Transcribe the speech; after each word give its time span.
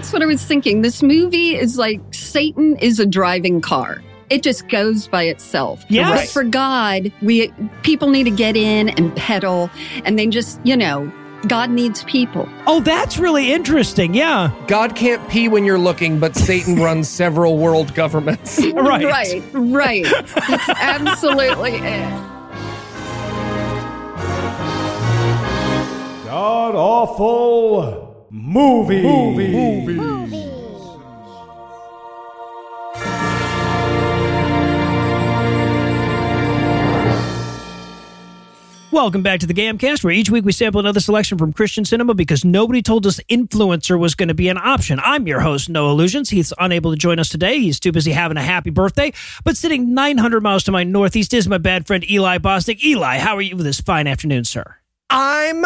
that's 0.00 0.14
what 0.14 0.22
I 0.22 0.26
was 0.26 0.42
thinking. 0.42 0.80
This 0.80 1.02
movie 1.02 1.56
is 1.56 1.76
like 1.76 2.00
Satan 2.10 2.74
is 2.76 2.98
a 2.98 3.04
driving 3.04 3.60
car. 3.60 4.02
It 4.30 4.42
just 4.42 4.66
goes 4.68 5.06
by 5.06 5.24
itself. 5.24 5.84
Yes. 5.90 6.20
But 6.22 6.28
for 6.32 6.42
God, 6.42 7.12
we 7.20 7.52
people 7.82 8.08
need 8.08 8.24
to 8.24 8.30
get 8.30 8.56
in 8.56 8.88
and 8.88 9.14
pedal, 9.14 9.68
and 10.06 10.18
then 10.18 10.30
just 10.30 10.58
you 10.64 10.74
know, 10.74 11.12
God 11.48 11.68
needs 11.68 12.02
people. 12.04 12.48
Oh, 12.66 12.80
that's 12.80 13.18
really 13.18 13.52
interesting. 13.52 14.14
Yeah. 14.14 14.54
God 14.68 14.96
can't 14.96 15.28
pee 15.28 15.48
when 15.48 15.66
you're 15.66 15.78
looking, 15.78 16.18
but 16.18 16.34
Satan 16.34 16.76
runs 16.82 17.06
several 17.06 17.58
world 17.58 17.94
governments. 17.94 18.58
Right. 18.72 19.04
right, 19.04 19.42
right. 19.52 20.04
That's 20.04 20.68
absolutely 20.70 21.72
it. 21.72 22.08
God 26.24 26.74
awful 26.74 27.99
movie. 28.30 29.02
movie. 29.02 30.20
Welcome 38.92 39.22
back 39.22 39.38
to 39.40 39.46
the 39.46 39.54
Gamcast, 39.54 40.02
where 40.02 40.12
each 40.12 40.30
week 40.30 40.44
we 40.44 40.52
sample 40.52 40.80
another 40.80 41.00
selection 41.00 41.38
from 41.38 41.52
Christian 41.52 41.84
cinema 41.84 42.12
because 42.12 42.44
nobody 42.44 42.82
told 42.82 43.06
us 43.06 43.20
influencer 43.30 43.98
was 43.98 44.14
going 44.16 44.28
to 44.28 44.34
be 44.34 44.48
an 44.48 44.58
option. 44.58 45.00
I'm 45.02 45.26
your 45.28 45.40
host, 45.40 45.68
Noah 45.68 45.92
Lugeons. 45.92 46.28
He's 46.28 46.52
unable 46.58 46.90
to 46.90 46.96
join 46.96 47.18
us 47.18 47.28
today. 47.28 47.60
He's 47.60 47.78
too 47.78 47.92
busy 47.92 48.10
having 48.10 48.36
a 48.36 48.42
happy 48.42 48.70
birthday. 48.70 49.12
But 49.44 49.56
sitting 49.56 49.94
900 49.94 50.42
miles 50.42 50.64
to 50.64 50.72
my 50.72 50.82
northeast 50.82 51.32
is 51.32 51.48
my 51.48 51.58
bad 51.58 51.86
friend 51.86 52.08
Eli 52.10 52.38
Bosnick. 52.38 52.84
Eli, 52.84 53.18
how 53.18 53.36
are 53.36 53.42
you 53.42 53.54
this 53.54 53.80
fine 53.80 54.06
afternoon, 54.06 54.44
sir? 54.44 54.76
I'm 55.08 55.64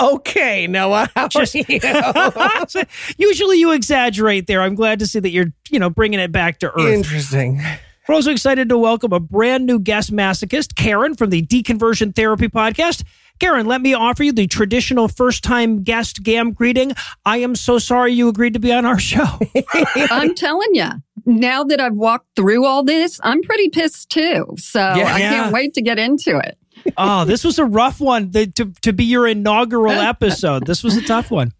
okay, 0.00 0.66
Noah. 0.66 1.08
How 1.16 1.28
Just- 1.28 1.54
are 1.54 1.64
you? 1.68 2.84
Usually 3.18 3.58
you 3.58 3.72
exaggerate 3.72 4.46
there. 4.46 4.62
I'm 4.62 4.74
glad 4.74 4.98
to 5.00 5.06
see 5.06 5.20
that 5.20 5.30
you're, 5.30 5.52
you 5.70 5.78
know, 5.78 5.90
bringing 5.90 6.20
it 6.20 6.32
back 6.32 6.58
to 6.60 6.68
earth. 6.72 6.92
Interesting. 6.92 7.60
We're 8.08 8.14
also 8.14 8.30
excited 8.30 8.68
to 8.70 8.78
welcome 8.78 9.12
a 9.12 9.20
brand 9.20 9.66
new 9.66 9.78
guest 9.78 10.10
masochist, 10.12 10.74
Karen 10.76 11.14
from 11.14 11.28
the 11.30 11.44
Deconversion 11.44 12.14
Therapy 12.16 12.48
Podcast. 12.48 13.04
Karen, 13.38 13.66
let 13.66 13.82
me 13.82 13.94
offer 13.94 14.24
you 14.24 14.32
the 14.32 14.46
traditional 14.48 15.06
first 15.08 15.44
time 15.44 15.82
guest 15.84 16.22
gam 16.22 16.52
greeting. 16.52 16.92
I 17.24 17.36
am 17.38 17.54
so 17.54 17.78
sorry 17.78 18.12
you 18.12 18.28
agreed 18.28 18.54
to 18.54 18.58
be 18.60 18.72
on 18.72 18.84
our 18.84 18.98
show. 18.98 19.26
I'm 20.10 20.34
telling 20.34 20.70
you. 20.74 20.88
Now 21.26 21.62
that 21.64 21.78
I've 21.80 21.94
walked 21.94 22.26
through 22.34 22.64
all 22.64 22.82
this, 22.82 23.20
I'm 23.22 23.42
pretty 23.42 23.68
pissed 23.68 24.08
too. 24.10 24.46
So 24.56 24.80
I 24.80 24.96
Yeah. 24.96 25.30
can't 25.30 25.52
wait 25.52 25.74
to 25.74 25.82
get 25.82 25.98
into 25.98 26.38
it. 26.38 26.57
Oh, 26.96 27.24
this 27.24 27.44
was 27.44 27.58
a 27.58 27.64
rough 27.64 28.00
one 28.00 28.30
the, 28.30 28.46
to, 28.48 28.72
to 28.82 28.92
be 28.92 29.04
your 29.04 29.26
inaugural 29.26 29.92
episode. 29.98 30.66
This 30.66 30.82
was 30.82 30.96
a 30.96 31.02
tough 31.02 31.30
one. 31.30 31.52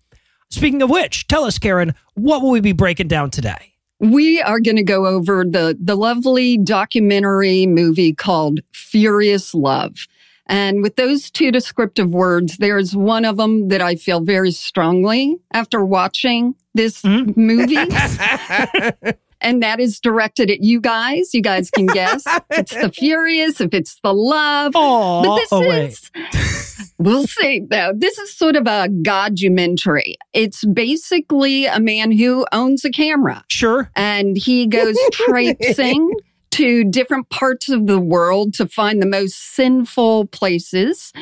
Speaking 0.51 0.81
of 0.83 0.91
which, 0.91 1.27
tell 1.29 1.45
us, 1.45 1.59
Karen, 1.59 1.95
what 2.15 2.43
will 2.43 2.51
we 2.51 2.61
be 2.61 2.73
breaking 2.73 3.09
down 3.09 3.31
today? 3.31 3.75
We 4.01 4.41
are 4.41 4.61
going 4.61 4.77
to 4.77 4.83
go 4.85 5.07
over 5.07 5.45
the, 5.45 5.77
the 5.79 5.97
lovely 5.97 6.57
documentary 6.57 7.67
movie 7.67 8.15
called 8.15 8.61
Furious 8.73 9.55
Love. 9.55 10.07
And 10.47 10.83
with 10.83 10.97
those 10.97 11.31
two 11.31 11.51
descriptive 11.53 12.09
words, 12.09 12.57
there's 12.57 12.97
one 12.97 13.27
of 13.27 13.37
them 13.37 13.69
that 13.69 13.83
I 13.83 13.97
feel 13.97 14.21
very 14.21 14.51
strongly 14.53 15.37
after 15.53 15.85
watching 15.85 16.55
this 16.75 17.03
Mhm. 17.03 17.37
movie. 17.37 17.77
and 19.41 19.63
that 19.63 19.81
is 19.81 20.01
directed 20.01 20.51
at 20.51 20.63
you 20.63 20.81
guys. 20.81 21.33
You 21.35 21.43
guys 21.43 21.71
can 21.71 21.87
guess 21.87 22.23
if 22.27 22.43
it's 22.51 22.75
the 22.75 22.91
Furious, 22.91 23.61
if 23.61 23.73
it's 23.75 23.99
the 24.03 24.13
love. 24.15 24.73
Oh, 24.75 25.23
But 25.23 25.37
this 25.37 25.49
oh 25.53 25.71
is, 25.71 26.93
we'll 26.99 27.27
see. 27.27 27.63
though. 27.69 27.93
this 27.97 28.19
is 28.19 28.35
sort 28.37 28.57
of 28.57 28.67
a 28.67 28.89
godumentary. 29.03 30.17
It's 30.33 30.65
basically 30.65 31.67
a 31.67 31.81
man 31.81 32.11
who 32.13 32.47
owns 32.53 32.85
a 32.85 32.91
camera 32.91 33.45
Sure. 33.49 33.91
and 33.97 34.37
he 34.37 34.67
goes 34.67 34.97
traipsing 35.13 36.13
to 36.51 36.85
different 36.85 37.29
parts 37.31 37.69
of 37.69 37.87
the 37.87 37.99
world 37.99 38.55
to 38.55 38.67
find 38.67 39.03
the 39.03 39.07
most 39.07 39.55
sinful 39.55 40.27
places. 40.27 41.13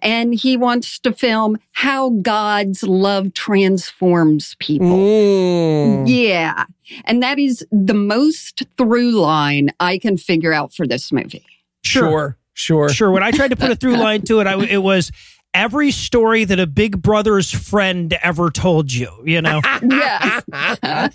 And 0.00 0.34
he 0.34 0.56
wants 0.56 0.98
to 1.00 1.12
film 1.12 1.58
how 1.72 2.10
God's 2.10 2.82
love 2.82 3.34
transforms 3.34 4.56
people. 4.58 4.86
Mm. 4.88 6.04
Yeah. 6.06 6.64
And 7.04 7.22
that 7.22 7.38
is 7.38 7.66
the 7.70 7.94
most 7.94 8.64
through 8.76 9.12
line 9.12 9.70
I 9.80 9.98
can 9.98 10.16
figure 10.16 10.52
out 10.52 10.74
for 10.74 10.86
this 10.86 11.12
movie. 11.12 11.44
Sure. 11.82 12.36
Sure. 12.54 12.88
Sure. 12.88 13.10
When 13.10 13.22
I 13.22 13.30
tried 13.30 13.48
to 13.48 13.56
put 13.56 13.70
a 13.70 13.76
through 13.76 13.96
line 13.96 14.22
to 14.22 14.40
it, 14.40 14.46
I, 14.46 14.62
it 14.64 14.82
was 14.82 15.10
every 15.54 15.90
story 15.90 16.44
that 16.44 16.58
a 16.58 16.66
big 16.66 17.00
brother's 17.00 17.50
friend 17.50 18.12
ever 18.22 18.50
told 18.50 18.92
you, 18.92 19.10
you 19.24 19.40
know? 19.40 19.60
Yeah. 19.82 21.08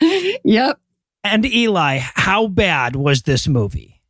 yep. 0.44 0.80
And 1.24 1.44
Eli, 1.44 1.98
how 1.98 2.46
bad 2.46 2.96
was 2.96 3.22
this 3.22 3.46
movie? 3.46 4.00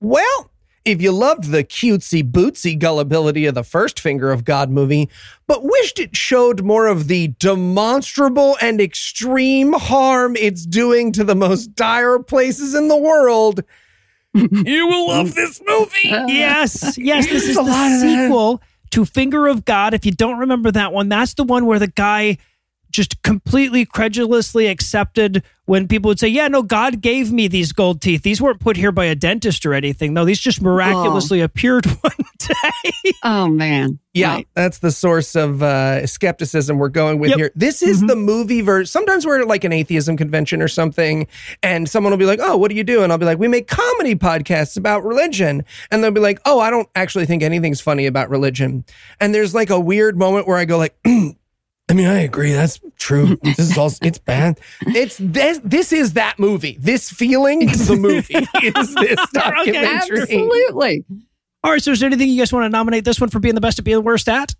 Well, 0.00 0.50
if 0.84 1.02
you 1.02 1.10
loved 1.10 1.50
the 1.50 1.64
cutesy 1.64 2.22
bootsy 2.22 2.78
gullibility 2.78 3.44
of 3.46 3.54
the 3.54 3.64
first 3.64 3.98
Finger 3.98 4.30
of 4.30 4.44
God 4.44 4.70
movie, 4.70 5.10
but 5.48 5.64
wished 5.64 5.98
it 5.98 6.16
showed 6.16 6.62
more 6.62 6.86
of 6.86 7.08
the 7.08 7.28
demonstrable 7.40 8.56
and 8.60 8.80
extreme 8.80 9.72
harm 9.72 10.36
it's 10.36 10.64
doing 10.64 11.10
to 11.12 11.24
the 11.24 11.34
most 11.34 11.74
dire 11.74 12.20
places 12.20 12.74
in 12.74 12.86
the 12.88 12.96
world, 12.96 13.64
you 14.34 14.86
will 14.86 15.08
love 15.08 15.34
this 15.34 15.60
movie. 15.66 16.14
Yes, 16.32 16.96
yes, 16.96 17.26
this 17.26 17.48
is 17.48 17.56
a 17.56 17.62
the 17.62 17.68
lot 17.68 18.00
sequel 18.00 18.62
to 18.90 19.04
Finger 19.04 19.48
of 19.48 19.64
God. 19.64 19.92
If 19.92 20.06
you 20.06 20.12
don't 20.12 20.38
remember 20.38 20.70
that 20.70 20.92
one, 20.92 21.08
that's 21.08 21.34
the 21.34 21.44
one 21.44 21.66
where 21.66 21.78
the 21.78 21.88
guy 21.88 22.38
just 22.96 23.22
completely 23.22 23.84
credulously 23.84 24.66
accepted 24.66 25.42
when 25.66 25.86
people 25.88 26.08
would 26.08 26.18
say, 26.18 26.28
Yeah, 26.28 26.48
no, 26.48 26.62
God 26.62 27.00
gave 27.00 27.30
me 27.32 27.46
these 27.48 27.72
gold 27.72 28.00
teeth. 28.00 28.22
These 28.22 28.40
weren't 28.40 28.60
put 28.60 28.76
here 28.76 28.92
by 28.92 29.04
a 29.04 29.14
dentist 29.14 29.66
or 29.66 29.74
anything. 29.74 30.14
No, 30.14 30.24
these 30.24 30.40
just 30.40 30.62
miraculously 30.62 31.40
appeared 31.40 31.84
one 32.00 32.12
day. 32.38 33.02
Oh, 33.22 33.48
man. 33.48 33.98
Yeah, 34.14 34.34
Right. 34.36 34.48
that's 34.54 34.78
the 34.78 34.90
source 34.92 35.34
of 35.36 35.62
uh, 35.62 36.06
skepticism 36.06 36.78
we're 36.78 36.88
going 36.88 37.18
with 37.18 37.30
Yep. 37.30 37.38
here. 37.38 37.50
This 37.54 37.82
is 37.82 38.02
Mhm. 38.02 38.08
the 38.08 38.16
movie 38.16 38.60
version. 38.62 38.86
Sometimes 38.86 39.26
we're 39.26 39.40
at 39.42 39.46
like 39.48 39.64
an 39.64 39.72
atheism 39.72 40.16
convention 40.16 40.62
or 40.62 40.68
something, 40.68 41.26
and 41.62 41.88
someone 41.88 42.12
will 42.12 42.18
be 42.18 42.24
like, 42.24 42.40
"Oh, 42.42 42.56
what 42.56 42.70
do 42.70 42.76
you 42.76 42.84
do?" 42.84 43.02
And 43.02 43.12
I'll 43.12 43.18
be 43.18 43.26
like, 43.26 43.38
"We 43.38 43.48
make 43.48 43.66
comedy 43.68 44.14
podcasts 44.14 44.76
about 44.78 45.04
religion." 45.04 45.64
And 45.90 46.02
they'll 46.02 46.10
be 46.12 46.20
like, 46.20 46.38
"Oh, 46.46 46.60
I 46.60 46.70
don't 46.70 46.88
actually 46.94 47.26
think 47.26 47.42
anything's 47.42 47.80
funny 47.80 48.06
about 48.06 48.30
religion." 48.30 48.84
And 49.20 49.34
there's 49.34 49.54
like 49.54 49.68
a 49.68 49.78
weird 49.78 50.16
moment 50.18 50.46
where 50.48 50.56
I 50.56 50.64
go 50.64 50.78
like. 50.78 50.96
I 51.88 51.94
mean, 51.94 52.06
I 52.06 52.20
agree. 52.20 52.52
That's 52.52 52.80
true. 52.96 53.38
This 53.42 53.58
is 53.60 53.78
all. 53.78 53.92
It's 54.02 54.18
bad. 54.18 54.58
It's 54.80 55.18
this. 55.20 55.60
This 55.62 55.92
is 55.92 56.14
that 56.14 56.38
movie. 56.38 56.76
This 56.80 57.10
feeling 57.10 57.68
is 57.68 57.86
the 57.86 57.96
movie. 57.96 58.34
is 58.62 58.94
this 58.94 59.20
documentary? 59.32 60.22
Absolutely. 60.22 61.04
All 61.62 61.72
right, 61.72 61.82
so 61.82 61.90
is 61.90 62.00
there 62.00 62.06
anything 62.06 62.28
you 62.28 62.38
guys 62.38 62.52
want 62.52 62.64
to 62.64 62.68
nominate 62.68 63.04
this 63.04 63.20
one 63.20 63.28
for 63.28 63.40
being 63.40 63.54
the 63.56 63.60
best 63.60 63.78
at 63.78 63.84
being 63.84 63.96
the 63.96 64.02
worst 64.02 64.28
at? 64.28 64.54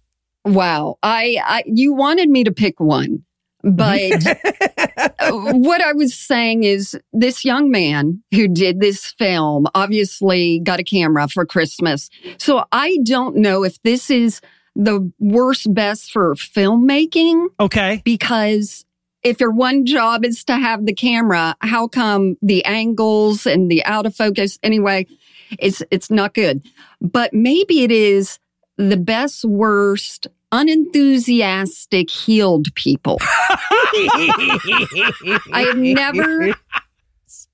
Wow. 0.44 0.98
I, 1.02 1.38
I 1.44 1.62
you 1.66 1.94
wanted 1.94 2.28
me 2.28 2.44
to 2.44 2.52
pick 2.52 2.80
one, 2.80 3.24
but 3.62 4.22
what 5.30 5.80
I 5.80 5.92
was 5.92 6.16
saying 6.16 6.64
is 6.64 6.98
this 7.12 7.44
young 7.44 7.70
man 7.70 8.22
who 8.32 8.48
did 8.48 8.80
this 8.80 9.06
film 9.18 9.66
obviously 9.74 10.60
got 10.60 10.80
a 10.80 10.84
camera 10.84 11.28
for 11.28 11.46
Christmas. 11.46 12.10
So 12.38 12.64
I 12.72 12.98
don't 13.04 13.36
know 13.36 13.64
if 13.64 13.80
this 13.82 14.10
is 14.10 14.40
the 14.76 15.10
worst 15.18 15.72
best 15.72 16.12
for 16.12 16.34
filmmaking 16.34 17.46
Okay. 17.58 18.02
because 18.04 18.84
if 19.22 19.40
your 19.40 19.50
one 19.50 19.86
job 19.86 20.24
is 20.24 20.44
to 20.44 20.56
have 20.56 20.86
the 20.86 20.92
camera, 20.92 21.56
how 21.60 21.88
come 21.88 22.36
the 22.42 22.64
angles 22.64 23.46
and 23.46 23.68
the 23.70 23.84
out 23.84 24.06
of 24.06 24.14
focus 24.14 24.58
anyway, 24.62 25.06
it's 25.58 25.82
it's 25.90 26.10
not 26.10 26.34
good. 26.34 26.64
But 27.00 27.32
maybe 27.32 27.82
it 27.82 27.90
is 27.90 28.38
the 28.76 28.96
best 28.96 29.44
worst 29.44 30.28
unenthusiastic 30.52 32.10
healed 32.10 32.72
people. 32.74 33.18
I 35.52 35.64
have 35.66 35.78
never 35.78 36.54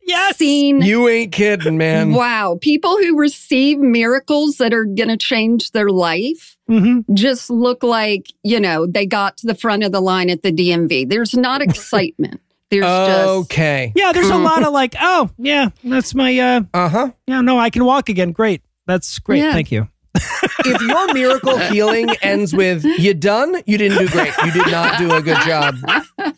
Yes. 0.04 0.36
seen 0.36 0.82
You 0.82 1.08
ain't 1.08 1.32
kidding, 1.32 1.76
man. 1.78 2.12
wow, 2.12 2.58
people 2.60 2.96
who 2.98 3.18
receive 3.18 3.78
miracles 3.78 4.56
that 4.56 4.72
are 4.74 4.84
going 4.84 5.08
to 5.08 5.16
change 5.16 5.70
their 5.72 5.90
life 5.90 6.56
hmm 6.68 7.00
just 7.12 7.50
look 7.50 7.82
like, 7.82 8.32
you 8.42 8.58
know, 8.60 8.86
they 8.86 9.04
got 9.06 9.36
to 9.38 9.46
the 9.46 9.54
front 9.54 9.82
of 9.82 9.92
the 9.92 10.00
line 10.00 10.30
at 10.30 10.42
the 10.42 10.52
DMV. 10.52 11.08
There's 11.08 11.34
not 11.34 11.60
excitement. 11.62 12.40
There's 12.70 12.84
just 12.84 13.28
Okay. 13.28 13.92
Yeah, 13.94 14.12
there's 14.12 14.30
a 14.30 14.36
lot 14.38 14.62
of 14.64 14.72
like, 14.72 14.94
oh, 15.00 15.28
yeah, 15.38 15.68
that's 15.84 16.14
my, 16.14 16.38
uh, 16.38 16.62
Uh 16.72 16.88
huh. 16.88 17.10
yeah, 17.26 17.40
no, 17.42 17.58
I 17.58 17.68
can 17.70 17.84
walk 17.84 18.08
again. 18.08 18.32
Great. 18.32 18.62
That's 18.86 19.18
great. 19.18 19.38
Yeah. 19.42 19.52
Thank 19.52 19.70
you. 19.72 19.88
if 20.14 20.80
your 20.82 21.12
miracle 21.12 21.58
healing 21.58 22.10
ends 22.22 22.54
with 22.54 22.84
you 22.84 23.12
done, 23.14 23.56
you 23.66 23.76
didn't 23.78 23.98
do 23.98 24.08
great. 24.08 24.32
You 24.44 24.52
did 24.52 24.70
not 24.70 24.98
do 24.98 25.12
a 25.14 25.22
good 25.22 25.38
job. 25.46 25.74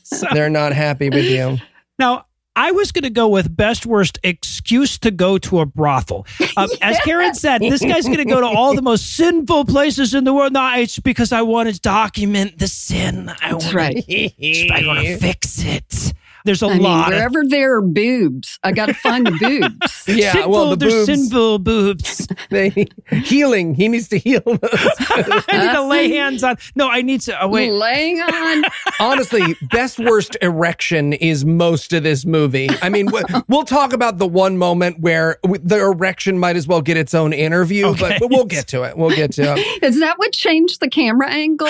So, 0.02 0.26
They're 0.32 0.50
not 0.50 0.72
happy 0.72 1.10
with 1.10 1.26
you. 1.26 1.58
now, 1.98 2.26
I 2.56 2.70
was 2.70 2.92
going 2.92 3.02
to 3.02 3.10
go 3.10 3.28
with 3.28 3.54
best 3.54 3.84
worst 3.84 4.18
excuse 4.22 4.96
to 4.98 5.10
go 5.10 5.38
to 5.38 5.60
a 5.60 5.66
brothel. 5.66 6.26
Um, 6.56 6.68
As 6.82 7.00
Karen 7.00 7.34
said, 7.34 7.62
this 7.62 7.80
guy's 7.80 8.04
going 8.04 8.18
to 8.18 8.24
go 8.24 8.40
to 8.40 8.46
all 8.46 8.76
the 8.76 8.82
most 8.82 9.16
sinful 9.16 9.64
places 9.64 10.14
in 10.14 10.22
the 10.22 10.32
world. 10.32 10.52
No, 10.52 10.72
it's 10.76 11.00
because 11.00 11.32
I 11.32 11.42
want 11.42 11.68
to 11.68 11.80
document 11.80 12.60
the 12.60 12.68
sin. 12.68 13.32
I 13.42 13.54
want 13.54 13.74
right. 13.74 13.96
I 14.08 14.82
want 14.86 15.00
to 15.00 15.16
fix 15.18 15.64
it. 15.64 16.12
There's 16.44 16.62
a 16.62 16.66
I 16.66 16.74
mean, 16.74 16.82
lot 16.82 17.08
of 17.10 17.14
wherever 17.14 17.42
there 17.46 17.76
are 17.76 17.80
boobs, 17.80 18.58
I 18.62 18.72
got 18.72 18.86
to 18.86 18.94
find 18.94 19.26
the 19.26 19.30
boobs. 19.40 20.04
Yeah, 20.06 20.32
sinful, 20.32 20.50
well, 20.52 20.70
the 20.70 20.76
there's 20.76 21.06
boobs, 21.06 21.20
sinful 21.22 21.58
boobs. 21.60 22.28
they, 22.50 22.86
healing. 23.22 23.74
He 23.74 23.88
needs 23.88 24.08
to 24.08 24.18
heal 24.18 24.42
those. 24.44 24.58
I 25.08 25.58
need 25.66 25.72
to 25.72 25.82
lay 25.82 26.10
hands 26.10 26.44
on. 26.44 26.56
No, 26.74 26.88
I 26.90 27.00
need 27.00 27.22
to. 27.22 27.42
Oh, 27.42 27.48
wait. 27.48 27.70
Laying 27.72 28.20
on. 28.20 28.64
Honestly, 29.00 29.56
best 29.70 29.98
worst 29.98 30.36
erection 30.42 31.14
is 31.14 31.46
most 31.46 31.94
of 31.94 32.02
this 32.02 32.26
movie. 32.26 32.68
I 32.82 32.90
mean, 32.90 33.06
we- 33.10 33.22
we'll 33.48 33.64
talk 33.64 33.94
about 33.94 34.18
the 34.18 34.26
one 34.28 34.58
moment 34.58 35.00
where 35.00 35.38
the 35.44 35.78
erection 35.80 36.38
might 36.38 36.56
as 36.56 36.68
well 36.68 36.82
get 36.82 36.98
its 36.98 37.14
own 37.14 37.32
interview, 37.32 37.86
Okay. 37.86 38.00
but, 38.00 38.20
but 38.20 38.30
we'll 38.30 38.44
get 38.44 38.66
to 38.68 38.82
it. 38.82 38.98
We'll 38.98 39.16
get 39.16 39.32
to 39.32 39.54
it. 39.56 39.82
Is 39.82 39.98
that 40.00 40.18
what 40.18 40.32
changed 40.32 40.80
the 40.80 40.88
camera 40.90 41.30
angle? 41.30 41.68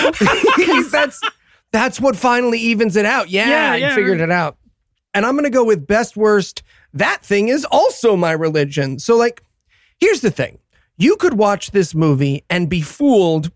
that's 0.90 1.20
that's 1.72 2.00
what 2.00 2.16
finally 2.16 2.58
evens 2.58 2.96
it 2.96 3.04
out. 3.06 3.30
Yeah, 3.30 3.48
Yeah, 3.48 3.72
I 3.72 3.76
yeah. 3.76 3.94
figured 3.94 4.20
it 4.20 4.30
out. 4.32 4.56
And 5.14 5.25
I'm 5.25 5.37
gonna 5.37 5.50
go 5.50 5.64
with 5.64 5.87
best 5.87 6.16
worst. 6.16 6.62
That 6.93 7.25
thing 7.25 7.49
is 7.49 7.64
also 7.64 8.16
my 8.16 8.32
religion. 8.32 8.99
So 8.99 9.16
like, 9.16 9.43
here's 10.00 10.20
the 10.20 10.31
thing: 10.31 10.58
you 10.96 11.16
could 11.16 11.34
watch 11.34 11.70
this 11.70 11.94
movie 11.94 12.44
and 12.50 12.69
be 12.69 12.82
fooled 12.82 13.50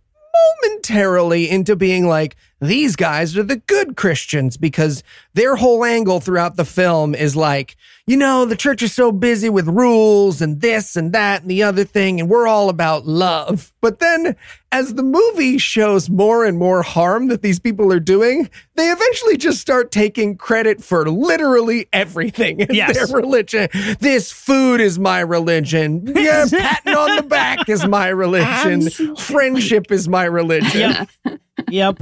momentarily 0.62 1.50
into 1.50 1.76
being 1.76 2.06
like, 2.06 2.36
these 2.60 2.96
guys 2.96 3.36
are 3.36 3.42
the 3.44 3.56
good 3.56 3.96
Christians 3.96 4.56
because 4.56 5.02
their 5.34 5.54
whole 5.56 5.84
angle 5.84 6.18
throughout 6.20 6.56
the 6.56 6.64
film 6.64 7.14
is 7.14 7.36
like, 7.36 7.76
you 8.06 8.16
know, 8.16 8.44
the 8.46 8.56
church 8.56 8.82
is 8.82 8.92
so 8.92 9.12
busy 9.12 9.48
with 9.48 9.68
rules 9.68 10.40
and 10.42 10.60
this 10.60 10.96
and 10.96 11.12
that 11.12 11.42
and 11.42 11.50
the 11.50 11.62
other 11.62 11.84
thing, 11.84 12.18
and 12.20 12.28
we're 12.28 12.48
all 12.48 12.68
about 12.68 13.06
love. 13.06 13.72
But 13.80 14.00
then 14.00 14.34
as 14.72 14.94
the 14.94 15.02
movie 15.04 15.58
shows 15.58 16.10
more 16.10 16.44
and 16.44 16.58
more 16.58 16.82
harm 16.82 17.28
that 17.28 17.42
these 17.42 17.60
people 17.60 17.92
are 17.92 18.00
doing, 18.00 18.50
they 18.74 18.88
eventually 18.90 19.36
just 19.36 19.60
start 19.60 19.92
taking 19.92 20.36
credit 20.36 20.82
for 20.82 21.08
literally 21.08 21.86
everything 21.92 22.60
in 22.60 22.74
Yes. 22.74 22.96
their 22.96 23.16
religion. 23.16 23.68
This 24.00 24.32
food 24.32 24.80
is 24.80 24.98
my 24.98 25.20
religion. 25.20 26.02
Yeah, 26.14 26.46
patting 26.50 26.94
on 26.94 27.16
the 27.16 27.22
back 27.22 27.68
is 27.68 27.86
my 27.86 28.08
religion. 28.08 28.90
Friendship 29.16 29.92
is 29.92 30.08
my 30.08 30.24
religion. 30.24 31.06
Yep. 31.24 31.40
yep. 31.70 31.98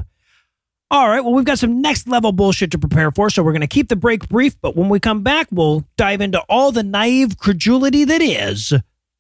All 0.91 1.09
right. 1.09 1.21
Well, 1.21 1.35
we've 1.35 1.45
got 1.45 1.59
some 1.59 1.81
next 1.81 2.09
level 2.09 2.33
bullshit 2.33 2.71
to 2.71 2.79
prepare 2.79 3.11
for, 3.11 3.29
so 3.29 3.43
we're 3.43 3.53
going 3.53 3.61
to 3.61 3.67
keep 3.67 3.89
the 3.89 3.97
break 3.97 4.29
brief. 4.29 4.61
But 4.61 4.77
when 4.77 4.89
we 4.89 5.01
come 5.01 5.23
back, 5.23 5.49
we'll 5.51 5.85
dive 5.97 6.21
into 6.21 6.41
all 6.49 6.71
the 6.71 6.85
naive 6.85 7.39
credulity 7.39 8.05
that 8.05 8.23
is 8.23 8.73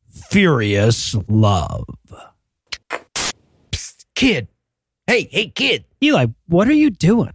furious 0.08 1.16
love. 1.28 1.84
Kid. 4.14 4.48
Hey, 5.06 5.28
hey, 5.30 5.48
kid. 5.48 5.84
Eli, 6.02 6.26
what 6.46 6.68
are 6.68 6.72
you 6.72 6.90
doing? 6.90 7.32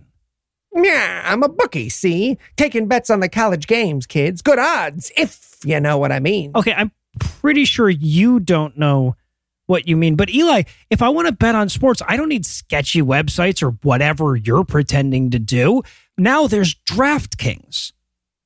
Yeah, 0.73 1.21
I'm 1.25 1.43
a 1.43 1.49
bookie, 1.49 1.89
see? 1.89 2.37
Taking 2.55 2.87
bets 2.87 3.09
on 3.09 3.19
the 3.19 3.29
college 3.29 3.67
games, 3.67 4.05
kids. 4.05 4.41
Good 4.41 4.59
odds, 4.59 5.11
if 5.17 5.57
you 5.65 5.79
know 5.79 5.97
what 5.97 6.11
I 6.11 6.19
mean. 6.19 6.51
Okay, 6.55 6.73
I'm 6.73 6.91
pretty 7.19 7.65
sure 7.65 7.89
you 7.89 8.39
don't 8.39 8.77
know 8.77 9.15
what 9.71 9.87
you 9.87 9.95
mean. 9.95 10.15
But 10.15 10.29
Eli, 10.29 10.63
if 10.89 11.01
I 11.01 11.09
want 11.09 11.27
to 11.27 11.31
bet 11.31 11.55
on 11.55 11.69
sports, 11.69 12.01
I 12.05 12.17
don't 12.17 12.29
need 12.29 12.45
sketchy 12.45 13.01
websites 13.01 13.63
or 13.63 13.71
whatever 13.81 14.35
you're 14.35 14.65
pretending 14.65 15.31
to 15.31 15.39
do. 15.39 15.81
Now 16.17 16.45
there's 16.45 16.75
DraftKings. 16.75 17.93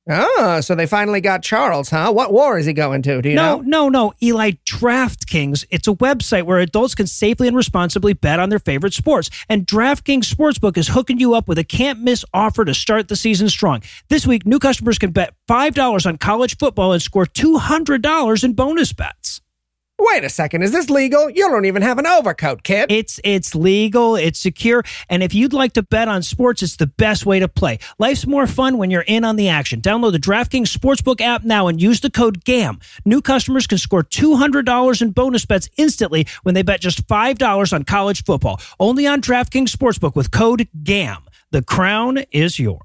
Oh, 0.08 0.60
so 0.60 0.76
they 0.76 0.86
finally 0.86 1.20
got 1.20 1.42
Charles, 1.42 1.90
huh? 1.90 2.12
What 2.12 2.32
war 2.32 2.56
is 2.56 2.64
he 2.64 2.72
going 2.72 3.02
to? 3.02 3.20
Do 3.20 3.28
you 3.28 3.34
no, 3.34 3.56
know? 3.56 3.62
no, 3.62 3.88
no, 3.88 4.12
Eli. 4.22 4.52
DraftKings. 4.64 5.64
It's 5.68 5.88
a 5.88 5.94
website 5.94 6.44
where 6.44 6.58
adults 6.58 6.94
can 6.94 7.08
safely 7.08 7.48
and 7.48 7.56
responsibly 7.56 8.12
bet 8.12 8.38
on 8.38 8.48
their 8.48 8.60
favorite 8.60 8.94
sports. 8.94 9.30
And 9.48 9.66
DraftKings 9.66 10.32
Sportsbook 10.32 10.76
is 10.76 10.88
hooking 10.88 11.18
you 11.18 11.34
up 11.34 11.48
with 11.48 11.58
a 11.58 11.64
can't 11.64 12.02
miss 12.02 12.24
offer 12.32 12.64
to 12.64 12.72
start 12.72 13.08
the 13.08 13.16
season 13.16 13.48
strong. 13.48 13.82
This 14.08 14.28
week, 14.28 14.46
new 14.46 14.60
customers 14.60 14.96
can 14.96 15.10
bet 15.10 15.34
$5 15.50 16.06
on 16.06 16.18
college 16.18 16.56
football 16.56 16.92
and 16.92 17.02
score 17.02 17.26
$200 17.26 18.44
in 18.44 18.52
bonus 18.52 18.92
bets. 18.92 19.40
Wait 19.98 20.24
a 20.24 20.28
second, 20.28 20.62
is 20.62 20.72
this 20.72 20.90
legal? 20.90 21.30
You 21.30 21.48
don't 21.48 21.64
even 21.64 21.80
have 21.80 21.98
an 21.98 22.06
overcoat, 22.06 22.62
kid. 22.62 22.92
It's 22.92 23.18
it's 23.24 23.54
legal, 23.54 24.14
it's 24.14 24.38
secure, 24.38 24.84
and 25.08 25.22
if 25.22 25.32
you'd 25.32 25.54
like 25.54 25.72
to 25.72 25.82
bet 25.82 26.06
on 26.06 26.22
sports, 26.22 26.62
it's 26.62 26.76
the 26.76 26.86
best 26.86 27.24
way 27.24 27.40
to 27.40 27.48
play. 27.48 27.78
Life's 27.98 28.26
more 28.26 28.46
fun 28.46 28.76
when 28.76 28.90
you're 28.90 29.00
in 29.06 29.24
on 29.24 29.36
the 29.36 29.48
action. 29.48 29.80
Download 29.80 30.12
the 30.12 30.18
DraftKings 30.18 30.70
Sportsbook 30.76 31.22
app 31.22 31.44
now 31.44 31.66
and 31.66 31.80
use 31.80 32.00
the 32.00 32.10
code 32.10 32.44
GAM. 32.44 32.78
New 33.06 33.22
customers 33.22 33.66
can 33.66 33.78
score 33.78 34.02
$200 34.02 35.00
in 35.00 35.10
bonus 35.12 35.46
bets 35.46 35.70
instantly 35.78 36.26
when 36.42 36.54
they 36.54 36.62
bet 36.62 36.82
just 36.82 37.06
$5 37.08 37.72
on 37.72 37.84
college 37.84 38.22
football. 38.22 38.60
Only 38.78 39.06
on 39.06 39.22
DraftKings 39.22 39.74
Sportsbook 39.74 40.14
with 40.14 40.30
code 40.30 40.68
GAM. 40.82 41.22
The 41.52 41.62
crown 41.62 42.18
is 42.32 42.58
yours. 42.58 42.82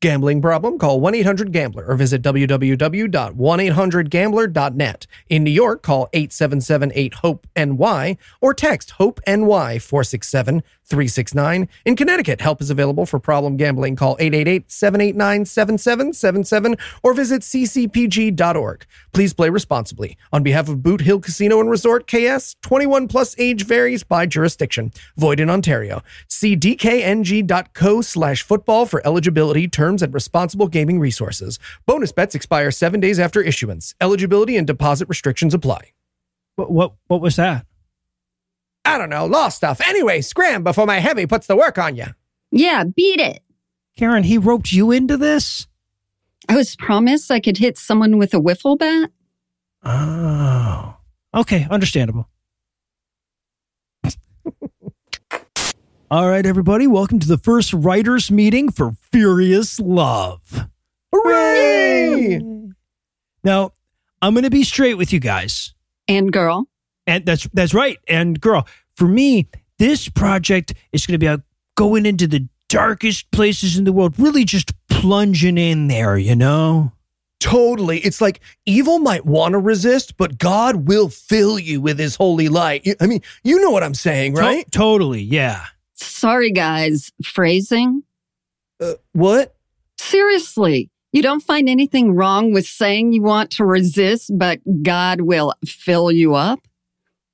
Gambling 0.00 0.40
problem? 0.40 0.78
Call 0.78 1.00
1 1.00 1.16
800 1.16 1.50
Gambler 1.50 1.86
or 1.86 1.96
visit 1.96 2.22
www.1800Gambler.net. 2.22 5.06
In 5.28 5.42
New 5.42 5.50
York, 5.50 5.82
call 5.82 6.08
877 6.12 6.92
8 6.94 7.14
HOPE 7.14 7.48
NY 7.56 8.16
or 8.40 8.54
text 8.54 8.92
HOPE 8.92 9.18
NY 9.26 9.80
467 9.80 10.62
369. 10.88 11.68
In 11.84 11.96
Connecticut, 11.96 12.40
help 12.40 12.62
is 12.62 12.70
available 12.70 13.06
for 13.06 13.18
problem 13.18 13.56
gambling. 13.56 13.96
Call 13.96 14.16
888 14.20 14.70
789 14.70 15.44
7777 15.44 16.76
or 17.02 17.12
visit 17.12 17.42
ccpg.org. 17.42 18.86
Please 19.12 19.34
play 19.34 19.50
responsibly. 19.50 20.16
On 20.32 20.44
behalf 20.44 20.68
of 20.68 20.80
Boot 20.82 21.00
Hill 21.00 21.18
Casino 21.18 21.58
and 21.60 21.68
Resort 21.68 22.06
KS, 22.06 22.54
21 22.62 23.08
plus 23.08 23.34
age 23.38 23.66
varies 23.66 24.04
by 24.04 24.26
jurisdiction. 24.26 24.92
Void 25.16 25.40
in 25.40 25.50
Ontario. 25.50 26.04
See 26.28 26.56
dkng.co 26.56 28.00
slash 28.00 28.44
football 28.44 28.86
for 28.86 29.04
eligibility, 29.04 29.66
terms, 29.66 29.87
and 29.88 30.12
responsible 30.12 30.68
gaming 30.68 31.00
resources. 31.00 31.58
Bonus 31.86 32.12
bets 32.12 32.34
expire 32.34 32.70
seven 32.70 33.00
days 33.00 33.18
after 33.18 33.40
issuance. 33.40 33.94
Eligibility 34.00 34.56
and 34.56 34.66
deposit 34.66 35.08
restrictions 35.08 35.54
apply. 35.54 35.92
What 36.56 36.70
what, 36.70 36.92
what 37.06 37.20
was 37.20 37.36
that? 37.36 37.66
I 38.84 38.98
don't 38.98 39.10
know, 39.10 39.26
law 39.26 39.48
stuff. 39.48 39.80
Anyway, 39.80 40.20
scram 40.20 40.64
before 40.64 40.86
my 40.86 40.98
heavy 40.98 41.26
puts 41.26 41.46
the 41.46 41.56
work 41.56 41.78
on 41.78 41.96
you. 41.96 42.06
Yeah, 42.50 42.84
beat 42.84 43.20
it. 43.20 43.42
Karen, 43.96 44.22
he 44.22 44.38
roped 44.38 44.72
you 44.72 44.90
into 44.90 45.16
this? 45.16 45.66
I 46.48 46.56
was 46.56 46.76
promised 46.76 47.30
I 47.30 47.40
could 47.40 47.58
hit 47.58 47.76
someone 47.76 48.16
with 48.16 48.32
a 48.32 48.38
wiffle 48.38 48.78
bat. 48.78 49.10
Oh. 49.84 50.96
Okay, 51.34 51.66
understandable. 51.70 52.28
All 56.10 56.26
right, 56.28 56.46
everybody, 56.46 56.86
welcome 56.86 57.18
to 57.18 57.28
the 57.28 57.36
first 57.36 57.74
writers 57.74 58.30
meeting 58.30 58.72
for 58.72 58.92
Furious 59.12 59.78
Love. 59.78 60.66
Hooray! 61.14 62.40
Now, 63.44 63.72
I'm 64.22 64.32
going 64.32 64.44
to 64.44 64.50
be 64.50 64.64
straight 64.64 64.94
with 64.94 65.12
you 65.12 65.20
guys. 65.20 65.74
And 66.08 66.32
girl, 66.32 66.66
And 67.06 67.26
that's 67.26 67.46
that's 67.52 67.74
right. 67.74 67.98
And 68.08 68.40
girl, 68.40 68.66
for 68.96 69.06
me, 69.06 69.48
this 69.78 70.08
project 70.08 70.72
is 70.92 71.04
going 71.04 71.12
to 71.12 71.18
be 71.18 71.26
a, 71.26 71.42
going 71.76 72.06
into 72.06 72.26
the 72.26 72.48
darkest 72.70 73.30
places 73.30 73.76
in 73.76 73.84
the 73.84 73.92
world, 73.92 74.14
really 74.18 74.44
just 74.46 74.72
plunging 74.88 75.58
in 75.58 75.88
there, 75.88 76.16
you 76.16 76.34
know? 76.34 76.92
Totally. 77.38 77.98
It's 77.98 78.22
like 78.22 78.40
evil 78.64 78.98
might 78.98 79.26
want 79.26 79.52
to 79.52 79.58
resist, 79.58 80.16
but 80.16 80.38
God 80.38 80.88
will 80.88 81.10
fill 81.10 81.58
you 81.58 81.82
with 81.82 81.98
his 81.98 82.16
holy 82.16 82.48
light. 82.48 82.88
I 82.98 83.06
mean, 83.06 83.20
you 83.44 83.60
know 83.60 83.70
what 83.70 83.82
I'm 83.82 83.94
saying, 83.94 84.36
To- 84.36 84.40
right? 84.40 84.72
totally, 84.72 85.20
yeah. 85.20 85.66
Sorry 86.00 86.52
guys, 86.52 87.12
phrasing. 87.24 88.02
Uh, 88.80 88.94
what? 89.12 89.54
Seriously, 89.98 90.90
you 91.12 91.22
don't 91.22 91.40
find 91.40 91.68
anything 91.68 92.14
wrong 92.14 92.52
with 92.52 92.66
saying 92.66 93.12
you 93.12 93.22
want 93.22 93.50
to 93.52 93.64
resist, 93.64 94.30
but 94.36 94.60
God 94.82 95.22
will 95.22 95.54
fill 95.64 96.12
you 96.12 96.34
up? 96.34 96.60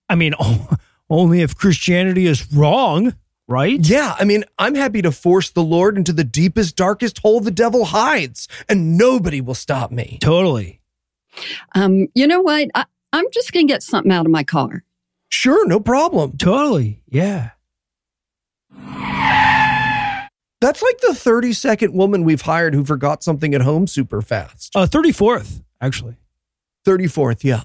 I 0.09 0.15
mean, 0.15 0.35
oh, 0.39 0.77
only 1.11 1.43
if 1.43 1.57
Christianity 1.57 2.27
is 2.27 2.53
wrong, 2.53 3.15
right? 3.49 3.79
Yeah, 3.81 4.15
I 4.19 4.25
mean, 4.25 4.45
I'm 4.59 4.75
happy 4.75 5.03
to 5.03 5.13
force 5.13 5.51
the 5.51 5.63
Lord 5.63 5.97
into 5.97 6.13
the 6.13 6.25
deepest, 6.25 6.77
darkest 6.77 7.19
hole 7.19 7.41
the 7.41 7.51
devil 7.51 7.87
hides, 7.87 8.49
and 8.69 8.97
nobody 8.97 9.41
will 9.41 9.55
stop 9.55 9.91
me. 9.91 10.19
Totally. 10.21 10.81
Um, 11.75 12.09
you 12.15 12.27
know 12.27 12.41
what? 12.41 12.69
I, 12.75 12.85
I'm 13.13 13.27
just 13.33 13.53
going 13.53 13.67
to 13.67 13.73
get 13.73 13.83
something 13.83 14.13
out 14.13 14.27
of 14.27 14.33
my 14.33 14.45
car. 14.45 14.85
Sure, 15.29 15.67
no 15.67 15.81
problem. 15.81 16.37
Totally. 16.37 17.03
Yeah. 17.09 17.51
That's 20.61 20.83
like 20.83 20.99
the 21.01 21.09
32nd 21.13 21.93
woman 21.93 22.25
we've 22.25 22.41
hired 22.41 22.75
who 22.75 22.85
forgot 22.85 23.23
something 23.23 23.55
at 23.55 23.61
home 23.61 23.87
super 23.87 24.23
fast. 24.23 24.75
Uh, 24.75 24.87
34th, 24.87 25.63
actually. 25.81 26.17
34th, 26.87 27.45
yeah. 27.45 27.63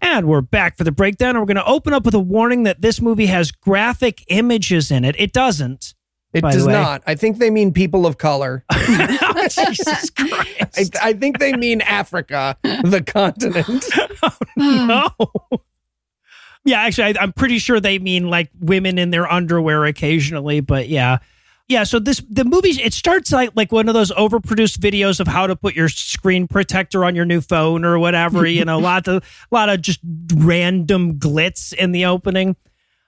And 0.00 0.26
we're 0.26 0.40
back 0.40 0.76
for 0.76 0.84
the 0.84 0.92
breakdown. 0.92 1.30
And 1.30 1.40
we're 1.40 1.46
going 1.46 1.56
to 1.56 1.66
open 1.66 1.92
up 1.92 2.04
with 2.04 2.14
a 2.14 2.20
warning 2.20 2.62
that 2.62 2.80
this 2.80 3.00
movie 3.00 3.26
has 3.26 3.50
graphic 3.50 4.24
images 4.28 4.90
in 4.90 5.04
it. 5.04 5.14
It 5.18 5.32
doesn't. 5.32 5.94
It 6.32 6.42
does 6.42 6.66
not. 6.66 7.02
I 7.06 7.14
think 7.14 7.38
they 7.38 7.50
mean 7.50 7.72
people 7.72 8.06
of 8.06 8.18
color. 8.18 8.64
Jesus 8.86 10.10
Christ. 10.16 10.96
I, 11.00 11.08
I 11.08 11.12
think 11.14 11.38
they 11.38 11.54
mean 11.54 11.80
Africa, 11.80 12.56
the 12.62 13.02
continent. 13.04 13.84
no. 14.56 15.08
Yeah, 16.68 16.82
actually, 16.82 17.18
I, 17.18 17.22
I'm 17.22 17.32
pretty 17.32 17.58
sure 17.58 17.80
they 17.80 17.98
mean 17.98 18.28
like 18.28 18.50
women 18.60 18.98
in 18.98 19.10
their 19.10 19.30
underwear 19.30 19.86
occasionally, 19.86 20.60
but 20.60 20.88
yeah. 20.88 21.18
Yeah, 21.66 21.84
so 21.84 21.98
this 21.98 22.22
the 22.28 22.44
movie 22.44 22.70
it 22.70 22.92
starts 22.92 23.32
like 23.32 23.52
like 23.54 23.72
one 23.72 23.88
of 23.88 23.94
those 23.94 24.10
overproduced 24.12 24.76
videos 24.78 25.18
of 25.18 25.26
how 25.26 25.46
to 25.46 25.56
put 25.56 25.74
your 25.74 25.88
screen 25.88 26.46
protector 26.46 27.06
on 27.06 27.14
your 27.14 27.24
new 27.24 27.40
phone 27.40 27.86
or 27.86 27.98
whatever, 27.98 28.46
you 28.46 28.66
know, 28.66 28.78
a 28.78 28.80
lot 28.80 29.08
of 29.08 29.24
a 29.50 29.54
lot 29.54 29.70
of 29.70 29.80
just 29.80 30.00
random 30.34 31.18
glitz 31.18 31.72
in 31.72 31.92
the 31.92 32.04
opening. 32.04 32.54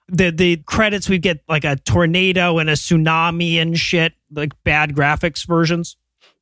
The 0.09 0.31
the 0.31 0.57
credits 0.67 1.11
we 1.11 1.19
get 1.19 1.43
like 1.47 1.65
a 1.65 1.77
tornado 1.77 2.59
and 2.59 2.71
a 2.71 2.75
tsunami 2.75 3.57
and 3.57 3.79
shit, 3.79 4.15
like 4.31 4.53
bad 4.65 4.95
graphics 4.95 5.47
versions. 5.47 5.97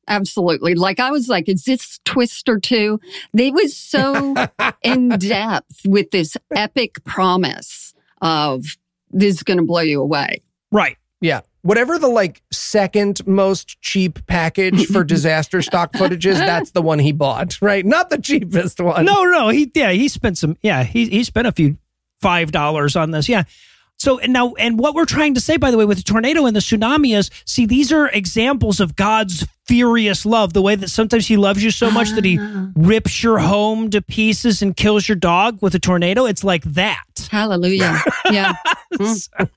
Absolutely. 0.09 0.73
Like 0.73 0.99
I 0.99 1.11
was 1.11 1.29
like, 1.29 1.47
is 1.47 1.63
this 1.63 1.99
Twister 2.03 2.59
2? 2.59 2.99
They 3.33 3.51
was 3.51 3.77
so 3.77 4.35
in 4.81 5.09
depth 5.09 5.81
with 5.85 6.11
this 6.11 6.35
epic 6.53 7.03
promise 7.05 7.93
of 8.21 8.65
this 9.11 9.35
is 9.35 9.43
going 9.43 9.57
to 9.57 9.65
blow 9.65 9.81
you 9.81 10.01
away. 10.01 10.41
Right. 10.71 10.97
Yeah. 11.21 11.41
Whatever 11.61 11.99
the 11.99 12.07
like 12.07 12.41
second 12.51 13.25
most 13.27 13.81
cheap 13.81 14.25
package 14.25 14.87
for 14.87 15.03
disaster 15.05 15.61
stock 15.61 15.95
footage 15.95 16.25
is, 16.25 16.37
that's 16.37 16.71
the 16.71 16.81
one 16.81 16.99
he 16.99 17.11
bought, 17.11 17.61
right? 17.61 17.85
Not 17.85 18.09
the 18.09 18.17
cheapest 18.17 18.79
one. 18.79 19.03
No, 19.05 19.25
no, 19.25 19.49
he 19.49 19.69
yeah, 19.75 19.91
he 19.91 20.07
spent 20.07 20.37
some 20.37 20.55
yeah, 20.61 20.83
he 20.83 21.09
he 21.09 21.25
spent 21.25 21.47
a 21.47 21.51
few 21.51 21.77
five 22.21 22.53
dollars 22.53 22.95
on 22.95 23.11
this. 23.11 23.27
Yeah. 23.27 23.43
So 23.99 24.17
and 24.19 24.31
now 24.31 24.53
and 24.53 24.79
what 24.79 24.95
we're 24.95 25.05
trying 25.05 25.33
to 25.33 25.41
say, 25.41 25.57
by 25.57 25.71
the 25.71 25.77
way, 25.77 25.83
with 25.83 25.97
the 25.97 26.03
tornado 26.03 26.45
and 26.45 26.55
the 26.55 26.61
tsunami 26.61 27.17
is 27.17 27.29
see, 27.45 27.65
these 27.65 27.91
are 27.91 28.07
examples 28.07 28.79
of 28.79 28.95
God's 28.95 29.45
furious 29.67 30.25
love, 30.25 30.53
the 30.53 30.61
way 30.61 30.75
that 30.75 30.89
sometimes 30.89 31.27
he 31.27 31.35
loves 31.35 31.61
you 31.61 31.69
so 31.69 31.91
much 31.91 32.11
that 32.11 32.23
he 32.23 32.39
ah. 32.39 32.69
rips 32.75 33.21
your 33.21 33.39
home 33.39 33.89
to 33.89 34.01
pieces 34.01 34.61
and 34.61 34.75
kills 34.75 35.07
your 35.07 35.17
dog 35.17 35.61
with 35.61 35.75
a 35.75 35.79
tornado. 35.79 36.25
It's 36.25 36.45
like 36.45 36.63
that. 36.63 37.03
Hallelujah. 37.29 38.01
Yeah. 38.31 38.53
Mm. 38.91 39.15
so, 39.15 39.47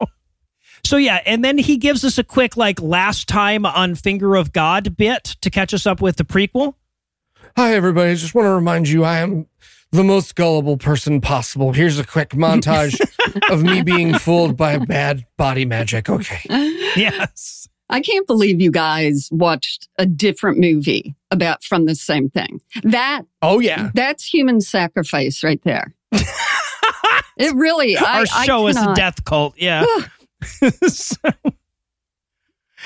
so 0.84 0.96
yeah, 0.98 1.20
and 1.24 1.42
then 1.42 1.56
he 1.56 1.78
gives 1.78 2.04
us 2.04 2.18
a 2.18 2.22
quick 2.22 2.54
like 2.54 2.82
last 2.82 3.28
time 3.28 3.64
on 3.64 3.94
Finger 3.94 4.36
of 4.36 4.52
God 4.52 4.94
bit 4.94 5.24
to 5.40 5.48
catch 5.48 5.72
us 5.72 5.86
up 5.86 6.02
with 6.02 6.16
the 6.16 6.24
prequel. 6.24 6.74
Hi, 7.56 7.74
everybody. 7.74 8.10
I 8.10 8.14
just 8.14 8.34
want 8.34 8.44
to 8.44 8.50
remind 8.50 8.90
you 8.90 9.04
I 9.04 9.20
am 9.20 9.46
the 9.92 10.02
most 10.04 10.34
gullible 10.34 10.76
person 10.76 11.20
possible. 11.20 11.72
Here's 11.72 11.98
a 11.98 12.04
quick 12.06 12.30
montage 12.30 12.98
of 13.50 13.62
me 13.62 13.82
being 13.82 14.14
fooled 14.14 14.56
by 14.56 14.78
bad 14.78 15.24
body 15.36 15.64
magic. 15.64 16.08
Okay. 16.10 16.40
Yes. 16.94 17.66
I 17.88 18.02
can't 18.02 18.26
believe 18.26 18.60
you 18.60 18.70
guys 18.70 19.30
watched 19.32 19.88
a 19.98 20.04
different 20.04 20.58
movie 20.58 21.14
about 21.30 21.64
from 21.64 21.86
the 21.86 21.94
same 21.94 22.28
thing. 22.28 22.60
That 22.82 23.22
Oh, 23.40 23.60
yeah. 23.60 23.90
that's 23.94 24.24
human 24.24 24.60
sacrifice 24.60 25.42
right 25.42 25.60
there. 25.64 25.94
it 26.12 27.54
really 27.54 27.96
I, 27.96 28.18
Our 28.20 28.24
I 28.34 28.44
show 28.44 28.66
is 28.66 28.76
a 28.76 28.92
death 28.94 29.24
cult. 29.24 29.54
Yeah. 29.56 29.86
So- 30.88 31.16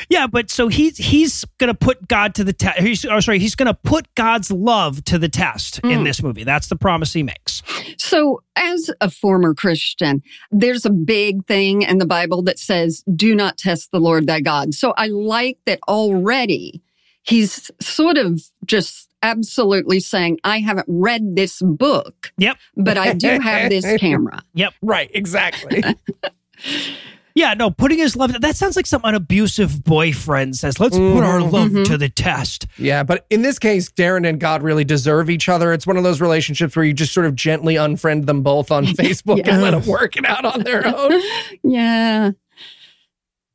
yeah, 0.09 0.27
but 0.27 0.51
so 0.51 0.69
he's 0.69 0.97
he's 0.99 1.45
gonna 1.59 1.75
put 1.75 2.07
God 2.09 2.35
to 2.37 2.45
the 2.45 2.53
test. 2.53 2.81
He's 2.81 3.05
oh, 3.05 3.21
sorry, 3.21 3.39
he's 3.39 3.55
gonna 3.55 3.75
put 3.75 4.13
God's 4.15 4.51
love 4.51 5.05
to 5.07 5.19
the 5.19 5.29
test 5.29 5.79
in 5.81 6.01
Mm. 6.01 6.05
this 6.05 6.23
movie. 6.23 6.45
That's 6.45 6.69
the 6.69 6.77
promise 6.77 7.13
he 7.13 7.23
makes. 7.23 7.63
So, 7.99 8.43
as 8.57 8.91
a 9.01 9.11
former 9.11 9.55
Christian, 9.55 10.23
there's 10.51 10.85
a 10.85 10.91
big 10.91 11.47
thing 11.47 11.83
in 11.83 11.99
the 11.99 12.07
Bible 12.07 12.43
that 12.43 12.59
says, 12.59 13.03
do 13.15 13.35
not 13.35 13.59
test 13.59 13.91
the 13.93 14.01
Lord 14.01 14.27
thy 14.27 14.41
God. 14.41 14.75
So, 14.75 14.93
I 14.97 15.07
like 15.09 15.59
that 15.67 15.79
already 15.89 16.83
he's 17.23 17.73
sort 17.81 18.17
of 18.17 18.41
just 18.67 19.09
absolutely 19.23 19.99
saying, 19.99 20.39
I 20.45 20.61
haven't 20.61 20.87
read 20.89 21.35
this 21.35 21.61
book, 21.61 22.33
Yep. 22.39 22.57
but 22.77 22.97
I 22.97 23.15
do 23.15 23.41
have 23.41 23.69
this 23.69 23.85
camera. 23.99 24.43
Yep. 24.55 24.75
Right. 24.81 25.11
Exactly. 25.13 25.83
Yeah, 27.37 27.53
no, 27.53 27.71
putting 27.71 27.99
his 27.99 28.17
love 28.17 28.33
that 28.41 28.57
sounds 28.57 28.77
like 28.77 28.87
some 28.87 29.03
an 29.05 29.15
abusive 29.15 29.85
boyfriend 29.85 30.57
says, 30.57 30.81
let's 30.81 30.97
put 30.97 31.23
our 31.23 31.43
love 31.43 31.69
Mhm. 31.69 31.85
to 31.85 31.99
the 31.99 32.09
test. 32.09 32.67
yeah. 32.79 33.03
But 33.03 33.27
in 33.29 33.43
this 33.43 33.59
case, 33.59 33.91
Darren 33.91 34.27
and 34.27 34.41
God 34.41 34.63
really 34.63 34.85
deserve 34.85 35.29
each 35.29 35.47
other. 35.49 35.73
It's 35.75 35.87
one 35.87 35.99
of 35.99 36.03
those 36.03 36.23
relationships 36.23 36.75
where 36.75 36.85
you 36.87 36.95
just 36.95 37.13
sort 37.13 37.27
of 37.27 37.35
gently 37.37 37.75
unfriend 37.75 38.25
them 38.25 38.43
both 38.43 38.71
on 38.71 38.87
Facebook 38.87 39.47
and 39.47 39.61
let 39.61 39.73
them 39.73 39.85
work 39.87 40.17
it 40.17 40.25
out 40.25 40.47
on 40.47 40.63
their 40.65 40.87
own. 40.87 41.21
Yeah. 41.63 42.31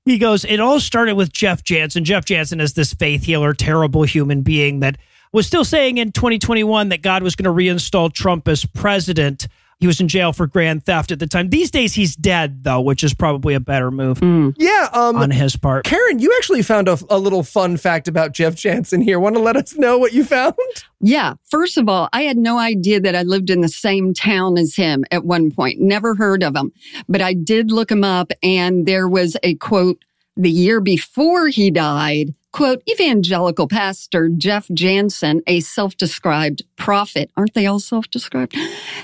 He 0.06 0.18
goes, 0.20 0.46
it 0.46 0.60
all 0.60 0.80
started 0.80 1.16
with 1.16 1.32
Jeff 1.34 1.64
Jansen. 1.64 2.04
Jeff 2.04 2.26
Jansen 2.26 2.60
is 2.60 2.74
this 2.74 2.94
faith 2.94 3.24
healer, 3.24 3.54
terrible 3.54 4.04
human 4.04 4.42
being 4.42 4.80
that 4.82 4.98
was 5.34 5.48
still 5.48 5.64
saying 5.66 5.98
in 5.98 6.12
2021 6.12 6.90
that 6.90 7.02
God 7.02 7.24
was 7.24 7.36
going 7.36 7.46
to 7.46 7.52
reinstall 7.64 8.12
Trump 8.14 8.48
as 8.48 8.66
president. 8.66 9.48
He 9.82 9.88
was 9.88 10.00
in 10.00 10.08
jail 10.08 10.32
for 10.32 10.46
grand 10.46 10.86
theft 10.86 11.12
at 11.12 11.18
the 11.18 11.26
time. 11.26 11.50
These 11.50 11.72
days, 11.72 11.96
he's 11.96 12.16
dead, 12.16 12.64
though, 12.64 12.80
which 12.80 13.04
is 13.04 13.16
probably 13.16 13.56
a 13.56 13.60
better 13.60 13.90
move 13.90 14.20
Mm. 14.20 14.54
Yeah. 14.58 14.88
Um, 14.94 15.16
on 15.16 15.32
his 15.32 15.56
part. 15.56 15.86
Karen, 15.86 16.20
you 16.20 16.32
actually 16.38 16.62
found 16.62 16.88
a, 16.88 17.00
a 17.10 17.18
little 17.18 17.42
fun 17.42 17.78
fact 17.78 18.08
about 18.08 18.32
Jeff 18.34 18.54
Jansen 18.56 19.02
here. 19.02 19.20
Want 19.20 19.36
to 19.36 19.42
let 19.42 19.58
us 19.58 19.76
know 19.76 19.98
what 19.98 20.14
you 20.14 20.24
found? 20.24 20.54
Yeah. 21.00 21.34
First 21.50 21.78
of 21.80 21.90
all, 21.90 22.08
I 22.14 22.22
had 22.22 22.38
no 22.38 22.60
idea 22.60 23.00
that 23.00 23.16
I 23.16 23.24
lived 23.24 23.50
in 23.50 23.62
the 23.62 23.68
same 23.68 24.14
town 24.14 24.60
as 24.60 24.76
him 24.76 25.04
at 25.10 25.26
one 25.26 25.50
point. 25.50 25.82
Never 25.82 26.14
heard 26.14 26.44
of 26.44 26.56
him, 26.56 26.72
but 27.10 27.22
I 27.22 27.34
did 27.34 27.72
look 27.72 27.90
him 27.92 28.04
up 28.04 28.32
and 28.44 28.86
there 28.86 29.08
was 29.08 29.36
a 29.42 29.56
quote 29.56 29.98
the 30.38 30.52
year 30.52 30.80
before 30.80 31.48
he 31.48 31.72
died. 31.72 32.36
Quote, 32.52 32.84
evangelical 32.90 33.68
pastor 33.68 34.30
Jeff 34.30 34.68
Jansen, 34.74 35.42
a 35.48 35.62
self-described 35.62 36.64
prophet, 36.76 37.32
aren't 37.38 37.54
they 37.54 37.66
all 37.66 37.80
self-described, 37.80 38.56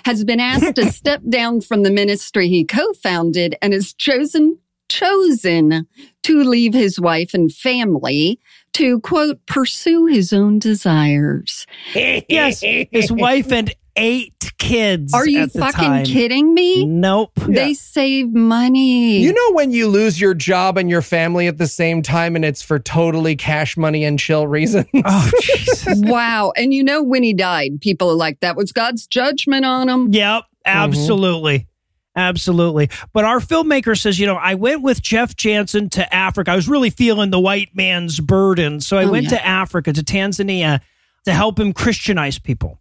has 0.05 0.23
been 0.25 0.39
asked 0.39 0.75
to 0.75 0.91
step 0.91 1.21
down 1.29 1.61
from 1.61 1.83
the 1.83 1.91
ministry 1.91 2.49
he 2.49 2.65
co-founded 2.65 3.55
and 3.61 3.71
has 3.71 3.93
chosen, 3.93 4.59
chosen 4.89 5.87
to 6.23 6.43
leave 6.43 6.73
his 6.73 6.99
wife 6.99 7.33
and 7.33 7.53
family 7.53 8.39
to 8.73 8.99
quote, 8.99 9.43
pursue 9.45 10.05
his 10.05 10.33
own 10.33 10.59
desires. 10.59 11.65
Yes, 12.29 12.61
his 12.61 13.11
wife 13.11 13.51
and 13.51 13.73
eight 13.97 14.53
kids. 14.57 15.13
Are 15.13 15.27
you 15.27 15.41
at 15.41 15.53
the 15.53 15.59
fucking 15.59 15.79
time. 15.83 16.05
kidding 16.05 16.53
me? 16.53 16.85
Nope. 16.85 17.31
They 17.35 17.73
save 17.73 18.33
money. 18.33 19.19
You 19.19 19.33
know 19.33 19.51
when 19.53 19.71
you 19.71 19.87
lose 19.87 20.19
your 20.21 20.33
job 20.33 20.77
and 20.77 20.89
your 20.89 21.01
family 21.01 21.47
at 21.47 21.57
the 21.57 21.67
same 21.67 22.01
time 22.01 22.35
and 22.35 22.45
it's 22.45 22.61
for 22.61 22.79
totally 22.79 23.35
cash 23.35 23.75
money 23.77 24.03
and 24.05 24.17
chill 24.19 24.47
reasons? 24.47 24.85
Oh, 25.05 25.31
Jesus. 25.41 25.87
wow. 26.03 26.51
And 26.55 26.73
you 26.73 26.83
know, 26.83 27.01
when 27.01 27.23
he 27.23 27.33
died, 27.33 27.79
people 27.81 28.09
are 28.09 28.15
like, 28.15 28.39
that 28.41 28.55
was 28.55 28.71
God's 28.71 29.07
judgment 29.07 29.65
on 29.65 29.89
him. 29.89 30.11
Yep, 30.11 30.43
mm-hmm. 30.43 30.47
absolutely. 30.65 31.67
Absolutely. 32.15 32.89
But 33.13 33.25
our 33.25 33.39
filmmaker 33.39 33.97
says, 33.97 34.19
you 34.19 34.25
know, 34.25 34.35
I 34.35 34.55
went 34.55 34.81
with 34.81 35.01
Jeff 35.01 35.35
Jansen 35.35 35.89
to 35.91 36.13
Africa. 36.13 36.51
I 36.51 36.55
was 36.55 36.67
really 36.67 36.89
feeling 36.89 37.29
the 37.29 37.39
white 37.39 37.75
man's 37.75 38.19
burden. 38.19 38.81
So 38.81 38.97
I 38.97 39.03
Oh, 39.05 39.11
went 39.11 39.25
yeah. 39.25 39.37
to 39.37 39.45
Africa, 39.45 39.93
to 39.93 40.01
Tanzania, 40.01 40.81
to 41.25 41.33
help 41.33 41.59
him 41.59 41.73
Christianize 41.73 42.39
people. 42.39 42.79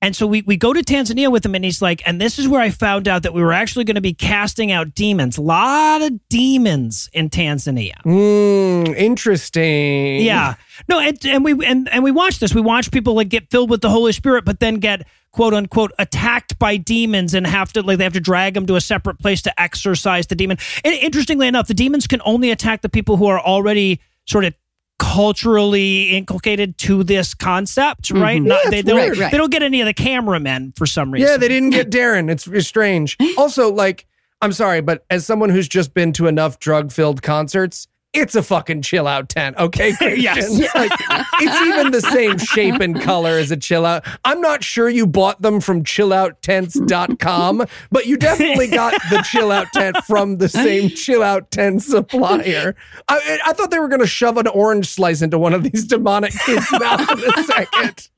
And 0.00 0.14
so 0.14 0.28
we, 0.28 0.42
we 0.42 0.56
go 0.56 0.72
to 0.72 0.80
Tanzania 0.80 1.30
with 1.30 1.44
him, 1.44 1.56
and 1.56 1.64
he's 1.64 1.82
like, 1.82 2.02
and 2.06 2.20
this 2.20 2.38
is 2.38 2.46
where 2.46 2.60
I 2.60 2.70
found 2.70 3.08
out 3.08 3.24
that 3.24 3.34
we 3.34 3.42
were 3.42 3.52
actually 3.52 3.84
going 3.84 3.96
to 3.96 4.00
be 4.00 4.14
casting 4.14 4.70
out 4.70 4.94
demons. 4.94 5.38
A 5.38 5.42
lot 5.42 6.02
of 6.02 6.28
demons 6.28 7.10
in 7.12 7.28
Tanzania. 7.30 8.00
Hmm, 8.02 8.92
interesting. 8.94 10.22
Yeah. 10.22 10.54
No, 10.88 11.00
and, 11.00 11.18
and 11.26 11.44
we 11.44 11.66
and, 11.66 11.88
and 11.88 12.04
we 12.04 12.12
watch 12.12 12.38
this. 12.38 12.54
We 12.54 12.60
watch 12.60 12.92
people 12.92 13.14
like 13.14 13.28
get 13.28 13.50
filled 13.50 13.70
with 13.70 13.80
the 13.80 13.90
Holy 13.90 14.12
Spirit, 14.12 14.44
but 14.44 14.60
then 14.60 14.76
get 14.76 15.04
quote 15.32 15.52
unquote 15.52 15.92
attacked 15.98 16.58
by 16.60 16.76
demons 16.76 17.34
and 17.34 17.46
have 17.46 17.72
to 17.72 17.82
like 17.82 17.98
they 17.98 18.04
have 18.04 18.12
to 18.12 18.20
drag 18.20 18.54
them 18.54 18.66
to 18.66 18.76
a 18.76 18.80
separate 18.80 19.18
place 19.18 19.42
to 19.42 19.60
exorcise 19.60 20.28
the 20.28 20.36
demon. 20.36 20.58
And 20.84 20.94
interestingly 20.94 21.48
enough, 21.48 21.66
the 21.66 21.74
demons 21.74 22.06
can 22.06 22.22
only 22.24 22.52
attack 22.52 22.82
the 22.82 22.88
people 22.88 23.16
who 23.16 23.26
are 23.26 23.40
already 23.40 24.00
sort 24.26 24.44
of 24.44 24.54
culturally 24.98 26.10
inculcated 26.10 26.76
to 26.78 27.02
this 27.02 27.34
concept, 27.34 28.10
right? 28.10 28.40
Mhm. 28.40 28.46
Not, 28.46 28.60
Yeah, 28.64 28.70
they, 28.70 28.82
they 28.82 28.92
don't. 28.92 29.18
Right. 29.18 29.30
they 29.32 29.38
don't 29.38 29.50
get 29.50 29.62
any 29.62 29.80
of 29.80 29.86
the 29.86 29.94
cameramen 29.94 30.72
for 30.76 30.86
some 30.86 31.10
reason. 31.10 31.28
Yeah, 31.28 31.36
they 31.36 31.48
didn't 31.48 31.70
get 31.70 31.90
Darren. 31.90 32.30
It's, 32.30 32.46
it's 32.46 32.66
strange. 32.68 33.16
Also, 33.36 33.72
like, 33.72 34.06
I'm 34.42 34.52
sorry, 34.52 34.80
but 34.80 35.04
as 35.10 35.24
someone 35.24 35.50
who's 35.50 35.68
just 35.68 35.94
been 35.94 36.12
to 36.14 36.26
enough 36.26 36.58
drug 36.58 36.92
filled 36.92 37.22
concerts, 37.22 37.86
it's 38.18 38.34
a 38.34 38.42
fucking 38.42 38.82
chill 38.82 39.06
out 39.06 39.28
tent, 39.28 39.56
okay? 39.56 39.94
Yes. 40.18 40.48
Like, 40.74 40.92
it's 41.40 41.60
even 41.62 41.92
the 41.92 42.00
same 42.00 42.38
shape 42.38 42.80
and 42.80 43.00
color 43.00 43.38
as 43.38 43.50
a 43.50 43.56
chill 43.56 43.86
out. 43.86 44.04
I'm 44.24 44.40
not 44.40 44.64
sure 44.64 44.88
you 44.88 45.06
bought 45.06 45.40
them 45.42 45.60
from 45.60 45.84
chillouttents.com, 45.84 47.66
but 47.90 48.06
you 48.06 48.16
definitely 48.16 48.68
got 48.68 48.94
the 49.10 49.22
chill 49.30 49.50
out 49.50 49.72
tent 49.72 49.96
from 50.06 50.36
the 50.38 50.48
same 50.48 50.90
chill 50.90 51.22
out 51.22 51.50
tent 51.50 51.82
supplier. 51.82 52.74
I, 53.08 53.38
I 53.46 53.52
thought 53.52 53.70
they 53.70 53.78
were 53.78 53.88
going 53.88 54.00
to 54.00 54.06
shove 54.06 54.36
an 54.38 54.46
orange 54.46 54.88
slice 54.88 55.22
into 55.22 55.38
one 55.38 55.54
of 55.54 55.62
these 55.62 55.84
demonic 55.84 56.32
kids' 56.32 56.70
mouth 56.72 57.10
in 57.10 57.30
a 57.38 57.44
second. 57.44 58.08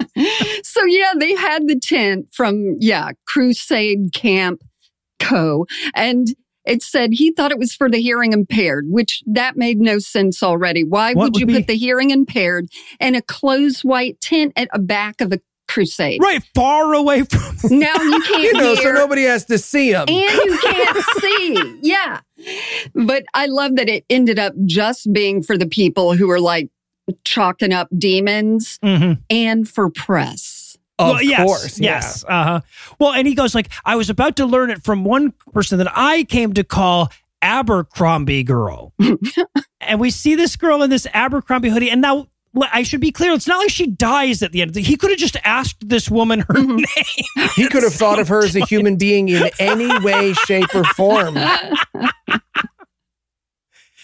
So 0.64 0.84
yeah, 0.84 1.12
they 1.18 1.34
had 1.34 1.66
the 1.66 1.78
tent 1.78 2.28
from, 2.32 2.76
yeah, 2.78 3.10
Crusade 3.26 4.12
Camp 4.12 4.62
Co. 5.18 5.66
And 5.94 6.28
it 6.64 6.82
said 6.82 7.10
he 7.14 7.32
thought 7.32 7.50
it 7.52 7.58
was 7.58 7.74
for 7.74 7.88
the 7.90 8.00
hearing 8.00 8.32
impaired, 8.32 8.86
which 8.88 9.22
that 9.26 9.56
made 9.56 9.78
no 9.80 9.98
sense 9.98 10.42
already. 10.42 10.84
Why 10.84 11.14
would 11.14 11.34
would 11.34 11.36
you 11.36 11.46
be- 11.46 11.54
put 11.54 11.66
the 11.66 11.76
hearing 11.76 12.10
impaired 12.10 12.68
in 13.00 13.14
a 13.14 13.22
closed 13.22 13.82
white 13.82 14.20
tent 14.20 14.52
at 14.56 14.68
the 14.72 14.78
back 14.78 15.20
of 15.20 15.32
a 15.32 15.40
crusade? 15.68 16.20
Right, 16.22 16.42
far 16.54 16.92
away 16.94 17.22
from. 17.22 17.40
Now 17.78 17.94
you 17.94 18.22
can't 18.26 18.42
You 18.42 18.52
know, 18.54 18.74
so 18.74 18.92
nobody 18.92 19.22
has 19.24 19.44
to 19.46 19.58
see 19.58 19.90
him. 19.92 20.04
and 20.08 20.30
you 20.44 20.58
can't 20.62 21.04
see. 21.20 21.78
Yeah. 21.82 22.20
But 22.94 23.24
I 23.34 23.46
love 23.46 23.76
that 23.76 23.88
it 23.88 24.04
ended 24.10 24.38
up 24.38 24.54
just 24.66 25.12
being 25.12 25.42
for 25.42 25.56
the 25.58 25.66
people 25.66 26.14
who 26.14 26.26
were 26.28 26.40
like 26.40 26.68
chalking 27.24 27.72
up 27.72 27.88
demons 27.96 28.78
Mhm. 28.84 29.18
and 29.28 29.68
for 29.68 29.90
press. 29.90 30.49
Of 31.00 31.08
well, 31.14 31.22
yes, 31.22 31.44
course. 31.44 31.78
yeah. 31.80 31.90
yes. 31.96 32.24
Uh 32.28 32.44
huh. 32.44 32.60
Well, 32.98 33.12
and 33.12 33.26
he 33.26 33.34
goes 33.34 33.54
like, 33.54 33.68
I 33.84 33.96
was 33.96 34.10
about 34.10 34.36
to 34.36 34.46
learn 34.46 34.70
it 34.70 34.82
from 34.84 35.04
one 35.04 35.32
person 35.52 35.78
that 35.78 35.90
I 35.94 36.24
came 36.24 36.52
to 36.54 36.64
call 36.64 37.10
Abercrombie 37.42 38.42
girl, 38.44 38.92
and 39.80 39.98
we 40.00 40.10
see 40.10 40.34
this 40.34 40.56
girl 40.56 40.82
in 40.82 40.90
this 40.90 41.06
Abercrombie 41.12 41.70
hoodie, 41.70 41.90
and 41.90 42.00
now. 42.00 42.26
I 42.72 42.82
should 42.82 43.00
be 43.00 43.12
clear. 43.12 43.32
It's 43.32 43.46
not 43.46 43.58
like 43.58 43.70
she 43.70 43.86
dies 43.86 44.42
at 44.42 44.50
the 44.50 44.60
end. 44.60 44.74
He 44.74 44.96
could 44.96 45.10
have 45.10 45.20
just 45.20 45.36
asked 45.44 45.88
this 45.88 46.10
woman 46.10 46.40
her 46.40 46.54
Mhm. 46.54 46.78
name. 46.78 47.48
He 47.54 47.68
could 47.68 47.84
have 47.84 47.94
thought 47.94 48.18
of 48.18 48.26
her 48.26 48.42
as 48.44 48.56
a 48.56 48.64
human 48.66 48.96
being 48.96 49.28
in 49.28 49.48
any 49.60 49.86
way, 50.00 50.32
shape, 50.32 50.74
or 50.74 50.82
form. 50.82 51.36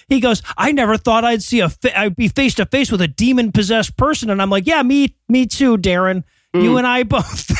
He 0.08 0.20
goes, 0.20 0.42
"I 0.56 0.70
never 0.70 0.96
thought 0.96 1.24
I'd 1.24 1.42
see 1.42 1.58
a 1.58 1.68
fa- 1.68 1.98
I'd 1.98 2.14
be 2.14 2.28
face 2.28 2.54
to 2.54 2.66
face 2.66 2.92
with 2.92 3.00
a 3.00 3.08
demon 3.08 3.50
possessed 3.50 3.96
person." 3.96 4.30
And 4.30 4.40
I'm 4.40 4.50
like, 4.50 4.64
"Yeah, 4.66 4.82
me, 4.82 5.16
me 5.28 5.46
too, 5.46 5.76
Darren. 5.76 6.22
You 6.62 6.74
mm. 6.74 6.78
and 6.78 6.86
I 6.86 7.02
both." 7.02 7.50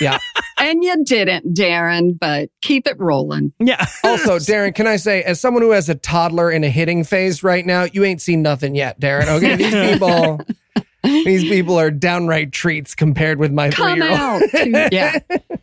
Yeah. 0.00 0.18
And 0.58 0.82
you 0.82 1.04
didn't, 1.04 1.54
Darren, 1.54 2.18
but 2.18 2.50
keep 2.60 2.86
it 2.86 2.98
rolling. 2.98 3.52
yeah. 3.58 3.86
Also, 4.04 4.36
Darren, 4.38 4.74
can 4.74 4.86
I 4.86 4.96
say, 4.96 5.22
as 5.22 5.40
someone 5.40 5.62
who 5.62 5.70
has 5.70 5.88
a 5.88 5.94
toddler 5.94 6.50
in 6.50 6.64
a 6.64 6.68
hitting 6.68 7.04
phase 7.04 7.42
right 7.42 7.64
now, 7.64 7.84
you 7.84 8.04
ain't 8.04 8.20
seen 8.20 8.42
nothing 8.42 8.74
yet, 8.74 9.00
Darren. 9.00 9.28
Okay, 9.28 9.56
these 9.56 9.72
people, 9.72 10.40
these 11.02 11.44
people 11.44 11.78
are 11.78 11.90
downright 11.90 12.52
treats 12.52 12.94
compared 12.94 13.38
with 13.38 13.52
my 13.52 13.70
Come 13.70 13.98
three-year-old. 13.98 14.42
out. 14.74 14.92
yeah. 14.92 15.18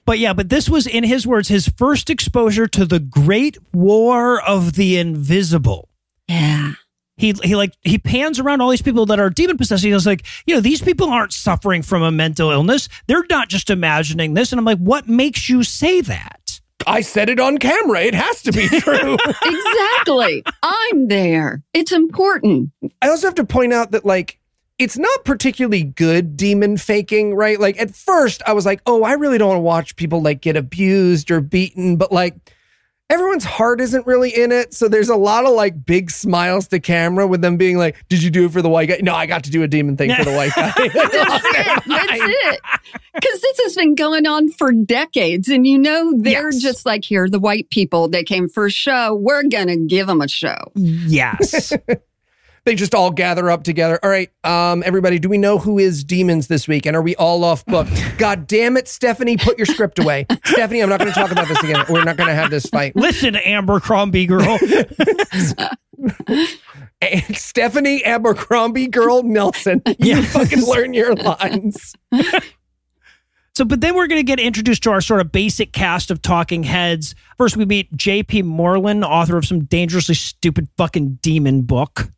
But 0.06 0.20
yeah, 0.20 0.34
but 0.34 0.50
this 0.50 0.70
was, 0.70 0.88
in 0.88 1.04
his 1.04 1.28
words, 1.28 1.48
his 1.50 1.68
first 1.68 2.10
exposure 2.10 2.68
to 2.68 2.86
the 2.86 3.00
Great 3.00 3.58
War 3.74 4.42
of 4.42 4.74
the 4.74 4.98
Invisible. 4.98 5.90
Yeah. 6.28 6.74
He 7.20 7.34
he 7.44 7.56
like 7.56 7.74
he 7.82 7.98
pans 7.98 8.40
around 8.40 8.62
all 8.62 8.70
these 8.70 8.82
people 8.82 9.06
that 9.08 9.20
are 9.20 9.30
demon 9.30 9.58
possessed. 9.58 9.84
He's 9.84 10.08
like, 10.08 10.26
you 10.48 10.56
know, 10.56 10.62
these 10.62 10.82
people 10.82 11.10
aren't 11.10 11.34
suffering 11.34 11.82
from 11.82 12.02
a 12.02 12.12
mental 12.12 12.50
illness. 12.50 12.88
They're 13.08 13.26
not 13.30 13.50
just 13.50 13.70
imagining 13.70 14.36
this. 14.36 14.54
And 14.54 14.60
I'm 14.60 14.66
like, 14.66 14.78
what 14.78 15.10
makes 15.10 15.50
you 15.50 15.64
say 15.64 16.00
that? 16.00 16.62
I 16.88 17.02
said 17.02 17.28
it 17.28 17.40
on 17.40 17.58
camera. 17.58 18.00
It 18.00 18.16
has 18.16 18.42
to 18.44 18.54
be 18.54 18.68
true. 18.68 19.18
Exactly. 19.46 20.44
I'm 20.64 21.10
there. 21.10 21.62
It's 21.74 21.92
important. 21.92 22.72
I 23.02 23.10
also 23.10 23.28
have 23.28 23.36
to 23.36 23.44
point 23.46 23.74
out 23.74 23.92
that 23.92 24.06
like 24.06 24.40
it's 24.78 24.98
not 24.98 25.26
particularly 25.26 25.84
good 25.84 26.38
demon 26.38 26.78
faking, 26.78 27.36
right? 27.36 27.60
Like 27.60 27.78
at 27.80 27.94
first 27.94 28.42
I 28.48 28.54
was 28.54 28.66
like, 28.66 28.82
"Oh, 28.86 29.04
I 29.04 29.14
really 29.14 29.38
don't 29.38 29.50
want 29.50 29.58
to 29.58 29.64
watch 29.64 29.96
people 29.98 30.22
like 30.22 30.40
get 30.40 30.56
abused 30.56 31.32
or 31.32 31.42
beaten," 31.42 31.98
but 31.98 32.14
like 32.14 32.36
everyone's 33.10 33.44
heart 33.44 33.82
isn't 33.82 34.06
really 34.08 34.30
in 34.30 34.52
it, 34.52 34.74
so 34.74 34.88
there's 34.88 35.10
a 35.10 35.16
lot 35.16 35.46
of 35.46 35.52
like 35.54 35.86
big 35.86 36.12
smiles 36.12 36.68
to 36.70 36.80
camera 36.80 37.26
with 37.28 37.42
them 37.42 37.58
being 37.58 37.78
like, 37.78 37.96
"Did 38.10 38.22
you 38.24 38.30
do 38.30 38.46
it 38.46 38.52
for 38.52 38.62
the 38.62 38.70
white 38.70 38.90
guy?" 38.90 39.00
No, 39.02 39.14
I 39.16 39.26
got 39.26 39.44
to 39.46 39.52
do 39.52 39.64
a 39.64 39.68
demon 39.68 39.98
thing 39.98 40.14
for 40.16 40.24
the 40.26 40.34
white 40.36 40.52
guy. 40.56 40.72
That's 40.78 40.94
it. 40.94 41.84
That's 41.88 42.12
it. 42.14 42.60
Because 43.14 43.42
this 43.42 43.60
has 43.64 43.76
been 43.76 43.96
going 43.96 44.26
on 44.28 44.50
for 44.50 44.72
decades. 44.72 45.48
And 45.50 45.66
you 45.68 45.78
know, 45.78 46.14
they're 46.18 46.52
Yes. 46.52 46.62
just 46.62 46.86
like, 46.86 47.04
here 47.04 47.28
the 47.30 47.40
white 47.40 47.70
people. 47.70 48.08
They 48.08 48.24
came 48.24 48.48
for 48.48 48.66
a 48.68 48.72
show. 48.72 49.16
We're 49.16 49.44
going 49.44 49.68
to 49.68 49.78
give 49.78 50.08
them 50.08 50.22
a 50.22 50.28
show. 50.28 50.56
Yes. 50.76 51.74
they 52.66 52.76
just 52.76 52.94
all 52.96 53.12
gather 53.12 53.50
up 53.50 53.64
together. 53.64 54.00
All 54.04 54.10
right, 54.10 54.30
um, 54.44 54.84
everybody, 54.86 55.20
do 55.20 55.30
we 55.30 55.38
know 55.38 55.58
who 55.58 55.80
is 55.80 56.04
demons 56.04 56.48
this 56.48 56.68
week? 56.68 56.86
And 56.86 56.96
are 56.96 57.02
we 57.02 57.16
all 57.16 57.44
off 57.44 57.66
book? 57.66 57.88
God 58.18 58.48
damn 58.48 58.78
it, 58.78 58.88
Stephanie, 58.88 59.38
put 59.38 59.58
your 59.58 59.66
script 59.66 60.00
away. 60.00 60.26
Stephanie, 60.46 60.82
I'm 60.82 60.90
not 60.90 61.00
going 61.00 61.12
to 61.12 61.20
talk 61.20 61.32
about 61.32 61.48
this 61.48 61.62
again. 61.64 61.86
We're 61.90 62.04
not 62.04 62.18
going 62.18 62.30
to 62.30 62.36
have 62.36 62.50
this 62.52 62.66
fight. 62.66 62.96
Listen, 62.96 63.36
Amber 63.36 63.80
Crombie 63.80 64.26
girl. 64.26 64.58
And 67.02 67.36
Stephanie 67.38 68.04
Abercrombie 68.04 68.88
Girl 68.88 69.24
Nelson. 69.24 69.82
You 69.86 70.18
Yeah. 70.18 70.22
fucking 70.24 70.62
learn 70.64 70.94
your 70.94 71.16
lines. 71.16 71.96
So, 73.56 73.64
but 73.66 73.80
then 73.82 73.96
we're 73.96 74.08
going 74.08 74.20
to 74.20 74.26
get 74.26 74.40
introduced 74.40 74.84
to 74.84 74.92
our 74.92 75.00
sort 75.00 75.22
of 75.22 75.32
basic 75.32 75.72
cast 75.72 76.12
of 76.12 76.22
talking 76.22 76.64
heads. 76.64 77.16
First, 77.38 77.56
we 77.58 77.66
meet 77.66 77.94
J.P. 77.96 78.42
Moreland, 78.44 79.06
author 79.06 79.38
of 79.38 79.46
some 79.46 79.64
dangerously 79.66 80.16
stupid 80.16 80.68
fucking 80.78 81.20
demon 81.22 81.62
book. 81.62 82.12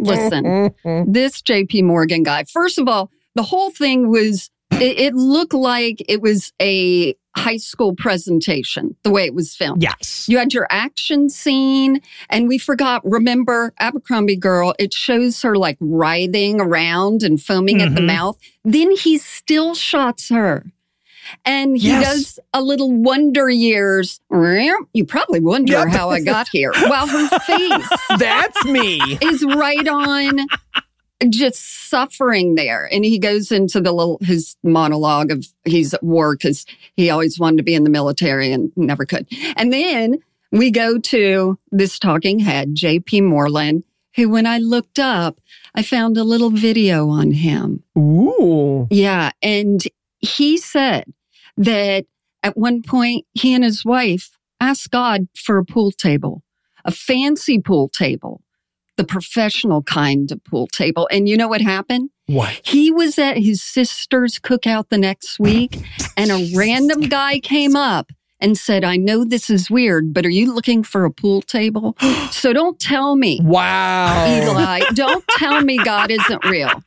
Listen, 0.00 0.74
this 1.12 1.40
JP 1.42 1.84
Morgan 1.84 2.22
guy, 2.22 2.44
first 2.44 2.78
of 2.78 2.88
all, 2.88 3.10
the 3.34 3.42
whole 3.42 3.70
thing 3.70 4.08
was, 4.08 4.50
it, 4.72 4.98
it 4.98 5.14
looked 5.14 5.54
like 5.54 6.04
it 6.08 6.20
was 6.20 6.52
a 6.60 7.14
high 7.36 7.56
school 7.56 7.94
presentation, 7.96 8.94
the 9.02 9.10
way 9.10 9.24
it 9.24 9.34
was 9.34 9.54
filmed. 9.56 9.82
Yes. 9.82 10.26
You 10.28 10.38
had 10.38 10.52
your 10.54 10.68
action 10.70 11.28
scene, 11.28 12.00
and 12.30 12.46
we 12.46 12.58
forgot, 12.58 13.02
remember 13.04 13.72
Abercrombie 13.80 14.36
Girl, 14.36 14.72
it 14.78 14.92
shows 14.94 15.42
her 15.42 15.56
like 15.56 15.76
writhing 15.80 16.60
around 16.60 17.22
and 17.24 17.42
foaming 17.42 17.82
at 17.82 17.94
the 17.94 18.00
Mhm. 18.00 18.06
mouth. 18.06 18.38
Then 18.64 18.92
he 18.92 19.18
still 19.18 19.74
shots 19.74 20.28
her. 20.28 20.64
And 21.44 21.76
he 21.76 21.88
Yes. 21.88 22.04
does 22.14 22.38
a 22.52 22.62
little 22.62 22.90
wonder 22.92 23.48
years. 23.50 24.20
You 24.30 25.04
probably 25.06 25.40
wonder 25.40 25.72
Yep. 25.72 25.88
how 25.88 26.10
I 26.10 26.20
got 26.20 26.48
here. 26.52 26.72
While 26.86 27.06
her 27.06 27.28
face 27.46 27.88
That's 28.18 28.64
me. 28.64 29.00
is 29.22 29.44
right 29.44 29.86
on 29.88 30.46
just 31.30 31.88
suffering 31.88 32.54
there. 32.54 32.88
And 32.92 33.04
he 33.04 33.18
goes 33.18 33.50
into 33.52 33.80
the 33.80 33.92
little, 33.92 34.18
his 34.20 34.56
monologue 34.62 35.30
of 35.30 35.46
he's 35.64 35.94
at 35.94 36.02
war 36.02 36.34
because 36.36 36.66
he 36.96 37.08
always 37.10 37.38
wanted 37.38 37.58
to 37.58 37.62
be 37.62 37.74
in 37.74 37.84
the 37.84 37.90
military 37.90 38.52
and 38.52 38.72
never 38.76 39.06
could. 39.06 39.26
And 39.56 39.72
then 39.72 40.18
we 40.52 40.70
go 40.70 40.98
to 40.98 41.58
this 41.70 41.98
talking 41.98 42.40
head, 42.40 42.74
JP 42.74 43.22
Moreland, 43.22 43.84
who 44.16 44.28
when 44.28 44.46
I 44.46 44.58
looked 44.58 44.98
up, 44.98 45.40
I 45.74 45.82
found 45.82 46.16
a 46.16 46.24
little 46.24 46.50
video 46.50 47.08
on 47.08 47.32
him. 47.32 47.82
Ooh. 47.98 48.86
Yeah. 48.90 49.30
And 49.42 49.82
he 50.20 50.56
said 50.58 51.04
that 51.56 52.06
at 52.42 52.56
one 52.56 52.82
point 52.82 53.26
he 53.32 53.54
and 53.54 53.64
his 53.64 53.84
wife 53.84 54.30
asked 54.60 54.90
God 54.90 55.28
for 55.36 55.58
a 55.58 55.64
pool 55.64 55.90
table, 55.90 56.42
a 56.84 56.90
fancy 56.90 57.60
pool 57.60 57.88
table, 57.88 58.42
the 58.96 59.04
professional 59.04 59.82
kind 59.82 60.30
of 60.30 60.42
pool 60.44 60.66
table. 60.66 61.08
And 61.10 61.28
you 61.28 61.36
know 61.36 61.48
what 61.48 61.60
happened? 61.60 62.10
What? 62.26 62.60
He 62.64 62.90
was 62.90 63.18
at 63.18 63.36
his 63.36 63.62
sister's 63.62 64.38
cookout 64.38 64.88
the 64.88 64.98
next 64.98 65.38
week 65.38 65.78
and 66.16 66.30
a 66.30 66.50
random 66.56 67.02
guy 67.02 67.40
came 67.40 67.76
up 67.76 68.10
and 68.40 68.58
said, 68.58 68.84
I 68.84 68.96
know 68.96 69.24
this 69.24 69.48
is 69.48 69.70
weird, 69.70 70.12
but 70.12 70.26
are 70.26 70.30
you 70.30 70.52
looking 70.54 70.82
for 70.82 71.04
a 71.04 71.10
pool 71.10 71.42
table? 71.42 71.96
So 72.30 72.52
don't 72.52 72.78
tell 72.78 73.16
me, 73.16 73.40
Wow. 73.42 74.26
Eli, 74.26 74.80
don't 74.92 75.24
tell 75.38 75.62
me 75.62 75.78
God 75.78 76.10
isn't 76.10 76.44
real. 76.44 76.82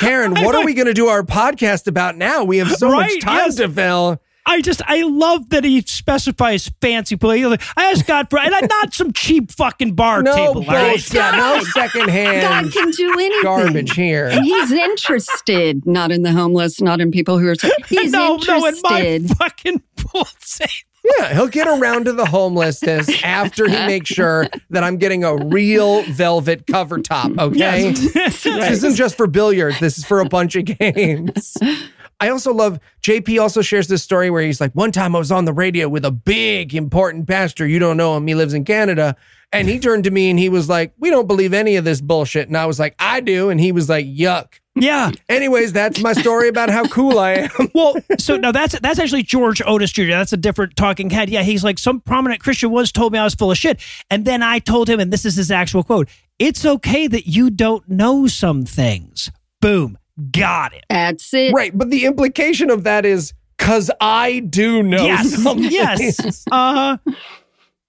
Karen, 0.00 0.32
what 0.32 0.54
are 0.54 0.64
we 0.64 0.74
going 0.74 0.86
to 0.86 0.94
do 0.94 1.08
our 1.08 1.22
podcast 1.22 1.86
about 1.86 2.16
now? 2.16 2.42
We 2.44 2.58
have 2.58 2.70
so 2.72 2.90
Right, 2.90 3.12
much 3.14 3.20
time 3.22 3.36
yes. 3.36 3.54
to 3.56 3.68
fill. 3.68 4.20
I 4.46 4.62
just, 4.62 4.80
I 4.86 5.02
love 5.02 5.50
that 5.50 5.64
he 5.64 5.82
specifies 5.82 6.70
fancy 6.80 7.14
play. 7.16 7.44
Like, 7.44 7.62
I 7.76 7.90
asked 7.90 8.06
God 8.06 8.30
for, 8.30 8.38
and 8.38 8.54
I'm 8.54 8.66
not 8.66 8.94
some 8.94 9.12
cheap 9.12 9.50
fucking 9.52 9.94
bar 9.94 10.22
table. 10.22 10.34
No 10.36 10.46
table. 10.46 10.60
all 10.62 10.74
right? 10.74 10.90
bullshit. 10.92 11.12
No 11.14 11.60
secondhand. 11.72 12.40
God 12.42 12.72
secondhand 12.72 12.72
can 12.72 12.90
do 12.92 13.12
anything. 13.12 13.42
garbage 13.42 13.92
here. 13.94 14.28
And 14.28 14.42
he's 14.44 14.72
interested, 14.72 15.84
not 15.86 16.10
in 16.10 16.22
the 16.22 16.32
homeless, 16.32 16.80
not 16.80 17.00
in 17.02 17.10
people 17.10 17.38
who 17.38 17.48
are. 17.48 17.54
He's 17.88 18.10
no, 18.12 18.36
no, 18.48 18.66
in 18.66 18.74
my 18.82 19.18
fucking 19.36 19.82
pool 19.96 20.26
table. 20.48 20.72
Yeah, 21.02 21.32
he'll 21.34 21.48
get 21.48 21.66
around 21.66 22.04
to 22.04 22.12
the 22.12 22.26
homelessness 22.26 23.10
after 23.24 23.68
he 23.68 23.76
makes 23.86 24.08
sure 24.10 24.46
that 24.70 24.84
I'm 24.84 24.98
getting 24.98 25.24
a 25.24 25.36
real 25.36 26.02
velvet 26.04 26.66
cover 26.66 26.98
top. 26.98 27.32
Okay. 27.38 27.90
Yes. 27.90 28.44
This 28.70 28.84
isn't 28.84 28.94
just 28.96 29.16
for 29.16 29.26
billiards. 29.26 29.80
This 29.80 29.98
is 29.98 30.04
for 30.04 30.20
a 30.20 30.24
bunch 30.28 30.56
of 30.56 30.64
games. 30.64 31.56
I 32.20 32.28
also 32.28 32.52
love 32.52 32.78
JP 33.02 33.40
also 33.40 33.62
shares 33.62 33.88
this 33.88 34.02
story 34.02 34.30
where 34.30 34.42
he's 34.42 34.60
like, 34.60 34.72
one 34.72 34.92
time 34.92 35.16
I 35.16 35.18
was 35.18 35.32
on 35.32 35.46
the 35.46 35.52
radio 35.52 35.88
with 35.88 36.04
a 36.04 36.10
big 36.10 36.74
important 36.74 37.26
pastor. 37.26 37.66
You 37.66 37.78
don't 37.78 37.96
know 37.96 38.16
him. 38.16 38.26
He 38.26 38.34
lives 38.34 38.52
in 38.52 38.64
Canada. 38.64 39.16
And 39.52 39.68
he 39.68 39.78
turned 39.80 40.04
to 40.04 40.10
me 40.10 40.30
and 40.30 40.38
he 40.38 40.48
was 40.48 40.68
like, 40.68 40.92
we 40.98 41.10
don't 41.10 41.26
believe 41.26 41.52
any 41.52 41.76
of 41.76 41.84
this 41.84 42.00
bullshit. 42.00 42.46
And 42.46 42.56
I 42.56 42.66
was 42.66 42.78
like, 42.78 42.94
I 42.98 43.20
do. 43.20 43.50
And 43.50 43.58
he 43.58 43.72
was 43.72 43.88
like, 43.88 44.06
yuck. 44.06 44.59
Yeah. 44.80 45.10
Anyways, 45.28 45.72
that's 45.72 46.00
my 46.00 46.12
story 46.12 46.48
about 46.48 46.70
how 46.70 46.86
cool 46.88 47.18
I 47.18 47.32
am. 47.32 47.50
Well, 47.74 47.96
so 48.18 48.36
now 48.36 48.52
that's 48.52 48.78
that's 48.80 48.98
actually 48.98 49.22
George 49.22 49.62
Otis 49.64 49.92
Jr. 49.92 50.08
That's 50.08 50.32
a 50.32 50.36
different 50.36 50.76
talking 50.76 51.10
head. 51.10 51.30
Yeah, 51.30 51.42
he's 51.42 51.62
like 51.62 51.78
some 51.78 52.00
prominent 52.00 52.40
Christian 52.42 52.70
once 52.70 52.90
told 52.90 53.12
me 53.12 53.18
I 53.18 53.24
was 53.24 53.34
full 53.34 53.50
of 53.50 53.58
shit, 53.58 53.80
and 54.10 54.24
then 54.24 54.42
I 54.42 54.58
told 54.58 54.88
him, 54.88 54.98
and 55.00 55.12
this 55.12 55.24
is 55.24 55.36
his 55.36 55.50
actual 55.50 55.82
quote: 55.82 56.08
"It's 56.38 56.64
okay 56.64 57.06
that 57.06 57.26
you 57.26 57.50
don't 57.50 57.88
know 57.88 58.26
some 58.26 58.64
things." 58.64 59.30
Boom, 59.60 59.98
got 60.32 60.74
it. 60.74 60.84
That's 60.88 61.32
it. 61.34 61.52
right. 61.52 61.76
But 61.76 61.90
the 61.90 62.06
implication 62.06 62.70
of 62.70 62.84
that 62.84 63.04
is 63.06 63.32
because 63.56 63.90
I 64.00 64.40
do 64.40 64.82
know 64.82 65.04
yes, 65.04 65.34
something. 65.42 65.70
yes. 65.70 66.46
Uh, 66.50 66.96
huh. 67.06 67.12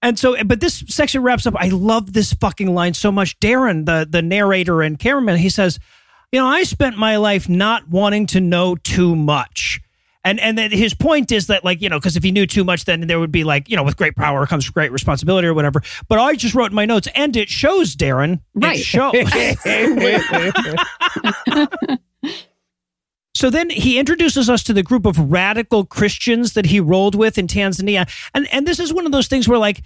And 0.03 0.17
so, 0.17 0.35
but 0.43 0.59
this 0.59 0.83
section 0.87 1.21
wraps 1.21 1.45
up. 1.45 1.55
I 1.55 1.69
love 1.69 2.13
this 2.13 2.33
fucking 2.33 2.73
line 2.73 2.93
so 2.93 3.11
much. 3.11 3.39
Darren, 3.39 3.85
the 3.85 4.07
the 4.09 4.21
narrator 4.21 4.81
and 4.81 4.97
cameraman, 4.97 5.37
he 5.37 5.49
says, 5.49 5.79
"You 6.31 6.39
know, 6.39 6.47
I 6.47 6.63
spent 6.63 6.97
my 6.97 7.17
life 7.17 7.49
not 7.49 7.89
wanting 7.89 8.27
to 8.27 8.39
know 8.39 8.75
too 8.75 9.15
much." 9.15 9.81
And 10.23 10.39
and 10.39 10.57
then 10.57 10.71
his 10.71 10.93
point 10.93 11.31
is 11.31 11.47
that 11.47 11.63
like 11.65 11.81
you 11.81 11.89
know 11.89 11.97
because 11.97 12.15
if 12.15 12.23
he 12.23 12.31
knew 12.31 12.45
too 12.45 12.63
much 12.63 12.85
then 12.85 13.07
there 13.07 13.19
would 13.19 13.31
be 13.31 13.43
like 13.43 13.67
you 13.69 13.75
know 13.75 13.81
with 13.83 13.97
great 13.97 14.15
power 14.15 14.45
comes 14.45 14.69
great 14.69 14.91
responsibility 14.91 15.47
or 15.47 15.53
whatever. 15.53 15.81
But 16.07 16.19
I 16.19 16.35
just 16.35 16.53
wrote 16.53 16.71
in 16.71 16.75
my 16.75 16.85
notes 16.85 17.07
and 17.15 17.35
it 17.35 17.49
shows 17.49 17.95
Darren. 17.95 18.41
Right. 18.53 18.79
It 18.79 18.83
shows. 18.83 19.15
So 23.33 23.49
then 23.49 23.71
he 23.71 23.97
introduces 23.97 24.51
us 24.51 24.61
to 24.63 24.73
the 24.73 24.83
group 24.83 25.05
of 25.05 25.17
radical 25.31 25.83
Christians 25.83 26.53
that 26.53 26.67
he 26.67 26.79
rolled 26.79 27.15
with 27.15 27.39
in 27.39 27.47
Tanzania. 27.47 28.07
And 28.35 28.47
and 28.51 28.67
this 28.67 28.79
is 28.79 28.93
one 28.93 29.07
of 29.07 29.11
those 29.11 29.27
things 29.27 29.47
where 29.47 29.57
like 29.57 29.81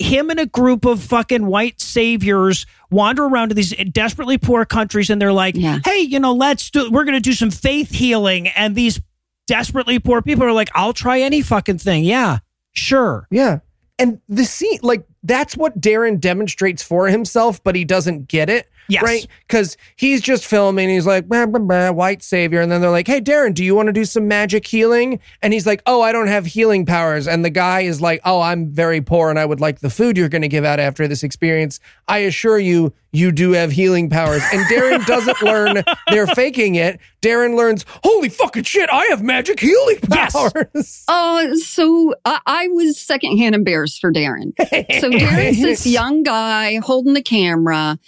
him 0.00 0.30
and 0.30 0.40
a 0.40 0.46
group 0.46 0.84
of 0.84 1.02
fucking 1.02 1.46
white 1.46 1.80
saviors 1.80 2.66
wander 2.90 3.24
around 3.24 3.50
to 3.50 3.54
these 3.54 3.74
desperately 3.92 4.38
poor 4.38 4.64
countries 4.64 5.10
and 5.10 5.20
they're 5.20 5.32
like, 5.32 5.56
Yeah. 5.56 5.78
"Hey, 5.84 6.00
you 6.00 6.18
know, 6.18 6.32
let's 6.34 6.70
do 6.70 6.90
we're 6.90 7.04
going 7.04 7.14
to 7.14 7.20
do 7.20 7.32
some 7.32 7.50
faith 7.50 7.90
healing." 7.90 8.48
And 8.48 8.74
these 8.74 9.00
desperately 9.46 9.98
poor 9.98 10.22
people 10.22 10.44
are 10.44 10.52
like, 10.52 10.70
"I'll 10.74 10.92
try 10.92 11.20
any 11.20 11.42
fucking 11.42 11.78
thing." 11.78 12.04
Yeah. 12.04 12.38
Sure. 12.72 13.26
Yeah. 13.30 13.58
And 13.98 14.20
the 14.28 14.44
scene, 14.44 14.78
like, 14.82 15.04
that's 15.22 15.56
what 15.56 15.78
Darren 15.80 16.18
demonstrates 16.18 16.82
for 16.82 17.08
himself, 17.08 17.62
but 17.62 17.74
he 17.74 17.84
doesn't 17.84 18.28
get 18.28 18.48
it. 18.48 18.68
Yes. 18.90 19.02
Right? 19.02 19.26
Because 19.46 19.76
he's 19.96 20.20
just 20.20 20.44
filming. 20.46 20.88
He's 20.88 21.06
like, 21.06 21.26
blah, 21.28 21.46
blah, 21.46 21.60
blah, 21.60 21.90
white 21.92 22.22
savior. 22.22 22.60
And 22.60 22.70
then 22.70 22.80
they're 22.80 22.90
like, 22.90 23.06
hey, 23.06 23.20
Darren, 23.20 23.54
do 23.54 23.64
you 23.64 23.74
want 23.74 23.86
to 23.86 23.92
do 23.92 24.04
some 24.04 24.28
magic 24.28 24.66
healing? 24.66 25.20
And 25.42 25.52
he's 25.52 25.66
like, 25.66 25.82
oh, 25.86 26.02
I 26.02 26.12
don't 26.12 26.26
have 26.28 26.46
healing 26.46 26.86
powers. 26.86 27.26
And 27.28 27.44
the 27.44 27.50
guy 27.50 27.80
is 27.80 28.00
like, 28.00 28.20
oh, 28.24 28.40
I'm 28.40 28.70
very 28.70 29.00
poor 29.00 29.30
and 29.30 29.38
I 29.38 29.46
would 29.46 29.60
like 29.60 29.80
the 29.80 29.90
food 29.90 30.16
you're 30.16 30.28
going 30.28 30.42
to 30.42 30.48
give 30.48 30.64
out 30.64 30.80
after 30.80 31.06
this 31.08 31.22
experience. 31.22 31.80
I 32.08 32.18
assure 32.18 32.58
you, 32.58 32.92
you 33.12 33.32
do 33.32 33.52
have 33.52 33.72
healing 33.72 34.08
powers. 34.08 34.42
And 34.52 34.62
Darren 34.66 35.04
doesn't 35.06 35.42
learn 35.42 35.82
they're 36.08 36.26
faking 36.28 36.76
it. 36.76 37.00
Darren 37.22 37.56
learns, 37.56 37.84
holy 38.04 38.28
fucking 38.28 38.62
shit, 38.62 38.88
I 38.90 39.04
have 39.06 39.22
magic 39.22 39.60
healing 39.60 39.98
Yes. 40.10 40.32
powers. 40.32 41.04
Oh, 41.08 41.54
so 41.64 42.14
I, 42.24 42.40
I 42.46 42.68
was 42.68 42.98
secondhand 42.98 43.54
embarrassed 43.54 44.00
for 44.00 44.12
Darren. 44.12 44.52
So 45.00 45.10
Darren's 45.10 45.60
this 45.60 45.86
young 45.86 46.22
guy 46.22 46.76
holding 46.82 47.14
the 47.14 47.22
camera, 47.22 47.98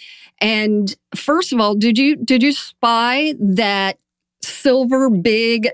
and 0.43 0.93
first 1.15 1.53
of 1.53 1.59
all, 1.61 1.73
did 1.73 1.97
you 1.97 2.17
did 2.17 2.43
you 2.43 2.51
spy 2.51 3.33
that 3.39 3.97
silver 4.41 5.09
big 5.09 5.69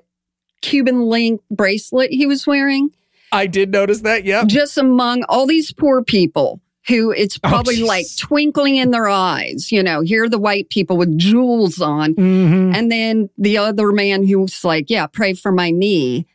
Cuban 0.62 1.02
link 1.08 1.42
bracelet 1.50 2.12
he 2.12 2.26
was 2.28 2.46
wearing? 2.46 2.92
I 3.32 3.48
did 3.48 3.72
notice 3.72 4.02
that. 4.02 4.26
Yeah. 4.26 4.44
Just 4.46 4.78
among 4.78 5.24
all 5.28 5.48
these 5.48 5.72
poor 5.74 6.04
people 6.04 6.62
who 6.88 7.12
it's 7.12 7.38
probably 7.38 7.78
jeez. 7.78 7.88
like 7.88 8.06
twinkling 8.18 8.76
in 8.76 8.92
their 8.92 9.08
eyes. 9.08 9.72
You 9.72 9.82
know, 9.82 10.02
here 10.02 10.26
are 10.26 10.30
the 10.30 10.40
white 10.40 10.70
people 10.70 10.98
with 10.98 11.18
jewels 11.18 11.82
on. 11.82 12.14
Mm-hmm. 12.14 12.76
And 12.76 12.92
then 12.92 13.30
the 13.38 13.58
other 13.58 13.92
man 13.92 14.26
who 14.26 14.40
was 14.40 14.64
like, 14.64 14.90
Yeah, 14.90 15.08
pray 15.08 15.34
for 15.34 15.52
my 15.52 15.72
knee. 15.72 16.28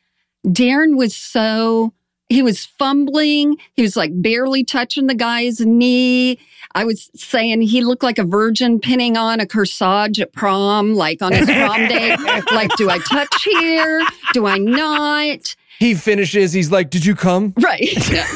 Darren 0.45 0.97
was 0.97 1.17
so, 1.17 1.93
he 2.29 2.43
was 2.43 2.65
fumbling. 2.65 3.57
He 3.75 3.83
was 3.83 3.97
like 3.97 4.11
barely 4.15 4.65
touching 4.65 5.07
the 5.07 5.15
guy's 5.15 5.61
knee. 5.61 6.39
I 6.75 6.85
was 6.85 7.11
saying 7.15 7.63
he 7.63 7.83
looked 7.83 8.03
like 8.03 8.19
a 8.19 8.25
virgin 8.25 8.81
pinning 8.81 9.17
on 9.17 9.41
a 9.41 9.47
corsage 9.47 10.21
at 10.21 10.33
prom, 10.33 10.95
like 10.95 11.23
on 11.23 11.33
his 11.33 11.47
prom 11.47 11.87
day. 11.89 12.17
Like, 12.51 12.71
do 12.77 12.91
I 12.91 12.99
touch 12.99 13.45
here? 13.45 14.03
Do 14.33 14.47
I 14.47 14.59
not? 14.59 15.55
He 15.79 15.95
finishes. 15.95 16.53
He's 16.53 16.71
like, 16.71 16.91
"Did 16.91 17.05
you 17.05 17.15
come?" 17.15 17.53
Right. 17.59 17.95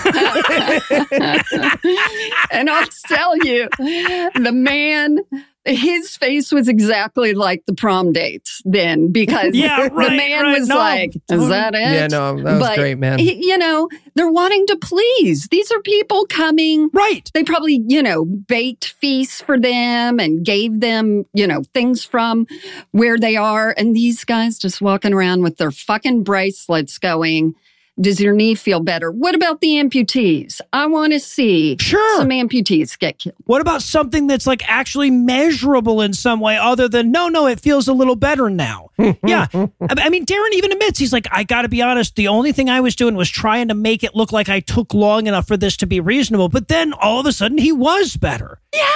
and 2.50 2.68
I'll 2.68 2.88
tell 3.06 3.36
you, 3.38 3.68
the 3.78 4.50
man, 4.52 5.20
his 5.68 6.16
face 6.16 6.50
was 6.52 6.68
exactly 6.68 7.34
like 7.34 7.64
the 7.66 7.74
prom 7.74 8.12
dates 8.12 8.62
then 8.64 9.12
because 9.12 9.54
Yeah, 9.54 9.88
the 9.88 9.94
man 9.94 10.42
right. 10.44 10.58
was 10.58 10.68
No, 10.68 10.76
like, 10.76 11.14
is 11.30 11.48
that 11.48 11.74
it? 11.74 11.80
Yeah, 11.80 12.06
no, 12.08 12.36
that 12.42 12.58
was 12.58 12.60
But, 12.60 12.76
great, 12.78 12.98
man. 12.98 13.18
he- 13.18 13.46
you 13.46 13.56
know, 13.58 13.88
they're 14.14 14.30
wanting 14.30 14.66
to 14.68 14.76
please. 14.76 15.48
These 15.50 15.70
are 15.70 15.80
people 15.82 16.26
coming. 16.26 16.90
Right. 16.92 17.30
They 17.34 17.44
probably, 17.44 17.82
you 17.86 18.02
know, 18.02 18.24
baked 18.24 18.94
feasts 19.00 19.40
for 19.42 19.58
them 19.58 20.18
and 20.18 20.44
gave 20.44 20.80
them, 20.80 21.24
you 21.34 21.46
know, 21.46 21.62
things 21.74 22.04
from 22.04 22.46
where 22.92 23.18
they 23.18 23.36
are. 23.36 23.74
And 23.76 23.94
these 23.94 24.24
guys 24.24 24.58
just 24.58 24.80
walking 24.80 25.12
around 25.12 25.42
with 25.42 25.56
their 25.58 25.70
fucking 25.70 26.24
bracelets 26.24 26.98
going, 26.98 27.54
does 28.00 28.20
your 28.20 28.32
knee 28.34 28.54
feel 28.54 28.80
better? 28.80 29.10
What 29.10 29.34
about 29.34 29.60
the 29.60 29.68
amputees? 29.70 30.60
I 30.72 30.86
want 30.86 31.12
to 31.12 31.20
see 31.20 31.76
Sure. 31.80 32.16
some 32.18 32.28
amputees 32.28 32.98
get 32.98 33.18
killed. 33.18 33.36
What 33.44 33.60
about 33.60 33.82
something 33.82 34.26
that's 34.26 34.46
like 34.46 34.68
actually 34.68 35.10
measurable 35.10 36.00
in 36.00 36.12
some 36.12 36.40
way 36.40 36.56
other 36.56 36.88
than 36.88 37.10
no, 37.10 37.28
no, 37.28 37.46
it 37.46 37.60
feels 37.60 37.88
a 37.88 37.92
little 37.92 38.16
better 38.16 38.48
now? 38.48 38.90
yeah. 38.98 39.46
I 39.52 39.68
I 39.80 40.08
mean, 40.10 40.24
Darren 40.26 40.52
even 40.52 40.72
admits 40.72 40.98
he's 40.98 41.12
like, 41.12 41.26
I 41.30 41.44
got 41.44 41.62
to 41.62 41.68
be 41.68 41.82
honest. 41.82 42.14
The 42.16 42.28
only 42.28 42.52
thing 42.52 42.70
I 42.70 42.80
was 42.80 42.94
doing 42.94 43.14
was 43.16 43.28
trying 43.30 43.68
to 43.68 43.74
make 43.74 44.04
it 44.04 44.14
look 44.14 44.32
like 44.32 44.48
I 44.48 44.60
took 44.60 44.94
long 44.94 45.26
enough 45.26 45.46
for 45.48 45.56
this 45.56 45.76
to 45.78 45.86
be 45.86 46.00
reasonable. 46.00 46.48
But 46.48 46.68
then 46.68 46.92
all 46.92 47.20
of 47.20 47.26
a 47.26 47.32
sudden 47.32 47.58
he 47.58 47.72
was 47.72 48.16
better. 48.16 48.60
Yeah. 48.74 48.88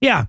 Yeah. 0.00 0.24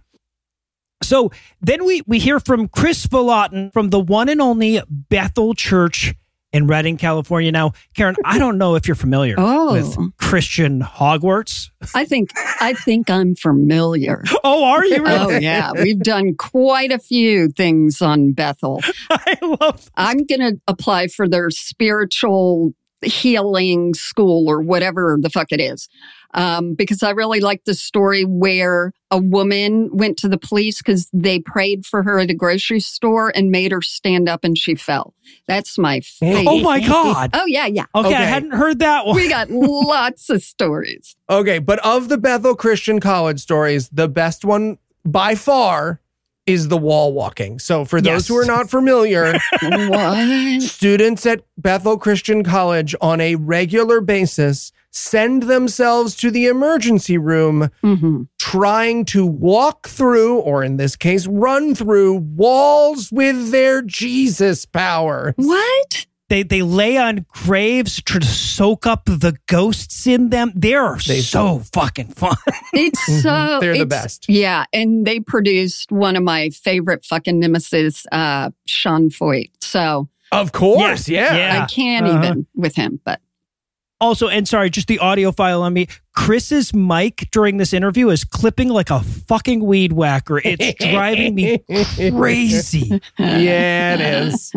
So 1.04 1.32
then 1.62 1.86
we, 1.86 2.02
we 2.08 2.20
hear 2.20 2.40
from 2.40 2.68
Chris 2.68 3.06
Vallotton 3.06 3.72
from 3.72 3.92
the 3.92 4.00
one 4.00 4.30
and 4.30 4.42
only 4.42 4.82
Bethel 4.90 5.54
Church 5.54 6.16
in 6.58 6.68
Redding, 6.68 6.98
California. 6.98 7.52
Now, 7.52 7.72
Karen, 7.96 8.16
I 8.26 8.38
don't 8.40 8.58
know 8.58 8.76
if 8.76 8.88
you're 8.88 8.96
familiar 8.96 9.36
Oh. 9.40 9.74
with 9.74 10.18
Christian 10.18 10.82
Hogwarts. 10.82 11.70
I 11.96 12.04
think, 12.04 12.32
I 12.60 12.74
think 12.74 13.10
I'm 13.10 13.36
familiar. 13.36 14.24
Oh, 14.44 14.64
are 14.66 14.84
you 14.84 15.04
really? 15.04 15.36
Oh 15.36 15.40
yeah, 15.40 15.72
we've 15.72 16.00
done 16.00 16.36
quite 16.36 16.92
a 16.92 17.00
few 17.00 17.50
things 17.50 18.02
on 18.02 18.34
Bethel. 18.34 18.82
I 19.10 19.38
love 19.62 19.90
I'm 19.96 20.26
going 20.26 20.42
to 20.42 20.60
apply 20.68 21.08
for 21.08 21.30
their 21.30 21.50
spiritual 21.52 22.74
healing 23.04 23.94
school 23.94 24.50
or 24.50 24.60
whatever 24.62 25.18
the 25.22 25.30
fuck 25.30 25.52
it 25.52 25.62
is. 25.62 25.88
Um, 26.34 26.74
because 26.76 27.04
I 27.04 27.12
really 27.12 27.40
like 27.40 27.64
the 27.64 27.74
story 27.74 28.24
where 28.26 28.92
a 29.10 29.18
woman 29.18 29.90
went 29.94 30.18
to 30.18 30.28
the 30.28 30.38
police 30.38 30.78
because 30.80 31.10
they 31.14 31.40
prayed 31.40 31.86
for 31.86 32.04
her 32.04 32.20
at 32.20 32.30
a 32.30 32.34
grocery 32.34 32.82
store 32.82 33.32
and 33.34 33.50
made 33.50 33.72
her 33.72 33.82
stand 33.82 34.28
up 34.28 34.44
and 34.44 34.58
she 34.58 34.76
fell. 34.76 35.14
That's 35.48 35.78
my 35.78 36.02
favorite. 36.02 36.46
Oh 36.48 36.60
my 36.62 36.80
God. 36.86 37.30
Oh, 37.34 37.46
yeah, 37.46 37.66
yeah. 37.66 37.86
Okay, 37.96 38.14
I 38.14 38.24
hadn't 38.24 38.52
heard 38.52 38.80
that 38.80 39.06
one. 39.06 39.16
We 39.16 39.30
got 39.30 39.50
lots 39.50 40.30
of 40.30 40.44
stories. 40.44 41.16
Okay, 41.30 41.60
but 41.60 41.80
of 41.86 42.10
the 42.10 42.18
Bethel 42.18 42.56
Christian 42.56 43.00
College 43.00 43.40
stories, 43.40 43.88
the 43.90 44.10
best 44.10 44.44
one 44.44 44.78
by 45.06 45.36
far 45.36 46.02
is 46.46 46.68
the 46.70 46.78
wall 46.78 47.14
walking. 47.14 47.60
So 47.60 47.84
for 47.86 48.00
those 48.00 48.12
Yes. 48.24 48.28
who 48.28 48.38
are 48.38 48.46
not 48.46 48.70
familiar, 48.70 49.34
what? 49.62 50.62
students 50.62 51.26
at 51.26 51.44
Bethel 51.58 51.98
Christian 51.98 52.44
College 52.44 52.96
on 53.02 53.20
a 53.22 53.36
regular 53.36 54.02
basis 54.02 54.72
send 54.92 55.44
themselves 55.44 56.16
to 56.18 56.32
the 56.32 56.46
emergency 56.48 57.18
room 57.18 57.70
hmm 57.82 58.24
trying 58.40 59.04
to 59.04 59.26
walk 59.26 59.90
through, 59.90 60.38
or 60.38 60.64
in 60.64 60.78
this 60.78 60.96
case, 60.96 61.28
run 61.28 61.76
through 61.76 62.14
walls 62.16 63.12
with 63.12 63.52
their 63.52 63.82
Jesus 63.82 64.66
power. 64.66 65.34
What? 65.36 66.06
They 66.30 66.44
they 66.44 66.62
lay 66.62 66.98
on 66.98 67.26
graves 67.30 68.02
to 68.04 68.22
soak 68.22 68.86
up 68.88 69.06
the 69.06 69.36
ghosts 69.48 70.08
in 70.08 70.30
them. 70.30 70.52
They're 70.56 70.96
They 71.06 71.20
so 71.22 71.60
fucking 71.74 72.08
fun. 72.10 72.36
It's 72.74 73.02
so 73.24 73.60
They're 73.60 73.78
the 73.78 73.86
best. 73.86 74.28
Yeah, 74.30 74.66
and 74.74 75.06
they 75.06 75.20
produced 75.20 75.92
one 75.92 76.16
of 76.16 76.24
my 76.24 76.50
favorite 76.50 77.04
fucking 77.06 77.40
nemesis, 77.40 78.06
uh, 78.14 78.52
Sean 78.66 79.10
Feucht. 79.10 79.52
So 79.62 80.08
Of 80.32 80.52
course, 80.54 81.08
yeah. 81.10 81.36
Yeah. 81.36 81.64
I 81.64 81.66
can't 81.68 82.06
Uh-huh. 82.08 82.18
even 82.26 82.48
with 82.56 82.76
him, 82.76 83.00
but 83.06 83.20
Also, 84.00 84.28
and 84.28 84.48
sorry, 84.48 84.70
just 84.70 84.88
the 84.88 85.00
audio 85.00 85.32
file 85.32 85.64
on 85.64 85.74
me. 85.74 85.88
Chris's 86.16 86.74
mic 86.74 87.30
during 87.32 87.58
this 87.58 87.74
interview 87.74 88.10
is 88.10 88.24
clipping 88.24 88.70
like 88.70 88.90
a 88.90 89.02
fucking 89.02 89.64
weed 89.64 89.92
whacker. 89.92 90.40
It's 90.44 90.86
driving 90.92 91.36
me 91.36 91.60
crazy. 92.12 93.02
yeah, 93.18 93.96
it 93.96 94.02
is. 94.02 94.54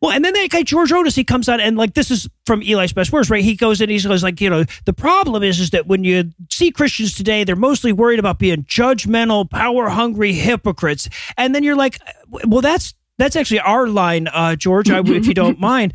Well, 0.00 0.12
and 0.12 0.24
then 0.24 0.32
that 0.34 0.48
guy 0.50 0.62
George 0.62 0.92
Otis, 0.92 1.14
he 1.14 1.24
comes 1.24 1.48
out 1.48 1.60
and 1.60 1.76
like 1.76 1.94
this 1.94 2.10
is 2.10 2.28
from 2.44 2.62
Eli's 2.62 2.92
best 2.92 3.12
words, 3.12 3.30
right? 3.30 3.42
He 3.44 3.56
goes 3.56 3.80
in, 3.80 3.88
he 3.88 4.00
goes 4.00 4.22
like, 4.22 4.40
you 4.40 4.50
know, 4.50 4.64
the 4.84 4.92
problem 4.92 5.42
is 5.42 5.60
is 5.60 5.70
that 5.70 5.86
when 5.86 6.04
you 6.04 6.30
see 6.50 6.70
Christians 6.70 7.14
today, 7.14 7.44
they're 7.44 7.56
mostly 7.56 7.92
worried 7.92 8.18
about 8.18 8.38
being 8.38 8.64
judgmental, 8.64 9.48
power 9.48 9.88
hungry 9.88 10.32
hypocrites, 10.32 11.08
and 11.36 11.54
then 11.54 11.62
you're 11.62 11.76
like, 11.76 11.98
well, 12.46 12.60
that's 12.60 12.94
That's 13.16 13.36
actually 13.36 13.60
our 13.60 13.86
line, 13.86 14.26
uh, 14.26 14.56
George, 14.56 14.90
I, 14.90 14.98
if 15.00 15.26
you 15.26 15.34
don't 15.34 15.60
mind. 15.72 15.92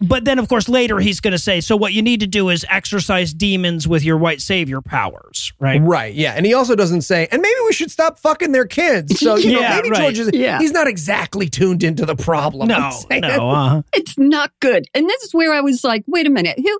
But 0.00 0.24
then, 0.24 0.38
of 0.40 0.48
course, 0.48 0.68
later 0.68 0.98
he's 0.98 1.20
going 1.20 1.32
to 1.32 1.38
say, 1.38 1.60
so 1.60 1.76
what 1.76 1.92
you 1.92 2.02
need 2.02 2.20
to 2.20 2.26
do 2.26 2.48
is 2.48 2.66
exorcise 2.68 3.32
demons 3.32 3.86
with 3.86 4.02
your 4.02 4.16
white 4.16 4.40
savior 4.40 4.80
powers, 4.80 5.52
right? 5.60 5.80
Right, 5.80 6.12
yeah. 6.12 6.32
And 6.34 6.44
he 6.44 6.52
also 6.54 6.74
doesn't 6.74 7.02
say, 7.02 7.28
and 7.30 7.40
maybe 7.40 7.54
we 7.66 7.72
should 7.72 7.90
stop 7.92 8.18
fucking 8.18 8.50
their 8.50 8.66
kids. 8.66 9.20
So, 9.20 9.36
you 9.36 9.52
know, 9.60 9.68
maybe 9.68 9.90
right. 9.90 10.00
George 10.00 10.18
is, 10.18 10.30
Yeah. 10.32 10.58
he's 10.58 10.72
not 10.72 10.88
exactly 10.88 11.48
tuned 11.48 11.84
into 11.84 12.04
the 12.04 12.16
problem. 12.16 12.66
No, 12.68 12.90
no. 13.10 13.50
Uh-huh. 13.50 13.82
It's 13.92 14.18
not 14.18 14.50
good. 14.60 14.86
And 14.94 15.08
this 15.08 15.22
is 15.22 15.32
where 15.34 15.52
I 15.52 15.60
was 15.60 15.84
like, 15.84 16.02
wait 16.08 16.26
a 16.26 16.30
minute, 16.30 16.58
who 16.58 16.78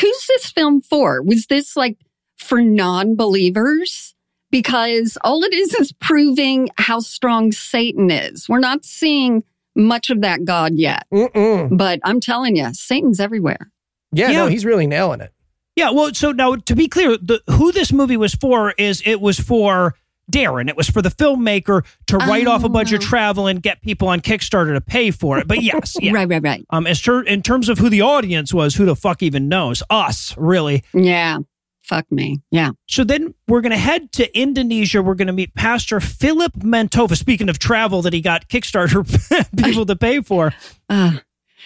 who's 0.00 0.26
this 0.26 0.50
film 0.50 0.80
for? 0.80 1.22
Was 1.22 1.46
this 1.46 1.76
like 1.76 1.96
for 2.38 2.60
non-believers? 2.62 4.14
Because 4.52 5.18
all 5.24 5.42
it 5.42 5.52
is 5.52 5.74
is 5.74 5.92
proving 5.92 6.68
how 6.76 7.00
strong 7.00 7.50
Satan 7.50 8.10
is. 8.10 8.48
We're 8.48 8.60
not 8.60 8.84
seeing 8.84 9.42
much 9.74 10.10
of 10.10 10.20
that 10.20 10.44
God 10.44 10.74
yet. 10.76 11.06
Mm-mm. 11.12 11.76
But 11.76 11.98
I'm 12.04 12.20
telling 12.20 12.54
you, 12.54 12.72
Satan's 12.72 13.18
everywhere. 13.18 13.72
Yeah, 14.12 14.30
Yeah. 14.30 14.36
no, 14.44 14.46
he's 14.46 14.64
really 14.64 14.86
nailing 14.86 15.20
it. 15.22 15.32
yeah, 15.74 15.90
well, 15.90 16.12
so 16.14 16.30
now 16.32 16.54
to 16.56 16.76
be 16.76 16.86
clear, 16.86 17.16
the, 17.16 17.40
who 17.50 17.72
this 17.72 17.90
movie 17.92 18.18
was 18.18 18.34
for 18.34 18.72
is 18.78 19.02
it 19.06 19.20
was 19.22 19.40
for 19.40 19.94
Darren. 20.30 20.68
It 20.68 20.76
was 20.76 20.88
for 20.88 21.00
the 21.02 21.08
filmmaker 21.08 21.84
to 22.08 22.18
write 22.18 22.46
off 22.46 22.62
a 22.62 22.68
bunch 22.68 22.92
of 22.92 23.00
Oh. 23.00 23.04
travel 23.04 23.46
and 23.46 23.62
get 23.62 23.80
people 23.82 24.06
on 24.08 24.20
Kickstarter 24.20 24.74
to 24.74 24.80
pay 24.82 25.10
for 25.10 25.38
it. 25.38 25.48
But 25.48 25.62
yes, 25.62 25.96
yeah. 26.00 26.12
Right, 26.12 26.28
right, 26.28 26.42
right. 26.42 26.64
Um, 26.70 26.86
as 26.86 27.00
ter- 27.00 27.22
in 27.22 27.42
terms 27.42 27.68
of 27.70 27.78
who 27.78 27.88
the 27.88 28.02
audience 28.02 28.52
was, 28.52 28.74
who 28.74 28.84
the 28.84 28.94
fuck 28.94 29.22
even 29.22 29.48
knows? 29.48 29.82
Us, 29.88 30.34
really. 30.36 30.84
Yeah. 30.92 31.38
Fuck 31.82 32.10
me. 32.12 32.40
Yeah. 32.50 32.70
So 32.88 33.02
then 33.04 33.34
we're 33.48 33.60
going 33.60 33.72
to 33.72 33.76
head 33.78 34.12
to 34.12 34.38
Indonesia. 34.38 35.02
We're 35.02 35.14
going 35.16 35.26
to 35.26 35.32
meet 35.32 35.54
Pastor 35.54 36.00
Philip 36.00 36.52
Mantofa. 36.54 37.16
Speaking 37.16 37.48
of 37.48 37.58
travel 37.58 38.02
that 38.02 38.12
he 38.12 38.20
got 38.20 38.48
Kickstarter 38.48 39.04
people 39.64 39.84
to 39.86 39.96
pay 39.96 40.20
for. 40.20 40.52
Uh, 40.88 41.18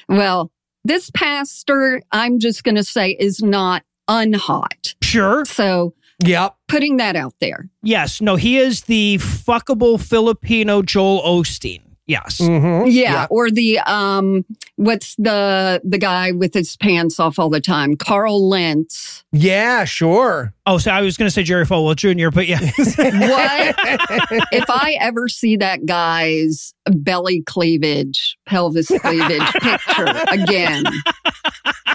well, 0.08 0.50
this 0.84 1.10
pastor, 1.10 2.00
I'm 2.12 2.38
just 2.38 2.64
going 2.64 2.76
to 2.76 2.84
say, 2.84 3.10
is 3.10 3.42
not 3.42 3.82
unhot. 4.08 4.94
Sure. 5.02 5.44
So 5.44 5.94
Yep. 6.24 6.56
putting 6.68 6.96
that 6.96 7.14
out 7.14 7.34
there. 7.40 7.68
Yes. 7.82 8.20
No, 8.22 8.36
he 8.36 8.56
is 8.56 8.82
the 8.84 9.18
fuckable 9.18 10.00
Filipino 10.00 10.80
Joel 10.80 11.20
Osteen. 11.22 11.82
Yes. 12.06 12.38
Mm-hmm. 12.40 12.88
Yeah, 12.88 13.26
or 13.30 13.50
the 13.50 13.80
um 13.80 14.44
what's 14.76 15.16
the 15.16 15.80
the 15.84 15.98
guy 15.98 16.30
with 16.32 16.54
his 16.54 16.76
pants 16.76 17.18
off 17.18 17.38
all 17.38 17.50
the 17.50 17.60
time? 17.60 17.96
Carl 17.96 18.48
Lentz. 18.48 19.24
Yeah, 19.32 19.84
sure. 19.84 20.54
Oh, 20.66 20.78
so 20.78 20.90
I 20.92 21.00
was 21.00 21.16
going 21.16 21.26
to 21.26 21.30
say 21.32 21.42
Jerry 21.42 21.64
Falwell 21.64 21.94
Jr., 21.96 22.30
but 22.30 22.46
yeah. 22.46 22.58
What 22.86 23.74
if 24.52 24.64
I 24.68 24.96
ever 25.00 25.28
see 25.28 25.56
that 25.56 25.84
guy's 25.86 26.74
belly 26.86 27.42
cleavage, 27.42 28.36
pelvis 28.46 28.88
cleavage 28.88 29.42
picture 29.60 30.06
again? 30.30 30.84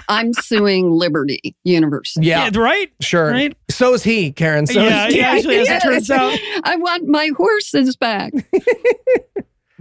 I'm 0.08 0.32
suing 0.34 0.90
Liberty 0.90 1.54
University. 1.64 2.26
Yeah, 2.26 2.50
Yeah, 2.52 2.58
right? 2.60 2.90
sure. 3.00 3.30
Right? 3.30 3.56
So 3.70 3.94
is 3.94 4.02
he, 4.02 4.32
Karen. 4.32 4.66
So 4.66 4.82
yeah, 4.82 5.06
is 5.06 5.14
he. 5.14 5.20
yeah, 5.20 5.30
actually, 5.30 5.58
as 5.60 5.68
it 5.68 5.82
turns 5.82 6.10
out. 6.10 6.38
I 6.64 6.76
want 6.76 7.06
my 7.06 7.30
horses 7.36 7.96
back. 7.96 8.32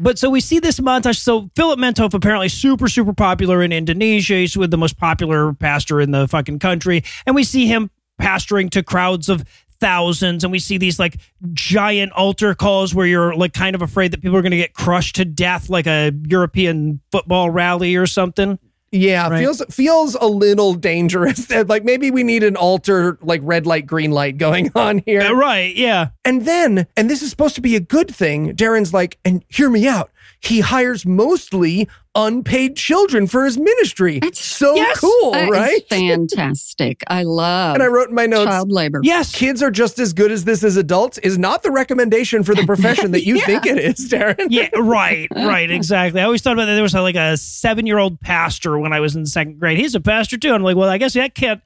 But 0.02 0.18
so 0.18 0.30
we 0.32 0.42
see 0.42 0.60
this 0.60 0.80
montage. 0.80 1.20
So 1.20 1.52
Philip 1.56 1.80
Mantofa 1.80 2.16
apparently 2.16 2.50
super, 2.50 2.88
super 2.88 3.14
popular 3.14 3.62
in 3.62 3.72
Indonesia. 3.72 4.34
He's 4.34 4.58
with 4.58 4.72
the 4.72 4.78
most 4.78 4.98
popular 4.98 5.54
pastor 5.54 6.02
in 6.02 6.10
the 6.10 6.28
fucking 6.28 6.60
country. 6.60 7.04
And 7.28 7.36
we 7.36 7.44
see 7.44 7.68
him 7.68 7.92
pastoring 8.20 8.72
to 8.72 8.82
crowds 8.82 9.30
of 9.30 9.44
thousands. 9.80 10.44
And 10.44 10.52
we 10.52 10.58
see 10.58 10.80
these 10.80 10.98
like 10.98 11.18
giant 11.54 12.14
altar 12.14 12.56
calls 12.56 12.96
where 12.96 13.06
you're 13.06 13.36
like 13.36 13.54
kind 13.54 13.76
of 13.76 13.84
afraid 13.84 14.12
that 14.12 14.22
people 14.22 14.38
are 14.38 14.42
going 14.42 14.52
to 14.52 14.58
get 14.58 14.74
crushed 14.74 15.18
to 15.18 15.26
death 15.26 15.70
like 15.70 15.86
a 15.86 16.12
European 16.28 17.00
football 17.12 17.52
rally 17.52 17.96
or 17.96 18.08
something. 18.08 18.58
Yeah, 18.94 19.30
Right. 19.30 19.40
feels 19.40 19.62
feels 19.70 20.16
a 20.16 20.26
little 20.28 20.74
dangerous. 20.74 21.50
like 21.50 21.86
maybe 21.86 22.12
we 22.12 22.24
need 22.24 22.44
an 22.44 22.56
alter 22.58 23.18
like 23.22 23.40
red 23.44 23.66
light, 23.66 23.86
green 23.88 24.12
light 24.12 24.38
going 24.38 24.70
on 24.76 25.02
here. 25.06 25.22
Uh, 25.22 25.32
right. 25.34 25.74
Yeah. 25.76 26.10
And 26.26 26.46
then, 26.46 26.88
and 26.98 27.10
this 27.10 27.22
is 27.22 27.30
supposed 27.30 27.56
to 27.56 27.62
be 27.62 27.76
a 27.76 27.80
good 27.80 28.14
thing, 28.14 28.54
Darren's 28.56 28.94
like, 28.94 29.18
and 29.24 29.44
hear 29.48 29.70
me 29.70 29.88
out. 29.88 30.12
He 30.44 30.60
hires 30.62 31.06
mostly 31.06 31.88
unpaid 32.16 32.76
children 32.76 33.28
for 33.28 33.46
his 33.46 33.58
ministry. 33.58 34.20
That's- 34.20 34.44
so 34.44 34.76
Yes. 34.76 35.00
cool, 35.00 35.32
That 35.32 35.44
is 35.46 35.50
right? 35.50 35.88
fantastic. 35.88 37.04
I 37.08 37.24
love 37.24 37.76
And 37.76 37.84
I 37.84 37.88
wrote 37.88 38.10
in 38.10 38.16
my 38.16 38.26
notes, 38.26 38.50
child 38.50 38.72
labor. 38.72 39.00
Yes. 39.04 39.34
kids 39.34 39.62
are 39.64 39.72
just 39.72 39.98
as 40.00 40.12
good 40.14 40.32
as 40.32 40.44
this 40.44 40.64
as 40.64 40.78
adults 40.78 41.18
is 41.20 41.38
not 41.38 41.64
the 41.64 41.72
recommendation 41.72 42.44
for 42.44 42.54
the 42.56 42.66
profession 42.66 43.12
that 43.12 43.26
you 43.26 43.40
think 43.46 43.66
it 43.66 43.78
is, 43.78 44.10
Darren. 44.10 44.48
Yeah, 44.50 44.70
right, 44.78 45.28
right, 45.36 45.70
exactly. 45.72 46.20
I 46.20 46.26
always 46.26 46.42
thought 46.42 46.54
about 46.54 46.66
that. 46.66 46.74
There 46.74 46.84
was 46.84 46.94
like 46.94 47.16
a 47.16 47.38
seven 47.38 47.86
year 47.86 47.98
old 48.00 48.20
pastor 48.20 48.78
when 48.78 48.94
I 48.94 49.00
was 49.00 49.16
in 49.16 49.26
second 49.26 49.60
grade. 49.60 49.78
He's 49.78 49.96
a 49.96 50.02
pastor 50.02 50.38
too. 50.38 50.54
I'm 50.54 50.64
like, 50.64 50.76
well, 50.76 50.90
I 50.90 50.98
guess 50.98 51.14
that 51.14 51.34
can't 51.36 51.62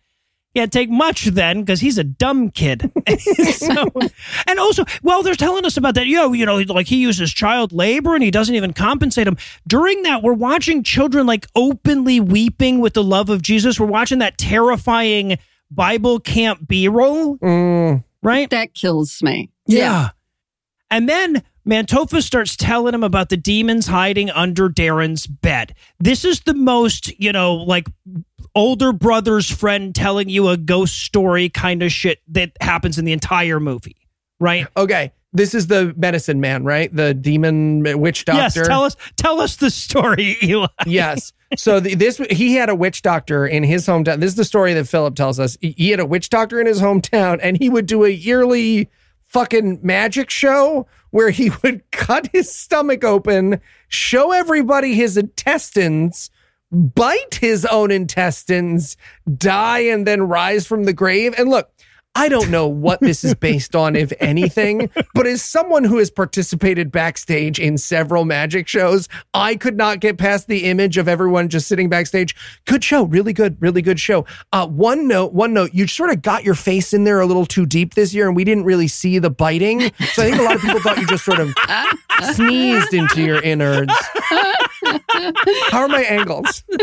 can't 0.56 0.72
take 0.72 0.89
much 0.89 1.26
then 1.26 1.62
because 1.62 1.82
he's 1.82 1.98
a 1.98 2.04
dumb 2.04 2.50
kid. 2.50 2.91
so, 3.54 3.91
and 4.48 4.60
also, 4.60 4.86
well, 5.04 5.22
they're 5.22 5.36
telling 5.36 5.65
us 5.65 5.78
about 5.78 5.96
that. 5.96 6.08
Yo, 6.08 6.32
you 6.34 6.46
know, 6.46 6.58
like 6.58 6.88
he 6.88 6.98
uses 6.98 7.32
child 7.34 7.74
labor 7.74 8.15
and 8.15 8.24
he 8.24 8.32
doesn't 8.32 8.56
even 8.56 8.74
compensate 8.74 9.26
them. 9.26 9.38
During 9.68 10.04
that, 10.04 10.24
we're 10.24 10.34
watching 10.34 10.82
children 10.84 11.28
like 11.28 11.48
openly 11.56 12.20
weeping 12.20 12.80
with 12.80 12.94
the 12.94 13.04
love 13.04 13.30
of 13.30 13.41
Jesus. 13.41 13.80
We're 13.80 13.88
watching 13.88 14.20
that 14.20 14.38
terrifying 14.38 15.38
Bible 15.70 16.20
camp 16.20 16.68
B 16.68 16.88
roll, 16.88 17.38
Mm, 17.39 18.04
right? 18.24 18.50
That 18.50 18.74
kills 18.74 19.22
me. 19.22 19.52
Yeah. 19.68 20.10
And 20.89 21.10
then 21.10 21.44
Mantofa 21.68 22.22
starts 22.22 22.56
telling 22.56 22.94
him 22.94 23.04
about 23.04 23.30
the 23.30 23.38
demons 23.38 23.88
hiding 23.88 24.30
under 24.30 24.70
Darren's 24.70 25.26
bed. 25.28 25.74
This 26.00 26.24
is 26.24 26.41
the 26.41 26.54
most, 26.54 27.20
you 27.20 27.32
know, 27.32 27.56
like 27.56 27.88
older 28.56 28.94
brother's 28.94 29.50
friend 29.50 29.94
telling 29.94 30.30
you 30.30 30.48
a 30.48 30.58
ghost 30.58 31.04
story 31.04 31.50
kind 31.50 31.84
of 31.84 31.91
shit 31.91 32.20
that 32.30 32.52
happens 32.62 32.98
in 32.98 33.06
the 33.06 33.12
entire 33.12 33.60
movie, 33.60 33.98
right? 34.39 34.68
okay. 34.78 35.12
This 35.34 35.54
is 35.54 35.68
the 35.68 35.94
medicine 35.98 36.39
man, 36.39 36.63
right? 36.63 36.96
The 36.96 37.13
demon 37.13 37.84
witch 38.00 38.24
doctor. 38.24 38.62
Yes, 38.62 38.68
tell 38.68 38.84
us 38.84 38.96
tell 39.18 39.41
us 39.41 39.58
the 39.58 39.70
story, 39.70 40.38
Eli. 40.44 40.68
yes. 40.86 41.34
So 41.58 41.82
the, 41.82 41.94
this 41.94 42.18
he 42.32 42.56
had 42.56 42.70
a 42.70 42.76
witch 42.76 43.02
doctor 43.02 43.46
in 43.46 43.63
his 43.63 43.86
hometown. 43.86 44.22
This 44.22 44.30
is 44.30 44.36
the 44.36 44.46
story 44.46 44.74
that 44.74 44.88
Philip 44.88 45.13
tells 45.15 45.38
us. 45.38 45.58
He, 45.60 45.72
he 45.78 45.89
had 45.89 46.00
a 46.00 46.06
witch 46.06 46.30
doctor 46.30 46.62
in 46.62 46.68
his 46.68 46.80
hometown, 46.80 47.39
and 47.41 47.58
he 47.58 47.70
would 47.70 47.86
do 47.86 48.06
a 48.06 48.10
yearly 48.10 48.89
fucking 49.28 49.80
magic 49.84 50.30
show 50.30 50.88
where 51.12 51.32
he 51.32 51.52
would 51.63 51.89
cut 51.91 52.30
his 52.32 52.54
stomach 52.54 53.04
open, 53.04 53.60
show 53.89 54.32
everybody 54.32 54.96
his 54.96 55.18
intestines, 55.18 56.30
bite 56.71 57.36
his 57.36 57.65
own 57.65 57.91
intestines, 57.91 58.97
die, 59.38 59.80
and 59.80 60.06
then 60.06 60.23
rise 60.23 60.65
from 60.65 60.86
the 60.86 60.93
grave. 60.93 61.34
And 61.38 61.49
look. 61.49 61.71
I 62.17 62.30
don't 62.30 62.49
know 62.49 62.65
what 62.65 63.01
this 63.01 63.25
is 63.25 63.36
based 63.36 63.75
on, 63.75 63.97
if 63.97 64.13
anything, 64.21 64.89
but 65.13 65.28
as 65.28 65.41
someone 65.41 65.84
who 65.84 65.97
has 65.97 66.10
participated 66.10 66.89
backstage 66.89 67.60
in 67.60 67.78
several 67.78 68.23
magic 68.23 68.69
shows, 68.69 69.10
I 69.34 69.58
could 69.58 69.75
not 69.75 69.99
get 69.99 70.17
past 70.17 70.47
the 70.47 70.63
image 70.63 70.97
of 70.97 71.10
everyone 71.10 71.49
just 71.49 71.67
sitting 71.67 71.89
backstage. 71.89 72.34
Good 72.63 72.86
show, 72.86 73.04
really 73.04 73.34
good, 73.34 73.58
really 73.62 73.82
good 73.82 73.99
show. 73.99 74.25
Uh, 74.54 74.65
one 74.65 75.10
note, 75.10 75.34
one 75.34 75.54
note, 75.54 75.71
you 75.73 75.88
sort 75.88 76.10
of 76.10 76.21
got 76.21 76.45
your 76.45 76.56
face 76.56 76.93
in 76.93 77.04
there 77.04 77.19
a 77.19 77.25
little 77.25 77.45
too 77.45 77.65
deep 77.65 77.95
this 77.95 78.13
year, 78.13 78.28
and 78.28 78.36
we 78.36 78.45
didn't 78.45 78.63
really 78.63 78.88
see 78.88 79.19
the 79.19 79.30
biting. 79.30 79.82
So 80.13 80.23
I 80.23 80.30
think 80.30 80.39
a 80.39 80.43
lot 80.43 80.56
of 80.56 80.62
people 80.62 80.80
thought 80.80 80.97
you 80.97 81.08
just 81.08 81.25
sort 81.25 81.41
of 81.41 81.54
sneezed 82.34 82.93
into 82.93 83.23
your 83.23 83.41
innards. 83.41 83.93
How 85.70 85.82
are 85.82 85.88
my 85.88 86.04
angles? 86.04 86.64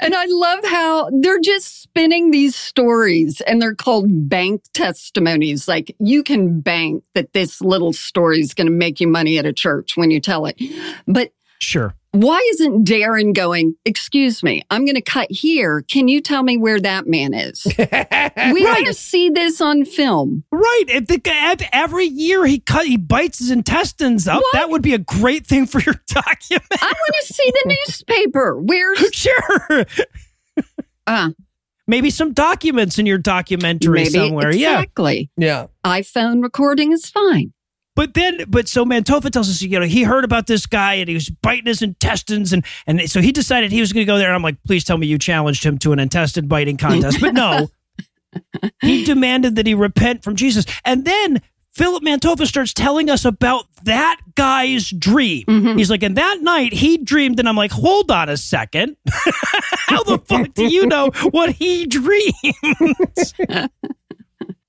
And 0.00 0.14
I 0.14 0.24
love 0.26 0.64
how 0.64 1.10
they're 1.20 1.40
just 1.40 1.82
spinning 1.82 2.30
these 2.30 2.56
stories 2.56 3.40
and 3.42 3.60
they're 3.60 3.74
called 3.74 4.28
bank 4.28 4.62
testimonies. 4.72 5.68
Like 5.68 5.94
you 5.98 6.22
can 6.22 6.60
bank 6.60 7.04
that 7.14 7.32
this 7.32 7.60
little 7.60 7.92
story 7.92 8.40
is 8.40 8.54
going 8.54 8.66
to 8.66 8.72
make 8.72 9.00
you 9.00 9.08
money 9.08 9.38
at 9.38 9.46
a 9.46 9.52
church 9.52 9.96
when 9.96 10.10
you 10.10 10.20
tell 10.20 10.46
it. 10.46 10.60
But 11.06 11.32
Sure. 11.58 11.94
Why 12.12 12.38
isn't 12.54 12.84
Darren 12.86 13.32
going, 13.34 13.74
excuse 13.84 14.42
me, 14.42 14.62
I'm 14.70 14.84
going 14.84 14.96
to 14.96 15.00
cut 15.00 15.30
here. 15.30 15.82
Can 15.88 16.08
you 16.08 16.20
tell 16.20 16.42
me 16.42 16.56
where 16.56 16.80
that 16.80 17.06
man 17.06 17.34
is? 17.34 17.64
we 17.78 18.64
want 18.64 18.86
to 18.86 18.94
see 18.94 19.30
this 19.30 19.60
on 19.60 19.84
film. 19.84 20.42
Right. 20.50 20.84
If 20.88 21.06
the 21.06 21.20
if 21.24 21.68
every 21.72 22.06
year 22.06 22.44
he 22.46 22.58
cut 22.58 22.86
he 22.86 22.96
bites 22.96 23.38
his 23.38 23.50
intestines 23.50 24.26
up, 24.26 24.42
What? 24.42 24.52
that 24.54 24.70
would 24.70 24.82
be 24.82 24.94
a 24.94 24.98
great 24.98 25.46
thing 25.46 25.66
for 25.66 25.80
your 25.80 25.94
document. 26.08 26.64
I 26.72 26.86
want 26.86 27.14
to 27.26 27.32
see 27.32 27.50
the 27.50 27.76
newspaper. 27.86 28.58
Where's, 28.60 28.98
sure. 29.12 29.86
uh, 31.06 31.30
Maybe 31.86 32.10
some 32.10 32.32
documents 32.32 32.98
in 33.00 33.06
your 33.06 33.18
documentary 33.18 34.00
maybe 34.04 34.10
somewhere. 34.10 34.54
Yeah. 34.54 34.74
exactly. 34.78 35.30
Yeah. 35.36 35.66
iPhone 35.84 36.40
recording 36.42 36.92
is 36.92 37.06
fine. 37.10 37.52
But 37.96 38.14
then, 38.14 38.44
but 38.48 38.68
so 38.68 38.84
Mantofa 38.84 39.30
tells 39.30 39.48
us, 39.50 39.60
you 39.62 39.78
know, 39.78 39.84
he 39.84 40.04
heard 40.04 40.24
about 40.24 40.46
this 40.46 40.64
guy 40.64 40.94
and 40.94 41.08
he 41.08 41.14
was 41.14 41.28
biting 41.28 41.66
his 41.66 41.82
intestines, 41.82 42.52
and 42.52 42.64
and 42.86 43.10
so 43.10 43.20
he 43.20 43.32
decided 43.32 43.72
he 43.72 43.80
was 43.80 43.92
going 43.92 44.06
to 44.06 44.10
go 44.10 44.16
there. 44.16 44.28
And 44.28 44.36
I'm 44.36 44.42
like, 44.42 44.56
please 44.66 44.84
tell 44.84 44.96
me 44.96 45.06
you 45.06 45.18
challenged 45.18 45.64
him 45.64 45.76
to 45.78 45.92
an 45.92 45.98
intestine 45.98 46.46
biting 46.46 46.76
contest. 46.76 47.20
But 47.20 47.34
no, 47.34 47.68
he 48.80 49.04
demanded 49.04 49.56
that 49.56 49.66
he 49.66 49.74
repent 49.74 50.22
from 50.22 50.36
Jesus. 50.36 50.64
And 50.84 51.04
then 51.04 51.42
Philip 51.74 52.02
Mantofa 52.02 52.46
starts 52.46 52.72
telling 52.72 53.10
us 53.10 53.24
about 53.24 53.64
that 53.84 54.16
guy's 54.34 54.88
dream. 54.90 55.44
Mhm. 55.46 55.78
He's 55.78 55.90
like, 55.90 56.02
and 56.02 56.16
that 56.16 56.38
night 56.42 56.72
he 56.72 56.96
dreamed, 56.96 57.38
and 57.38 57.48
I'm 57.48 57.56
like, 57.56 57.70
hold 57.72 58.10
on 58.10 58.28
a 58.28 58.36
second. 58.36 58.96
How 59.08 60.02
the 60.04 60.18
fuck 60.18 60.54
do 60.54 60.64
you 60.66 60.86
know 60.86 61.10
what 61.32 61.50
he 61.52 61.86
dreams? 61.86 63.34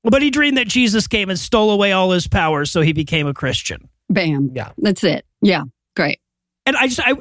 but 0.03 0.21
he 0.21 0.29
dreamed 0.29 0.57
that 0.57 0.67
Jesus 0.67 1.07
came 1.07 1.29
and 1.29 1.37
stole 1.37 1.71
away 1.71 1.91
all 1.91 2.11
his 2.11 2.27
powers, 2.27 2.71
so 2.71 2.81
he 2.81 2.93
became 2.93 3.27
a 3.27 3.33
Christian. 3.33 3.89
Bam. 4.09 4.51
Yeah. 4.53 4.71
That's 4.77 5.03
it. 5.03 5.25
Yeah. 5.41 5.63
Great. 5.95 6.19
And 6.65 6.75
I 6.75 6.87
just, 6.87 6.99
I, 7.03 7.13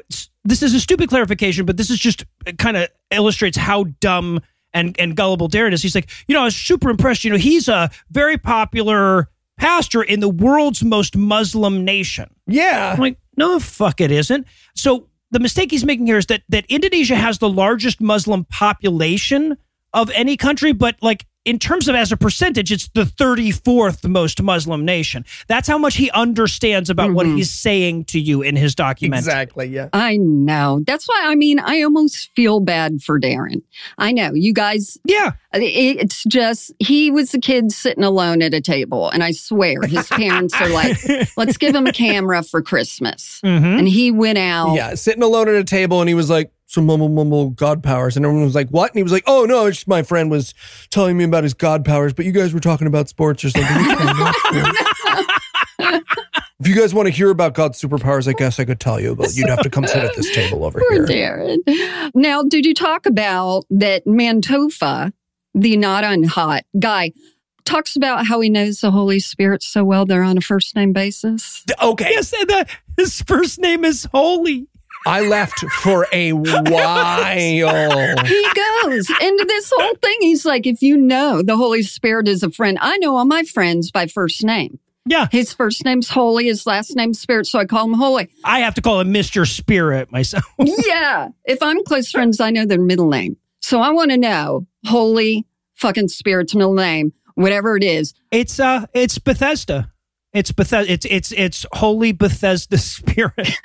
this 0.45 0.63
is 0.63 0.75
a 0.75 0.81
stupid 0.81 1.09
clarification, 1.09 1.67
but 1.67 1.77
this 1.77 1.91
is 1.91 1.99
just 1.99 2.25
uh, 2.47 2.53
kind 2.53 2.77
of 2.77 2.89
illustrates 3.11 3.57
how 3.57 3.85
dumb 4.01 4.41
and, 4.73 4.97
and 4.99 5.17
gullible 5.17 5.49
Darren 5.49 5.73
is. 5.73 5.83
He's 5.83 5.95
like, 5.95 6.11
you 6.29 6.35
know, 6.35 6.43
I 6.43 6.45
was 6.45 6.57
super 6.57 6.91
impressed. 6.91 7.25
You 7.25 7.31
know, 7.31 7.37
he's 7.37 7.69
a 7.69 7.91
very 8.11 8.39
popular 8.39 9.29
pastor 9.57 10.03
in 10.03 10.21
the 10.21 10.29
world's 10.29 10.83
most 10.83 11.17
Muslim 11.17 11.85
nation. 11.85 12.31
Yeah. 12.47 12.93
I'm 12.93 13.01
like, 13.01 13.19
no, 13.37 13.59
fuck, 13.59 14.01
it 14.01 14.11
isn't. 14.11 14.47
So 14.75 15.09
the 15.31 15.41
mistake 15.41 15.71
he's 15.71 15.85
making 15.85 16.07
here 16.07 16.19
is 16.19 16.27
that 16.27 16.43
that 16.49 16.67
Indonesia 16.69 17.17
has 17.17 17.39
the 17.39 17.49
largest 17.49 18.01
Muslim 18.01 18.45
population 18.45 19.57
of 19.93 20.11
any 20.11 20.37
country, 20.37 20.73
but 20.73 20.97
like 21.03 21.27
in 21.47 21.59
terms 21.59 21.89
of 21.89 21.95
as 21.95 22.13
a 22.13 22.17
percentage, 22.19 22.71
it's 22.71 22.89
the 22.89 23.05
34th 23.05 24.07
most 24.07 24.43
Muslim 24.43 24.85
nation. 24.85 25.25
That's 25.49 25.67
how 25.67 25.79
much 25.79 25.97
he 25.97 26.11
understands 26.11 26.91
about 26.91 27.13
what 27.13 27.27
Mhm. 27.27 27.37
he's 27.37 27.51
saying 27.51 28.05
to 28.07 28.21
you 28.21 28.43
in 28.43 28.57
his 28.57 28.75
documentary. 28.75 29.21
Exactly. 29.21 29.67
Yeah. 29.69 29.89
I 29.95 30.19
know. 30.19 30.81
That's 30.87 31.09
why, 31.09 31.23
I 31.25 31.35
mean, 31.37 31.59
I 31.59 31.81
almost 31.83 32.29
feel 32.37 32.61
bad 32.61 33.01
for 33.03 33.19
Darren. 33.19 33.63
I 33.97 34.13
know. 34.13 34.33
You 34.35 34.53
guys, 34.53 34.99
Yeah. 35.07 35.33
it's 35.55 36.25
just, 36.25 36.73
he 36.79 37.11
was 37.11 37.33
a 37.33 37.39
kid 37.41 37.73
sitting 37.73 38.05
alone 38.05 38.43
at 38.43 38.53
a 38.53 38.61
table. 38.61 39.09
And 39.09 39.25
I 39.25 39.31
swear 39.31 39.81
his 39.83 40.07
parents 40.11 40.55
are 40.61 40.69
like, 40.69 40.99
let's 41.39 41.57
give 41.57 41.75
him 41.75 41.87
a 41.87 41.93
camera 41.93 42.43
for 42.43 42.61
Christmas. 42.61 43.41
Mhm. 43.43 43.79
And 43.79 43.89
he 43.89 44.11
went 44.11 44.37
out. 44.39 44.75
Yeah. 44.75 44.95
Sitting 44.95 45.23
alone 45.23 45.49
at 45.49 45.55
a 45.55 45.65
table 45.65 46.01
and 46.01 46.09
he 46.09 46.15
was 46.15 46.29
like, 46.29 46.53
some 46.71 46.87
mumble 46.87 47.09
mumble 47.09 47.51
god 47.51 47.83
powers. 47.83 48.17
And 48.17 48.25
everyone 48.25 48.45
was 48.45 48.55
like, 48.55 48.69
what? 48.69 48.93
And 48.93 48.97
he 48.97 49.03
was 49.03 49.11
like, 49.11 49.25
oh, 49.27 49.45
no, 49.45 49.67
it's 49.67 49.79
just 49.79 49.89
my 49.89 50.05
friend 50.05 50.31
was 50.31 50.55
telling 50.91 51.17
me 51.17 51.25
about 51.25 51.43
his 51.43 51.53
god 51.53 51.85
powers, 51.85 52.13
but 52.13 52.25
you 52.25 52.33
guys 52.33 52.55
were 52.55 52.61
talking 52.61 52.87
about 52.87 53.09
sports 53.09 53.45
or 53.45 53.51
something. 53.51 53.77
It's 53.77 54.03
fine, 54.03 54.17
that's 54.17 54.43
cool." 54.43 56.01
if 56.61 56.69
you 56.69 56.77
guys 56.77 56.95
want 56.95 57.07
to 57.07 57.13
hear 57.13 57.31
about 57.31 57.55
God's 57.55 57.81
superpowers, 57.81 58.29
I 58.29 58.35
guess 58.35 58.61
I 58.61 58.65
could 58.65 58.79
tell 58.79 59.01
you, 59.01 59.17
but 59.17 59.35
you'd 59.35 59.49
have 59.49 59.63
to 59.63 59.71
come 59.71 59.85
sit 59.85 60.05
at 60.05 60.15
this 60.15 60.31
table 60.35 60.65
over 60.65 60.79
Poor 60.79 61.07
here. 61.07 61.57
Darren. 61.67 62.13
Now, 62.15 62.45
did 62.45 62.65
you 62.65 62.75
talk 62.75 63.05
about 63.05 63.65
that 63.71 64.07
Mantofa, 64.07 65.13
the 65.55 65.77
not 65.77 66.05
on 66.05 66.23
hot 66.23 66.63
guy, 66.79 67.11
talks 67.65 67.97
about 67.97 68.27
how 68.27 68.41
he 68.41 68.49
knows 68.49 68.81
the 68.81 68.93
Holy 68.93 69.19
Spirit 69.19 69.65
so 69.65 69.83
well 69.83 70.07
they're 70.07 70.23
on 70.23 70.39
a 70.39 70.41
first 70.41 70.77
name 70.77 70.93
basis? 70.93 71.65
Okay. 71.83 72.11
Yes, 72.13 72.33
and 72.33 72.49
the, 72.49 72.67
his 72.97 73.23
first 73.23 73.59
name 73.59 73.85
is 73.85 74.07
Holy. 74.13 74.69
I 75.07 75.21
left 75.23 75.61
for 75.83 76.07
a 76.13 76.33
while. 76.33 77.25
He 77.25 77.63
goes 77.63 79.11
into 79.11 79.45
this 79.47 79.73
whole 79.75 79.95
thing. 79.97 80.17
He's 80.21 80.45
like, 80.45 80.67
if 80.67 80.83
you 80.83 80.97
know 80.97 81.43
the 81.43 81.57
Holy 81.57 81.83
Spirit 81.83 82.29
is 82.29 82.43
a 82.43 82.51
friend, 82.51 82.79
I 82.81 82.99
know 82.99 83.17
all 83.17 83.25
my 83.25 83.43
friends 83.45 83.91
by 83.91 84.07
first 84.07 84.45
name. 84.45 84.79
Yeah. 85.07 85.29
His 85.33 85.53
first 85.53 85.85
name's 85.85 86.11
Holy, 86.11 86.47
his 86.47 86.67
last 86.67 86.95
name's 86.95 87.19
Spirit, 87.19 87.47
so 87.47 87.59
I 87.59 87.65
call 87.65 87.87
him 87.87 87.95
Holy. 87.95 88.29
I 88.45 88.61
have 88.61 88.75
to 88.75 88.83
call 88.83 89.01
him 89.01 89.13
Mr. 89.13 89.49
Spirit 89.49 90.13
myself. 90.13 90.45
yeah. 90.59 91.29
If 91.45 91.63
I'm 91.63 91.83
close 91.85 92.11
friends, 92.11 92.39
I 92.39 92.51
know 92.51 92.67
their 92.67 92.81
middle 92.81 93.09
name. 93.09 93.37
So 93.61 93.81
I 93.81 93.91
want 93.91 94.11
to 94.11 94.19
know 94.19 94.67
Holy 94.87 95.47
fucking 95.75 96.09
Spirit's 96.09 96.55
middle 96.55 96.75
name, 96.75 97.13
whatever 97.35 97.77
it 97.77 97.83
is. 97.83 98.13
It's 98.31 98.61
uh 98.61 98.87
it's 98.93 99.19
Bethesda. 99.19 99.91
It's 100.33 100.53
Bethesda. 100.53 100.93
It's 100.93 101.07
it's 101.07 101.33
it's 101.33 101.67
Holy 101.73 102.13
Bethesda 102.13 102.79
Spirit. 102.79 103.51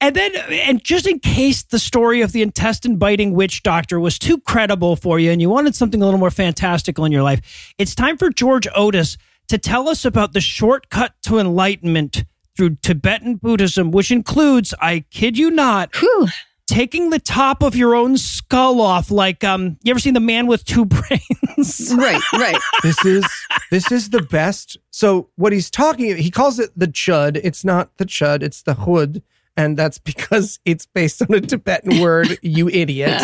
and 0.00 0.16
then, 0.16 0.34
and 0.50 0.82
just 0.82 1.06
in 1.06 1.18
case 1.18 1.62
the 1.64 1.78
story 1.78 2.22
of 2.22 2.32
the 2.32 2.40
intestine 2.40 2.96
biting 2.96 3.34
witch 3.34 3.62
doctor 3.62 4.00
was 4.00 4.18
too 4.18 4.38
credible 4.38 4.96
for 4.96 5.18
you, 5.18 5.30
and 5.30 5.42
you 5.42 5.50
wanted 5.50 5.74
something 5.74 6.00
a 6.00 6.04
little 6.04 6.20
more 6.20 6.30
fantastical 6.30 7.04
in 7.04 7.12
your 7.12 7.22
life, 7.22 7.74
it's 7.76 7.94
time 7.94 8.16
for 8.16 8.30
George 8.30 8.66
Otis 8.74 9.18
to 9.48 9.58
tell 9.58 9.88
us 9.88 10.04
about 10.04 10.32
the 10.32 10.40
shortcut 10.40 11.14
to 11.22 11.38
enlightenment 11.38 12.24
through 12.56 12.76
Tibetan 12.76 13.36
Buddhism, 13.36 13.90
which 13.90 14.10
includes, 14.10 14.74
I 14.80 15.04
kid 15.10 15.38
you 15.38 15.50
not, 15.50 15.94
Whew. 15.96 16.28
Taking 16.68 17.10
the 17.10 17.18
top 17.18 17.62
of 17.62 17.74
your 17.74 17.94
own 17.96 18.16
skull 18.16 18.80
off. 18.80 19.10
Like, 19.10 19.42
um, 19.42 19.78
you 19.82 19.90
ever 19.90 19.98
seen 19.98 20.14
the 20.14 20.20
man 20.20 20.46
with 20.46 20.64
two 20.64 20.84
brains? 20.84 21.92
Right, 21.96 22.20
right. 22.34 22.56
this 22.82 23.04
is 23.04 23.26
this 23.70 23.90
is 23.90 24.10
the 24.10 24.22
best. 24.22 24.76
So 24.90 25.28
what 25.36 25.52
he's 25.52 25.70
talking, 25.70 26.16
he 26.16 26.30
calls 26.30 26.58
it 26.58 26.70
the 26.76 26.86
chud. 26.86 27.40
It's 27.42 27.64
not 27.64 27.96
the 27.96 28.04
chud. 28.04 28.42
It's 28.42 28.62
the 28.62 28.74
hood, 28.74 29.22
and 29.56 29.76
that's 29.76 29.98
because 29.98 30.60
it's 30.64 30.86
based 30.86 31.22
on 31.22 31.32
a 31.34 31.40
Tibetan 31.40 32.00
word. 32.00 32.38
You 32.42 32.68
idiot! 32.68 33.22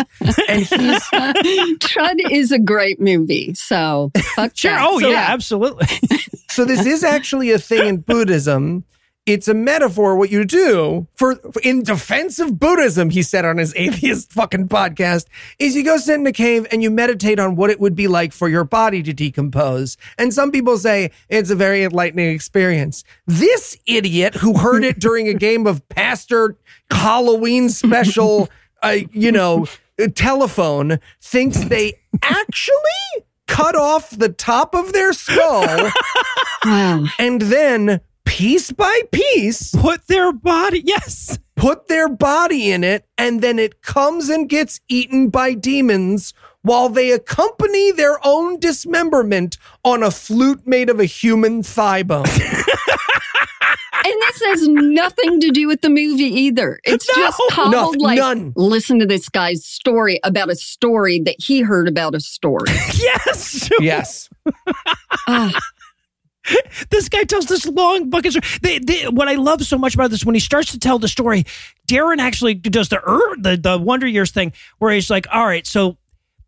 And 0.49 0.59
he's 0.61 0.69
Chud 1.79 2.15
is 2.31 2.51
a 2.51 2.59
great 2.59 2.99
movie. 2.99 3.53
So 3.53 4.11
fuck 4.35 4.51
Sure. 4.55 4.71
that. 4.71 4.85
Oh, 4.87 4.99
So, 4.99 5.09
yeah, 5.09 5.27
absolutely. 5.29 5.87
so 6.49 6.65
this 6.65 6.85
is 6.85 7.03
actually 7.03 7.51
a 7.51 7.59
thing 7.59 7.87
in 7.87 7.97
Buddhism. 7.97 8.83
It's 9.25 9.47
a 9.47 9.55
metaphor. 9.55 10.15
What 10.15 10.29
you 10.29 10.45
do 10.45 11.07
for, 11.15 11.35
for 11.35 11.59
in 11.63 11.81
defense 11.81 12.37
of 12.37 12.59
Buddhism, 12.59 13.09
he 13.09 13.23
said 13.23 13.43
on 13.43 13.57
his 13.57 13.73
atheist 13.77 14.31
fucking 14.31 14.67
podcast, 14.67 15.25
is 15.57 15.75
you 15.75 15.83
go 15.83 15.97
sit 15.97 16.19
in 16.19 16.27
a 16.27 16.31
cave 16.31 16.67
and 16.71 16.83
you 16.83 16.91
meditate 16.91 17.39
on 17.39 17.55
what 17.55 17.71
it 17.71 17.79
would 17.79 17.95
be 17.95 18.07
like 18.07 18.33
for 18.33 18.47
your 18.47 18.63
body 18.63 19.01
to 19.01 19.13
decompose. 19.13 19.97
And 20.19 20.31
some 20.33 20.51
people 20.51 20.77
say 20.77 21.11
it's 21.29 21.49
a 21.49 21.55
very 21.55 21.83
enlightening 21.83 22.29
experience. 22.29 23.03
This 23.25 23.75
idiot 23.87 24.35
who 24.35 24.59
heard 24.59 24.83
it 24.83 24.99
during 24.99 25.27
a 25.27 25.33
game 25.33 25.65
of 25.65 25.87
Pastor 25.89 26.55
Halloween 26.91 27.69
special, 27.69 28.47
uh, 28.83 28.97
you 29.11 29.31
know, 29.31 29.65
telephone 30.13 30.99
thinks 31.21 31.63
they 31.65 31.99
actually 32.21 32.79
cut 33.47 33.75
off 33.75 34.09
the 34.11 34.29
top 34.29 34.75
of 34.75 34.91
their 34.93 35.13
skull 35.13 35.91
Wow. 36.65 37.05
and 37.19 37.41
then 37.41 38.01
piece 38.25 38.71
by 38.71 39.01
piece 39.11 39.73
Put 39.75 40.07
their 40.07 40.33
body. 40.33 40.81
Yes. 40.85 41.39
put 41.55 41.87
their 41.87 42.09
body 42.09 42.71
in 42.71 42.83
it 42.83 43.05
and 43.17 43.41
then 43.41 43.57
it 43.59 43.81
comes 43.81 44.29
and 44.29 44.49
gets 44.49 44.79
eaten 44.89 45.29
by 45.29 45.53
demons 45.53 46.33
while 46.63 46.89
they 46.89 47.11
accompany 47.11 47.91
their 47.91 48.17
own 48.25 48.59
dismemberment 48.59 49.57
on 49.83 50.01
a 50.03 50.09
flute 50.11 50.65
made 50.65 50.89
of 50.89 50.99
a 50.99 51.05
human 51.05 51.61
thigh 51.63 52.03
bone. 52.03 52.25
And 54.07 54.13
this 54.21 54.41
has 54.43 54.67
nothing 54.67 55.39
to 55.39 55.49
do 55.49 55.67
with 55.67 55.81
the 55.81 55.89
movie 55.89 56.25
either. 56.25 56.79
It's 56.83 57.07
No, 57.17 57.23
just 57.23 57.41
called 57.49 57.71
nothing, 57.71 58.01
like 58.01 58.19
none. 58.19 58.53
listen 58.55 58.99
to 58.99 59.07
this 59.07 59.27
guy's 59.29 59.65
story 59.65 60.19
about 60.23 60.51
a 60.51 60.55
story 60.55 61.21
that 61.21 61.41
he 61.41 61.61
heard 61.61 61.87
about 61.87 62.13
a 62.13 62.19
story. 62.19 62.69
Yes. 62.93 63.69
yes. 63.79 64.29
Ah, 65.27 65.59
this 66.89 67.09
guy 67.09 67.23
tells 67.23 67.45
this 67.45 67.65
long 67.65 68.11
fucking 68.11 68.31
story. 68.31 68.45
They, 68.61 68.79
they, 68.79 69.07
what 69.07 69.27
I 69.27 69.35
love 69.35 69.63
so 69.63 69.77
much 69.77 69.95
about 69.95 70.11
this, 70.11 70.25
when 70.25 70.35
he 70.35 70.39
starts 70.39 70.71
to 70.71 70.79
tell 70.79 70.99
the 70.99 71.07
story, 71.07 71.45
Darren 71.87 72.19
actually 72.19 72.55
does 72.55 72.89
the 72.89 72.97
er, 72.97 73.35
the 73.37 73.57
the 73.57 73.77
Wonder 73.77 74.07
Years 74.07 74.31
thing, 74.31 74.53
where 74.79 74.91
he's 74.91 75.09
like, 75.09 75.27
"All 75.31 75.45
right, 75.45 75.65
so." 75.65 75.97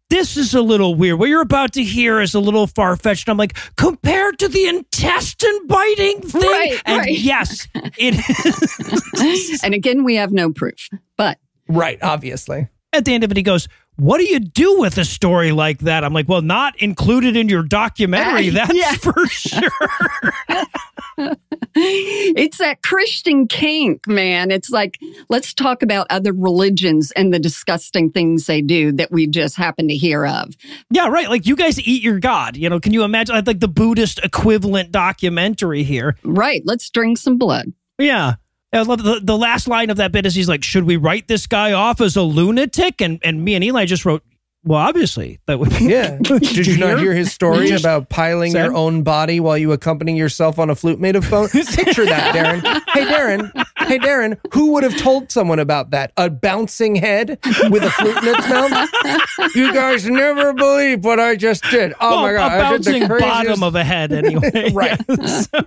This 0.10 0.38
is 0.38 0.54
a 0.54 0.62
little 0.62 0.96
weird. 0.96 1.20
What 1.20 1.28
you're 1.28 1.42
about 1.42 1.74
to 1.74 1.84
hear 1.84 2.22
is 2.22 2.34
a 2.34 2.40
little 2.40 2.66
far 2.66 2.96
fetched. 2.96 3.28
I'm 3.28 3.36
like, 3.36 3.58
compared 3.76 4.40
to 4.40 4.48
the 4.48 4.66
intestine 4.66 5.68
biting 5.68 6.22
thing. 6.22 6.50
Right, 6.50 6.82
and 6.86 7.00
right. 7.00 7.12
yes, 7.12 7.68
it 7.76 8.16
is. 9.20 9.64
and 9.66 9.74
again, 9.74 10.06
we 10.06 10.16
have 10.16 10.32
no 10.32 10.54
proof. 10.54 10.88
But 11.18 11.40
Right, 11.68 12.00
obviously. 12.02 12.70
At 12.94 13.06
the 13.06 13.14
end 13.14 13.24
of 13.24 13.32
it, 13.32 13.38
he 13.38 13.44
goes, 13.44 13.68
What 13.98 14.20
do 14.20 14.26
you 14.26 14.40
do 14.40 14.80
with 14.80 14.98
a 15.00 15.06
story 15.06 15.52
like 15.52 15.80
that? 15.80 16.04
I'm 16.04 16.14
like, 16.14 16.30
Well, 16.30 16.42
not 16.42 16.80
included 16.82 17.36
in 17.36 17.50
your 17.50 17.64
documentary. 17.64 18.50
That's 18.58 18.74
yeah. 18.74 18.94
for 18.94 19.28
sure. 19.28 19.70
it's 21.76 22.60
that 22.60 22.84
Christian 22.84 23.48
kink, 23.48 24.08
man. 24.08 24.52
It's 24.52 24.70
like, 24.70 25.00
let's 25.30 25.54
talk 25.54 25.82
about 25.82 26.08
other 26.10 26.32
religions 26.32 27.12
and 27.12 27.34
the 27.34 27.40
disgusting 27.40 28.12
things 28.12 28.46
they 28.46 28.62
do 28.62 28.92
that 28.94 29.12
we 29.12 29.26
just 29.26 29.56
happen 29.58 29.88
to 29.88 29.96
hear 29.96 30.26
of. 30.28 30.56
yeah, 30.92 31.08
right. 31.08 31.30
Like, 31.30 31.48
you 31.48 31.56
guys 31.56 31.80
eat 31.80 32.04
your 32.04 32.20
God. 32.20 32.56
You 32.56 32.70
know, 32.70 32.80
can 32.80 32.94
you 32.94 33.04
imagine 33.04 33.44
like 33.46 33.60
the 33.60 33.68
Buddhist 33.68 34.20
equivalent 34.24 34.92
documentary 34.92 35.84
here? 35.84 36.16
Right. 36.24 36.62
Let's 36.66 36.90
drink 36.90 37.18
some 37.18 37.38
blood. 37.38 37.74
Yeah. 37.98 38.36
I 38.78 38.82
love 38.84 39.04
the, 39.04 39.20
the 39.22 39.38
last 39.38 39.68
line 39.68 39.90
of 39.90 39.98
that 39.98 40.12
bit 40.12 40.26
is 40.26 40.36
he's 40.36 40.48
like, 40.50 40.64
Should 40.64 40.84
we 40.86 40.96
write 40.98 41.28
this 41.28 41.48
guy 41.48 41.74
off 41.74 42.00
as 42.02 42.16
a 42.16 42.22
lunatic? 42.22 43.02
And 43.02 43.20
and 43.24 43.44
me 43.44 43.56
and 43.56 43.64
Eli 43.64 43.86
just 43.86 44.06
wrote, 44.06 44.24
Well, 44.64 44.80
obviously 44.80 45.40
that 45.48 45.60
would 45.60 45.70
be. 45.72 45.86
Yeah. 45.86 46.18
Did 46.22 46.68
you 46.68 46.78
not 46.78 47.00
hear 47.00 47.14
his 47.14 47.32
story 47.32 47.68
Just 47.68 47.84
about 47.84 48.10
piling 48.10 48.52
said- 48.52 48.66
your 48.66 48.74
own 48.76 49.04
body 49.04 49.40
while 49.40 49.58
you 49.58 49.72
accompany 49.72 50.18
yourself 50.18 50.60
on 50.60 50.70
a 50.70 50.76
flute 50.76 51.00
made 51.00 51.16
of 51.16 51.30
bone? 51.30 51.48
Picture 51.50 52.06
that, 52.06 52.34
Darren. 52.36 52.62
Hey, 52.94 53.06
Darren. 53.06 53.52
Hey, 53.88 54.00
Darren. 54.00 54.38
Who 54.54 54.74
would 54.74 54.84
have 54.84 54.98
told 54.98 55.32
someone 55.32 55.60
about 55.60 55.92
that? 55.92 56.12
A 56.18 56.30
bouncing 56.30 56.96
head 56.96 57.40
with 57.70 57.84
a 57.84 57.92
flute 57.92 58.18
in 58.24 58.36
its 58.36 58.50
mouth? 58.50 59.56
You 59.56 59.74
guys 59.74 60.10
never 60.10 60.54
believe 60.54 61.06
what 61.06 61.20
I 61.20 61.36
just 61.36 61.64
did. 61.72 61.94
Oh 62.02 62.10
Well, 62.10 62.22
my 62.24 62.34
god! 62.34 62.52
a 62.52 62.56
I 62.66 62.72
did 62.72 62.84
the 62.84 62.92
bouncing 62.92 63.08
craziest- 63.08 63.30
bottom 63.48 63.64
of 63.64 63.76
a 63.76 63.84
head, 63.84 64.12
anyway. 64.12 64.72
Right. 64.74 65.00
So- 65.30 65.62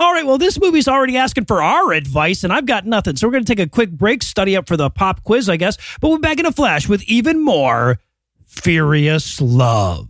all 0.00 0.12
right. 0.12 0.26
Well, 0.26 0.38
this 0.38 0.60
movie's 0.60 0.88
already 0.88 1.16
asking 1.16 1.46
for 1.46 1.62
our 1.62 1.92
advice, 1.92 2.44
and 2.44 2.52
I've 2.52 2.66
got 2.66 2.86
nothing. 2.86 3.16
So 3.16 3.26
we're 3.26 3.32
going 3.32 3.44
to 3.44 3.54
take 3.54 3.64
a 3.64 3.68
quick 3.68 3.90
break, 3.90 4.22
study 4.22 4.56
up 4.56 4.68
for 4.68 4.76
the 4.76 4.90
pop 4.90 5.22
quiz, 5.24 5.48
I 5.48 5.56
guess. 5.56 5.76
But 6.00 6.10
we're 6.10 6.18
back 6.18 6.38
in 6.38 6.46
a 6.46 6.52
flash 6.52 6.88
with 6.88 7.02
even 7.04 7.42
more 7.42 7.98
furious 8.46 9.40
love. 9.40 10.08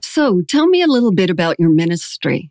So 0.00 0.42
tell 0.42 0.66
me 0.66 0.82
a 0.82 0.88
little 0.88 1.12
bit 1.12 1.30
about 1.30 1.56
your 1.60 1.70
ministry. 1.70 2.50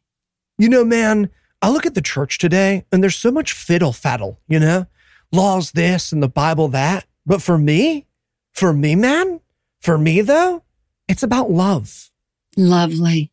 You 0.58 0.70
know, 0.70 0.86
man, 0.86 1.30
I 1.62 1.70
look 1.70 1.86
at 1.86 1.94
the 1.94 2.02
church 2.02 2.38
today 2.38 2.86
and 2.92 3.04
there's 3.04 3.18
so 3.18 3.32
much 3.32 3.52
fiddle 3.52 3.92
faddle, 3.92 4.38
you 4.48 4.60
know? 4.60 4.88
Laws 5.32 5.72
this 5.72 6.12
and 6.12 6.24
the 6.24 6.30
Bible 6.30 6.70
that. 6.70 7.06
But 7.26 7.42
for 7.42 7.58
me, 7.58 8.08
for 8.54 8.72
me, 8.74 8.96
man, 8.96 9.42
for 9.82 9.98
me 9.98 10.22
though, 10.22 10.64
it's 11.08 11.24
about 11.24 11.52
love. 11.52 12.10
Lovely. 12.56 13.32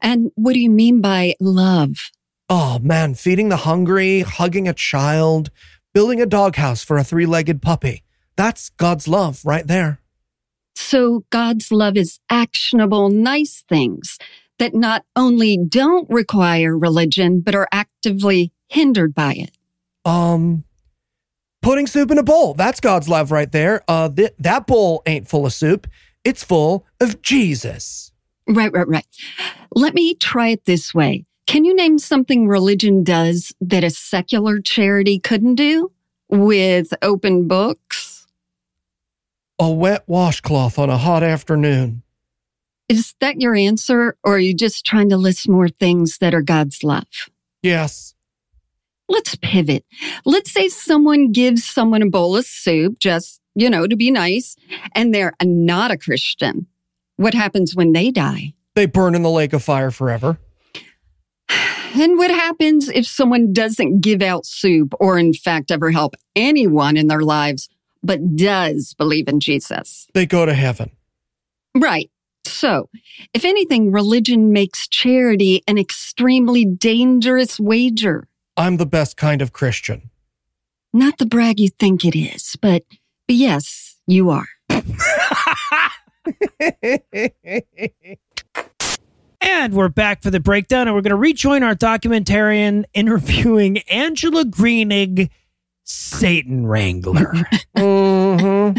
And 0.00 0.30
what 0.34 0.54
do 0.54 0.60
you 0.60 0.70
mean 0.70 1.00
by 1.00 1.34
love? 1.40 2.10
Oh 2.48 2.78
man, 2.78 3.14
feeding 3.14 3.48
the 3.48 3.58
hungry, 3.58 4.20
hugging 4.20 4.68
a 4.68 4.72
child, 4.72 5.50
building 5.92 6.20
a 6.20 6.26
doghouse 6.26 6.82
for 6.82 6.96
a 6.96 7.04
three 7.04 7.26
legged 7.26 7.60
puppy. 7.60 8.02
That's 8.36 8.70
God's 8.70 9.08
love 9.08 9.40
right 9.44 9.66
there. 9.66 10.00
So 10.76 11.24
God's 11.30 11.72
love 11.72 11.96
is 11.96 12.20
actionable, 12.30 13.10
nice 13.10 13.64
things 13.68 14.16
that 14.58 14.74
not 14.74 15.04
only 15.16 15.56
don't 15.56 16.08
require 16.08 16.76
religion, 16.76 17.40
but 17.40 17.54
are 17.54 17.68
actively 17.72 18.52
hindered 18.68 19.14
by 19.14 19.34
it. 19.34 19.50
Um, 20.04 20.64
putting 21.62 21.86
soup 21.86 22.10
in 22.10 22.18
a 22.18 22.22
bowl. 22.22 22.54
That's 22.54 22.80
God's 22.80 23.08
love 23.08 23.30
right 23.30 23.50
there. 23.50 23.82
Uh, 23.88 24.08
th- 24.08 24.34
that 24.38 24.66
bowl 24.66 25.02
ain't 25.06 25.28
full 25.28 25.46
of 25.46 25.52
soup. 25.52 25.86
It's 26.24 26.44
full 26.44 26.86
of 27.00 27.22
Jesus. 27.22 28.07
Right, 28.48 28.72
right, 28.72 28.88
right. 28.88 29.06
Let 29.74 29.94
me 29.94 30.14
try 30.14 30.48
it 30.48 30.64
this 30.64 30.94
way. 30.94 31.26
Can 31.46 31.64
you 31.64 31.74
name 31.74 31.98
something 31.98 32.48
religion 32.48 33.04
does 33.04 33.54
that 33.60 33.84
a 33.84 33.90
secular 33.90 34.60
charity 34.60 35.18
couldn't 35.18 35.56
do 35.56 35.92
with 36.28 36.92
open 37.02 37.48
books? 37.48 38.26
A 39.58 39.70
wet 39.70 40.04
washcloth 40.06 40.78
on 40.78 40.88
a 40.88 40.98
hot 40.98 41.22
afternoon. 41.22 42.02
Is 42.88 43.14
that 43.20 43.40
your 43.40 43.54
answer, 43.54 44.16
or 44.24 44.36
are 44.36 44.38
you 44.38 44.54
just 44.54 44.86
trying 44.86 45.10
to 45.10 45.16
list 45.18 45.48
more 45.48 45.68
things 45.68 46.18
that 46.18 46.34
are 46.34 46.42
God's 46.42 46.82
love? 46.82 47.06
Yes. 47.62 48.14
Let's 49.08 49.34
pivot. 49.36 49.84
Let's 50.24 50.50
say 50.50 50.68
someone 50.68 51.32
gives 51.32 51.64
someone 51.64 52.02
a 52.02 52.08
bowl 52.08 52.36
of 52.36 52.46
soup 52.46 52.98
just, 52.98 53.40
you 53.54 53.68
know, 53.68 53.86
to 53.86 53.96
be 53.96 54.10
nice, 54.10 54.56
and 54.94 55.14
they're 55.14 55.34
not 55.42 55.90
a 55.90 55.98
Christian. 55.98 56.66
What 57.18 57.34
happens 57.34 57.74
when 57.74 57.92
they 57.92 58.12
die? 58.12 58.54
They 58.76 58.86
burn 58.86 59.16
in 59.16 59.22
the 59.22 59.30
lake 59.30 59.52
of 59.52 59.62
fire 59.62 59.90
forever. 59.90 60.38
And 61.94 62.18
what 62.18 62.30
happens 62.30 62.90
if 62.90 63.06
someone 63.06 63.52
doesn't 63.54 64.02
give 64.02 64.20
out 64.20 64.44
soup 64.44 64.92
or, 65.00 65.18
in 65.18 65.32
fact, 65.32 65.70
ever 65.70 65.90
help 65.90 66.14
anyone 66.36 66.98
in 66.98 67.06
their 67.06 67.22
lives, 67.22 67.70
but 68.02 68.36
does 68.36 68.94
believe 68.94 69.26
in 69.26 69.40
Jesus? 69.40 70.06
They 70.12 70.26
go 70.26 70.44
to 70.44 70.52
heaven. 70.52 70.90
Right. 71.74 72.10
So, 72.44 72.90
if 73.32 73.44
anything, 73.46 73.90
religion 73.90 74.52
makes 74.52 74.86
charity 74.86 75.62
an 75.66 75.78
extremely 75.78 76.66
dangerous 76.66 77.58
wager. 77.58 78.28
I'm 78.54 78.76
the 78.76 78.86
best 78.86 79.16
kind 79.16 79.40
of 79.40 79.54
Christian. 79.54 80.10
Not 80.92 81.16
the 81.16 81.26
brag 81.26 81.58
you 81.58 81.70
think 81.70 82.04
it 82.04 82.16
is, 82.16 82.54
but, 82.60 82.84
but 83.26 83.36
yes, 83.36 83.96
you 84.06 84.28
are. 84.28 84.46
And 89.40 89.72
we're 89.72 89.88
back 89.88 90.22
for 90.22 90.30
the 90.30 90.40
breakdown, 90.40 90.88
and 90.88 90.94
we're 90.94 91.00
going 91.00 91.10
to 91.10 91.16
rejoin 91.16 91.62
our 91.62 91.74
documentarian 91.74 92.84
interviewing 92.92 93.78
Angela 93.88 94.44
Greenig, 94.44 95.30
Satan 95.84 96.66
Wrangler. 96.66 97.32
mm-hmm. 97.76 98.78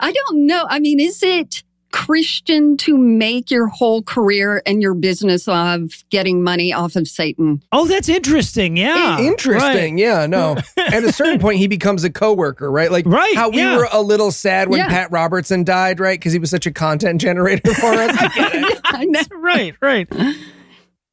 I 0.00 0.12
don't 0.12 0.46
know. 0.46 0.66
I 0.68 0.80
mean, 0.80 0.98
is 0.98 1.22
it 1.22 1.62
Christian 1.92 2.76
to 2.78 2.96
make 2.96 3.50
your 3.50 3.66
whole 3.66 4.02
career 4.02 4.62
and 4.66 4.80
your 4.82 4.94
business 4.94 5.46
of 5.48 6.04
getting 6.10 6.42
money 6.42 6.72
off 6.72 6.96
of 6.96 7.08
Satan? 7.08 7.62
oh, 7.72 7.86
that's 7.86 8.08
interesting. 8.08 8.76
Yeah. 8.76 9.18
Interesting. 9.20 9.98
Yeah, 9.98 10.26
no. 10.26 10.56
At 10.76 11.04
a 11.04 11.12
certain 11.12 11.38
point, 11.40 11.58
he 11.58 11.66
becomes 11.66 12.04
a 12.04 12.10
coworker, 12.10 12.70
right? 12.70 12.90
Like 12.90 13.06
Right, 13.06 13.34
how 13.34 13.50
we 13.50 13.58
yeah. 13.58 13.76
were 13.76 13.88
a 13.92 14.00
little 14.02 14.30
sad 14.30 14.68
when 14.68 14.78
Yeah. 14.78 14.88
Pat 14.88 15.10
Robertson 15.10 15.64
died, 15.64 16.00
right? 16.00 16.18
Because 16.18 16.32
he 16.32 16.38
was 16.38 16.50
such 16.50 16.66
a 16.66 16.70
content 16.72 17.20
generator 17.20 17.74
for 17.74 17.92
us. 17.92 18.16
I 18.16 19.04
know. 19.04 19.20
Right. 19.40 19.74
right, 19.80 20.08
right. 20.12 20.36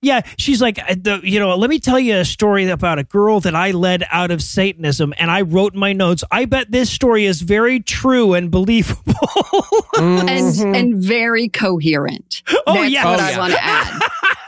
Yeah, 0.02 0.22
she's 0.38 0.62
like, 0.62 0.78
uh, 0.78 0.94
the, 0.96 1.20
you 1.24 1.40
know, 1.40 1.56
let 1.56 1.72
me 1.72 1.80
tell 1.80 2.00
you 2.00 2.18
a 2.18 2.26
story 2.26 2.70
about 2.70 3.00
a 3.00 3.04
girl 3.04 3.40
that 3.40 3.56
I 3.56 3.72
led 3.72 4.04
out 4.12 4.30
of 4.30 4.44
Satanism, 4.44 5.12
and 5.18 5.32
I 5.32 5.42
wrote 5.42 5.74
in 5.74 5.80
my 5.80 5.94
notes. 5.94 6.24
I 6.30 6.46
bet 6.46 6.72
this 6.72 6.92
story 6.92 7.26
is 7.26 7.42
very 7.42 7.80
true 7.80 8.34
and 8.34 8.52
believable. 8.52 9.04
Mm-hmm. 9.98 10.30
and 10.30 10.76
and 10.76 11.04
very 11.04 11.50
coherent. 11.50 12.44
Oh, 12.68 12.76
That's 12.76 12.92
yeah. 12.92 13.06
what 13.06 13.20
Oh, 13.20 13.24
I 13.24 13.32
yeah. 13.32 13.38
want 13.40 13.54
to 13.54 13.64
add. 13.64 14.02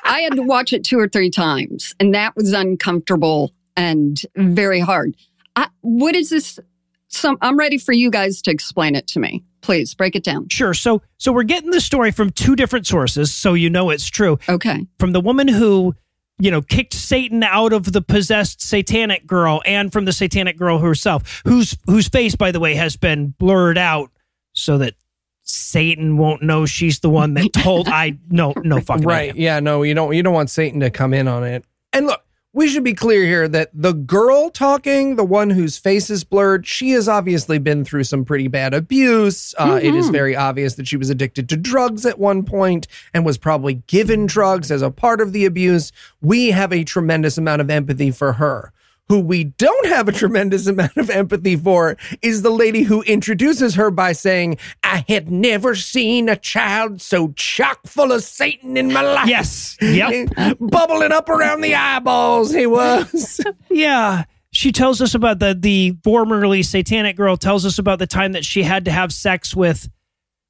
I 0.04 0.20
had 0.22 0.36
to 0.36 0.44
watch 0.44 0.74
it 0.74 0.84
two 0.84 1.00
or 1.00 1.08
three 1.08 1.32
times, 1.32 1.96
and 2.00 2.14
that 2.14 2.36
was 2.36 2.54
uncomfortable 2.54 3.52
and 3.76 4.22
very 4.36 4.80
hard. 4.80 5.16
I, 5.56 5.70
what 5.82 6.16
is 6.16 6.30
this? 6.30 6.60
Some 7.08 7.38
I'm 7.42 7.58
ready 7.58 7.80
for 7.80 7.94
you 7.94 8.12
guys 8.12 8.44
to 8.44 8.52
explain 8.52 8.94
it 8.96 9.08
to 9.08 9.20
me. 9.20 9.44
Please 9.70 9.94
break 9.94 10.16
it 10.16 10.24
down. 10.24 10.50
sure. 10.50 10.74
So, 10.74 11.04
so 11.20 11.32
we're 11.32 11.44
getting 11.44 11.70
the 11.70 11.80
story 11.80 12.10
from 12.10 12.32
two 12.32 12.56
different 12.56 12.88
sources, 12.88 13.32
so 13.32 13.54
you 13.54 13.70
know 13.70 13.92
it's 13.92 14.08
true. 14.08 14.40
Okay. 14.50 14.88
From 14.98 15.12
the 15.12 15.22
woman 15.22 15.48
who, 15.48 15.94
you 16.40 16.50
know, 16.50 16.64
kicked 16.64 16.96
Satan 16.96 17.44
out 17.44 17.72
of 17.72 17.94
the 17.94 18.02
possessed 18.02 18.64
satanic 18.64 19.28
girl, 19.28 19.62
and 19.68 19.94
from 19.94 20.06
the 20.06 20.12
satanic 20.12 20.58
girl 20.58 20.80
herself, 20.80 21.44
whose 21.46 21.78
whose 21.86 22.08
face, 22.08 22.36
by 22.36 22.52
the 22.52 22.60
way, 22.60 22.74
has 22.74 22.98
been 22.98 23.36
blurred 23.38 23.78
out 23.78 24.10
so 24.54 24.80
that 24.80 24.96
Satan 25.44 26.18
won't 26.18 26.42
know 26.42 26.66
she's 26.66 27.02
the 27.02 27.10
one 27.12 27.36
that 27.36 27.54
told. 27.54 27.88
I 27.90 28.18
no 28.28 28.56
no 28.64 28.82
fucking 28.82 29.06
right. 29.06 29.30
idea. 29.30 29.44
Yeah, 29.44 29.60
no, 29.60 29.84
you 29.84 29.94
don't 29.94 30.16
you 30.16 30.24
don't 30.24 30.34
want 30.34 30.50
Satan 30.50 30.80
to 30.80 30.90
come 30.90 31.14
in 31.14 31.28
on 31.28 31.44
it. 31.44 31.64
And 31.94 32.08
look, 32.08 32.24
we 32.52 32.68
should 32.68 32.84
be 32.84 32.94
clear 32.96 33.26
here 33.26 33.48
that 33.48 33.70
the 33.74 33.94
girl 33.94 34.50
talking, 34.50 35.16
the 35.16 35.24
one 35.24 35.52
whose 35.52 35.78
face 35.78 36.10
is 36.10 36.24
blurred, 36.24 36.66
she 36.66 36.92
has 36.92 37.08
obviously 37.08 37.60
been 37.60 37.86
through 37.86 38.04
some 38.04 38.26
pretty 38.26 38.48
bad 38.48 38.74
abuse. 38.74 39.54
Uh, 39.58 39.80
it 39.82 39.94
is 39.94 40.08
Mhm. 40.10 40.12
very 40.12 40.36
obvious 40.36 40.74
that 40.76 40.88
she 40.88 40.98
was 40.98 41.12
addicted 41.12 41.48
to 41.50 41.58
drugs 41.58 42.06
at 42.08 42.18
one 42.18 42.42
point 42.44 42.88
and 43.14 43.24
was 43.24 43.38
probably 43.38 43.84
given 43.86 44.26
drugs 44.26 44.72
as 44.72 44.82
a 44.82 44.90
part 44.90 45.22
of 45.22 45.32
the 45.32 45.46
abuse. 45.46 45.92
We 46.22 46.50
have 46.50 46.74
a 46.74 46.84
tremendous 46.84 47.38
amount 47.38 47.62
of 47.62 47.70
empathy 47.70 48.10
for 48.10 48.34
her. 48.34 48.72
Who 49.10 49.20
we 49.20 49.46
don't 49.46 49.88
have 49.88 50.08
a 50.08 50.12
tremendous 50.12 50.68
amount 50.68 50.96
of 50.96 51.10
empathy 51.10 51.56
for 51.56 51.98
is 52.22 52.44
the 52.44 52.52
lady 52.52 52.84
who 52.84 53.02
introduces 53.02 53.74
her 53.74 53.90
by 53.90 54.12
saying, 54.12 54.58
I 54.84 55.04
had 55.08 55.32
never 55.32 55.74
seen 55.74 56.30
a 56.30 56.36
child 56.36 57.02
so 57.02 57.34
chock 57.36 57.80
full 57.88 58.12
of 58.12 58.24
Satan 58.24 58.78
in 58.78 58.94
my 58.94 59.02
life. 59.02 59.28
Yes. 59.28 59.78
Yep. 59.82 60.30
Bubbling 60.60 61.12
up 61.12 61.28
around 61.28 61.62
the 61.62 61.74
eyeballs, 61.74 62.54
he 62.54 62.68
was. 62.68 63.42
Yeah. 63.72 64.26
She 64.52 64.72
tells 64.72 65.00
us 65.00 65.14
about 65.14 65.40
the 65.40 65.56
the 65.60 65.96
formerly 66.04 66.64
satanic 66.64 67.16
girl 67.16 67.38
tells 67.38 67.66
us 67.66 67.78
about 67.78 68.00
the 68.00 68.08
time 68.08 68.32
that 68.32 68.44
she 68.44 68.64
had 68.64 68.86
to 68.86 68.92
have 68.92 69.14
sex 69.14 69.56
with 69.56 69.90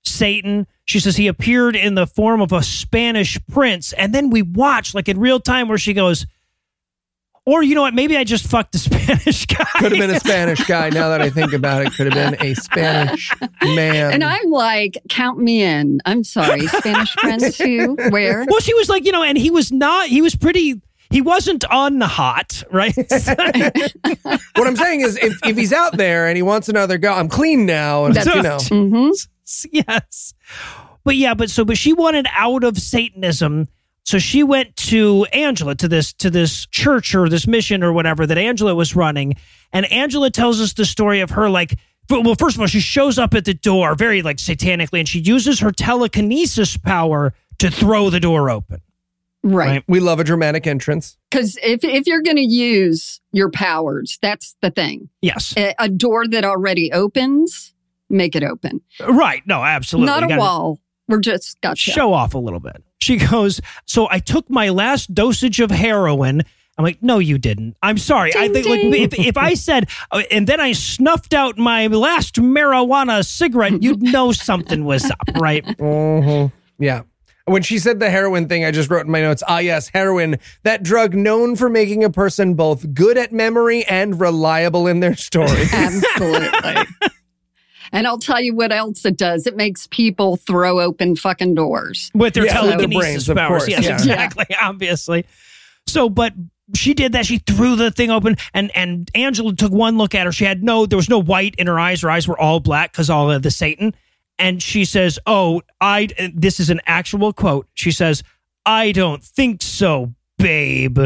Satan. 0.05 0.67
She 0.85 0.99
says 0.99 1.17
he 1.17 1.27
appeared 1.27 1.75
in 1.75 1.95
the 1.95 2.07
form 2.07 2.41
of 2.41 2.53
a 2.53 2.63
Spanish 2.63 3.37
prince. 3.47 3.91
And 3.93 4.13
then 4.13 4.29
we 4.29 4.41
watch 4.41 4.93
like 4.95 5.09
in 5.09 5.19
real 5.19 5.39
time 5.39 5.67
where 5.67 5.77
she 5.77 5.93
goes, 5.93 6.25
or 7.45 7.63
you 7.63 7.75
know 7.75 7.81
what, 7.81 7.93
maybe 7.93 8.17
I 8.17 8.23
just 8.23 8.45
fucked 8.47 8.75
a 8.75 8.77
Spanish 8.79 9.45
guy. 9.45 9.63
Could 9.77 9.91
have 9.91 9.99
been 9.99 10.09
a 10.15 10.19
Spanish 10.19 10.63
guy. 10.65 10.89
Now 10.89 11.09
that 11.09 11.21
I 11.21 11.29
think 11.29 11.53
about 11.53 11.85
it, 11.85 11.93
could 11.93 12.11
have 12.11 12.13
been 12.37 12.45
a 12.45 12.53
Spanish 12.55 13.31
man. 13.63 14.13
And 14.13 14.23
I'm 14.23 14.49
like, 14.51 14.97
count 15.09 15.39
me 15.39 15.61
in. 15.63 15.99
I'm 16.05 16.23
sorry, 16.23 16.67
Spanish 16.67 17.15
Prince 17.17 17.57
too. 17.57 17.95
Where? 18.09 18.45
Well, 18.49 18.59
she 18.59 18.73
was 18.73 18.89
like, 18.89 19.05
you 19.05 19.11
know, 19.11 19.23
and 19.23 19.37
he 19.37 19.51
was 19.51 19.71
not, 19.71 20.07
he 20.07 20.21
was 20.21 20.35
pretty, 20.35 20.81
he 21.09 21.21
wasn't 21.21 21.65
on 21.71 21.99
the 21.99 22.07
hot, 22.07 22.63
right? 22.71 22.95
what 22.97 24.67
I'm 24.67 24.75
saying 24.75 25.01
is, 25.01 25.17
if, 25.17 25.39
if 25.45 25.57
he's 25.57 25.73
out 25.73 25.97
there 25.97 26.27
and 26.27 26.35
he 26.37 26.43
wants 26.43 26.69
another 26.69 26.97
go, 26.97 27.13
I'm 27.13 27.29
clean 27.29 27.65
now. 27.65 28.05
And 28.05 28.15
That's- 28.15 28.35
you 28.35 28.41
know, 28.43 28.85
hmm 28.85 29.11
yes. 29.71 30.33
But 31.03 31.15
yeah, 31.15 31.33
but 31.33 31.49
so 31.49 31.65
but 31.65 31.75
she 31.77 31.91
wanted 31.93 32.27
out 32.35 32.63
of 32.63 32.77
Satanism. 32.77 33.67
So 34.03 34.17
she 34.17 34.43
went 34.43 34.75
to 34.77 35.25
Angela 35.33 35.75
to 35.75 35.87
this 35.87 36.13
to 36.13 36.29
this 36.29 36.65
church 36.67 37.13
or 37.13 37.29
this 37.29 37.45
mission 37.45 37.83
or 37.83 37.93
whatever 37.93 38.25
that 38.25 38.37
Angela 38.37 38.73
was 38.73 38.95
running. 38.95 39.35
And 39.71 39.85
Angela 39.91 40.31
tells 40.31 40.59
us 40.59 40.73
the 40.73 40.85
story 40.85 41.19
of 41.19 41.31
her 41.31 41.49
like 41.49 41.77
well, 42.09 42.35
first 42.35 42.55
of 42.55 42.61
all, 42.61 42.67
she 42.67 42.79
shows 42.79 43.19
up 43.19 43.33
at 43.35 43.45
the 43.45 43.53
door 43.53 43.93
very 43.95 44.21
like 44.21 44.37
satanically, 44.37 44.99
and 44.99 45.07
she 45.07 45.19
uses 45.19 45.59
her 45.59 45.71
telekinesis 45.71 46.75
power 46.77 47.33
to 47.59 47.69
throw 47.69 48.09
the 48.09 48.19
door 48.19 48.49
open. 48.49 48.81
Right. 49.43 49.67
Right. 49.67 49.83
We 49.87 49.99
love 49.99 50.19
a 50.19 50.23
dramatic 50.23 50.67
entrance. 50.67 51.17
Because 51.29 51.57
if, 51.63 51.83
if 51.83 52.07
you're 52.07 52.21
going 52.21 52.35
to 52.35 52.41
use 52.41 53.21
your 53.31 53.49
powers, 53.49 54.17
that's 54.21 54.55
the 54.61 54.71
thing. 54.71 55.09
Yes, 55.21 55.53
A, 55.55 55.73
a 55.79 55.87
door 55.87 56.27
that 56.27 56.43
already 56.43 56.91
opens, 56.91 57.73
make 58.09 58.35
it 58.35 58.43
open. 58.43 58.81
right. 59.07 59.41
No, 59.45 59.63
absolutely. 59.63 60.07
Not 60.07 60.21
You 60.21 60.25
a 60.25 60.29
gotta 60.29 60.41
wall. 60.41 60.79
We're 61.07 61.19
just 61.21 61.61
gotcha. 61.61 61.91
Show 61.91 62.11
off 62.13 62.33
a 62.33 62.37
little 62.37 62.59
bit. 62.59 62.83
She 63.01 63.17
goes, 63.17 63.61
so 63.85 64.07
I 64.09 64.19
took 64.19 64.49
my 64.49 64.69
last 64.69 65.13
dosage 65.13 65.59
of 65.59 65.71
heroin. 65.71 66.43
I'm 66.77 66.83
like, 66.85 67.01
no, 67.01 67.19
you 67.19 67.37
didn't. 67.37 67.75
I'm 67.81 67.97
sorry. 67.97 68.33
I 68.33 68.47
Ding, 68.47 68.53
think 68.63 68.67
like 68.67 69.01
if, 69.01 69.19
if 69.27 69.37
I 69.37 69.53
said, 69.53 69.89
uh, 70.11 70.23
and 70.31 70.47
then 70.47 70.59
I 70.61 70.71
snuffed 70.71 71.33
out 71.33 71.57
my 71.57 71.87
last 71.87 72.35
marijuana 72.35 73.25
cigarette, 73.25 73.83
you'd 73.83 74.01
know 74.01 74.31
something 74.31 74.85
was 74.85 75.09
up, 75.09 75.17
right? 75.39 75.65
Mhm. 75.65 76.51
Yeah. 76.77 77.01
When 77.45 77.63
she 77.63 77.79
said 77.79 77.99
the 77.99 78.09
heroin 78.09 78.47
thing, 78.47 78.63
I 78.63 78.71
just 78.71 78.89
wrote 78.89 79.05
in 79.05 79.11
my 79.11 79.21
notes, 79.21 79.43
ah, 79.47 79.57
yes, 79.57 79.89
heroin, 79.89 80.37
that 80.63 80.83
drug 80.83 81.15
known 81.15 81.55
for 81.55 81.67
making 81.67 82.03
a 82.03 82.09
person 82.09 82.53
both 82.53 82.93
good 82.93 83.17
at 83.17 83.33
memory 83.33 83.83
and 83.85 84.19
reliable 84.19 84.87
in 84.87 84.99
their 84.99 85.15
story. 85.15 85.65
Absolutely. 85.73 86.75
and 87.91 88.07
I'll 88.07 88.19
tell 88.19 88.39
you 88.41 88.53
what 88.55 88.71
else 88.71 89.05
it 89.05 89.17
does. 89.17 89.47
It 89.47 89.55
makes 89.55 89.87
people 89.87 90.37
throw 90.37 90.79
open 90.81 91.15
fucking 91.15 91.55
doors. 91.55 92.11
with 92.13 92.33
their 92.33 92.45
Yeah, 92.45 92.61
with 92.61 92.69
their 92.71 92.77
telekinesis 92.79 92.99
brains, 92.99 93.29
of 93.29 93.37
powers. 93.37 93.49
course, 93.63 93.67
yes, 93.69 93.83
yeah. 93.85 93.93
exactly. 93.93 94.45
Obviously. 94.61 95.25
So, 95.87 96.09
but 96.09 96.33
she 96.75 96.93
did 96.93 97.13
that. 97.13 97.25
She 97.25 97.39
threw 97.39 97.75
the 97.75 97.89
thing 97.91 98.11
open, 98.11 98.37
and 98.53 98.69
and 98.75 99.09
Angela 99.15 99.53
took 99.55 99.71
one 99.71 99.97
look 99.97 100.13
at 100.13 100.25
her. 100.25 100.31
She 100.31 100.45
had 100.45 100.63
no, 100.63 100.85
there 100.85 100.97
was 100.97 101.09
no 101.09 101.19
white 101.19 101.55
in 101.57 101.67
her 101.67 101.79
eyes. 101.79 102.01
Her 102.01 102.11
eyes 102.11 102.27
were 102.27 102.39
all 102.39 102.59
black 102.59 102.91
because 102.91 103.09
all 103.09 103.31
of 103.31 103.41
the 103.41 103.51
Satan. 103.51 103.95
And 104.37 104.61
she 104.61 104.85
says, 104.85 105.17
"Oh, 105.25 105.61
I." 105.81 106.07
This 106.33 106.59
is 106.59 106.69
an 106.69 106.79
actual 106.85 107.33
quote. 107.33 107.67
She 107.73 107.91
says, 107.91 108.23
"I 108.65 108.91
don't 108.91 109.23
think 109.23 109.61
so, 109.63 110.13
babe," 110.37 110.99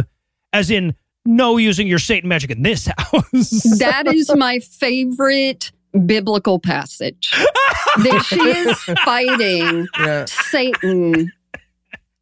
as 0.52 0.70
in 0.70 0.96
no 1.26 1.56
using 1.58 1.88
your 1.88 1.98
Satan 1.98 2.28
magic 2.28 2.52
in 2.52 2.62
this 2.62 2.86
house. 2.98 3.78
That 3.80 4.04
is 4.14 4.30
my 4.36 4.60
favorite 4.60 5.72
biblical 6.06 6.60
passage. 6.60 7.32
that 7.98 8.26
she 8.28 8.40
is 8.40 8.78
fighting 9.06 9.88
yeah. 10.00 10.26
Satan 10.26 11.32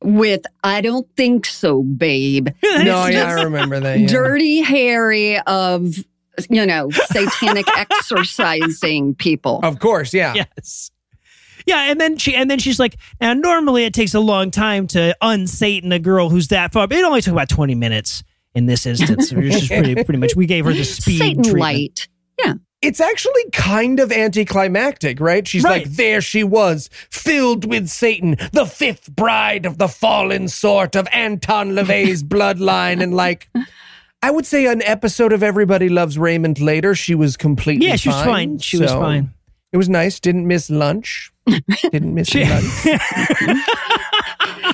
with, 0.04 0.46
I 0.64 0.82
don't 0.82 1.08
think 1.16 1.46
so, 1.46 1.84
babe. 1.84 2.50
No, 2.64 3.06
yeah, 3.06 3.36
I 3.38 3.44
remember 3.44 3.80
that. 3.80 4.00
Yeah. 4.00 4.08
Dirty 4.08 4.62
Harry 4.62 5.40
of, 5.40 5.96
you 6.50 6.66
know, 6.66 6.90
satanic 6.90 7.68
exorcising 7.78 9.16
people. 9.16 9.60
Of 9.64 9.80
course, 9.80 10.14
yeah. 10.14 10.34
yes. 10.34 10.92
Yeah, 11.68 11.92
and 11.92 12.02
then 12.02 12.18
she 12.18 12.36
and 12.36 12.50
then 12.50 12.58
she's 12.58 12.80
like, 12.80 12.98
now 13.20 13.34
normally 13.34 13.84
it 13.84 13.94
takes 13.94 14.16
a 14.16 14.20
long 14.20 14.50
time 14.50 14.88
to 14.88 15.16
unsatan 15.22 15.92
a 15.92 16.00
girl 16.00 16.30
who's 16.30 16.48
that 16.48 16.74
far, 16.74 16.88
but 16.88 16.98
it 16.98 17.06
only 17.06 17.22
took 17.22 17.34
about 17.34 17.50
twenty 17.50 17.76
minutes 17.76 18.24
in 18.56 18.66
this 18.66 18.88
instance. 18.88 19.32
Which 19.34 19.54
is 19.54 19.68
pretty 19.68 19.94
pretty 19.94 20.18
much 20.18 20.36
we 20.36 20.48
gave 20.48 20.66
her 20.66 20.74
the 20.74 20.84
speed 20.84 21.20
Satan 21.20 21.44
treatment. 21.44 21.60
light. 21.60 22.08
It's 22.82 23.00
actually 23.00 23.44
kind 23.54 24.00
of 24.00 24.12
anticlimactic, 24.12 25.20
right? 25.20 25.48
She's 25.48 25.64
Right. 25.64 25.84
like, 25.86 25.96
there 25.96 26.20
she 26.22 26.44
was, 26.44 26.90
filled 27.12 27.66
with 27.70 27.90
Satan, 27.90 28.38
the 28.54 28.66
fifth 28.66 29.16
bride 29.16 29.66
of 29.68 29.78
the 29.78 29.88
fallen 29.88 30.48
sort 30.48 30.96
of 30.96 31.08
Anton 31.14 31.72
LaVey's 31.74 32.24
bloodline. 32.36 33.02
And 33.04 33.14
like, 33.14 33.50
I 34.24 34.32
would 34.32 34.48
say 34.48 34.66
an 34.66 34.82
episode 34.82 35.32
of 35.32 35.44
Everybody 35.44 35.90
Loves 35.90 36.18
Raymond 36.18 36.60
later, 36.60 36.96
she 36.96 37.14
was 37.14 37.38
completely 37.38 37.86
Yeah, 37.88 37.98
she 37.98 38.10
was 38.10 38.24
fine. 38.24 38.58
She 38.58 38.78
was 38.80 38.92
fine. 38.92 39.32
It 39.72 39.78
was 39.78 39.88
nice. 39.88 40.20
Didn't 40.20 40.48
miss 40.48 40.70
lunch. 40.72 41.32
Didn't 41.92 42.14
miss 42.16 42.28
She- 42.30 42.46
lunch. 42.46 42.88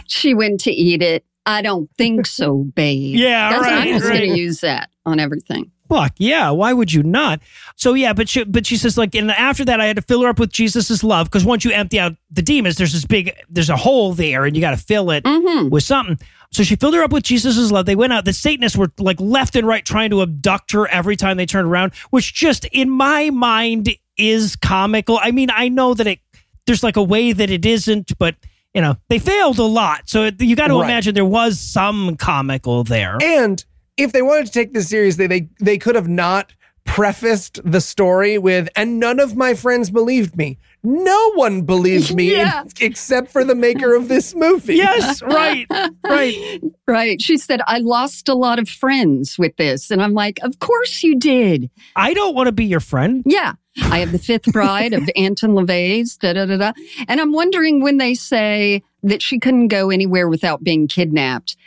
She 0.09 0.33
went 0.33 0.61
to 0.61 0.71
eat 0.71 1.01
it. 1.01 1.25
I 1.45 1.61
don't 1.61 1.89
think 1.97 2.25
so, 2.25 2.65
babe. 2.75 3.15
Yeah, 3.15 3.49
That's, 3.51 3.61
right, 3.63 3.73
I'm 3.73 3.87
just 3.99 4.05
right. 4.05 4.17
going 4.19 4.31
to 4.31 4.37
use 4.37 4.61
that 4.61 4.89
on 5.05 5.19
everything. 5.19 5.71
Fuck 5.89 6.13
yeah! 6.17 6.49
Why 6.51 6.73
would 6.73 6.91
you 6.93 7.03
not? 7.03 7.41
So 7.75 7.93
yeah, 7.93 8.13
but 8.13 8.27
she, 8.29 8.43
but 8.43 8.65
she 8.65 8.77
says 8.77 8.97
like, 8.97 9.15
and 9.15 9.31
after 9.31 9.63
that, 9.65 9.79
I 9.79 9.85
had 9.85 9.95
to 9.97 10.01
fill 10.01 10.21
her 10.23 10.29
up 10.29 10.39
with 10.39 10.51
Jesus's 10.51 11.03
love 11.03 11.27
because 11.27 11.45
once 11.45 11.63
you 11.65 11.71
empty 11.71 11.99
out 11.99 12.15
the 12.31 12.41
demons, 12.41 12.75
there's 12.75 12.93
this 12.93 13.05
big, 13.05 13.33
there's 13.49 13.69
a 13.69 13.75
hole 13.77 14.13
there, 14.13 14.45
and 14.45 14.55
you 14.55 14.61
got 14.61 14.71
to 14.71 14.77
fill 14.77 15.11
it 15.11 15.23
Mm-hmm. 15.23 15.69
with 15.69 15.83
something. 15.83 16.19
So 16.51 16.63
she 16.63 16.75
filled 16.77 16.93
her 16.95 17.03
up 17.03 17.11
with 17.11 17.23
Jesus's 17.23 17.71
love. 17.71 17.85
They 17.85 17.95
went 17.95 18.13
out. 18.13 18.23
The 18.25 18.31
Satanists 18.33 18.77
were 18.77 18.91
like 18.99 19.19
left 19.19 19.55
and 19.55 19.67
right 19.67 19.83
trying 19.85 20.09
to 20.11 20.21
abduct 20.21 20.71
her 20.71 20.87
every 20.87 21.15
time 21.17 21.35
they 21.37 21.45
turned 21.45 21.67
around, 21.67 21.93
which 22.09 22.33
just 22.33 22.65
in 22.65 22.89
my 22.89 23.29
mind 23.31 23.89
is 24.17 24.55
comical. 24.55 25.19
I 25.21 25.31
mean, 25.31 25.49
I 25.51 25.67
know 25.69 25.93
that 25.93 26.07
it 26.07 26.19
there's 26.65 26.83
like 26.83 26.97
a 26.97 27.03
way 27.03 27.31
that 27.33 27.49
it 27.49 27.65
isn't, 27.65 28.17
but 28.17 28.35
you 28.73 28.81
know 28.81 28.95
they 29.09 29.19
failed 29.19 29.59
a 29.59 29.63
lot. 29.63 30.09
So 30.09 30.29
you 30.39 30.55
got 30.55 30.67
to 30.67 30.75
Right. 30.75 30.85
imagine 30.85 31.15
there 31.15 31.25
was 31.25 31.59
some 31.59 32.15
comical 32.17 32.83
there. 32.83 33.17
And 33.21 33.63
if 33.97 34.11
they 34.11 34.21
wanted 34.21 34.45
to 34.47 34.51
take 34.51 34.73
this 34.73 34.87
seriously, 34.89 35.27
they 35.27 35.49
they 35.59 35.77
could 35.77 35.95
have 35.95 36.07
not 36.07 36.53
prefaced 36.85 37.59
the 37.69 37.81
story 37.81 38.37
with 38.37 38.69
and 38.75 38.97
none 38.97 39.19
of 39.19 39.35
my 39.35 39.53
friends 39.53 39.89
believed 39.89 40.37
me. 40.37 40.57
No 40.83 41.33
one 41.33 41.63
believed 41.63 42.15
me 42.15 42.31
Yeah. 42.31 42.63
except 42.79 43.29
for 43.29 43.43
the 43.43 43.55
maker 43.55 43.93
of 43.93 44.07
this 44.07 44.33
movie. 44.33 44.75
yes, 44.75 45.21
right, 45.21 45.67
right. 46.05 46.61
Right. 46.87 47.21
She 47.21 47.37
said, 47.37 47.59
I 47.67 47.79
lost 47.79 48.29
a 48.29 48.33
lot 48.33 48.57
of 48.59 48.69
friends 48.69 49.37
with 49.37 49.53
this. 49.57 49.91
And 49.91 50.01
I'm 50.01 50.13
like, 50.13 50.39
Of 50.41 50.59
course 50.59 51.03
you 51.03 51.19
did. 51.19 51.69
I 51.97 52.13
don't 52.13 52.33
want 52.33 52.47
to 52.47 52.53
be 52.53 52.63
your 52.63 52.79
friend. 52.79 53.21
Yeah. 53.25 53.53
I 53.81 53.99
have 53.99 54.13
the 54.13 54.17
fifth 54.19 54.45
bride 54.53 54.93
of 54.93 55.03
Anton 55.17 55.49
LaVey's, 55.51 56.15
da 56.15 56.31
da 56.33 56.45
da 56.45 56.55
da. 56.55 56.71
And 57.09 57.19
I'm 57.19 57.33
wondering 57.33 57.83
when 57.83 57.97
they 57.97 58.13
say 58.13 58.81
that 59.03 59.21
she 59.21 59.37
couldn't 59.39 59.67
go 59.67 59.89
anywhere 59.89 60.29
without 60.29 60.63
being 60.63 60.87
kidnapped, 60.87 61.57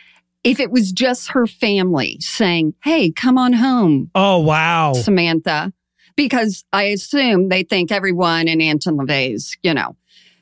if 0.45 0.61
it 0.61 0.71
was 0.71 0.93
just 0.93 1.33
her 1.33 1.47
family 1.47 2.17
saying, 2.21 2.75
Hey, 2.83 3.11
come 3.11 3.39
on 3.39 3.53
home, 3.55 4.11
Oh 4.15 4.39
wow. 4.39 4.93
Samantha. 4.93 5.73
Because 6.17 6.65
I 6.73 6.85
assume 6.85 7.49
they 7.49 7.63
think 7.63 7.91
everyone 7.91 8.47
in 8.49 8.61
Anton 8.61 8.99
LaVey's, 8.99 9.57
you 9.63 9.73
know, 9.73 9.97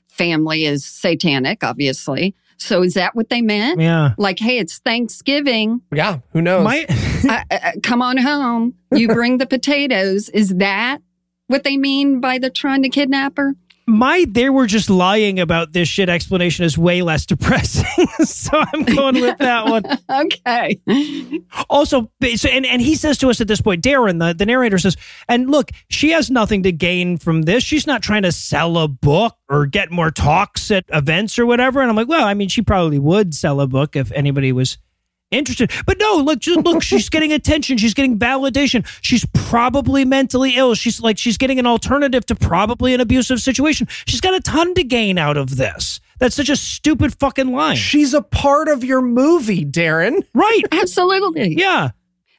family 0.08 0.64
is 0.64 0.84
satanic, 0.84 1.62
obviously. 1.62 2.34
So 2.56 2.82
is 2.82 2.94
that 2.94 3.14
what 3.14 3.28
they 3.28 3.40
meant? 3.40 3.80
Yeah. 3.80 4.14
Like, 4.18 4.40
hey, 4.40 4.58
it's 4.58 4.78
Thanksgiving. 4.78 5.80
Yeah, 5.92 6.18
who 6.32 6.42
knows? 6.42 6.64
My 6.64 6.86
uh, 7.28 7.42
uh, 7.50 7.72
come 7.82 8.02
on 8.02 8.16
home. 8.16 8.74
You 8.92 9.08
bring 9.08 9.38
the 9.38 9.46
potatoes. 9.46 10.28
Is 10.30 10.56
that 10.56 10.98
what 11.46 11.62
they 11.62 11.76
mean 11.76 12.20
by 12.20 12.38
the 12.38 12.50
trying 12.50 12.82
to 12.82 12.88
kidnap 12.88 13.36
her? 13.36 13.54
My 13.88 14.26
they 14.28 14.50
were 14.50 14.66
just 14.66 14.90
lying 14.90 15.40
about 15.40 15.72
this 15.72 15.88
shit 15.88 16.08
explanation 16.08 16.64
is 16.64 16.76
way 16.76 17.02
less 17.02 17.24
depressing. 17.26 18.06
so 18.24 18.50
I'm 18.52 18.84
going 18.84 19.20
with 19.20 19.38
that 19.38 19.66
one. 19.66 19.82
Okay. 20.08 20.80
Also, 21.70 22.10
so, 22.36 22.48
and, 22.48 22.66
and 22.66 22.82
he 22.82 22.94
says 22.94 23.18
to 23.18 23.30
us 23.30 23.40
at 23.40 23.48
this 23.48 23.60
point, 23.60 23.82
Darren, 23.82 24.18
the, 24.20 24.34
the 24.34 24.46
narrator 24.46 24.78
says, 24.78 24.96
and 25.28 25.50
look, 25.50 25.70
she 25.88 26.10
has 26.10 26.30
nothing 26.30 26.62
to 26.64 26.72
gain 26.72 27.16
from 27.16 27.42
this. 27.42 27.64
She's 27.64 27.86
not 27.86 28.02
trying 28.02 28.22
to 28.22 28.32
sell 28.32 28.78
a 28.78 28.88
book 28.88 29.36
or 29.48 29.66
get 29.66 29.90
more 29.90 30.10
talks 30.10 30.70
at 30.70 30.84
events 30.90 31.38
or 31.38 31.46
whatever. 31.46 31.80
And 31.80 31.90
I'm 31.90 31.96
like, 31.96 32.08
well, 32.08 32.26
I 32.26 32.34
mean, 32.34 32.48
she 32.48 32.62
probably 32.62 32.98
would 32.98 33.34
sell 33.34 33.60
a 33.60 33.66
book 33.66 33.96
if 33.96 34.12
anybody 34.12 34.52
was 34.52 34.78
interested. 35.30 35.70
But 35.86 35.98
no, 35.98 36.16
look, 36.16 36.40
just 36.40 36.60
look, 36.60 36.82
she's 36.82 37.08
getting 37.10 37.32
attention. 37.32 37.78
She's 37.78 37.94
getting 37.94 38.18
validation. 38.18 38.86
She's 39.00 39.24
probably 39.34 40.04
mentally 40.04 40.56
ill. 40.56 40.74
She's 40.74 41.00
like, 41.00 41.18
she's 41.18 41.38
getting 41.38 41.58
an 41.58 41.66
alternative 41.66 42.24
to 42.26 42.34
probably 42.34 42.94
an 42.94 43.00
abusive 43.00 43.40
situation. 43.40 43.88
She's 44.06 44.20
got 44.20 44.34
a 44.34 44.40
ton 44.40 44.74
to 44.74 44.84
gain 44.84 45.18
out 45.18 45.36
of 45.36 45.56
this. 45.56 46.00
That's 46.18 46.34
such 46.34 46.48
a 46.48 46.56
stupid 46.56 47.14
fucking 47.18 47.52
line. 47.52 47.76
She's 47.76 48.12
a 48.12 48.22
part 48.22 48.68
of 48.68 48.82
your 48.82 49.00
movie, 49.00 49.64
Darren. 49.64 50.24
Right. 50.34 50.62
Absolutely. 50.72 51.54
Yeah. 51.56 51.90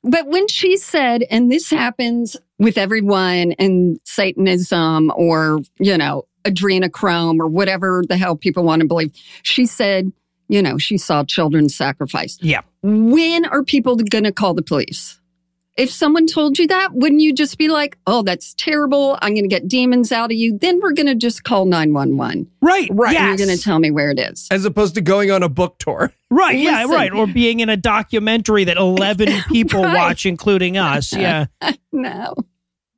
But 0.03 0.27
when 0.27 0.47
she 0.47 0.77
said, 0.77 1.23
and 1.29 1.51
this 1.51 1.69
happens 1.69 2.37
with 2.57 2.77
everyone 2.77 3.53
in 3.53 3.99
Satanism 4.05 5.11
or, 5.15 5.59
you 5.77 5.97
know, 5.97 6.23
adrenochrome 6.45 7.39
or 7.39 7.47
whatever 7.47 8.03
the 8.07 8.17
hell 8.17 8.35
people 8.35 8.63
want 8.63 8.81
to 8.81 8.87
believe, 8.87 9.11
she 9.43 9.65
said, 9.65 10.11
you 10.47 10.61
know, 10.61 10.77
she 10.77 10.97
saw 10.97 11.23
children 11.23 11.69
sacrificed. 11.69 12.43
Yeah. 12.43 12.61
When 12.81 13.45
are 13.45 13.63
people 13.63 13.95
going 13.95 14.23
to 14.23 14.31
call 14.31 14.53
the 14.53 14.61
police? 14.61 15.15
If 15.77 15.89
someone 15.91 16.27
told 16.27 16.59
you 16.59 16.67
that, 16.67 16.89
wouldn't 16.93 17.21
you 17.21 17.33
just 17.33 17.57
be 17.57 17.69
like, 17.69 17.97
oh, 18.05 18.21
that's 18.21 18.53
terrible. 18.55 19.17
I'm 19.21 19.33
going 19.33 19.45
to 19.45 19.49
get 19.49 19.65
demons 19.69 20.11
out 20.11 20.29
of 20.29 20.35
you. 20.35 20.57
Then 20.57 20.81
we're 20.81 20.91
going 20.91 21.05
to 21.07 21.15
just 21.15 21.45
call 21.45 21.65
911. 21.65 22.51
Right. 22.61 22.89
Right. 22.91 23.13
Yes. 23.13 23.21
And 23.21 23.39
you're 23.39 23.47
going 23.47 23.57
to 23.57 23.63
tell 23.63 23.79
me 23.79 23.89
where 23.89 24.11
it 24.11 24.19
is. 24.19 24.49
As 24.51 24.65
opposed 24.65 24.95
to 24.95 25.01
going 25.01 25.31
on 25.31 25.41
a 25.41 25.49
book 25.49 25.77
tour. 25.79 26.11
Right, 26.31 26.59
yeah, 26.59 26.83
right. 26.85 27.11
Or 27.11 27.25
being 27.25 27.59
in 27.59 27.69
a 27.69 27.75
documentary 27.75 28.63
that 28.65 28.77
11 28.77 29.29
people 29.47 29.81
Right. 29.81 29.95
watch, 29.95 30.27
including 30.27 30.77
us. 30.77 31.11
Yeah. 31.17 31.47
No. 31.91 32.35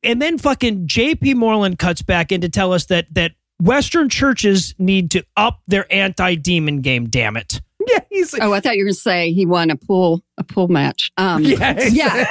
And 0.04 0.22
then 0.22 0.38
fucking 0.38 0.88
JP 0.88 1.36
Moreland 1.36 1.80
cuts 1.80 2.02
back 2.02 2.34
in 2.34 2.42
to 2.42 2.50
tell 2.50 2.74
us 2.74 2.88
that 2.88 3.06
that 3.14 3.32
Western 3.62 4.10
churches 4.10 4.76
need 4.78 5.12
to 5.12 5.24
up 5.38 5.62
their 5.66 5.86
anti 5.94 6.36
demon 6.36 6.82
game, 6.82 7.08
damn 7.08 7.38
it. 7.38 7.62
Yeah, 7.88 8.00
he's 8.10 8.36
Oh, 8.40 8.54
I 8.54 8.60
thought 8.60 8.76
you 8.76 8.84
were 8.84 8.90
going 8.90 8.96
to 8.96 9.00
say 9.02 9.32
he 9.32 9.46
won 9.46 9.70
a 9.70 9.76
pool, 9.76 10.24
a 10.38 10.44
pool 10.44 10.68
match. 10.68 11.12
Um, 11.18 11.44
Yeah, 11.44 11.80
yeah. 11.90 12.26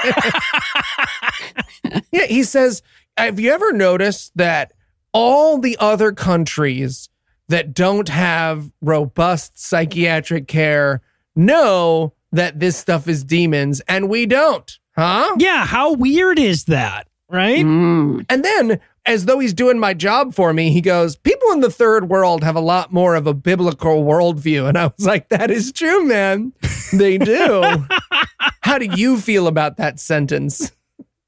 yeah. 2.12 2.26
He 2.26 2.42
says, 2.42 2.82
have 3.16 3.40
you 3.40 3.52
ever 3.52 3.72
noticed 3.72 4.32
that 4.36 4.72
all 5.12 5.58
the 5.58 5.76
other 5.80 6.12
countries 6.12 7.08
that 7.48 7.74
don't 7.74 8.08
have 8.08 8.70
robust 8.80 9.58
psychiatric 9.58 10.46
care 10.46 11.02
know 11.34 12.14
that 12.32 12.60
this 12.60 12.76
stuff 12.76 13.08
is 13.08 13.24
demons 13.24 13.80
and 13.88 14.08
we 14.08 14.26
don't? 14.26 14.78
Huh? 14.96 15.34
Yeah, 15.38 15.66
how 15.66 15.94
weird 15.94 16.38
is 16.38 16.64
that? 16.66 17.08
Right? 17.28 17.64
Mm. 17.64 18.26
And 18.28 18.44
then, 18.44 18.80
as 19.10 19.26
though 19.26 19.38
he's 19.38 19.52
doing 19.54 19.78
my 19.78 19.94
job 19.94 20.34
for 20.34 20.52
me, 20.52 20.70
he 20.72 20.80
goes, 20.80 21.16
People 21.16 21.50
in 21.52 21.60
the 21.60 21.70
third 21.70 22.08
world 22.08 22.42
have 22.44 22.56
a 22.56 22.60
lot 22.60 22.92
more 22.92 23.14
of 23.14 23.26
a 23.26 23.34
biblical 23.34 24.04
worldview. 24.04 24.68
And 24.68 24.78
I 24.78 24.86
was 24.96 25.06
like, 25.06 25.28
That 25.28 25.50
is 25.50 25.72
true, 25.72 26.04
man. 26.04 26.52
They 26.92 27.18
do. 27.18 27.86
How 28.62 28.78
do 28.78 28.86
you 28.86 29.18
feel 29.18 29.46
about 29.46 29.76
that 29.76 30.00
sentence? 30.00 30.72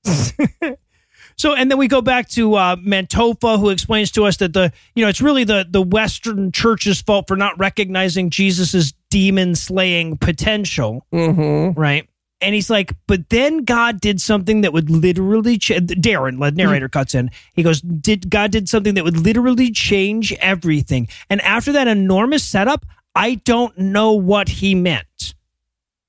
So, 1.37 1.55
and 1.55 1.70
then 1.70 1.78
we 1.78 1.89
go 1.89 2.03
back 2.03 2.28
to 2.30 2.55
uh, 2.55 2.76
Mantofa, 2.76 3.59
who 3.59 3.70
explains 3.70 4.11
to 4.12 4.26
us 4.26 4.37
that 4.37 4.53
the, 4.53 4.70
you 4.95 5.03
know, 5.03 5.09
it's 5.09 5.22
really 5.22 5.45
the 5.45 5.66
the 5.68 5.80
Western 5.83 6.53
Church's 6.53 7.01
fault 7.01 7.26
for 7.26 7.37
not 7.37 7.59
recognizing 7.59 8.28
Jesus's 8.28 8.93
demon 9.11 9.55
slaying 9.55 10.18
potential, 10.18 11.07
Mm-hmm. 11.12 11.80
right? 11.80 12.07
And 12.43 12.55
he's 12.55 12.68
like, 12.68 12.93
but 13.07 13.28
then 13.30 13.64
God 13.64 14.01
did 14.01 14.20
something 14.20 14.62
that 14.62 14.72
would 14.72 14.90
literally. 14.90 15.59
Ch- 15.59 15.70
Darren, 15.70 16.40
the 16.40 16.51
narrator, 16.51 16.88
mm-hmm. 16.88 16.99
cuts 16.99 17.14
in. 17.14 17.30
He 17.55 17.62
goes, 17.62 17.80
"Did 17.80 18.28
God 18.28 18.51
did 18.51 18.68
something 18.68 18.95
that 18.95 19.05
would 19.05 19.16
literally 19.16 19.70
change 19.70 20.32
everything?" 20.34 21.09
And 21.30 21.40
after 21.43 21.72
that 21.72 21.88
enormous 21.88 22.45
setup, 22.45 22.84
I 23.14 23.36
don't 23.36 23.76
know 23.78 24.12
what 24.12 24.49
he 24.49 24.74
meant, 24.74 25.34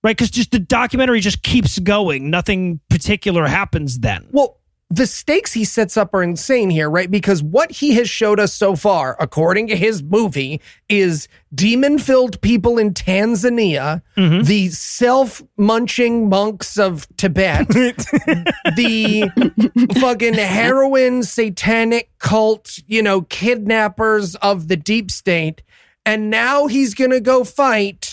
right? 0.03 0.15
Because 0.17 0.31
just 0.31 0.51
the 0.51 0.59
documentary 0.59 1.19
just 1.19 1.43
keeps 1.43 1.79
going. 1.79 2.29
Nothing 2.29 2.79
particular 2.89 3.45
happens 3.45 3.99
then. 3.99 4.27
Well, 4.31 4.59
the 4.93 5.07
stakes 5.07 5.53
he 5.53 5.65
sets 5.65 5.97
up 5.97 6.13
are 6.13 6.21
insane 6.21 6.69
here, 6.69 6.87
right? 6.87 7.09
Because 7.09 7.41
what 7.41 7.71
he 7.71 7.95
has 7.95 8.07
showed 8.07 8.39
us 8.39 8.53
so 8.53 8.75
far, 8.75 9.17
according 9.19 9.67
to 9.69 9.75
his 9.75 10.03
movie, 10.03 10.61
is 10.87 11.27
demon 11.53 11.97
filled 11.97 12.39
people 12.41 12.77
in 12.77 12.93
Tanzania, 12.93 14.03
mm-hmm. 14.15 14.43
the 14.43 14.69
self 14.69 15.41
munching 15.57 16.29
monks 16.29 16.77
of 16.77 17.07
Tibet, 17.17 17.67
the 18.75 19.31
fucking 19.99 20.35
heroin 20.35 21.23
satanic 21.23 22.11
cult, 22.19 22.77
you 22.85 23.01
know, 23.01 23.23
kidnappers 23.23 24.35
of 24.35 24.67
the 24.67 24.77
deep 24.77 25.09
state. 25.09 25.63
And 26.05 26.29
now 26.29 26.67
he's 26.67 26.93
going 26.93 27.11
to 27.11 27.21
go 27.21 27.43
fight 27.43 28.12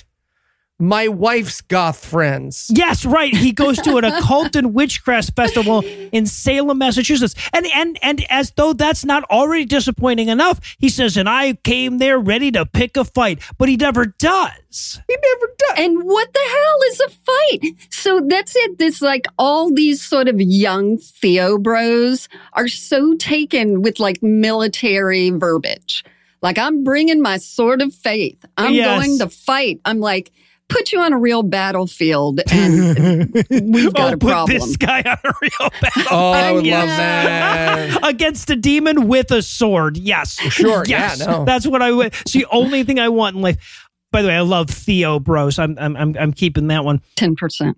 my 0.80 1.08
wife's 1.08 1.60
goth 1.60 2.04
friends. 2.04 2.70
Yes, 2.74 3.04
right. 3.04 3.34
He 3.34 3.52
goes 3.52 3.76
to 3.82 3.96
an 3.98 4.04
occult 4.04 4.56
and 4.56 4.72
witchcraft 4.74 5.36
festival 5.36 5.82
in 6.12 6.26
Salem, 6.26 6.78
Massachusetts. 6.78 7.34
And 7.52 7.66
and 7.74 7.98
and 8.02 8.24
as 8.30 8.50
though 8.52 8.72
that's 8.72 9.04
not 9.04 9.24
already 9.24 9.64
disappointing 9.66 10.28
enough, 10.28 10.60
he 10.78 10.88
says, 10.88 11.16
and 11.16 11.28
I 11.28 11.54
came 11.54 11.98
there 11.98 12.18
ready 12.18 12.50
to 12.52 12.64
pick 12.66 12.96
a 12.96 13.04
fight, 13.04 13.40
but 13.58 13.68
he 13.68 13.76
never 13.76 14.06
does. 14.06 15.00
He 15.06 15.14
never 15.16 15.52
does. 15.58 15.78
And 15.78 16.02
what 16.04 16.32
the 16.32 16.40
hell 16.48 16.78
is 16.90 17.00
a 17.00 17.10
fight? 17.10 17.76
So 17.90 18.20
that's 18.26 18.54
it. 18.56 18.78
This 18.78 19.02
like 19.02 19.26
all 19.38 19.72
these 19.72 20.00
sort 20.02 20.28
of 20.28 20.40
young 20.40 20.96
Theo 20.98 21.58
bros 21.58 22.28
are 22.54 22.68
so 22.68 23.14
taken 23.16 23.82
with 23.82 24.00
like 24.00 24.22
military 24.22 25.30
verbiage. 25.30 26.04
Like 26.42 26.58
I'm 26.58 26.84
bringing 26.84 27.20
my 27.20 27.36
sword 27.36 27.82
of 27.82 27.94
faith. 27.94 28.42
I'm 28.56 28.72
Yes. 28.72 28.98
going 28.98 29.18
to 29.18 29.28
fight. 29.28 29.80
I'm 29.84 30.00
like, 30.00 30.32
put 30.70 30.92
you 30.92 31.00
on 31.00 31.12
a 31.12 31.18
real 31.18 31.42
battlefield 31.42 32.40
and 32.50 33.32
we've 33.50 33.92
got 33.92 34.10
oh, 34.10 34.14
a 34.14 34.16
put 34.16 34.28
problem. 34.28 34.58
this 34.58 34.76
guy 34.76 35.02
on 35.02 35.18
a 35.24 35.32
real 35.42 35.70
battle 35.80 36.02
Oh, 36.10 36.32
I 36.32 36.52
would 36.52 36.66
love 36.66 36.88
that. 36.88 37.98
against 38.08 38.48
a 38.50 38.56
demon 38.56 39.08
with 39.08 39.30
a 39.30 39.42
sword. 39.42 39.96
Yes, 39.96 40.38
Sure, 40.40 40.84
Yes, 40.86 41.20
yeah, 41.20 41.26
no. 41.26 41.44
that's 41.44 41.66
what 41.66 41.82
I 41.82 41.92
would. 41.92 42.06
It's 42.22 42.32
the 42.32 42.46
only 42.50 42.84
thing 42.84 42.98
I 42.98 43.08
want 43.08 43.36
in 43.36 43.42
life. 43.42 43.86
By 44.12 44.22
the 44.22 44.28
way, 44.28 44.36
I 44.36 44.40
love 44.40 44.68
Theo 44.70 45.20
Bros. 45.20 45.58
I'm 45.58 45.76
I'm 45.78 45.96
I'm, 45.96 46.16
I'm 46.18 46.32
keeping 46.32 46.66
that 46.68 46.84
one. 46.84 47.00
10%. 47.16 47.74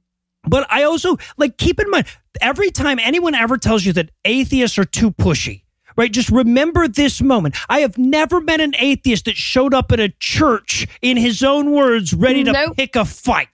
But 0.48 0.66
I 0.70 0.84
also 0.84 1.16
like 1.36 1.56
keep 1.58 1.78
in 1.78 1.90
mind 1.90 2.06
every 2.40 2.70
time 2.70 2.98
anyone 2.98 3.34
ever 3.34 3.58
tells 3.58 3.84
you 3.84 3.92
that 3.94 4.10
atheists 4.24 4.78
are 4.78 4.84
too 4.84 5.10
pushy, 5.12 5.62
right? 5.96 6.10
Just 6.12 6.30
remember 6.30 6.88
this 6.88 7.20
moment. 7.22 7.56
I 7.68 7.80
have 7.80 7.98
never 7.98 8.40
met 8.40 8.60
an 8.60 8.74
atheist 8.78 9.24
that 9.26 9.36
showed 9.36 9.74
up 9.74 9.92
at 9.92 10.00
a 10.00 10.10
church 10.20 10.86
in 11.00 11.16
his 11.16 11.42
own 11.42 11.72
words, 11.72 12.12
ready 12.14 12.44
to 12.44 12.52
Nope. 12.52 12.76
pick 12.76 12.96
a 12.96 13.04
fight. 13.04 13.48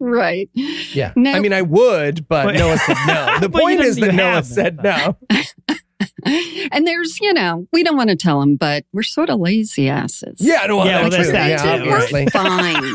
Right. 0.00 0.48
Yeah. 0.54 1.12
No. 1.16 1.32
I 1.32 1.40
mean, 1.40 1.52
I 1.52 1.62
would, 1.62 2.26
but 2.28 2.44
But- 2.44 2.54
Noah 2.56 2.78
said 2.78 2.96
no. 3.06 3.36
The 3.40 3.48
But 3.48 3.58
you 3.60 3.64
point 3.68 3.80
is 3.80 3.96
that 3.96 4.10
you 4.10 4.16
Noah 4.16 4.42
said 4.42 4.82
no. 4.82 5.16
And 6.72 6.86
there's, 6.86 7.20
you 7.20 7.32
know, 7.32 7.66
we 7.72 7.82
don't 7.84 7.96
want 7.96 8.10
to 8.10 8.16
tell 8.16 8.40
them, 8.40 8.56
but 8.56 8.84
we're 8.92 9.02
sort 9.04 9.30
of 9.30 9.38
lazy 9.38 9.88
asses. 9.88 10.34
Yeah, 10.40 10.66
no, 10.66 10.84
Yeah, 10.84 11.02
well, 11.02 11.10
that's 11.10 11.22
true. 11.24 11.32
that 11.32 11.48
yeah, 11.48 11.76
too. 11.76 11.90
obviously. 11.90 12.24
We're 12.24 12.30
fine. 12.30 12.92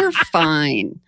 we're 0.00 0.12
fine. 0.12 1.00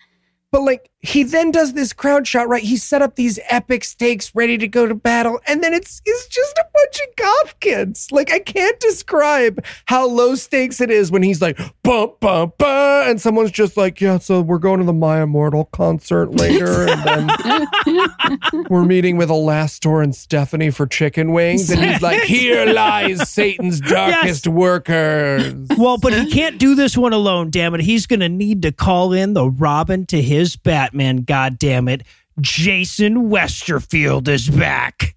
But 0.52 0.62
like, 0.62 0.88
he 1.04 1.22
then 1.22 1.50
does 1.50 1.74
this 1.74 1.92
crowd 1.92 2.26
shot, 2.26 2.48
right? 2.48 2.62
He 2.62 2.78
set 2.78 3.02
up 3.02 3.16
these 3.16 3.38
epic 3.50 3.84
stakes 3.84 4.34
ready 4.34 4.56
to 4.56 4.66
go 4.66 4.86
to 4.86 4.94
battle, 4.94 5.38
and 5.46 5.62
then 5.62 5.74
it's 5.74 6.00
it's 6.06 6.26
just 6.28 6.56
a 6.56 6.64
bunch 6.72 7.00
of 7.00 7.16
goth 7.16 7.60
kids. 7.60 8.10
Like, 8.10 8.32
I 8.32 8.38
can't 8.38 8.80
describe 8.80 9.62
how 9.84 10.06
low 10.08 10.34
stakes 10.34 10.80
it 10.80 10.90
is 10.90 11.10
when 11.10 11.22
he's 11.22 11.42
like, 11.42 11.58
bum, 11.82 12.12
bum, 12.20 12.52
bum, 12.56 13.10
and 13.10 13.20
someone's 13.20 13.50
just 13.50 13.76
like, 13.76 14.00
yeah, 14.00 14.18
so 14.18 14.40
we're 14.40 14.58
going 14.58 14.80
to 14.80 14.86
the 14.86 14.94
Maya 14.94 15.26
Mortal 15.26 15.66
concert 15.66 16.30
later, 16.36 16.88
and 16.88 17.28
then 17.28 18.66
we're 18.70 18.84
meeting 18.84 19.18
with 19.18 19.28
Elastor 19.28 20.02
and 20.02 20.14
Stephanie 20.14 20.70
for 20.70 20.86
chicken 20.86 21.32
wings, 21.32 21.70
and 21.70 21.84
he's 21.84 22.00
like, 22.00 22.22
here 22.22 22.64
lies 22.72 23.28
Satan's 23.28 23.80
darkest 23.80 24.48
workers. 24.48 25.68
Well, 25.76 25.98
but 25.98 26.14
he 26.14 26.30
can't 26.30 26.56
do 26.56 26.74
this 26.74 26.96
one 26.96 27.12
alone, 27.12 27.50
damn 27.50 27.74
it. 27.74 27.82
He's 27.82 28.06
going 28.06 28.20
to 28.20 28.28
need 28.30 28.62
to 28.62 28.72
call 28.72 29.12
in 29.12 29.34
the 29.34 29.50
Robin 29.50 30.06
to 30.06 30.22
his 30.22 30.56
Batman, 30.94 31.18
god 31.24 31.58
damn 31.58 31.88
it. 31.88 32.02
Jason 32.40 33.28
Westerfield 33.28 34.28
is 34.28 34.48
back. 34.48 35.14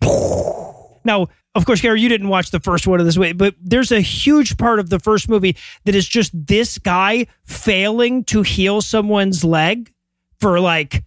Now, 1.05 1.27
of 1.55 1.65
course, 1.65 1.81
Gary, 1.81 2.01
you 2.01 2.09
didn't 2.09 2.29
watch 2.29 2.51
the 2.51 2.59
first 2.59 2.85
one 2.87 2.99
of 2.99 3.05
this 3.05 3.17
way, 3.17 3.31
but 3.31 3.55
there's 3.61 3.91
a 3.91 4.01
huge 4.01 4.57
part 4.57 4.79
of 4.79 4.89
the 4.89 4.99
first 4.99 5.29
movie 5.29 5.55
that 5.85 5.95
is 5.95 6.07
just 6.07 6.31
this 6.33 6.77
guy 6.77 7.27
failing 7.43 8.23
to 8.25 8.41
heal 8.41 8.81
someone's 8.81 9.43
leg 9.43 9.91
for 10.39 10.59
like 10.59 11.03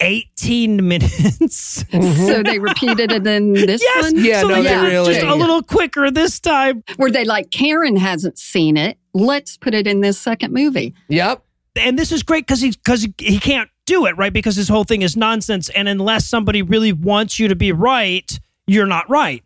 18 0.00 0.76
minutes. 0.88 1.84
So 1.90 2.42
they 2.42 2.58
repeated 2.58 3.12
it 3.12 3.26
in 3.26 3.52
this 3.54 3.82
yes. 3.82 4.04
one? 4.04 4.24
Yeah, 4.24 4.40
so 4.42 4.48
no, 4.48 4.62
they 4.62 4.68
they 4.68 4.76
really- 4.76 5.14
just 5.14 5.26
a 5.26 5.34
little 5.34 5.62
quicker 5.62 6.10
this 6.10 6.38
time. 6.40 6.82
Were 6.98 7.10
they 7.10 7.24
like, 7.24 7.50
Karen 7.50 7.96
hasn't 7.96 8.38
seen 8.38 8.76
it. 8.76 8.98
Let's 9.12 9.56
put 9.56 9.74
it 9.74 9.86
in 9.86 10.00
this 10.02 10.18
second 10.18 10.52
movie. 10.52 10.94
Yep. 11.08 11.42
and 11.78 11.98
this 11.98 12.12
is 12.12 12.22
great 12.22 12.46
because 12.46 12.60
he's 12.60 12.76
because 12.76 13.06
he 13.18 13.38
can't 13.38 13.68
do 13.86 14.06
it 14.06 14.16
right 14.16 14.32
because 14.32 14.56
this 14.56 14.68
whole 14.68 14.84
thing 14.84 15.02
is 15.02 15.16
nonsense 15.16 15.68
and 15.70 15.88
unless 15.88 16.26
somebody 16.26 16.62
really 16.62 16.92
wants 16.92 17.38
you 17.38 17.48
to 17.48 17.56
be 17.56 17.72
right 17.72 18.38
you're 18.66 18.86
not 18.86 19.08
right 19.08 19.42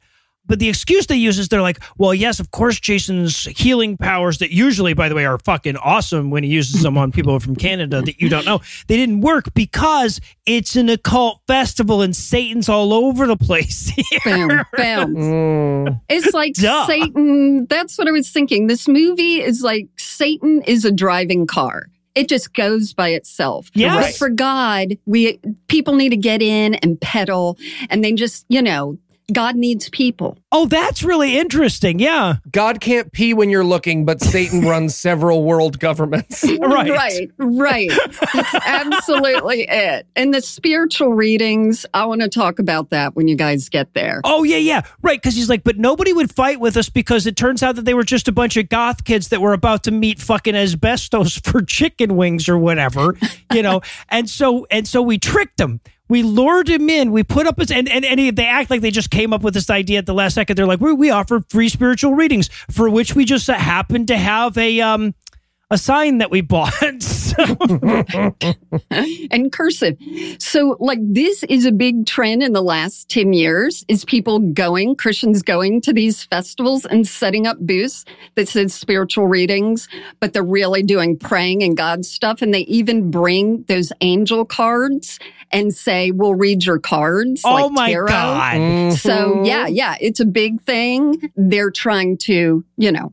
but 0.47 0.59
the 0.59 0.69
excuse 0.69 1.07
they 1.07 1.15
use 1.17 1.39
is 1.39 1.49
they're 1.49 1.63
like 1.63 1.79
well 1.99 2.15
yes 2.15 2.41
of 2.41 2.51
course 2.51 2.81
jason's 2.81 3.45
healing 3.45 3.97
powers 3.97 4.39
that 4.39 4.51
usually 4.51 4.95
by 4.95 5.09
the 5.09 5.15
way 5.15 5.25
are 5.25 5.39
fucking 5.39 5.77
awesome 5.77 6.31
when 6.31 6.43
he 6.43 6.51
uses 6.51 6.83
them 6.83 6.97
on 6.99 7.13
people 7.13 7.39
from 7.39 7.55
canada 7.55 8.01
that 8.03 8.21
you 8.21 8.29
don't 8.29 8.45
know 8.47 8.61
they 8.89 8.97
didn't 8.97 9.21
work 9.21 9.53
because 9.55 10.21
it's 10.47 10.75
an 10.75 10.89
occult 10.89 11.41
festival 11.47 12.01
and 12.03 12.17
satan's 12.17 12.69
all 12.69 12.93
over 12.93 13.27
the 13.27 13.37
place 13.37 13.93
here. 14.25 14.65
Boom, 14.75 15.15
boom. 15.15 15.71
Mm. 15.81 16.01
It's 16.11 16.35
like 16.35 16.55
Duh. 16.55 16.87
Satan. 16.87 17.67
That's 17.67 17.97
what 17.97 18.07
I 18.07 18.11
was 18.11 18.31
thinking. 18.31 18.67
This 18.67 18.87
movie 18.87 19.41
is 19.41 19.63
like 19.63 19.89
Satan 19.97 20.63
is 20.67 20.85
a 20.85 20.93
driving 20.93 21.47
car. 21.47 21.87
It 22.15 22.29
just 22.29 22.55
goes 22.55 22.93
by 22.93 23.11
itself. 23.11 23.71
Yes. 23.75 24.13
But 24.13 24.19
for 24.19 24.31
God, 24.31 24.99
we 25.07 25.39
people 25.69 25.95
need 25.95 26.11
to 26.11 26.17
get 26.17 26.43
in 26.43 26.75
and 26.77 27.01
pedal, 27.01 27.59
and 27.89 28.03
then 28.05 28.17
just 28.17 28.45
you 28.49 28.63
know, 28.63 28.99
God 29.31 29.57
needs 29.57 29.89
people. 29.91 30.37
oh 30.53 30.67
that's 30.67 31.03
really 31.03 31.39
interesting 31.39 31.99
yeah 31.99 32.37
God 32.51 32.81
can't 32.81 33.13
pee 33.13 33.35
when 33.35 33.51
you're 33.51 33.65
looking, 33.65 34.05
but 34.05 34.21
Satan 34.21 34.63
runs 34.63 34.95
several 34.97 35.45
world 35.45 35.79
governments. 35.79 36.45
Right. 36.61 36.91
right, 36.91 37.31
right. 37.39 37.91
That's 38.35 38.55
absolutely 38.67 39.67
it. 39.69 40.07
And 40.17 40.33
the 40.35 40.41
spiritual 40.41 41.15
readings, 41.15 41.87
I 41.95 42.05
want 42.07 42.21
to 42.23 42.29
talk 42.29 42.59
about 42.59 42.91
that 42.91 43.15
when 43.17 43.29
you 43.29 43.37
guys 43.37 43.69
get 43.69 43.93
there. 43.95 44.21
Oh 44.25 44.43
yeah, 44.45 44.57
yeah, 44.59 44.83
right. 45.03 45.21
Because 45.21 45.35
he's 45.35 45.49
like, 45.49 45.65
but 45.65 45.79
nobody 45.79 46.13
would 46.13 46.33
fight 46.35 46.61
with 46.61 46.77
us 46.77 46.89
because 46.89 47.27
it 47.27 47.37
turns 47.37 47.63
out 47.63 47.77
that 47.77 47.85
they 47.85 47.95
were 47.95 48.05
just 48.05 48.29
a 48.29 48.33
bunch 48.33 48.57
of 48.57 48.69
goth 48.69 49.05
kids 49.05 49.29
that 49.29 49.41
were 49.41 49.53
about 49.53 49.85
to 49.85 49.91
meet 49.91 50.19
fucking 50.21 50.55
asbestos 50.55 51.39
for 51.45 51.63
chicken 51.63 52.17
wings 52.17 52.49
or 52.49 52.59
whatever, 52.59 53.17
you 53.53 53.63
know. 53.63 53.81
and 54.09 54.29
so 54.29 54.67
and 54.71 54.87
so 54.87 55.03
we 55.03 55.19
tricked 55.19 55.61
him. 55.61 55.81
We 56.11 56.23
lured 56.25 56.69
him 56.69 56.91
in. 56.91 57.13
We 57.13 57.23
put 57.23 57.47
up 57.47 57.59
his 57.59 57.71
and 57.71 57.89
and, 57.89 58.05
and 58.05 58.21
he- 58.21 58.31
they 58.31 58.47
act 58.47 58.69
like 58.71 58.83
they 58.83 58.91
just 58.91 59.11
came 59.11 59.33
up 59.33 59.43
with 59.43 59.55
this 59.55 59.71
idea 59.71 59.99
at 59.99 60.07
the 60.07 60.15
last 60.15 60.35
second. 60.35 60.57
They're 60.57 60.67
like, 60.67 60.81
we 60.81 60.93
we 60.93 61.11
offer 61.11 61.43
free 61.49 61.71
spiritual 61.71 62.15
readings 62.15 62.49
for 62.71 62.91
which 62.91 63.15
we 63.15 63.25
just 63.25 63.47
happened 63.47 64.09
to 64.09 64.17
have 64.19 64.59
a 64.59 64.81
um 64.81 65.15
a 65.71 65.79
sign 65.79 66.19
that 66.19 66.31
we 66.33 66.41
bought. 66.41 66.75
and 69.31 69.53
cursive. 69.53 69.97
So 70.39 70.77
like 70.81 70.99
this 71.01 71.45
is 71.45 71.65
a 71.65 71.73
big 71.73 72.07
trend 72.07 72.43
in 72.43 72.53
the 72.53 72.63
last 72.63 73.09
10 73.09 73.33
years 73.33 73.85
is 73.89 74.05
people 74.05 74.41
going, 74.41 74.97
Christians 74.97 75.43
going 75.43 75.81
to 75.83 75.93
these 75.93 76.25
festivals 76.25 76.85
and 76.87 77.07
setting 77.07 77.47
up 77.47 77.59
booths 77.61 78.05
that 78.35 78.49
says 78.49 78.75
spiritual 78.75 79.27
readings, 79.27 79.89
but 80.19 80.33
they're 80.33 80.43
really 80.43 80.83
doing 80.83 81.17
praying 81.17 81.63
and 81.63 81.77
God 81.77 82.05
stuff. 82.05 82.43
And 82.43 82.53
they 82.53 82.61
even 82.63 83.11
bring 83.11 83.63
those 83.69 83.93
angel 84.01 84.45
cards 84.45 85.19
and 85.53 85.75
say, 85.75 86.11
we'll 86.11 86.35
read 86.35 86.65
your 86.65 86.79
cards. 86.79 87.43
oh 87.45 87.55
like 87.55 87.73
my 87.73 87.91
tarot. 87.91 88.07
God. 88.09 88.55
Mm-hmm. 88.57 88.97
So 88.97 89.45
yeah, 89.45 89.67
yeah, 89.67 89.97
it's 90.01 90.21
a 90.21 90.25
big 90.25 90.61
thing. 90.63 91.33
They're 91.37 91.71
trying 91.71 92.19
to, 92.19 92.65
you 92.77 92.93
know, 92.93 93.13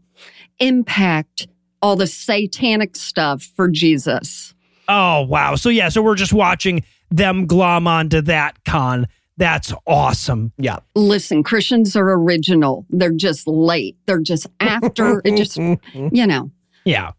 impact 0.60 1.48
all 1.82 1.96
the 1.96 2.08
satanic 2.08 2.96
stuff 2.96 3.44
for 3.56 3.68
Jesus. 3.68 4.54
Oh, 4.88 5.22
wow. 5.24 5.56
So, 5.56 5.70
yeah, 5.70 5.90
so 5.90 6.02
we're 6.02 6.16
just 6.16 6.34
watching 6.34 6.84
them 7.12 7.46
glom 7.46 7.88
onto 7.88 8.22
that 8.22 8.64
con. 8.66 9.08
That's 9.38 9.74
awesome. 9.86 10.52
Yeah. 10.58 10.80
Listen, 10.96 11.44
Christians 11.44 11.96
are 11.96 12.10
original. 12.12 12.86
They're 12.90 13.12
just 13.12 13.48
late. 13.48 13.98
They're 14.06 14.20
just 14.20 14.48
after 14.60 15.22
it 15.24 15.38
just, 15.38 15.58
you 15.94 16.26
know. 16.26 16.52
Yeah. 16.86 17.12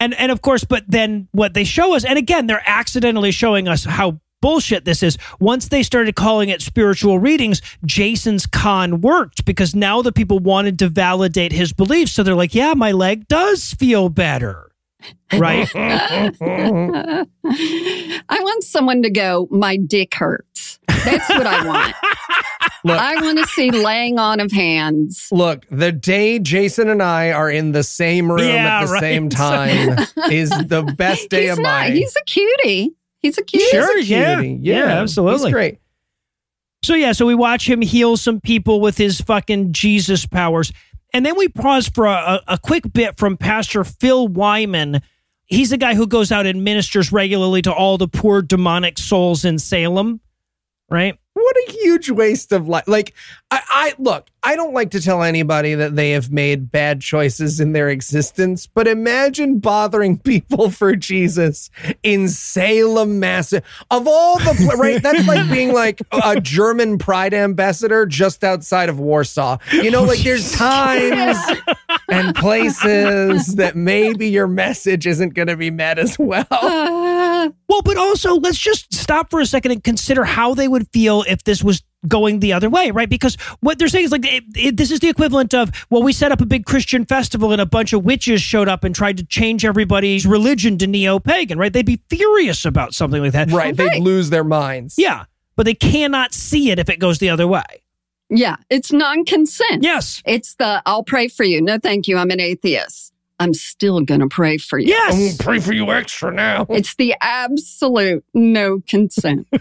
And 0.00 0.12
and 0.14 0.30
of 0.30 0.42
course, 0.42 0.64
but 0.64 0.84
then 0.88 1.28
what 1.32 1.54
they 1.54 1.64
show 1.64 1.94
us, 1.94 2.04
and 2.04 2.18
again, 2.18 2.46
they're 2.46 2.62
accidentally 2.66 3.30
showing 3.30 3.68
us 3.68 3.84
how 3.84 4.20
bullshit 4.40 4.84
this 4.84 5.02
is. 5.02 5.16
Once 5.40 5.68
they 5.68 5.82
started 5.82 6.14
calling 6.16 6.48
it 6.48 6.62
spiritual 6.62 7.18
readings, 7.18 7.60
Jason's 7.84 8.46
con 8.46 9.00
worked 9.00 9.44
because 9.44 9.74
now 9.74 10.02
the 10.02 10.12
people 10.12 10.38
wanted 10.38 10.78
to 10.80 10.88
validate 10.88 11.52
his 11.52 11.72
beliefs. 11.72 12.12
So 12.12 12.22
they're 12.22 12.34
like, 12.34 12.54
yeah, 12.54 12.74
my 12.74 12.92
leg 12.92 13.28
does 13.28 13.72
feel 13.74 14.08
better. 14.08 14.70
Right? 15.32 15.68
I 15.74 17.26
want 18.40 18.64
someone 18.64 19.02
to 19.02 19.10
go, 19.10 19.46
my 19.50 19.76
dick 19.76 20.14
hurts. 20.14 20.78
That's 20.88 21.28
what 21.28 21.46
I 21.46 21.66
want. 21.66 21.94
Look. 22.84 23.00
I 23.00 23.16
want 23.20 23.38
to 23.38 23.46
see 23.46 23.70
laying 23.72 24.18
on 24.20 24.38
of 24.38 24.52
hands. 24.52 25.26
Look, 25.32 25.66
the 25.70 25.90
day 25.90 26.38
Jason 26.38 26.88
and 26.88 27.02
I 27.02 27.32
are 27.32 27.50
in 27.50 27.72
the 27.72 27.82
same 27.82 28.30
room 28.30 28.46
Yeah, 28.48 28.80
at 28.80 28.86
the 28.86 28.92
right. 28.92 29.00
same 29.00 29.28
time 29.28 29.98
is 30.30 30.50
the 30.50 30.82
best 30.96 31.28
day 31.28 31.42
He's 31.44 31.52
of 31.52 31.58
not. 31.58 31.64
my. 31.64 31.90
He's 31.90 32.14
a 32.14 32.24
cutie. 32.26 32.94
He's 33.20 33.38
a 33.38 33.42
cutie. 33.42 33.66
Sure. 33.66 33.98
He's 33.98 34.10
a 34.10 34.14
yeah. 34.14 34.40
cutie. 34.40 34.58
Yeah, 34.62 34.84
absolutely. 34.84 35.48
He's 35.48 35.52
great. 35.52 35.78
So 36.82 36.94
yeah, 36.94 37.12
so 37.12 37.26
we 37.26 37.34
watch 37.34 37.68
him 37.68 37.80
heal 37.80 38.16
some 38.16 38.40
people 38.40 38.80
with 38.80 38.96
his 38.96 39.20
fucking 39.20 39.72
Jesus 39.72 40.26
powers. 40.26 40.72
And 41.12 41.24
then 41.24 41.36
we 41.36 41.48
pause 41.48 41.88
for 41.88 42.06
a, 42.06 42.40
a 42.46 42.58
quick 42.58 42.92
bit 42.92 43.16
from 43.18 43.36
Pastor 43.36 43.84
Phil 43.84 44.28
Wyman. 44.28 45.00
He's 45.46 45.70
the 45.70 45.78
guy 45.78 45.94
who 45.94 46.06
goes 46.06 46.30
out 46.30 46.46
and 46.46 46.62
ministers 46.62 47.12
regularly 47.12 47.62
to 47.62 47.72
all 47.72 47.98
the 47.98 48.08
poor 48.08 48.42
demonic 48.42 48.98
souls 48.98 49.44
in 49.44 49.58
Salem, 49.58 50.20
right? 50.90 51.18
What 51.36 51.56
a 51.68 51.72
huge 51.72 52.08
waste 52.08 52.50
of 52.50 52.66
life. 52.66 52.88
Like, 52.88 53.12
I, 53.50 53.60
I 53.68 53.94
look, 53.98 54.26
I 54.42 54.56
don't 54.56 54.72
like 54.72 54.92
to 54.92 55.02
tell 55.02 55.22
anybody 55.22 55.74
that 55.74 55.94
they 55.94 56.12
have 56.12 56.32
made 56.32 56.72
bad 56.72 57.02
choices 57.02 57.60
in 57.60 57.72
their 57.72 57.90
existence, 57.90 58.66
but 58.66 58.88
imagine 58.88 59.58
bothering 59.58 60.18
people 60.24 60.70
for 60.70 60.96
Jesus 60.96 61.68
in 62.02 62.30
Salem, 62.30 63.20
Mass. 63.20 63.52
Of 63.52 63.62
all 63.90 64.38
the, 64.38 64.76
right? 64.78 65.02
That's 65.02 65.28
like 65.28 65.50
being 65.52 65.74
like 65.74 66.00
a 66.10 66.40
German 66.40 66.96
pride 66.96 67.34
ambassador 67.34 68.06
just 68.06 68.42
outside 68.42 68.88
of 68.88 68.98
Warsaw. 68.98 69.58
You 69.72 69.90
know, 69.90 70.04
like 70.04 70.20
there's 70.20 70.52
times 70.56 71.36
and 72.08 72.34
places 72.34 73.56
that 73.56 73.76
maybe 73.76 74.28
your 74.28 74.46
message 74.46 75.06
isn't 75.06 75.34
going 75.34 75.48
to 75.48 75.56
be 75.58 75.70
met 75.70 75.98
as 75.98 76.18
well. 76.18 76.46
Well, 77.68 77.82
but 77.82 77.96
also 77.96 78.34
let's 78.36 78.58
just 78.58 78.92
stop 78.94 79.30
for 79.30 79.40
a 79.40 79.46
second 79.46 79.72
and 79.72 79.82
consider 79.84 80.24
how 80.24 80.54
they 80.54 80.68
would 80.68 80.88
feel 80.92 81.24
if 81.28 81.44
this 81.44 81.62
was 81.62 81.82
going 82.08 82.38
the 82.40 82.52
other 82.52 82.70
way, 82.70 82.90
right? 82.92 83.08
Because 83.10 83.34
what 83.60 83.78
they're 83.78 83.88
saying 83.88 84.04
is 84.04 84.12
like 84.12 84.24
it, 84.24 84.44
it, 84.54 84.76
this 84.76 84.90
is 84.90 85.00
the 85.00 85.08
equivalent 85.08 85.52
of 85.54 85.70
well, 85.90 86.02
we 86.02 86.12
set 86.12 86.30
up 86.30 86.40
a 86.40 86.46
big 86.46 86.64
Christian 86.64 87.04
festival 87.04 87.50
and 87.52 87.60
a 87.60 87.66
bunch 87.66 87.92
of 87.92 88.04
witches 88.04 88.40
showed 88.40 88.68
up 88.68 88.84
and 88.84 88.94
tried 88.94 89.16
to 89.16 89.24
change 89.24 89.64
everybody's 89.64 90.26
religion 90.26 90.78
to 90.78 90.86
neo-pagan, 90.86 91.58
right? 91.58 91.72
They'd 91.72 91.84
be 91.86 92.00
furious 92.08 92.64
about 92.64 92.94
something 92.94 93.20
like 93.22 93.32
that, 93.32 93.50
Right. 93.50 93.76
They'd 93.76 94.02
lose 94.02 94.30
their 94.30 94.44
minds. 94.44 94.94
Yeah, 94.98 95.24
but 95.56 95.66
they 95.66 95.74
cannot 95.74 96.32
see 96.32 96.70
it 96.70 96.78
if 96.78 96.88
it 96.88 97.00
goes 97.00 97.18
the 97.18 97.30
other 97.30 97.46
way. 97.48 97.64
yeah, 98.28 98.56
it's 98.70 98.92
non 98.92 99.24
consent. 99.24 99.82
Yes, 99.82 100.22
It's 100.24 100.54
the 100.56 100.82
I'll 100.86 101.04
pray 101.04 101.26
for 101.28 101.44
you. 101.44 101.60
No, 101.60 101.78
thank 101.78 102.06
you. 102.06 102.18
I'm 102.18 102.30
an 102.30 102.40
atheist. 102.40 103.12
I'm 103.38 103.54
still 103.54 104.00
going 104.00 104.20
to 104.20 104.28
pray 104.28 104.58
for 104.58 104.78
you. 104.78 104.94
I'm 104.94 105.18
yes. 105.18 105.36
gonna 105.36 105.44
pray 105.44 105.60
for 105.60 105.72
you 105.72 105.90
extra 105.92 106.32
now. 106.32 106.66
It's 106.70 106.94
the 106.94 107.14
absolute 107.20 108.24
no 108.34 108.80
consent. 108.88 109.46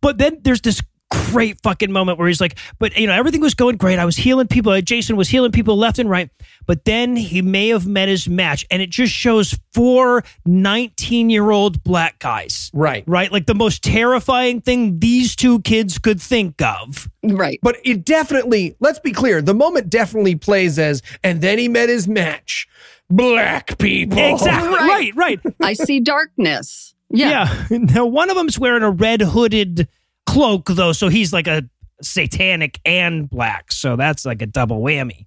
But 0.00 0.18
then 0.18 0.38
there's 0.42 0.62
this 0.62 0.82
great 1.30 1.60
fucking 1.62 1.92
moment 1.92 2.18
where 2.18 2.28
he's 2.28 2.40
like, 2.40 2.58
but 2.78 2.96
you 2.96 3.06
know, 3.06 3.12
everything 3.12 3.40
was 3.40 3.54
going 3.54 3.76
great. 3.76 3.98
I 3.98 4.04
was 4.04 4.16
healing 4.16 4.46
people. 4.48 4.78
Jason 4.80 5.16
was 5.16 5.28
healing 5.28 5.52
people 5.52 5.76
left 5.76 5.98
and 5.98 6.08
right. 6.10 6.30
But 6.66 6.84
then 6.84 7.16
he 7.16 7.42
may 7.42 7.68
have 7.68 7.86
met 7.86 8.08
his 8.08 8.28
match. 8.28 8.66
And 8.70 8.80
it 8.82 8.90
just 8.90 9.12
shows 9.12 9.58
four 9.72 10.22
19 10.46 11.30
year 11.30 11.50
old 11.50 11.82
black 11.82 12.18
guys, 12.18 12.70
Right. 12.74 13.04
right? 13.06 13.30
Like 13.32 13.46
the 13.46 13.54
most 13.54 13.82
terrifying 13.82 14.60
thing 14.60 14.98
these 15.00 15.34
two 15.36 15.60
kids 15.60 15.98
could 15.98 16.20
think 16.20 16.60
of. 16.62 17.08
right. 17.22 17.58
But 17.62 17.76
it 17.84 18.04
definitely, 18.04 18.76
let's 18.80 18.98
be 18.98 19.12
clear, 19.12 19.40
the 19.42 19.54
moment 19.54 19.90
definitely 19.90 20.34
plays 20.36 20.78
as, 20.78 21.02
and 21.24 21.40
then 21.40 21.58
he 21.58 21.68
met 21.68 21.88
his 21.88 22.06
match. 22.08 22.66
Black 23.08 23.76
people. 23.78 24.18
Exactly. 24.18 24.68
Right, 24.68 25.12
Right. 25.16 25.40
right. 25.44 25.54
I 25.60 25.72
see 25.72 26.00
darkness. 26.00 26.94
Yeah. 27.10 27.30
Yeah. 27.70 27.78
Now, 27.78 28.06
one 28.06 28.30
of 28.30 28.36
them's 28.36 28.56
wearing 28.58 28.82
a 28.84 28.90
red 28.90 29.20
hooded 29.20 29.88
cloak, 30.30 30.66
though. 30.66 30.92
So 30.92 31.08
he's 31.08 31.32
like 31.32 31.46
a 31.46 31.68
satanic 32.02 32.80
and 32.84 33.28
black. 33.28 33.72
So 33.72 33.96
that's 33.96 34.24
like 34.24 34.42
a 34.42 34.46
double 34.46 34.80
whammy. 34.80 35.26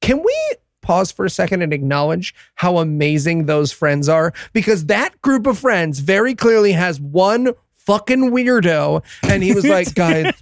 Can 0.00 0.22
we 0.22 0.52
pause 0.80 1.10
for 1.10 1.24
a 1.24 1.30
second 1.30 1.62
and 1.62 1.72
acknowledge 1.72 2.34
how 2.54 2.78
amazing 2.78 3.46
those 3.46 3.72
friends 3.72 4.08
are? 4.08 4.32
Because 4.52 4.86
that 4.86 5.20
group 5.22 5.46
of 5.46 5.58
friends 5.58 6.00
very 6.00 6.34
clearly 6.34 6.72
has 6.72 7.00
one 7.00 7.52
fucking 7.74 8.30
weirdo. 8.30 9.02
And 9.22 9.42
he 9.42 9.54
was 9.54 9.64
like, 9.66 9.94
guys, 9.94 10.32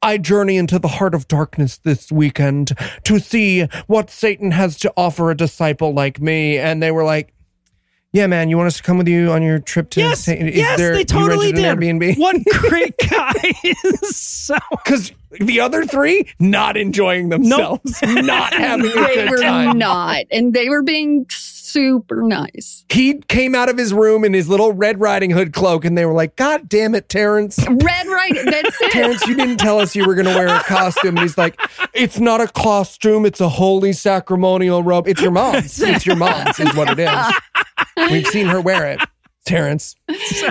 I 0.00 0.18
journey 0.18 0.56
into 0.56 0.78
the 0.78 0.88
heart 0.88 1.14
of 1.14 1.28
darkness 1.28 1.78
this 1.78 2.10
weekend 2.10 2.72
to 3.04 3.18
see 3.18 3.62
what 3.86 4.10
Satan 4.10 4.52
has 4.52 4.78
to 4.78 4.92
offer 4.96 5.30
a 5.30 5.36
disciple 5.36 5.92
like 5.92 6.20
me. 6.20 6.58
And 6.58 6.82
they 6.82 6.90
were 6.90 7.04
like, 7.04 7.34
yeah, 8.12 8.26
man, 8.26 8.48
you 8.48 8.56
want 8.56 8.68
us 8.68 8.76
to 8.78 8.82
come 8.82 8.98
with 8.98 9.08
you 9.08 9.30
on 9.30 9.42
your 9.42 9.58
trip 9.58 9.90
to 9.90 10.00
Yes, 10.00 10.20
Satan? 10.20 10.48
Is 10.48 10.56
yes, 10.56 10.78
there- 10.78 10.94
they 10.94 11.04
totally 11.04 11.52
did. 11.52 11.64
Airbnb? 11.64 12.18
One 12.18 12.42
great 12.68 12.96
guy 12.98 13.32
is 13.64 14.16
so 14.16 14.56
Because 14.70 15.12
the 15.40 15.60
other 15.60 15.84
three 15.84 16.26
not 16.38 16.76
enjoying 16.78 17.28
themselves, 17.28 18.00
not 18.02 18.52
having 18.54 18.86
a 18.86 18.94
They 18.94 19.14
good 19.14 19.30
were 19.30 19.36
time. 19.36 19.78
not. 19.78 20.24
And 20.30 20.54
they 20.54 20.68
were 20.70 20.82
being 20.82 21.26
super 21.28 22.22
nice. 22.22 22.86
he 22.88 23.20
came 23.28 23.54
out 23.54 23.68
of 23.68 23.76
his 23.76 23.92
room 23.92 24.24
in 24.24 24.32
his 24.32 24.48
little 24.48 24.72
Red 24.72 25.00
Riding 25.02 25.30
Hood 25.30 25.52
cloak, 25.52 25.84
and 25.84 25.98
they 25.98 26.06
were 26.06 26.14
like, 26.14 26.34
"God 26.34 26.66
damn 26.66 26.94
it, 26.94 27.10
Terrence! 27.10 27.58
Red 27.68 28.06
right. 28.06 28.32
That's 28.46 28.80
it. 28.80 28.90
Terrence, 28.90 29.26
you 29.26 29.34
didn't 29.36 29.58
tell 29.58 29.78
us 29.78 29.94
you 29.94 30.06
were 30.06 30.14
going 30.14 30.26
to 30.26 30.34
wear 30.34 30.48
a 30.48 30.60
costume." 30.60 31.10
And 31.10 31.20
he's 31.20 31.36
like, 31.36 31.60
"It's 31.92 32.18
not 32.18 32.40
a 32.40 32.48
costume; 32.48 33.26
it's 33.26 33.42
a 33.42 33.50
holy 33.50 33.92
sacramental 33.92 34.82
robe. 34.82 35.06
It's 35.08 35.20
your 35.20 35.30
mom's. 35.30 35.78
It's 35.82 36.06
your 36.06 36.16
mom's, 36.16 36.58
is 36.58 36.74
what 36.74 36.88
it 36.90 37.00
is. 37.00 37.34
We've 38.10 38.26
seen 38.26 38.46
her 38.46 38.60
wear 38.60 38.86
it." 38.86 39.00
Terrence, 39.46 39.94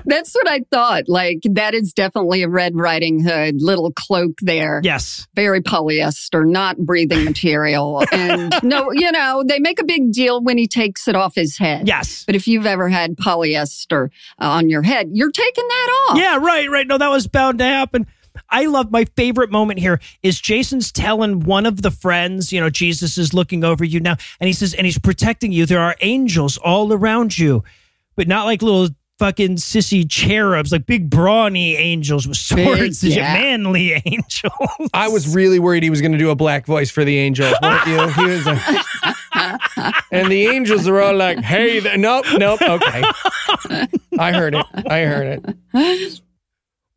That's 0.06 0.34
what 0.34 0.50
I 0.50 0.62
thought. 0.72 1.04
Like 1.08 1.42
that 1.44 1.76
is 1.76 1.94
definitely 1.94 2.42
a 2.42 2.50
Red 2.50 2.76
Riding 2.76 3.24
Hood 3.24 3.62
little 3.62 3.92
cloak 3.92 4.40
there. 4.42 4.82
yes. 4.84 5.28
Very 5.36 5.62
polyester, 5.62 6.44
not 6.50 6.78
breathing 6.80 7.24
material. 7.24 8.04
And 8.12 8.56
no, 8.64 8.92
you 8.92 9.12
know, 9.12 9.44
they 9.48 9.60
make 9.60 9.80
a 9.80 9.84
big 9.84 10.12
deal 10.12 10.42
when 10.42 10.58
he 10.58 10.68
takes 10.68 11.08
it 11.08 11.16
off 11.16 11.36
his 11.36 11.60
head. 11.60 11.88
Yes. 11.88 12.24
But 12.26 12.36
if 12.36 12.48
you've 12.48 12.66
ever 12.66 12.90
had 12.90 13.18
polyester 13.18 14.10
uh, 14.42 14.46
on 14.50 14.72
your 14.72 14.82
head, 14.82 15.10
you're 15.14 15.32
taking 15.32 15.68
that 15.68 16.08
off. 16.10 16.18
Yeah, 16.18 16.38
right, 16.38 16.68
right. 16.68 16.88
No, 16.88 16.98
that 16.98 17.10
was 17.10 17.28
bound 17.28 17.60
to 17.60 17.66
happen. 17.66 18.08
I 18.50 18.66
love 18.66 18.92
my 18.92 19.06
favorite 19.16 19.52
moment 19.52 19.80
here 19.80 20.00
is 20.24 20.40
Jason's 20.40 20.92
telling 20.92 21.42
one 21.42 21.66
of 21.66 21.82
the 21.82 21.92
friends, 21.92 22.52
you 22.52 22.60
know, 22.60 22.70
Jesus 22.70 23.18
is 23.18 23.34
looking 23.34 23.64
over 23.64 23.84
you 23.84 24.00
now, 24.00 24.16
and 24.40 24.48
he 24.48 24.54
says, 24.54 24.74
and 24.74 24.86
he's 24.86 25.00
protecting 25.00 25.52
you. 25.52 25.66
There 25.66 25.80
are 25.82 25.96
angels 26.02 26.58
all 26.58 26.92
around 26.94 27.38
you, 27.38 27.64
but 28.16 28.28
not 28.28 28.46
like 28.46 28.62
little 28.62 28.90
fucking 29.20 29.56
sissy 29.56 30.06
cherubs, 30.08 30.72
like 30.72 30.86
big 30.86 31.10
brawny 31.10 31.76
angels 31.76 32.28
with 32.28 32.38
swords, 32.38 33.02
Big, 33.02 33.16
yeah. 33.16 33.34
manly 33.34 33.94
angels. 34.06 34.90
I 34.94 35.08
was 35.08 35.34
really 35.34 35.58
worried 35.60 35.82
he 35.84 35.90
was 35.90 36.02
going 36.02 36.12
to 36.12 36.18
do 36.20 36.30
a 36.30 36.36
black 36.36 36.66
voice 36.68 36.92
for 36.92 37.04
the 37.04 37.18
angels, 37.18 37.54
weren't 37.62 37.88
you? 37.88 38.08
He 38.10 38.26
was 38.26 38.46
like, 38.46 38.62
and 40.12 40.32
the 40.32 40.46
angels 40.48 40.88
are 40.88 41.00
all 41.00 41.16
like, 41.16 41.40
"Hey, 41.40 41.80
th- 41.80 41.98
nope, 41.98 42.26
nope, 42.38 42.62
okay." 42.62 43.04
I 44.20 44.32
heard 44.32 44.56
it. 44.56 44.66
I 44.88 45.02
heard 45.02 45.44
it. 45.74 46.22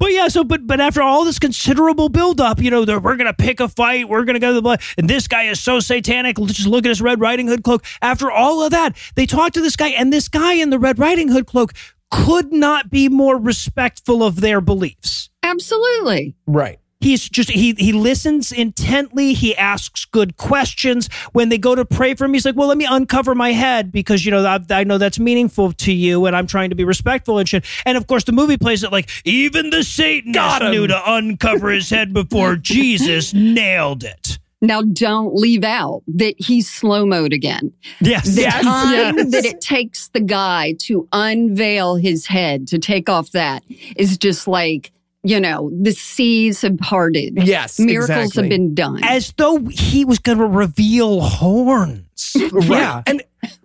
But 0.00 0.12
yeah, 0.12 0.26
so 0.28 0.42
but 0.42 0.66
but 0.66 0.80
after 0.80 1.02
all 1.02 1.24
this 1.24 1.38
considerable 1.38 2.08
buildup, 2.08 2.60
you 2.60 2.70
know, 2.70 2.84
they're- 2.84 2.98
we're 2.98 3.16
gonna 3.16 3.34
pick 3.34 3.60
a 3.60 3.68
fight, 3.68 4.08
we're 4.08 4.24
gonna 4.24 4.38
go 4.40 4.48
to 4.48 4.54
the 4.54 4.62
blood, 4.62 4.80
and 4.98 5.08
this 5.08 5.28
guy 5.28 5.44
is 5.44 5.60
so 5.60 5.78
satanic. 5.78 6.36
Just 6.38 6.66
look 6.66 6.84
at 6.86 6.88
his 6.88 7.02
Red 7.02 7.20
Riding 7.20 7.46
Hood 7.46 7.62
cloak. 7.62 7.84
After 8.02 8.30
all 8.30 8.62
of 8.64 8.70
that, 8.72 8.96
they 9.14 9.26
talk 9.26 9.52
to 9.52 9.60
this 9.60 9.76
guy, 9.76 9.88
and 9.88 10.10
this 10.12 10.28
guy 10.28 10.54
in 10.54 10.70
the 10.70 10.78
Red 10.78 10.98
Riding 10.98 11.28
Hood 11.28 11.46
cloak 11.46 11.72
could 12.10 12.50
not 12.52 12.90
be 12.90 13.08
more 13.08 13.36
respectful 13.38 14.24
of 14.24 14.40
their 14.40 14.60
beliefs. 14.60 15.28
Absolutely. 15.42 16.34
Right. 16.46 16.78
He's 17.00 17.28
just 17.28 17.50
he 17.50 17.74
he 17.78 17.92
listens 17.92 18.52
intently. 18.52 19.32
He 19.32 19.56
asks 19.56 20.04
good 20.04 20.36
questions. 20.36 21.08
When 21.32 21.48
they 21.48 21.56
go 21.56 21.74
to 21.74 21.84
pray 21.86 22.14
for 22.14 22.26
him, 22.26 22.34
he's 22.34 22.44
like, 22.44 22.56
"Well, 22.56 22.68
let 22.68 22.76
me 22.76 22.86
uncover 22.88 23.34
my 23.34 23.52
head 23.52 23.90
because 23.90 24.24
you 24.26 24.30
know 24.30 24.44
I, 24.44 24.60
I 24.70 24.84
know 24.84 24.98
that's 24.98 25.18
meaningful 25.18 25.72
to 25.72 25.92
you, 25.92 26.26
and 26.26 26.36
I'm 26.36 26.46
trying 26.46 26.68
to 26.70 26.76
be 26.76 26.84
respectful 26.84 27.38
and 27.38 27.48
shit." 27.48 27.64
And 27.86 27.96
of 27.96 28.06
course, 28.06 28.24
the 28.24 28.32
movie 28.32 28.58
plays 28.58 28.82
it 28.82 28.92
like 28.92 29.08
even 29.24 29.70
the 29.70 29.82
Satanist 29.82 30.34
Got 30.34 30.70
knew 30.70 30.86
to 30.86 31.02
uncover 31.14 31.70
his 31.70 31.88
head 31.88 32.12
before 32.12 32.56
Jesus 32.60 33.32
nailed 33.32 34.04
it. 34.04 34.38
Now, 34.62 34.82
don't 34.82 35.34
leave 35.34 35.64
out 35.64 36.02
that 36.06 36.34
he's 36.36 36.70
slow 36.70 37.06
mode 37.06 37.32
again. 37.32 37.72
Yes, 38.00 38.34
The 38.34 38.42
yes, 38.42 38.62
time 38.62 39.16
yes. 39.16 39.30
that 39.30 39.44
it 39.46 39.60
takes 39.62 40.08
the 40.08 40.20
guy 40.20 40.74
to 40.80 41.08
unveil 41.12 41.96
his 41.96 42.26
head, 42.26 42.66
to 42.68 42.78
take 42.78 43.08
off 43.08 43.30
that, 43.30 43.62
is 43.96 44.18
just 44.18 44.46
like, 44.46 44.92
you 45.22 45.40
know, 45.40 45.70
the 45.82 45.92
seas 45.92 46.62
have 46.62 46.78
parted. 46.78 47.34
Yes. 47.36 47.78
Miracles 47.78 48.10
exactly. 48.10 48.42
have 48.42 48.48
been 48.48 48.74
done. 48.74 49.04
as 49.04 49.32
though 49.36 49.58
he 49.58 50.04
was 50.04 50.18
going 50.18 50.38
to 50.38 50.46
reveal 50.46 51.20
horns. 51.20 52.06
Right. 52.52 52.68
Yeah. 52.68 53.02
And 53.06 53.22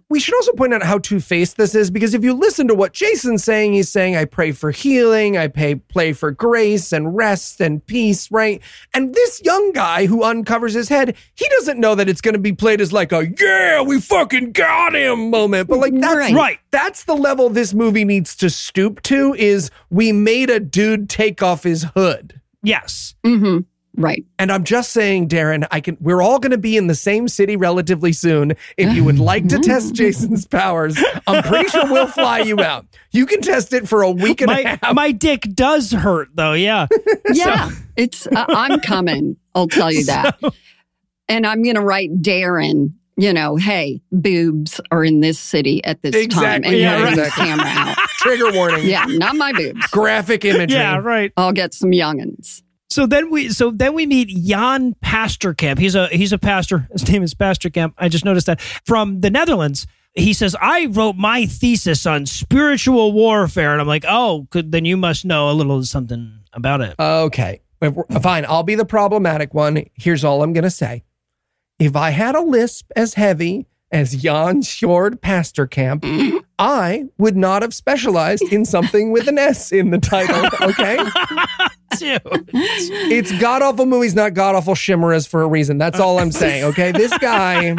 we 0.09 0.19
should 0.19 0.35
also 0.35 0.53
point 0.53 0.73
out 0.73 0.83
how 0.83 0.99
two 0.99 1.19
faced 1.19 1.57
this 1.57 1.73
is 1.73 1.89
because 1.89 2.13
if 2.13 2.23
you 2.23 2.33
listen 2.33 2.67
to 2.67 2.75
what 2.75 2.93
Jason's 2.93 3.43
saying, 3.43 3.73
he's 3.73 3.89
saying, 3.89 4.15
I 4.15 4.25
pray 4.25 4.51
for 4.51 4.69
healing, 4.69 5.35
I 5.35 5.47
pay, 5.47 5.75
play 5.75 6.13
for 6.13 6.29
grace 6.29 6.93
and 6.93 7.15
rest 7.15 7.59
and 7.59 7.83
peace, 7.83 8.29
right? 8.29 8.61
And 8.93 9.15
this 9.15 9.41
young 9.43 9.71
guy 9.71 10.05
who 10.05 10.23
uncovers 10.23 10.73
his 10.73 10.89
head, 10.89 11.15
he 11.33 11.49
doesn't 11.49 11.79
know 11.79 11.95
that 11.95 12.07
it's 12.07 12.21
going 12.21 12.35
to 12.35 12.39
be 12.39 12.53
played 12.53 12.81
as 12.81 12.93
like 12.93 13.11
a, 13.11 13.27
yeah, 13.39 13.81
we 13.81 13.99
fucking 13.99 14.51
got 14.51 14.95
him 14.95 15.31
moment. 15.31 15.69
But 15.69 15.79
like, 15.79 15.99
that's 15.99 16.15
Right. 16.15 16.33
Right. 16.35 16.59
That's 16.69 17.05
the 17.05 17.15
level 17.15 17.49
this 17.49 17.73
movie 17.73 18.05
needs 18.05 18.35
to 18.37 18.49
stoop 18.49 19.01
to 19.03 19.33
is 19.33 19.71
we 19.89 20.11
made 20.11 20.51
a 20.51 20.59
dude 20.59 21.09
take 21.09 21.41
off 21.41 21.63
his 21.63 21.83
hood. 21.95 22.39
Yes. 22.61 23.15
hmm 23.23 23.59
Right. 23.97 24.25
And 24.39 24.51
I'm 24.51 24.63
just 24.63 24.91
saying, 24.91 25.29
Darren, 25.29 25.65
I 25.71 25.79
can 25.81 25.97
we're 25.99 26.21
all 26.21 26.39
gonna 26.39 26.57
be 26.57 26.75
in 26.77 26.87
the 26.87 26.95
same 26.95 27.27
city 27.27 27.55
relatively 27.55 28.11
soon. 28.13 28.53
If 28.77 28.93
you 28.95 29.03
would 29.03 29.19
like 29.19 29.47
to 29.49 29.59
test 29.59 29.93
Jason's 29.95 30.45
powers, 30.45 30.97
I'm 31.27 31.43
pretty 31.43 31.69
sure 31.69 31.85
we'll 31.85 32.07
fly 32.07 32.39
you 32.39 32.59
out. 32.61 32.85
You 33.11 33.25
can 33.25 33.41
test 33.41 33.73
it 33.73 33.87
for 33.87 34.01
a 34.01 34.11
week 34.11 34.41
and 34.41 34.51
a 34.51 34.53
My, 34.63 34.77
half. 34.81 34.93
my 34.95 35.11
dick 35.11 35.41
does 35.53 35.91
hurt 35.91 36.29
though. 36.35 36.53
Yeah. 36.53 36.87
Yeah. 37.33 37.71
it's, 37.97 38.27
uh, 38.27 38.45
I'm 38.47 38.79
coming. 38.81 39.35
I'll 39.55 39.67
tell 39.67 39.91
you 39.91 40.05
that. 40.05 40.39
And 41.27 41.45
I'm 41.47 41.63
going 41.63 41.75
to 41.75 41.81
write 41.81 42.11
Darren, 42.21 42.93
you 43.17 43.33
know, 43.33 43.55
hey, 43.55 43.99
boobs 44.11 44.79
are 44.91 45.03
in 45.03 45.21
this 45.21 45.39
city 45.39 45.83
at 45.83 46.01
this 46.03 46.11
time. 46.13 46.23
Exactly. 46.23 46.67
And 46.69 46.77
Yeah, 46.77 46.97
yeah, 46.99 47.09
his 47.09 47.17
exactly. 47.17 47.45
camera 47.45 47.65
out. 47.67 47.97
Trigger 48.19 48.51
warning. 48.53 48.85
Yeah, 48.85 49.05
not 49.07 49.35
my 49.35 49.51
boobs. 49.53 49.85
Graphic 49.87 50.45
imagery. 50.45 50.77
yeah. 50.77 50.97
Right. 50.97 51.33
I'll 51.35 51.51
get 51.51 51.73
some 51.73 51.89
youngins. 51.91 52.61
So 52.89 53.05
then 53.05 53.29
we 53.31 53.49
so 53.49 53.71
then 53.71 53.93
we 53.93 54.05
meet 54.05 54.29
Jan 54.29 54.95
Pasterkamp. 55.03 55.79
He's 55.79 55.95
a 55.95 56.07
he's 56.07 56.31
a 56.31 56.37
pastor. 56.37 56.87
His 56.91 57.09
name 57.09 57.23
is 57.23 57.33
Pastor 57.33 57.69
Pasterkamp. 57.69 57.93
I 57.97 58.09
just 58.09 58.25
noticed 58.25 58.47
that 58.47 58.61
from 58.61 59.21
the 59.21 59.29
Netherlands. 59.29 59.87
He 60.13 60.31
says, 60.31 60.55
"I 60.61 60.85
wrote 60.85 61.17
my 61.17 61.45
thesis 61.45 62.05
on 62.05 62.25
spiritual 62.25 63.11
warfare," 63.11 63.73
and 63.73 63.81
I'm 63.81 63.87
like, 63.87 64.05
"Oh, 64.07 64.47
could, 64.49 64.71
then 64.71 64.85
you 64.85 64.95
must 64.95 65.25
know 65.25 65.49
a 65.49 65.53
little 65.53 65.83
something 65.83 66.39
about 66.53 66.81
it." 66.81 66.95
Okay. 66.97 67.61
Fine. 68.21 68.45
I'll 68.47 68.63
be 68.63 68.75
the 68.75 68.85
problematic 68.85 69.53
one. 69.53 69.83
Here's 69.95 70.23
all 70.23 70.41
I'm 70.41 70.53
gonna 70.53 70.69
say. 70.69 71.03
If 71.79 71.95
I 71.97 72.11
had 72.11 72.35
a 72.35 72.41
lisp 72.41 72.91
as 72.95 73.15
heavy 73.15 73.67
as 73.91 74.15
Jan 74.15 74.61
Sjoerd 74.61 75.19
Pasterkamp, 75.19 76.05
I 76.59 77.05
would 77.17 77.35
not 77.35 77.61
have 77.61 77.73
specialized 77.73 78.43
in 78.53 78.63
something 78.63 79.11
with 79.11 79.27
an 79.27 79.37
S 79.37 79.73
in 79.73 79.91
the 79.91 79.99
title. 79.99 80.49
Okay. 80.69 80.97
Dude. 81.99 82.21
It's 82.53 83.31
god 83.39 83.61
awful 83.61 83.85
movies, 83.85 84.15
not 84.15 84.33
god 84.33 84.55
awful 84.55 84.75
chimeras 84.75 85.25
for 85.27 85.41
a 85.41 85.47
reason. 85.47 85.77
That's 85.77 85.99
all 85.99 86.19
I'm 86.19 86.31
saying. 86.31 86.63
Okay, 86.65 86.91
this 86.91 87.15
guy, 87.17 87.75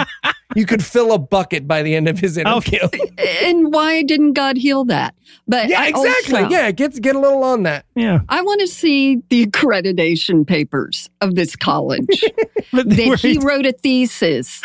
you 0.54 0.66
could 0.66 0.84
fill 0.84 1.12
a 1.12 1.18
bucket 1.18 1.66
by 1.66 1.82
the 1.82 1.94
end 1.94 2.08
of 2.08 2.18
his 2.18 2.36
interview. 2.36 2.78
Okay. 2.82 3.48
And 3.48 3.72
why 3.72 4.02
didn't 4.02 4.32
God 4.34 4.56
heal 4.56 4.84
that? 4.86 5.14
But 5.48 5.68
Yeah, 5.68 5.80
I 5.80 5.88
exactly. 5.88 6.42
also- 6.44 6.50
yeah, 6.50 6.70
get 6.72 7.00
get 7.00 7.14
a 7.16 7.18
little 7.20 7.42
on 7.44 7.62
that. 7.64 7.84
Yeah. 7.94 8.20
I 8.28 8.42
want 8.42 8.60
to 8.60 8.66
see 8.66 9.22
the 9.28 9.46
accreditation 9.46 10.46
papers 10.46 11.08
of 11.20 11.34
this 11.34 11.54
college. 11.56 12.06
that 12.72 13.18
he 13.20 13.38
wrote 13.42 13.66
a 13.66 13.72
thesis. 13.72 14.62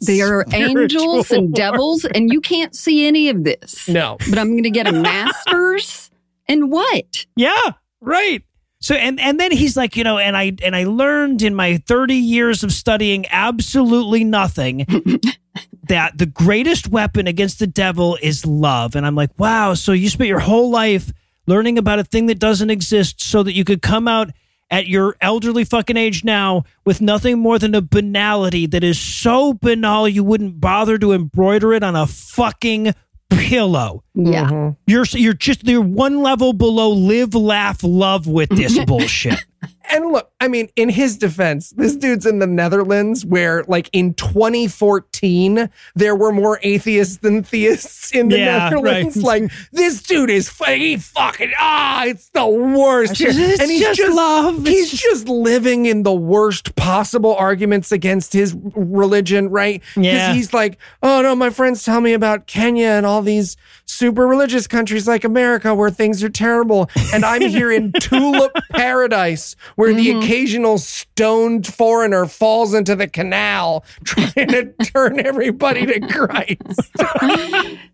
There 0.00 0.38
are 0.40 0.46
angels 0.52 1.30
and 1.30 1.52
devils, 1.54 2.04
and 2.04 2.32
you 2.32 2.40
can't 2.40 2.74
see 2.74 3.06
any 3.06 3.28
of 3.28 3.44
this. 3.44 3.88
No, 3.88 4.16
But 4.30 4.38
I'm 4.38 4.50
going 4.52 4.62
to 4.64 4.70
get 4.70 4.86
a 4.86 4.92
master's 5.02 6.10
And 6.48 6.70
what? 6.70 7.26
Yeah, 7.36 7.72
right. 8.00 8.42
So 8.82 8.96
and 8.96 9.20
and 9.20 9.38
then 9.38 9.52
he's 9.52 9.76
like, 9.76 9.96
you 9.96 10.02
know, 10.02 10.18
and 10.18 10.36
I 10.36 10.52
and 10.62 10.74
I 10.74 10.84
learned 10.84 11.40
in 11.40 11.54
my 11.54 11.76
30 11.86 12.14
years 12.14 12.64
of 12.64 12.72
studying 12.72 13.26
absolutely 13.30 14.24
nothing 14.24 14.86
that 15.88 16.18
the 16.18 16.26
greatest 16.26 16.88
weapon 16.88 17.28
against 17.28 17.60
the 17.60 17.68
devil 17.68 18.18
is 18.20 18.44
love. 18.44 18.96
And 18.96 19.06
I'm 19.06 19.14
like, 19.14 19.30
wow, 19.38 19.74
so 19.74 19.92
you 19.92 20.08
spent 20.08 20.28
your 20.28 20.40
whole 20.40 20.70
life 20.70 21.12
learning 21.46 21.78
about 21.78 22.00
a 22.00 22.04
thing 22.04 22.26
that 22.26 22.40
doesn't 22.40 22.70
exist 22.70 23.20
so 23.22 23.44
that 23.44 23.52
you 23.52 23.64
could 23.64 23.82
come 23.82 24.08
out 24.08 24.30
at 24.68 24.88
your 24.88 25.16
elderly 25.20 25.64
fucking 25.64 25.96
age 25.96 26.24
now 26.24 26.64
with 26.84 27.00
nothing 27.00 27.38
more 27.38 27.60
than 27.60 27.76
a 27.76 27.82
banality 27.82 28.66
that 28.66 28.82
is 28.82 28.98
so 28.98 29.52
banal 29.52 30.08
you 30.08 30.24
wouldn't 30.24 30.60
bother 30.60 30.98
to 30.98 31.12
embroider 31.12 31.72
it 31.72 31.84
on 31.84 31.94
a 31.94 32.06
fucking 32.06 32.92
pillow. 33.36 34.02
Yeah. 34.14 34.48
Mhm. 34.50 34.76
You're 34.86 35.04
you're 35.12 35.34
just 35.34 35.66
you're 35.66 35.80
one 35.80 36.22
level 36.22 36.52
below 36.52 36.90
live, 36.90 37.34
laugh, 37.34 37.80
love 37.82 38.26
with 38.26 38.50
this 38.50 38.78
bullshit. 38.86 39.44
And 39.92 40.10
look, 40.12 40.30
I 40.40 40.48
mean, 40.48 40.68
in 40.74 40.88
his 40.88 41.18
defense, 41.18 41.70
this 41.76 41.94
dude's 41.94 42.24
in 42.26 42.38
the 42.38 42.46
Netherlands 42.46 43.24
where, 43.26 43.62
like, 43.68 43.90
in 43.92 44.14
2014, 44.14 45.68
there 45.94 46.16
were 46.16 46.32
more 46.32 46.58
atheists 46.62 47.18
than 47.18 47.42
theists 47.42 48.10
in 48.12 48.28
the 48.28 48.38
Yeah, 48.38 48.70
Netherlands. 48.70 49.16
right. 49.18 49.24
Like, 49.42 49.52
this 49.72 50.02
dude 50.02 50.30
is 50.30 50.48
he 50.48 50.96
fucking 50.96 51.52
ah, 51.58 52.04
it's 52.04 52.30
the 52.30 52.46
worst. 52.46 53.16
here. 53.18 53.30
And 53.30 53.70
he's 53.70 53.80
just 53.80 54.00
just 54.00 54.16
love. 54.16 54.66
He's 54.66 54.92
It's 54.92 55.02
just 55.02 55.28
living 55.28 55.86
in 55.86 56.02
the 56.02 56.12
worst 56.14 56.74
possible 56.76 57.34
arguments 57.36 57.92
against 57.92 58.32
his 58.32 58.54
religion, 58.74 59.48
right? 59.50 59.82
Because 59.94 60.04
Yeah. 60.04 60.32
he's 60.34 60.52
like, 60.54 60.78
oh 61.02 61.20
no, 61.22 61.34
my 61.36 61.50
friends 61.50 61.84
tell 61.84 62.00
me 62.00 62.12
about 62.14 62.46
Kenya 62.46 62.88
and 62.88 63.04
all 63.06 63.22
these 63.22 63.56
super 63.84 64.26
religious 64.26 64.66
countries 64.66 65.06
like 65.06 65.24
America 65.24 65.74
where 65.74 65.90
things 65.90 66.22
are 66.24 66.30
terrible. 66.30 66.88
And 67.12 67.24
I'm 67.24 67.42
here 67.42 67.70
in 67.70 67.92
tulip 68.00 68.52
paradise 68.70 69.54
where 69.82 69.94
the 69.94 70.10
occasional 70.10 70.78
stoned 70.78 71.66
foreigner 71.66 72.26
falls 72.26 72.72
into 72.72 72.94
the 72.94 73.08
canal 73.08 73.84
trying 74.04 74.48
to 74.48 74.72
turn 74.84 75.18
everybody 75.18 75.84
to 75.86 76.00
Christ. 76.00 77.78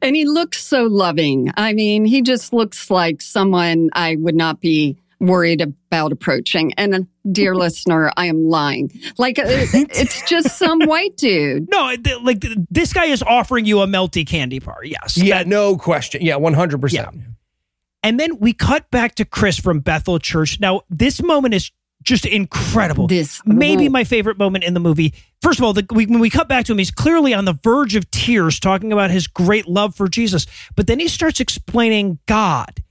And 0.00 0.16
he 0.16 0.24
looks 0.24 0.64
so 0.64 0.84
loving. 0.84 1.52
I 1.58 1.74
mean, 1.74 2.06
he 2.06 2.22
just 2.22 2.54
looks 2.54 2.90
like 2.90 3.20
someone 3.20 3.90
I 3.92 4.16
would 4.16 4.34
not 4.34 4.62
be 4.62 4.96
worried 5.20 5.60
about 5.60 6.10
approaching. 6.10 6.72
And 6.78 6.94
uh, 6.94 7.00
dear 7.30 7.54
listener, 7.54 8.10
I 8.16 8.26
am 8.26 8.48
lying. 8.48 8.90
Like, 9.18 9.38
uh, 9.38 9.44
it's 9.46 10.22
just 10.22 10.56
some 10.56 10.80
white 10.86 11.18
dude. 11.18 11.68
no, 11.70 11.94
like 12.22 12.46
this 12.70 12.94
guy 12.94 13.06
is 13.06 13.22
offering 13.22 13.66
you 13.66 13.80
a 13.80 13.86
melty 13.86 14.26
candy 14.26 14.58
bar. 14.58 14.78
Yes. 14.84 15.18
yeah, 15.18 15.42
no 15.42 15.76
question. 15.76 16.22
Yeah, 16.22 16.36
100%. 16.36 16.92
Yeah. 16.92 17.10
And 18.08 18.18
then 18.18 18.38
we 18.38 18.54
cut 18.54 18.90
back 18.90 19.16
to 19.16 19.26
Chris 19.26 19.58
from 19.58 19.80
Bethel 19.80 20.18
Church. 20.18 20.58
Now, 20.60 20.80
this 20.88 21.22
moment 21.22 21.52
is 21.52 21.70
just 22.02 22.24
incredible. 22.24 23.06
This 23.06 23.42
Maybe 23.44 23.90
my 23.90 24.04
favorite 24.04 24.38
moment 24.38 24.64
in 24.64 24.72
the 24.72 24.80
movie. 24.80 25.12
First 25.42 25.58
of 25.58 25.64
all, 25.66 25.74
the, 25.74 25.84
we, 25.90 26.06
when 26.06 26.18
we 26.18 26.30
cut 26.30 26.48
back 26.48 26.64
to 26.64 26.72
him, 26.72 26.78
he's 26.78 26.90
clearly 26.90 27.34
on 27.34 27.44
the 27.44 27.58
verge 27.62 27.96
of 27.96 28.10
tears, 28.10 28.58
talking 28.58 28.94
about 28.94 29.10
his 29.10 29.26
great 29.26 29.68
love 29.68 29.94
for 29.94 30.08
Jesus. 30.08 30.46
But 30.74 30.86
then 30.86 30.98
he 31.00 31.06
starts 31.06 31.38
explaining 31.38 32.18
God 32.24 32.82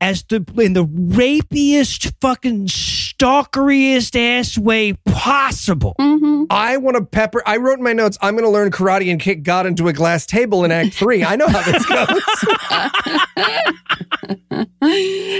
as 0.00 0.22
the 0.24 0.44
in 0.58 0.72
the 0.74 0.84
rapiest, 0.84 2.12
fucking 2.20 2.66
stalkeriest 2.66 4.16
ass 4.16 4.58
way 4.58 4.92
possible. 5.06 5.94
Mhm. 6.00 6.46
I 6.50 6.76
want 6.76 6.96
to 6.96 7.04
pepper. 7.04 7.42
I 7.46 7.56
wrote 7.56 7.78
in 7.78 7.84
my 7.84 7.92
notes, 7.94 8.18
I'm 8.20 8.34
going 8.34 8.44
to 8.44 8.50
learn 8.50 8.70
karate 8.70 9.10
and 9.10 9.20
kick 9.20 9.42
God 9.42 9.66
into 9.66 9.88
a 9.88 9.92
glass 9.92 10.26
table 10.26 10.64
in 10.64 10.70
Act 10.72 10.94
Three. 10.94 11.24
I 11.24 11.36
know 11.36 11.46
how 11.46 11.62
this 11.62 11.86
goes. 11.86 12.22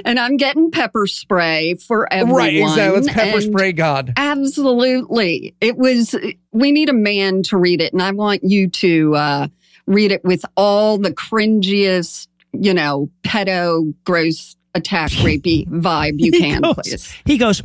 and 0.05 0.19
I'm 0.19 0.37
getting 0.37 0.71
pepper 0.71 1.07
spray 1.07 1.75
for 1.75 2.11
everyone. 2.13 2.39
right, 2.43 2.55
exactly. 2.57 3.01
Let's 3.01 3.13
pepper 3.13 3.37
and 3.39 3.43
spray 3.43 3.73
God. 3.73 4.13
Absolutely. 4.17 5.55
It 5.61 5.77
was, 5.77 6.15
we 6.53 6.73
need 6.73 6.89
a 6.89 6.93
man 6.95 7.43
to 7.45 7.57
read 7.57 7.81
it. 7.81 7.93
And 7.93 8.03
I 8.03 8.11
want 8.13 8.43
you 8.45 8.69
to 8.69 9.15
uh, 9.17 9.49
read 9.87 10.13
it 10.13 10.25
with 10.25 10.45
all 10.57 10.99
the 10.99 11.13
cringiest, 11.13 12.29
you 12.61 12.75
know, 12.75 13.11
pedo, 13.23 13.95
gross 14.05 14.57
attack 14.75 15.11
rapey 15.23 15.67
vibe 15.69 16.15
you 16.19 16.33
He 16.33 16.41
can, 16.41 16.63
goes- 16.63 16.75
please. 16.75 17.17
He 17.25 17.39
goes, 17.39 17.63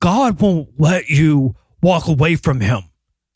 God 0.00 0.40
won't 0.40 0.68
let 0.78 1.08
you 1.08 1.54
walk 1.82 2.08
away 2.08 2.36
from 2.36 2.60
him. 2.60 2.82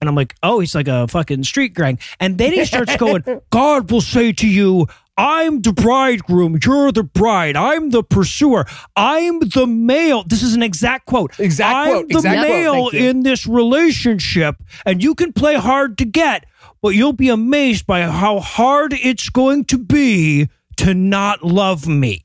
And 0.01 0.09
I'm 0.09 0.15
like, 0.15 0.35
oh, 0.43 0.61
he's 0.61 0.75
like 0.75 0.89
a 0.89 1.07
fucking 1.09 1.45
street 1.45 1.75
gang. 1.75 1.99
And 2.19 2.39
then 2.39 2.53
he 2.53 2.65
starts 2.65 2.97
going, 2.97 3.23
God 3.51 3.91
will 3.91 4.01
say 4.01 4.33
to 4.33 4.49
you, 4.49 4.87
I'm 5.19 5.61
the 5.61 5.75
bridegroom, 5.75 6.59
you're 6.65 6.93
the 6.93 7.03
bride, 7.03 7.55
I'm 7.55 7.91
the 7.91 8.03
pursuer, 8.03 8.65
I'm 8.97 9.41
the 9.41 9.67
male. 9.67 10.25
This 10.25 10.43
is 10.43 10.55
an 10.55 10.63
exact 10.63 11.05
quote. 11.05 11.39
Exact 11.39 11.77
I'm 11.77 11.93
quote, 11.93 12.09
the 12.09 12.17
exact 12.17 12.49
male 12.49 12.91
thank 12.91 12.93
you. 12.95 13.09
in 13.11 13.23
this 13.23 13.47
relationship, 13.47 14.57
and 14.87 15.03
you 15.03 15.15
can 15.15 15.35
play 15.35 15.57
hard 15.57 15.99
to 15.99 16.07
get, 16.07 16.47
but 16.81 16.91
you'll 16.91 17.13
be 17.13 17.29
amazed 17.29 17.87
by 17.87 18.01
how 18.03 18.41
hard 18.41 18.95
it's 18.95 19.29
going 19.29 19.67
to 19.67 19.77
be 19.77 20.49
to 20.81 20.95
not 20.95 21.43
love 21.45 21.87
me. 21.87 22.23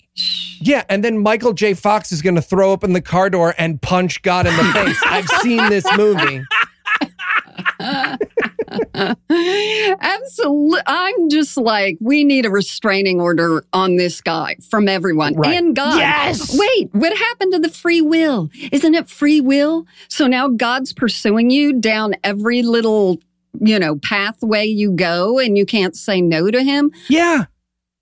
Yeah, 0.59 0.83
and 0.89 1.03
then 1.03 1.17
Michael 1.19 1.53
J. 1.53 1.73
Fox 1.73 2.11
is 2.11 2.21
going 2.21 2.35
to 2.35 2.41
throw 2.41 2.71
open 2.71 2.93
the 2.93 3.01
car 3.01 3.29
door 3.29 3.53
and 3.57 3.81
punch 3.81 4.21
God 4.21 4.47
in 4.47 4.55
the 4.55 4.63
face. 4.73 4.97
I've 5.05 5.27
seen 5.41 5.57
this 5.69 5.85
movie. 5.97 6.41
Absolutely. 9.29 10.81
I'm 10.87 11.29
just 11.29 11.57
like, 11.57 11.97
we 11.99 12.23
need 12.23 12.45
a 12.45 12.49
restraining 12.49 13.19
order 13.21 13.63
on 13.73 13.97
this 13.97 14.21
guy 14.21 14.55
from 14.69 14.87
everyone 14.87 15.35
Right. 15.35 15.55
and 15.55 15.75
God. 15.75 15.97
Yes! 15.97 16.57
Wait, 16.57 16.89
what 16.93 17.15
happened 17.17 17.53
to 17.53 17.59
the 17.59 17.69
free 17.69 18.01
will? 18.01 18.49
Isn't 18.71 18.95
it 18.95 19.09
free 19.09 19.41
will? 19.41 19.85
So 20.07 20.27
now 20.27 20.47
God's 20.49 20.93
pursuing 20.93 21.49
you 21.49 21.73
down 21.73 22.15
every 22.23 22.61
little, 22.63 23.19
you 23.59 23.77
know, 23.79 23.97
pathway 23.97 24.65
you 24.65 24.91
go 24.91 25.39
and 25.39 25.57
you 25.57 25.65
can't 25.65 25.95
say 25.95 26.21
no 26.21 26.49
to 26.51 26.63
him. 26.63 26.91
Yeah. 27.09 27.45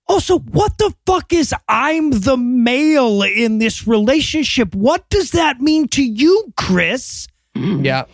Also, 0.06 0.38
what 0.38 0.76
the 0.78 0.92
fuck 1.06 1.32
is 1.32 1.54
I'm 1.68 2.10
the 2.10 2.36
male 2.36 3.22
in 3.22 3.58
this 3.58 3.86
relationship? 3.86 4.74
What 4.74 5.08
does 5.08 5.30
that 5.30 5.60
mean 5.60 5.88
to 5.88 6.02
you, 6.04 6.52
Chris? 6.56 7.26
Yeah. 7.54 8.04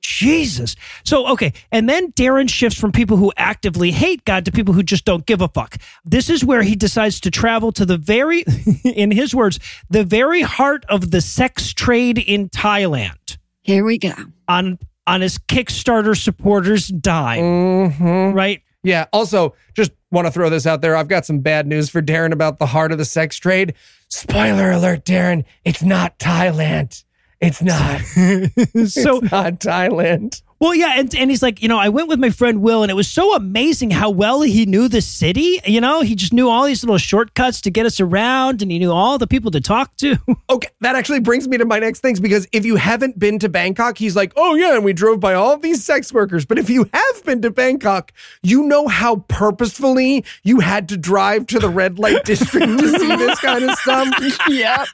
Jesus. 0.00 0.76
So, 1.04 1.26
okay. 1.28 1.52
And 1.72 1.88
then 1.88 2.12
Darren 2.12 2.48
shifts 2.48 2.78
from 2.78 2.92
people 2.92 3.16
who 3.16 3.32
actively 3.36 3.90
hate 3.90 4.24
God 4.24 4.44
to 4.44 4.52
people 4.52 4.74
who 4.74 4.82
just 4.82 5.04
don't 5.06 5.24
give 5.24 5.40
a 5.40 5.48
fuck. 5.48 5.76
This 6.04 6.28
is 6.28 6.44
where 6.44 6.62
he 6.62 6.76
decides 6.76 7.20
to 7.20 7.30
travel 7.30 7.72
to 7.72 7.86
the 7.86 7.96
very, 7.96 8.44
in 8.84 9.10
his 9.10 9.34
words, 9.34 9.58
the 9.88 10.04
very 10.04 10.42
heart 10.42 10.84
of 10.90 11.10
the 11.10 11.20
sex 11.22 11.72
trade 11.72 12.18
in 12.18 12.50
Thailand 12.50 13.38
Here 13.62 13.82
we 13.84 13.96
go. 13.98 14.12
on, 14.46 14.78
on 15.06 15.22
his 15.22 15.38
Kickstarter 15.38 16.16
supporters' 16.16 16.88
dime, 16.88 17.90
hmm 17.92 18.32
right? 18.32 18.62
Yeah. 18.82 19.06
Also, 19.14 19.54
just 19.74 19.92
want 20.14 20.26
to 20.26 20.32
throw 20.32 20.48
this 20.48 20.66
out 20.66 20.80
there. 20.80 20.96
I've 20.96 21.08
got 21.08 21.26
some 21.26 21.40
bad 21.40 21.66
news 21.66 21.90
for 21.90 22.00
Darren 22.00 22.32
about 22.32 22.58
the 22.58 22.66
heart 22.66 22.92
of 22.92 22.98
the 22.98 23.04
sex 23.04 23.36
trade. 23.36 23.74
Spoiler 24.08 24.70
alert, 24.70 25.04
Darren. 25.04 25.44
It's 25.64 25.82
not 25.82 26.18
Thailand. 26.18 27.04
It's 27.40 27.60
not. 27.60 28.00
so, 28.02 29.18
it's 29.18 29.30
not 29.30 29.60
Thailand. 29.60 30.40
Well, 30.60 30.74
yeah, 30.74 30.94
and, 30.96 31.14
and 31.14 31.30
he's 31.30 31.42
like, 31.42 31.62
you 31.62 31.68
know, 31.68 31.78
I 31.78 31.88
went 31.90 32.08
with 32.08 32.18
my 32.18 32.30
friend 32.30 32.62
Will, 32.62 32.82
and 32.82 32.90
it 32.90 32.94
was 32.94 33.08
so 33.08 33.34
amazing 33.34 33.90
how 33.90 34.08
well 34.08 34.40
he 34.42 34.64
knew 34.66 34.88
the 34.88 35.00
city. 35.02 35.60
You 35.66 35.80
know, 35.80 36.00
he 36.00 36.14
just 36.14 36.32
knew 36.32 36.48
all 36.48 36.64
these 36.64 36.82
little 36.82 36.96
shortcuts 36.98 37.60
to 37.62 37.70
get 37.70 37.84
us 37.86 38.00
around, 38.00 38.62
and 38.62 38.70
he 38.70 38.78
knew 38.78 38.92
all 38.92 39.18
the 39.18 39.26
people 39.26 39.50
to 39.50 39.60
talk 39.60 39.96
to. 39.98 40.16
Okay, 40.50 40.68
that 40.82 40.94
actually 40.94 41.20
brings 41.20 41.48
me 41.48 41.56
to 41.58 41.64
my 41.64 41.78
next 41.80 41.98
things 42.00 42.20
because 42.20 42.46
if 42.52 42.64
you 42.64 42.76
haven't 42.76 43.18
been 43.18 43.38
to 43.40 43.48
Bangkok, 43.48 43.98
he's 43.98 44.14
like, 44.14 44.32
oh 44.36 44.54
yeah, 44.54 44.74
and 44.76 44.84
we 44.84 44.92
drove 44.92 45.18
by 45.18 45.34
all 45.34 45.56
these 45.56 45.82
sex 45.84 46.12
workers. 46.12 46.44
But 46.44 46.58
if 46.58 46.70
you 46.70 46.88
have 46.92 47.24
been 47.24 47.42
to 47.42 47.50
Bangkok, 47.50 48.12
you 48.42 48.62
know 48.62 48.86
how 48.86 49.16
purposefully 49.26 50.24
you 50.44 50.60
had 50.60 50.88
to 50.90 50.96
drive 50.96 51.46
to 51.48 51.58
the 51.58 51.68
red 51.70 51.98
light 51.98 52.24
district 52.24 52.66
to 52.78 52.88
see 52.88 53.16
this 53.16 53.40
kind 53.40 53.64
of 53.64 53.76
stuff, 53.78 54.38
Yeah. 54.48 54.84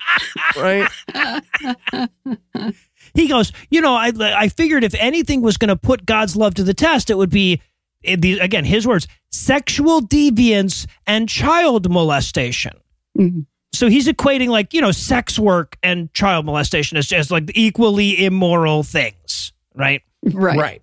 right? 0.56 0.88
he 3.14 3.28
goes, 3.28 3.52
you 3.70 3.80
know, 3.80 3.94
I 3.94 4.12
I 4.18 4.48
figured 4.48 4.84
if 4.84 4.94
anything 4.94 5.42
was 5.42 5.56
going 5.56 5.68
to 5.68 5.76
put 5.76 6.06
God's 6.06 6.36
love 6.36 6.54
to 6.54 6.64
the 6.64 6.74
test, 6.74 7.10
it 7.10 7.16
would 7.16 7.30
be 7.30 7.60
eh, 8.04 8.16
the 8.18 8.38
again 8.38 8.64
his 8.64 8.86
words, 8.86 9.06
sexual 9.30 10.00
deviance 10.00 10.86
and 11.06 11.28
child 11.28 11.90
molestation. 11.90 12.72
Mhm. 13.18 13.46
So 13.72 13.88
he's 13.88 14.08
equating 14.08 14.48
like 14.48 14.74
you 14.74 14.80
know 14.80 14.90
sex 14.92 15.38
work 15.38 15.76
and 15.82 16.12
child 16.12 16.44
molestation 16.46 16.98
as 16.98 17.06
just 17.06 17.30
like 17.30 17.50
equally 17.54 18.24
immoral 18.24 18.82
things, 18.82 19.52
right? 19.74 20.02
Right. 20.24 20.58
Right. 20.58 20.82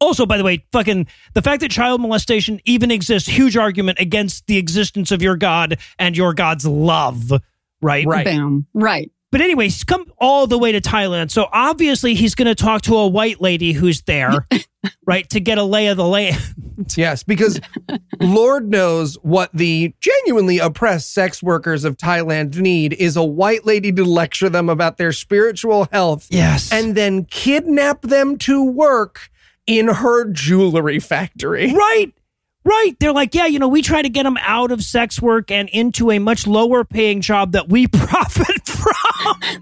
Also, 0.00 0.26
by 0.26 0.36
the 0.36 0.42
way, 0.42 0.64
fucking 0.72 1.06
the 1.34 1.42
fact 1.42 1.60
that 1.60 1.70
child 1.70 2.00
molestation 2.00 2.60
even 2.64 2.90
exists, 2.90 3.28
huge 3.28 3.56
argument 3.56 4.00
against 4.00 4.46
the 4.48 4.58
existence 4.58 5.12
of 5.12 5.22
your 5.22 5.36
God 5.36 5.78
and 5.96 6.16
your 6.16 6.34
God's 6.34 6.66
love, 6.66 7.30
right? 7.80 8.04
Right. 8.04 8.26
Boom. 8.26 8.66
Right. 8.74 9.12
But 9.32 9.40
anyway, 9.40 9.64
he's 9.64 9.82
come 9.82 10.04
all 10.18 10.46
the 10.46 10.58
way 10.58 10.70
to 10.72 10.80
Thailand. 10.80 11.30
So 11.32 11.48
obviously 11.52 12.14
he's 12.14 12.34
going 12.36 12.46
to 12.46 12.54
talk 12.54 12.82
to 12.82 12.96
a 12.96 13.08
white 13.08 13.40
lady 13.40 13.72
who's 13.72 14.02
there, 14.02 14.46
right, 15.06 15.28
to 15.30 15.40
get 15.40 15.58
a 15.58 15.64
lay 15.64 15.88
of 15.88 15.96
the 15.96 16.06
land. 16.06 16.38
Yes, 16.96 17.22
because 17.22 17.60
Lord 18.20 18.68
knows 18.70 19.14
what 19.22 19.50
the 19.54 19.94
genuinely 20.00 20.58
oppressed 20.58 21.12
sex 21.14 21.42
workers 21.42 21.84
of 21.84 21.96
Thailand 21.96 22.56
need 22.56 22.92
is 22.94 23.16
a 23.16 23.24
white 23.24 23.64
lady 23.64 23.90
to 23.92 24.04
lecture 24.04 24.48
them 24.48 24.68
about 24.68 24.96
their 24.98 25.12
spiritual 25.12 25.88
health 25.92 26.26
Yes. 26.30 26.72
and 26.72 26.94
then 26.96 27.24
kidnap 27.24 28.02
them 28.02 28.36
to 28.38 28.62
work 28.64 29.30
in 29.66 29.88
her 29.88 30.24
jewelry 30.30 30.98
factory. 30.98 31.72
right. 31.72 32.12
Right. 32.64 32.92
They're 33.00 33.12
like, 33.12 33.34
yeah, 33.34 33.46
you 33.46 33.58
know, 33.58 33.68
we 33.68 33.82
try 33.82 34.02
to 34.02 34.08
get 34.08 34.22
them 34.22 34.38
out 34.40 34.70
of 34.70 34.82
sex 34.82 35.20
work 35.20 35.50
and 35.50 35.68
into 35.70 36.10
a 36.12 36.18
much 36.20 36.46
lower 36.46 36.84
paying 36.84 37.20
job 37.20 37.52
that 37.52 37.68
we 37.68 37.86
profit 37.92 38.66
from. 38.68 38.92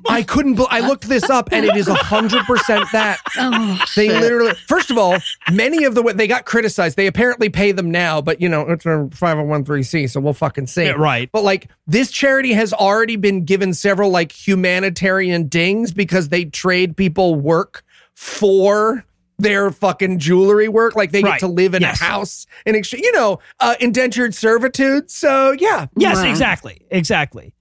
I 0.09 0.22
couldn't. 0.22 0.55
bel 0.55 0.68
I 0.70 0.80
looked 0.80 1.09
this 1.09 1.28
up, 1.30 1.48
and 1.53 1.64
it 1.64 1.76
is 1.76 1.88
hundred 1.88 2.44
percent 2.44 2.86
that 2.92 3.18
Oh, 3.36 3.82
they 3.96 4.09
shit. 4.09 4.20
literally. 4.20 4.55
First 4.66 4.90
of 4.90 4.98
all, 4.98 5.16
many 5.53 5.84
of 5.84 5.94
the 5.94 6.03
they 6.14 6.26
got 6.26 6.44
criticized. 6.46 6.96
They 6.96 7.07
apparently 7.07 7.48
pay 7.48 7.72
them 7.72 7.90
now, 7.90 8.20
but 8.20 8.40
you 8.40 8.48
know 8.48 8.62
it's 8.62 8.86
a 8.86 9.09
five 9.12 9.36
hundred 9.36 9.48
one 9.48 9.64
three 9.64 9.82
c, 9.82 10.07
so 10.07 10.20
we'll 10.20 10.32
fucking 10.32 10.66
see. 10.66 10.84
Yeah, 10.84 10.92
right. 10.92 11.30
But 11.32 11.42
like 11.44 11.68
this 11.86 12.11
charity 12.11 12.53
has 12.53 12.72
already 12.72 13.16
been 13.16 13.44
given 13.44 13.74
several 13.74 14.11
like 14.11 14.32
humanitarian 14.32 15.48
dings 15.48 15.92
because 15.92 16.28
they 16.30 16.46
trade 16.46 16.96
people 16.96 17.34
work 17.34 17.84
for 18.14 19.05
their 19.43 19.70
fucking 19.70 20.18
jewelry 20.18 20.68
work. 20.68 20.95
Like 20.97 21.11
they 21.12 21.22
Right. 21.22 21.32
get 21.32 21.41
to 21.41 21.49
live 21.49 21.74
in 21.74 21.82
Yes. 21.82 22.01
a 22.01 22.05
house 22.05 22.47
in 22.66 22.74
exchange, 22.74 23.03
you 23.05 23.12
know, 23.12 23.38
uh, 23.61 23.74
indentured 23.80 24.34
servitude. 24.34 25.11
So 25.11 25.53
yeah, 25.59 25.86
Yes, 25.97 26.18
Right. 26.18 26.30
exactly. 26.30 26.86
Exactly. 26.91 27.55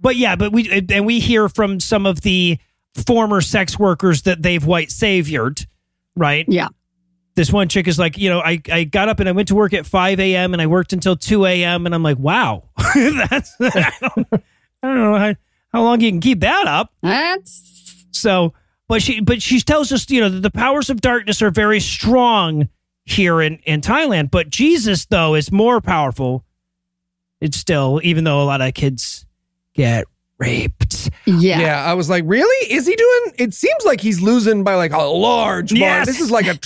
But 0.00 0.16
yeah, 0.16 0.34
but 0.36 0.52
we 0.52 0.68
and 0.90 1.06
we 1.06 1.20
hear 1.20 1.48
from 1.48 1.78
some 1.80 2.06
of 2.06 2.22
the 2.22 2.58
former 3.06 3.40
sex 3.40 3.78
workers 3.78 4.22
that 4.22 4.42
they've 4.42 4.64
white 4.64 4.90
saviored, 4.90 5.64
right? 6.16 6.44
Yeah. 6.48 6.68
This 7.34 7.50
one 7.50 7.68
chick 7.68 7.88
is 7.88 7.98
like, 7.98 8.18
you 8.18 8.28
know, 8.28 8.40
I, 8.40 8.60
I 8.70 8.84
got 8.84 9.08
up 9.08 9.18
and 9.18 9.26
I 9.28 9.32
went 9.32 9.48
to 9.48 9.54
work 9.54 9.72
at 9.72 9.86
5 9.86 10.20
a.m. 10.20 10.52
and 10.52 10.60
I 10.60 10.66
worked 10.66 10.92
until 10.92 11.16
2 11.16 11.46
a.m. 11.46 11.86
and 11.86 11.94
I'm 11.94 12.02
like, 12.02 12.18
wow, 12.18 12.64
that's, 12.94 13.54
I 13.60 13.92
don't, 14.02 14.26
I 14.32 14.38
don't 14.82 14.96
know 15.00 15.18
how, 15.18 15.34
how 15.72 15.82
long 15.82 16.02
you 16.02 16.10
can 16.10 16.20
keep 16.20 16.40
that 16.40 16.66
up. 16.66 16.92
That's 17.02 18.04
So, 18.10 18.52
but 18.88 19.02
she, 19.02 19.20
but 19.20 19.42
she 19.42 19.60
tells 19.60 19.92
us, 19.92 20.08
you 20.10 20.20
know, 20.20 20.28
that 20.28 20.40
the 20.40 20.50
powers 20.50 20.90
of 20.90 21.00
darkness 21.00 21.42
are 21.42 21.50
very 21.50 21.80
strong 21.80 22.68
here 23.04 23.40
in, 23.40 23.58
in 23.64 23.80
Thailand, 23.80 24.30
but 24.30 24.50
Jesus, 24.50 25.06
though, 25.06 25.34
is 25.34 25.50
more 25.50 25.80
powerful. 25.80 26.44
It's 27.40 27.56
still, 27.56 28.00
even 28.04 28.24
though 28.24 28.40
a 28.42 28.44
lot 28.44 28.60
of 28.60 28.74
kids 28.74 29.26
get 29.74 30.04
raped. 30.38 31.10
yeah. 31.26 31.60
Yeah, 31.60 31.84
I 31.84 31.94
was 31.94 32.08
like, 32.10 32.24
really? 32.26 32.72
Is 32.72 32.86
he 32.86 32.94
doing? 32.94 33.34
It 33.38 33.54
seems 33.54 33.84
like 33.84 34.00
he's 34.00 34.20
losing 34.20 34.64
by 34.64 34.74
like 34.74 34.92
a 34.92 35.02
large 35.02 35.72
margin. 35.72 35.76
Yes. 35.78 36.06
This 36.06 36.20
is 36.20 36.30
like 36.30 36.46
a 36.46 36.58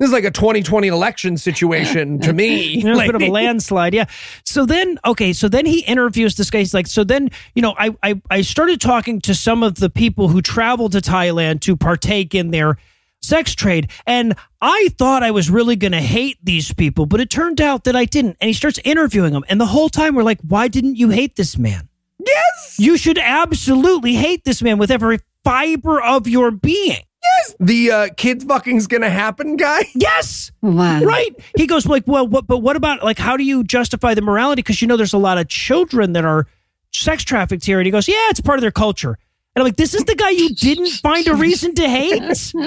this 0.00 0.08
is 0.08 0.12
like 0.14 0.24
a 0.24 0.30
2020 0.30 0.88
election 0.88 1.36
situation 1.36 2.18
to 2.20 2.32
me. 2.32 2.80
A 2.86 2.96
bit 2.96 3.14
of 3.14 3.20
a 3.22 3.28
landslide, 3.28 3.92
yeah. 3.92 4.06
So 4.46 4.64
then, 4.64 4.98
okay, 5.04 5.34
so 5.34 5.46
then 5.46 5.66
he 5.66 5.80
interviews 5.80 6.36
this 6.36 6.48
guy. 6.48 6.60
He's 6.60 6.72
like, 6.72 6.86
so 6.86 7.04
then, 7.04 7.30
you 7.54 7.60
know, 7.60 7.74
I, 7.78 7.94
I 8.02 8.20
I 8.30 8.40
started 8.40 8.80
talking 8.80 9.20
to 9.20 9.34
some 9.34 9.62
of 9.62 9.74
the 9.74 9.90
people 9.90 10.28
who 10.28 10.40
traveled 10.40 10.92
to 10.92 11.02
Thailand 11.02 11.60
to 11.62 11.76
partake 11.76 12.34
in 12.34 12.50
their 12.50 12.78
sex 13.20 13.54
trade, 13.54 13.90
and 14.06 14.34
I 14.62 14.88
thought 14.96 15.22
I 15.22 15.32
was 15.32 15.50
really 15.50 15.76
going 15.76 15.92
to 15.92 16.00
hate 16.00 16.38
these 16.42 16.72
people, 16.72 17.04
but 17.04 17.20
it 17.20 17.28
turned 17.28 17.60
out 17.60 17.84
that 17.84 17.94
I 17.94 18.06
didn't. 18.06 18.38
And 18.40 18.48
he 18.48 18.54
starts 18.54 18.80
interviewing 18.82 19.34
them, 19.34 19.44
and 19.50 19.60
the 19.60 19.66
whole 19.66 19.90
time 19.90 20.14
we're 20.14 20.22
like, 20.22 20.40
why 20.40 20.68
didn't 20.68 20.96
you 20.96 21.10
hate 21.10 21.36
this 21.36 21.58
man? 21.58 21.90
Yes, 22.18 22.76
You 22.78 22.96
should 22.96 23.18
absolutely 23.18 24.14
hate 24.14 24.44
this 24.44 24.62
man 24.62 24.78
with 24.78 24.90
every 24.90 25.18
fiber 25.44 26.02
of 26.02 26.26
your 26.26 26.50
being. 26.50 27.02
The 27.58 27.90
uh, 27.90 28.08
kid 28.16 28.40
fucking's 28.40 28.86
gonna 28.86 29.10
happen, 29.10 29.56
guy. 29.56 29.82
Yes. 29.94 30.50
Wow. 30.62 31.00
right 31.00 31.34
he 31.56 31.66
goes 31.66 31.86
like 31.86 32.04
well 32.06 32.26
what 32.26 32.46
but 32.46 32.58
what 32.58 32.76
about 32.76 33.02
like 33.02 33.18
how 33.18 33.36
do 33.38 33.44
you 33.44 33.64
justify 33.64 34.12
the 34.12 34.20
morality 34.20 34.60
because 34.60 34.82
you 34.82 34.88
know 34.88 34.96
there's 34.98 35.14
a 35.14 35.18
lot 35.18 35.38
of 35.38 35.48
children 35.48 36.12
that 36.12 36.24
are 36.24 36.46
sex 36.92 37.24
trafficked 37.24 37.64
here 37.64 37.78
and 37.78 37.86
he 37.86 37.90
goes 37.90 38.06
yeah 38.06 38.28
it's 38.28 38.42
part 38.42 38.58
of 38.58 38.60
their 38.60 38.70
culture 38.70 39.18
And 39.56 39.62
I'm 39.62 39.66
like, 39.66 39.76
this 39.76 39.94
is 39.94 40.04
the 40.04 40.14
guy 40.14 40.30
you 40.30 40.50
didn't 40.54 40.90
find 40.90 41.26
a 41.26 41.34
reason 41.34 41.74
to 41.74 41.88
hate? 41.88 42.52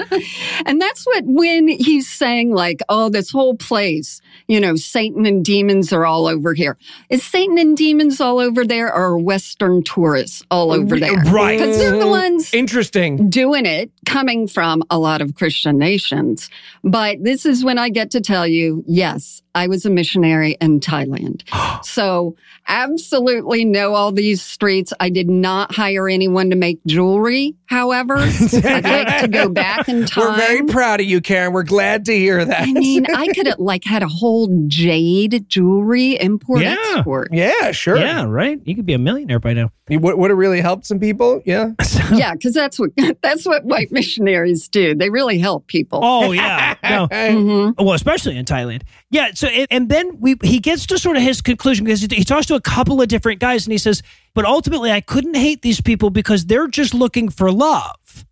And 0.66 0.80
that's 0.80 1.04
what 1.04 1.24
when 1.26 1.68
he's 1.68 2.08
saying 2.08 2.52
like, 2.52 2.80
oh, 2.88 3.08
this 3.08 3.30
whole 3.30 3.56
place, 3.56 4.20
you 4.48 4.60
know, 4.60 4.76
Satan 4.76 5.26
and 5.26 5.44
demons 5.44 5.92
are 5.92 6.04
all 6.06 6.26
over 6.26 6.54
here. 6.54 6.76
Is 7.10 7.22
Satan 7.22 7.58
and 7.58 7.76
demons 7.76 8.20
all 8.20 8.38
over 8.38 8.64
there 8.64 8.88
or 8.88 9.12
are 9.12 9.18
Western 9.18 9.82
tourists 9.82 10.42
all 10.50 10.72
over 10.72 10.98
there? 10.98 11.14
right. 11.24 11.58
Because 11.58 11.78
they're 11.78 11.92
the 11.92 11.98
mm-hmm. 11.98 12.10
ones 12.10 12.54
Interesting. 12.54 13.28
doing 13.30 13.66
it 13.66 13.90
coming 14.06 14.46
from 14.46 14.82
a 14.90 14.98
lot 14.98 15.20
of 15.20 15.34
Christian 15.34 15.78
nations. 15.78 16.50
But 16.82 17.22
this 17.22 17.46
is 17.46 17.64
when 17.64 17.78
I 17.78 17.88
get 17.88 18.10
to 18.12 18.20
tell 18.20 18.46
you, 18.46 18.84
yes, 18.86 19.42
I 19.54 19.68
was 19.68 19.86
a 19.86 19.90
missionary 19.90 20.56
in 20.60 20.80
Thailand. 20.80 21.42
so 21.84 22.36
absolutely 22.66 23.64
know 23.64 23.94
all 23.94 24.12
these 24.12 24.42
streets. 24.42 24.92
I 25.00 25.10
did 25.10 25.28
not 25.28 25.74
hire 25.74 26.08
anyone 26.08 26.50
to 26.50 26.56
make 26.56 26.80
jewelry. 26.86 27.54
However, 27.66 28.16
I'd 28.18 28.84
like 28.84 29.20
to 29.22 29.28
go 29.28 29.48
back 29.48 29.88
in 29.88 30.06
time. 30.06 30.24
We're 30.24 30.36
very 30.36 30.62
proud 30.66 31.00
of 31.00 31.06
you, 31.06 31.20
Karen. 31.20 31.52
We're 31.52 31.62
glad 31.64 32.04
to 32.06 32.12
hear 32.16 32.44
that. 32.44 32.62
I 32.68 32.72
mean, 32.72 33.06
I 33.14 33.28
could 33.28 33.46
have 33.46 33.58
like 33.58 33.84
had 33.84 34.02
a 34.02 34.08
whole 34.08 34.48
jade 34.68 35.48
jewelry 35.48 36.12
import 36.20 36.62
Yeah. 36.62 36.76
export. 36.96 37.28
yeah, 37.32 37.72
sure. 37.72 37.96
yeah, 37.96 38.24
right. 38.24 38.60
You 38.64 38.74
could 38.76 38.86
be 38.86 38.92
a 38.94 38.98
millionaire 38.98 39.40
by 39.40 39.52
now. 39.54 39.70
You- 39.88 39.98
Would, 40.00 40.16
would 40.18 40.30
it 40.30 40.34
really 40.34 40.60
help 40.60 40.84
some 40.84 40.98
people? 41.00 41.42
Yeah. 41.44 41.70
Yeah, 42.12 42.34
because 42.34 42.52
that's 42.52 42.78
what 42.78 42.90
that's 43.22 43.46
what 43.46 43.64
white 43.64 43.90
missionaries 43.90 44.68
do. 44.68 44.94
They 44.94 45.08
really 45.08 45.38
help 45.38 45.66
people. 45.66 46.00
Oh 46.02 46.32
yeah, 46.32 46.73
no. 46.90 47.08
Mhm. 47.10 47.74
Well, 47.78 47.94
especially 47.94 48.36
in 48.36 48.44
Thailand. 48.44 48.82
Yeah. 49.10 49.30
So, 49.34 49.48
and- 49.48 49.66
and 49.70 49.88
then 49.88 50.20
we 50.20 50.36
he 50.42 50.60
gets 50.60 50.86
to 50.86 50.98
sort 50.98 51.16
of 51.16 51.22
his 51.22 51.40
conclusion 51.42 51.84
because 51.84 52.00
he, 52.02 52.08
he 52.14 52.24
talks 52.24 52.46
to 52.46 52.54
a 52.54 52.60
couple 52.60 53.00
of 53.02 53.08
different 53.08 53.40
guys 53.40 53.66
and 53.66 53.72
he 53.72 53.78
says, 53.78 54.02
but 54.34 54.44
ultimately, 54.44 54.90
I 54.90 55.00
couldn't 55.00 55.34
hate 55.36 55.62
these 55.62 55.80
people 55.80 56.10
because 56.10 56.46
they're 56.46 56.68
just 56.68 56.94
looking 56.94 57.28
for 57.28 57.50
love. 57.52 58.24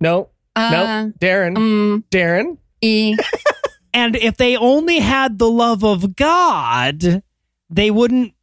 No. 0.00 0.28
Uh, 0.56 0.70
no. 0.70 1.12
Darren. 1.18 1.56
mm, 1.56 2.04
Darren. 2.10 2.58
e. 2.80 3.16
And 3.96 4.16
if 4.16 4.36
they 4.36 4.56
only 4.56 4.98
had 4.98 5.38
the 5.38 5.48
love 5.48 5.84
of 5.84 6.16
God, 6.16 7.22
they 7.70 7.90
wouldn't 7.92 8.34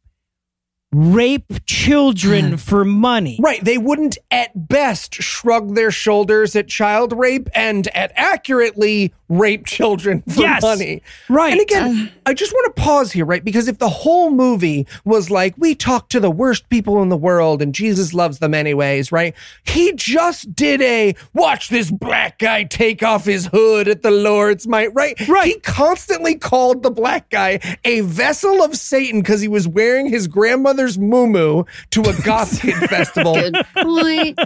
rape 0.92 1.64
children 1.66 2.56
for 2.68 2.84
money. 2.84 3.38
Right. 3.40 3.62
They 3.64 3.78
wouldn't 3.78 4.18
at 4.30 4.68
best 4.68 5.14
shrug 5.16 5.74
their 5.74 5.90
shoulders 5.90 6.54
at 6.56 6.68
child 6.68 7.12
rape 7.12 7.48
and 7.54 7.86
at 7.88 8.12
accurately 8.14 9.12
rape 9.32 9.66
children 9.66 10.22
for 10.28 10.40
Yes. 10.42 10.62
money. 10.62 11.02
Right. 11.28 11.52
And 11.52 11.60
again, 11.60 12.10
uh. 12.26 12.30
I 12.30 12.34
just 12.34 12.52
want 12.52 12.74
to 12.76 12.82
pause 12.82 13.12
here, 13.12 13.24
right? 13.24 13.44
Because 13.44 13.66
if 13.68 13.78
the 13.78 13.88
whole 13.88 14.30
movie 14.30 14.86
was 15.04 15.30
like, 15.30 15.54
we 15.56 15.74
talk 15.74 16.08
to 16.10 16.20
the 16.20 16.30
worst 16.30 16.68
people 16.68 17.02
in 17.02 17.08
the 17.08 17.16
world 17.16 17.62
and 17.62 17.74
Jesus 17.74 18.12
loves 18.14 18.38
them 18.38 18.54
anyways, 18.54 19.10
right? 19.10 19.34
He 19.64 19.92
just 19.94 20.54
did 20.54 20.80
a 20.82 21.14
watch 21.34 21.68
this 21.68 21.90
black 21.90 22.38
guy 22.38 22.64
take 22.64 23.02
off 23.02 23.24
his 23.24 23.46
hood 23.46 23.88
at 23.88 24.02
the 24.02 24.10
Lord's 24.10 24.66
might, 24.68 24.94
right? 24.94 25.18
Right. 25.28 25.46
He 25.46 25.60
constantly 25.60 26.34
called 26.36 26.82
the 26.82 26.90
black 26.90 27.30
guy 27.30 27.60
a 27.84 28.00
vessel 28.02 28.62
of 28.62 28.76
Satan 28.76 29.20
because 29.20 29.40
he 29.40 29.48
was 29.48 29.66
wearing 29.66 30.06
his 30.08 30.26
grandmother's 30.28 30.98
muumuu 30.98 31.66
to 31.90 32.00
a 32.02 32.22
goth 32.24 32.60
kid 32.60 32.74
festival. 32.90 33.36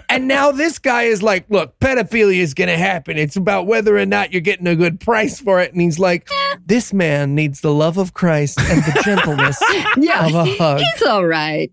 And 0.08 0.28
now 0.28 0.52
this 0.52 0.78
guy 0.78 1.04
is 1.04 1.22
like, 1.22 1.44
look, 1.50 1.78
pedophilia 1.80 2.38
is 2.38 2.54
going 2.54 2.68
to 2.68 2.76
happen. 2.76 3.18
It's 3.18 3.36
about 3.36 3.66
whether 3.66 3.96
or 3.96 4.06
not 4.06 4.32
you're 4.32 4.40
getting 4.40 4.66
a 4.66 4.75
good 4.76 5.00
price 5.00 5.40
for 5.40 5.60
it. 5.60 5.72
And 5.72 5.80
he's 5.80 5.98
like, 5.98 6.28
this 6.64 6.92
man 6.92 7.34
needs 7.34 7.60
the 7.60 7.72
love 7.72 7.98
of 7.98 8.12
Christ 8.14 8.60
and 8.60 8.82
the 8.84 9.00
gentleness 9.04 9.58
Yeah, 9.96 10.26
of 10.26 10.34
a 10.34 10.44
hug. 10.56 10.78
he's 10.80 11.02
all 11.02 11.26
right. 11.26 11.72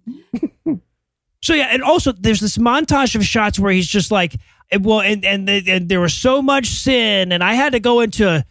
So 1.41 1.53
yeah, 1.53 1.67
and 1.71 1.83
also 1.83 2.13
there's 2.13 2.39
this 2.39 2.57
montage 2.57 3.15
of 3.15 3.25
shots 3.25 3.59
where 3.59 3.71
he's 3.71 3.87
just 3.87 4.11
like, 4.11 4.35
eh, 4.71 4.77
well, 4.81 5.01
and 5.01 5.25
and, 5.25 5.49
and 5.49 5.89
there 5.89 5.99
was 5.99 6.13
so 6.13 6.41
much 6.41 6.67
sin, 6.67 7.33
and 7.33 7.43
I 7.43 7.53
had 7.55 7.73
to 7.73 7.81
go 7.81 7.99
into 7.99 8.45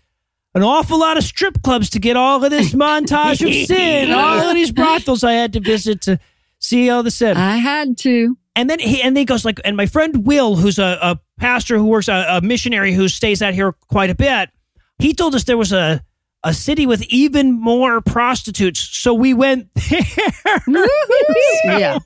an 0.55 0.63
awful 0.63 1.01
lot 1.01 1.17
of 1.17 1.25
strip 1.25 1.63
clubs 1.63 1.89
to 1.91 1.99
get 1.99 2.17
all 2.19 2.45
of 2.45 2.51
this 2.51 2.75
montage 2.75 3.41
of 3.47 3.67
sin, 3.67 4.13
all 4.13 4.41
of 4.47 4.55
these 4.55 4.73
brothels 4.73 5.25
I 5.25 5.33
had 5.33 5.55
to 5.55 5.61
visit 5.61 6.03
to 6.03 6.19
see 6.59 6.91
all 6.91 7.03
the 7.03 7.11
sin. 7.11 7.39
I 7.39 7.57
had 7.57 7.97
to. 7.99 8.37
And 8.55 8.69
then 8.69 8.79
he 8.79 9.01
and 9.03 9.17
then 9.17 9.23
he 9.23 9.25
goes 9.25 9.45
like, 9.45 9.61
and 9.65 9.77
my 9.77 9.87
friend 9.87 10.27
Will, 10.27 10.57
who's 10.57 10.79
a, 10.79 10.99
a 11.01 11.21
pastor 11.39 11.79
who 11.79 11.87
works 11.87 12.09
a, 12.09 12.27
a 12.29 12.41
missionary 12.43 12.93
who 12.93 13.09
stays 13.09 13.41
out 13.41 13.55
here 13.55 13.73
quite 13.89 14.11
a 14.11 14.15
bit, 14.15 14.51
he 14.99 15.15
told 15.15 15.35
us 15.35 15.45
there 15.45 15.57
was 15.57 15.73
a 15.73 16.03
a 16.45 16.53
city 16.53 16.87
with 16.87 17.03
even 17.05 17.53
more 17.53 18.01
prostitutes, 18.01 18.81
so 18.81 19.15
we 19.15 19.33
went 19.33 19.69
there. 19.91 20.01
Yeah. 21.65 21.99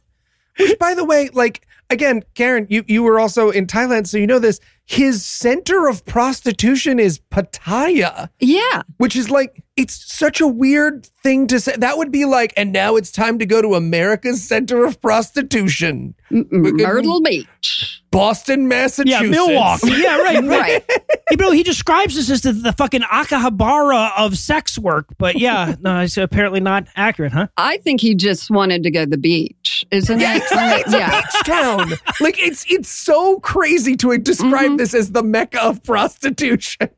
Which, 0.59 0.79
by 0.79 0.95
the 0.95 1.05
way, 1.05 1.31
like, 1.33 1.67
again, 1.91 2.23
Karen, 2.35 2.67
you, 2.69 2.85
you 2.87 3.03
were 3.03 3.19
also 3.21 3.51
in 3.51 3.67
Thailand, 3.67 4.07
so 4.07 4.19
you 4.19 4.27
know 4.27 4.39
this. 4.39 4.61
His 4.89 5.25
center 5.25 5.89
of 5.89 6.05
prostitution 6.07 7.01
is 7.01 7.19
Pattaya, 7.33 8.29
Yeah. 8.39 8.83
which 8.99 9.17
is 9.17 9.31
like, 9.31 9.65
it's 9.77 9.95
such 10.15 10.41
a 10.41 10.47
weird 10.47 11.07
thing 11.25 11.49
to 11.49 11.59
say. 11.59 11.75
That 11.77 11.99
would 11.99 12.13
be 12.13 12.25
like, 12.25 12.53
and 12.57 12.73
now 12.73 12.95
it's 12.95 13.11
time 13.11 13.39
to 13.41 13.47
go 13.47 13.61
to 13.61 13.75
America's 13.75 14.43
center 14.47 14.85
of 14.85 15.01
prostitution, 15.03 16.15
M- 16.31 16.47
Myrtle 16.53 17.21
Beach. 17.21 18.01
Boston, 18.17 18.67
Massachusetts. 18.69 19.11
yeah, 19.11 19.29
Massachusetts. 19.29 19.85
Milwaukee. 19.85 20.03
Yeah, 20.03 20.17
right, 20.19 20.43
right. 20.45 20.85
Right. 20.89 21.01
you 21.31 21.37
know, 21.37 21.51
he 21.51 21.63
describes 21.63 22.15
this 22.17 22.31
as 22.31 22.41
the, 22.43 22.53
the 22.53 22.73
fucking 22.73 23.03
Akihabara 23.03 24.13
of 24.17 24.39
sex 24.39 24.79
work, 24.79 25.07
but 25.19 25.37
yeah, 25.39 25.75
no, 25.81 26.01
it's 26.01 26.17
apparently 26.17 26.61
not 26.61 26.87
accurate, 26.97 27.33
huh? 27.33 27.49
I 27.57 27.77
think 27.79 28.01
he 28.01 28.15
just 28.15 28.51
wanted 28.51 28.83
to 28.85 28.91
go 28.91 29.05
to 29.05 29.11
the 29.11 29.19
beach, 29.19 29.85
isn't 29.91 30.19
Yeah, 30.21 30.35
it? 30.37 30.43
exactly. 30.43 30.81
It's 30.83 30.95
a 30.95 30.99
Yeah. 30.99 31.21
beach 31.21 31.43
town. 31.45 31.93
Like 32.21 32.39
it's 32.39 32.65
it's 32.71 32.89
so 32.89 33.39
crazy 33.41 33.97
to 33.97 34.17
describe 34.19 34.67
Mm-hmm. 34.67 34.77
this 34.77 34.95
as 34.95 35.13
the 35.13 35.23
mecca 35.23 35.63
of 35.63 35.83
prostitution. 35.83 36.89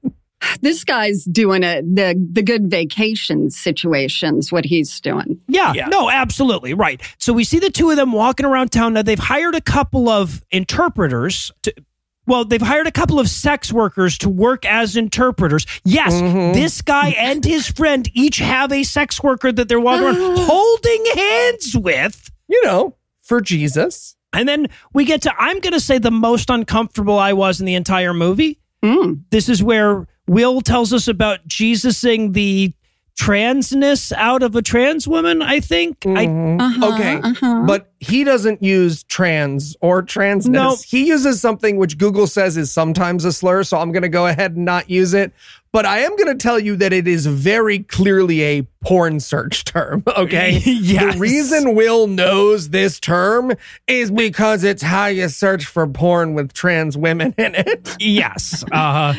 This 0.60 0.84
guy's 0.84 1.24
doing 1.24 1.62
a 1.64 1.82
the 1.82 2.14
the 2.32 2.42
good 2.42 2.70
vacation 2.70 3.50
situations. 3.50 4.50
What 4.52 4.64
he's 4.64 5.00
doing. 5.00 5.40
Yeah, 5.48 5.72
Yeah. 5.74 5.86
no, 5.88 6.10
absolutely 6.10 6.74
right. 6.74 7.00
So 7.18 7.32
we 7.32 7.44
see 7.44 7.58
the 7.58 7.70
two 7.70 7.90
of 7.90 7.96
them 7.96 8.12
walking 8.12 8.46
around 8.46 8.70
town. 8.72 8.94
Now 8.94 9.02
they've 9.02 9.18
hired 9.18 9.54
a 9.54 9.60
couple 9.60 10.08
of 10.08 10.42
interpreters 10.50 11.50
to. 11.62 11.74
Well, 12.26 12.44
they've 12.44 12.60
hired 12.60 12.86
a 12.86 12.92
couple 12.92 13.18
of 13.18 13.28
sex 13.30 13.72
workers 13.72 14.18
to 14.18 14.28
work 14.28 14.66
as 14.66 14.96
interpreters. 14.98 15.64
Yes, 15.84 16.12
this 16.54 16.82
guy 16.82 17.08
and 17.10 17.42
his 17.42 17.68
friend 17.68 18.06
each 18.12 18.36
have 18.36 18.70
a 18.70 18.82
sex 18.82 19.22
worker 19.22 19.50
that 19.50 19.66
they're 19.68 19.80
walking 19.80 20.04
around 20.08 20.18
holding 20.38 21.04
hands 21.14 21.74
with. 21.74 22.30
You 22.46 22.62
know, 22.66 22.96
for 23.22 23.40
Jesus. 23.40 24.14
And 24.34 24.46
then 24.46 24.68
we 24.92 25.06
get 25.06 25.22
to, 25.22 25.32
I'm 25.38 25.60
going 25.60 25.72
to 25.72 25.80
say 25.80 25.96
the 25.96 26.10
most 26.10 26.50
uncomfortable 26.50 27.18
I 27.18 27.32
was 27.32 27.60
in 27.60 27.66
the 27.66 27.74
entire 27.76 28.12
movie. 28.12 28.58
Mm. 28.84 29.22
This 29.30 29.48
is 29.48 29.62
where 29.62 30.06
Will 30.28 30.60
tells 30.60 30.92
us 30.92 31.08
about 31.08 31.46
Jesusing 31.46 32.32
the 32.32 32.72
transness 33.18 34.12
out 34.12 34.44
of 34.44 34.54
a 34.54 34.62
trans 34.62 35.08
woman, 35.08 35.42
I 35.42 35.58
think. 35.58 35.96
I, 36.06 36.26
Mhm. 36.26 36.60
Uh-huh, 36.60 36.94
okay, 36.94 37.20
uh-huh. 37.20 37.64
but 37.66 37.90
he 37.98 38.22
doesn't 38.22 38.62
use 38.62 39.02
trans 39.04 39.76
or 39.80 40.04
transness. 40.04 40.46
No. 40.50 40.76
He 40.86 41.06
uses 41.08 41.40
something 41.40 41.78
which 41.78 41.98
Google 41.98 42.28
says 42.28 42.56
is 42.56 42.70
sometimes 42.70 43.24
a 43.24 43.32
slur, 43.32 43.64
so 43.64 43.78
I'm 43.78 43.90
going 43.90 44.04
to 44.04 44.08
go 44.08 44.28
ahead 44.28 44.54
and 44.54 44.64
not 44.64 44.88
use 44.88 45.14
it. 45.14 45.32
But 45.72 45.84
I 45.84 45.98
am 45.98 46.16
going 46.16 46.28
to 46.28 46.36
tell 46.40 46.58
you 46.60 46.76
that 46.76 46.92
it 46.92 47.08
is 47.08 47.26
very 47.26 47.80
clearly 47.80 48.42
a 48.42 48.62
porn 48.84 49.18
search 49.20 49.64
term. 49.64 50.04
Okay, 50.16 50.52
Yes. 50.64 51.14
the 51.14 51.20
reason 51.20 51.74
Will 51.74 52.06
knows 52.06 52.70
this 52.70 53.00
term 53.00 53.52
is 53.88 54.12
because 54.12 54.62
it's 54.62 54.82
how 54.82 55.06
you 55.06 55.28
search 55.28 55.64
for 55.66 55.86
porn 55.88 56.34
with 56.34 56.52
trans 56.52 56.96
women 56.96 57.34
in 57.36 57.56
it. 57.56 57.96
yes. 57.98 58.64
Uh, 58.70 59.14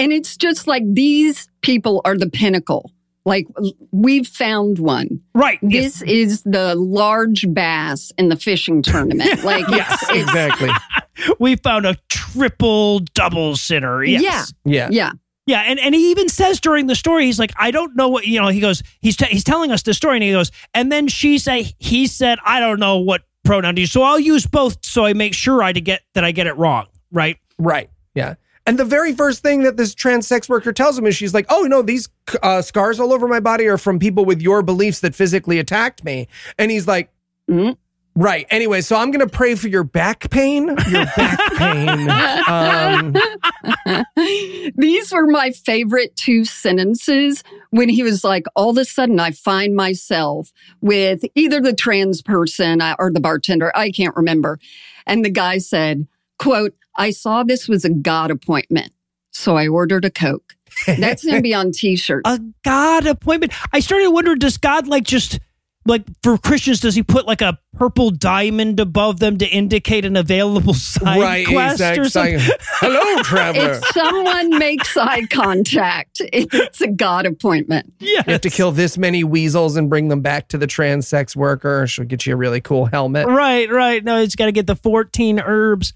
And 0.00 0.12
it's 0.12 0.36
just 0.36 0.66
like 0.66 0.82
these 0.92 1.48
people 1.62 2.00
are 2.04 2.16
the 2.16 2.28
pinnacle. 2.28 2.90
Like 3.24 3.46
we've 3.92 4.26
found 4.26 4.78
one. 4.78 5.20
right. 5.34 5.58
yes. 5.62 6.00
This 6.00 6.02
is 6.02 6.42
the 6.42 6.74
large 6.74 7.52
bass 7.52 8.12
in 8.16 8.28
the 8.28 8.36
fishing 8.36 8.82
tournament. 8.82 9.44
Like 9.44 9.68
Yes, 9.68 10.02
it's, 10.04 10.10
it's 10.10 10.22
exactly. 10.22 10.70
We 11.38 11.56
found 11.56 11.84
a 11.84 11.96
triple 12.08 13.00
double 13.14 13.54
sinner. 13.56 14.02
Yes. 14.02 14.54
Yeah. 14.64 14.88
yeah. 14.90 15.12
Yeah, 15.46 15.62
and, 15.66 15.80
and 15.80 15.94
he 15.94 16.12
even 16.12 16.28
says 16.28 16.60
during 16.60 16.86
the 16.86 16.94
story, 16.94 17.24
he's 17.24 17.38
like, 17.38 17.52
I 17.58 17.72
don't 17.72 17.96
know 17.96 18.08
what 18.08 18.24
you 18.24 18.40
know. 18.40 18.48
He 18.48 18.60
goes, 18.60 18.84
he's 19.00 19.16
t- 19.16 19.26
he's 19.26 19.42
telling 19.42 19.72
us 19.72 19.82
the 19.82 19.92
story, 19.92 20.16
and 20.16 20.22
he 20.22 20.30
goes, 20.30 20.52
and 20.74 20.92
then 20.92 21.08
she 21.08 21.38
say 21.38 21.74
he 21.78 22.06
said, 22.06 22.38
I 22.44 22.60
don't 22.60 22.78
know 22.78 22.98
what 22.98 23.22
pronoun 23.42 23.74
to 23.74 23.80
use, 23.80 23.90
so 23.90 24.02
I'll 24.02 24.20
use 24.20 24.46
both, 24.46 24.84
so 24.86 25.04
I 25.04 25.12
make 25.12 25.34
sure 25.34 25.60
I 25.60 25.72
to 25.72 25.80
get 25.80 26.02
that 26.14 26.24
I 26.24 26.30
get 26.30 26.46
it 26.46 26.56
wrong, 26.56 26.86
right? 27.10 27.36
Right. 27.58 27.90
Yeah. 28.14 28.34
And 28.70 28.78
the 28.78 28.84
very 28.84 29.12
first 29.12 29.42
thing 29.42 29.64
that 29.64 29.76
this 29.76 29.96
trans 29.96 30.28
sex 30.28 30.48
worker 30.48 30.72
tells 30.72 30.96
him 30.96 31.04
is 31.04 31.16
she's 31.16 31.34
like, 31.34 31.46
oh, 31.48 31.62
no, 31.62 31.82
these 31.82 32.08
uh, 32.40 32.62
scars 32.62 33.00
all 33.00 33.12
over 33.12 33.26
my 33.26 33.40
body 33.40 33.66
are 33.66 33.76
from 33.76 33.98
people 33.98 34.24
with 34.24 34.40
your 34.40 34.62
beliefs 34.62 35.00
that 35.00 35.12
physically 35.12 35.58
attacked 35.58 36.04
me. 36.04 36.28
And 36.56 36.70
he's 36.70 36.86
like, 36.86 37.10
Mm. 37.48 37.76
Right. 38.14 38.46
Anyway, 38.48 38.80
so 38.82 38.94
I'm 38.94 39.10
going 39.10 39.26
to 39.26 39.36
pray 39.36 39.56
for 39.56 39.66
your 39.66 39.82
back 39.82 40.30
pain. 40.30 40.68
Your 40.88 41.06
back 41.16 41.40
pain. 41.56 42.08
Um, 42.46 44.04
These 44.76 45.12
were 45.12 45.26
my 45.26 45.50
favorite 45.50 46.14
two 46.14 46.44
sentences 46.44 47.42
when 47.70 47.88
he 47.88 48.04
was 48.04 48.22
like, 48.22 48.44
all 48.54 48.70
of 48.70 48.76
a 48.78 48.84
sudden 48.84 49.18
I 49.18 49.32
find 49.32 49.74
myself 49.74 50.52
with 50.80 51.24
either 51.34 51.60
the 51.60 51.74
trans 51.74 52.22
person 52.22 52.80
uh, 52.80 52.94
or 53.00 53.10
the 53.10 53.20
bartender. 53.20 53.76
I 53.76 53.90
can't 53.90 54.14
remember. 54.14 54.60
And 55.06 55.24
the 55.24 55.30
guy 55.30 55.58
said, 55.58 56.06
quote, 56.40 56.74
I 56.96 57.10
saw 57.10 57.44
this 57.44 57.68
was 57.68 57.84
a 57.84 57.90
God 57.90 58.30
appointment. 58.30 58.92
So 59.30 59.56
I 59.56 59.68
ordered 59.68 60.04
a 60.04 60.10
Coke. 60.10 60.54
That's 60.86 61.22
going 61.22 61.36
to 61.36 61.42
be 61.42 61.54
on 61.54 61.70
t-shirts. 61.72 62.28
A 62.28 62.40
God 62.64 63.06
appointment. 63.06 63.52
I 63.72 63.80
started 63.80 64.06
to 64.06 64.10
wonder, 64.10 64.34
does 64.34 64.56
God 64.56 64.88
like 64.88 65.04
just 65.04 65.38
like 65.86 66.04
for 66.22 66.36
Christians, 66.36 66.80
does 66.80 66.94
he 66.94 67.02
put 67.02 67.26
like 67.26 67.40
a 67.40 67.58
purple 67.74 68.10
diamond 68.10 68.80
above 68.80 69.18
them 69.18 69.38
to 69.38 69.46
indicate 69.46 70.04
an 70.04 70.16
available 70.16 70.74
side 70.74 71.20
right. 71.20 71.46
quest 71.46 71.74
exact- 71.74 71.98
or 71.98 72.08
something? 72.08 72.38
Hello, 72.60 73.22
traveler. 73.22 73.72
if 73.72 73.84
someone 73.86 74.58
makes 74.58 74.96
eye 74.96 75.26
contact, 75.26 76.20
it's 76.32 76.80
a 76.80 76.88
God 76.88 77.26
appointment. 77.26 77.92
Yeah, 77.98 78.22
You 78.26 78.32
have 78.32 78.40
to 78.42 78.50
kill 78.50 78.72
this 78.72 78.98
many 78.98 79.24
weasels 79.24 79.76
and 79.76 79.88
bring 79.88 80.08
them 80.08 80.20
back 80.20 80.48
to 80.48 80.58
the 80.58 80.66
trans 80.66 81.08
sex 81.08 81.34
worker. 81.34 81.86
She'll 81.86 82.04
get 82.04 82.26
you 82.26 82.34
a 82.34 82.36
really 82.36 82.60
cool 82.60 82.86
helmet. 82.86 83.26
Right, 83.26 83.70
right. 83.70 84.02
No, 84.04 84.20
it's 84.20 84.36
got 84.36 84.46
to 84.46 84.52
get 84.52 84.66
the 84.66 84.76
14 84.76 85.40
herbs. 85.40 85.92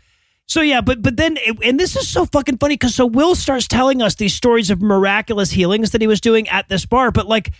So 0.47 0.61
yeah, 0.61 0.81
but 0.81 1.03
but 1.03 1.17
then 1.17 1.39
and 1.65 1.81
this 1.81 1.97
is 1.97 2.09
so 2.09 2.27
fucking 2.27 2.59
funny 2.59 2.75
because 2.75 2.95
so 2.95 3.07
Will 3.07 3.35
starts 3.35 3.67
telling 3.67 4.03
us 4.03 4.15
these 4.17 4.35
stories 4.35 4.71
of 4.71 4.83
miraculous 4.83 5.51
healings 5.51 5.91
that 5.93 6.01
he 6.01 6.07
was 6.07 6.21
doing 6.21 6.49
at 6.49 6.69
this 6.69 6.85
bar, 6.87 7.11
but 7.11 7.27
like 7.27 7.53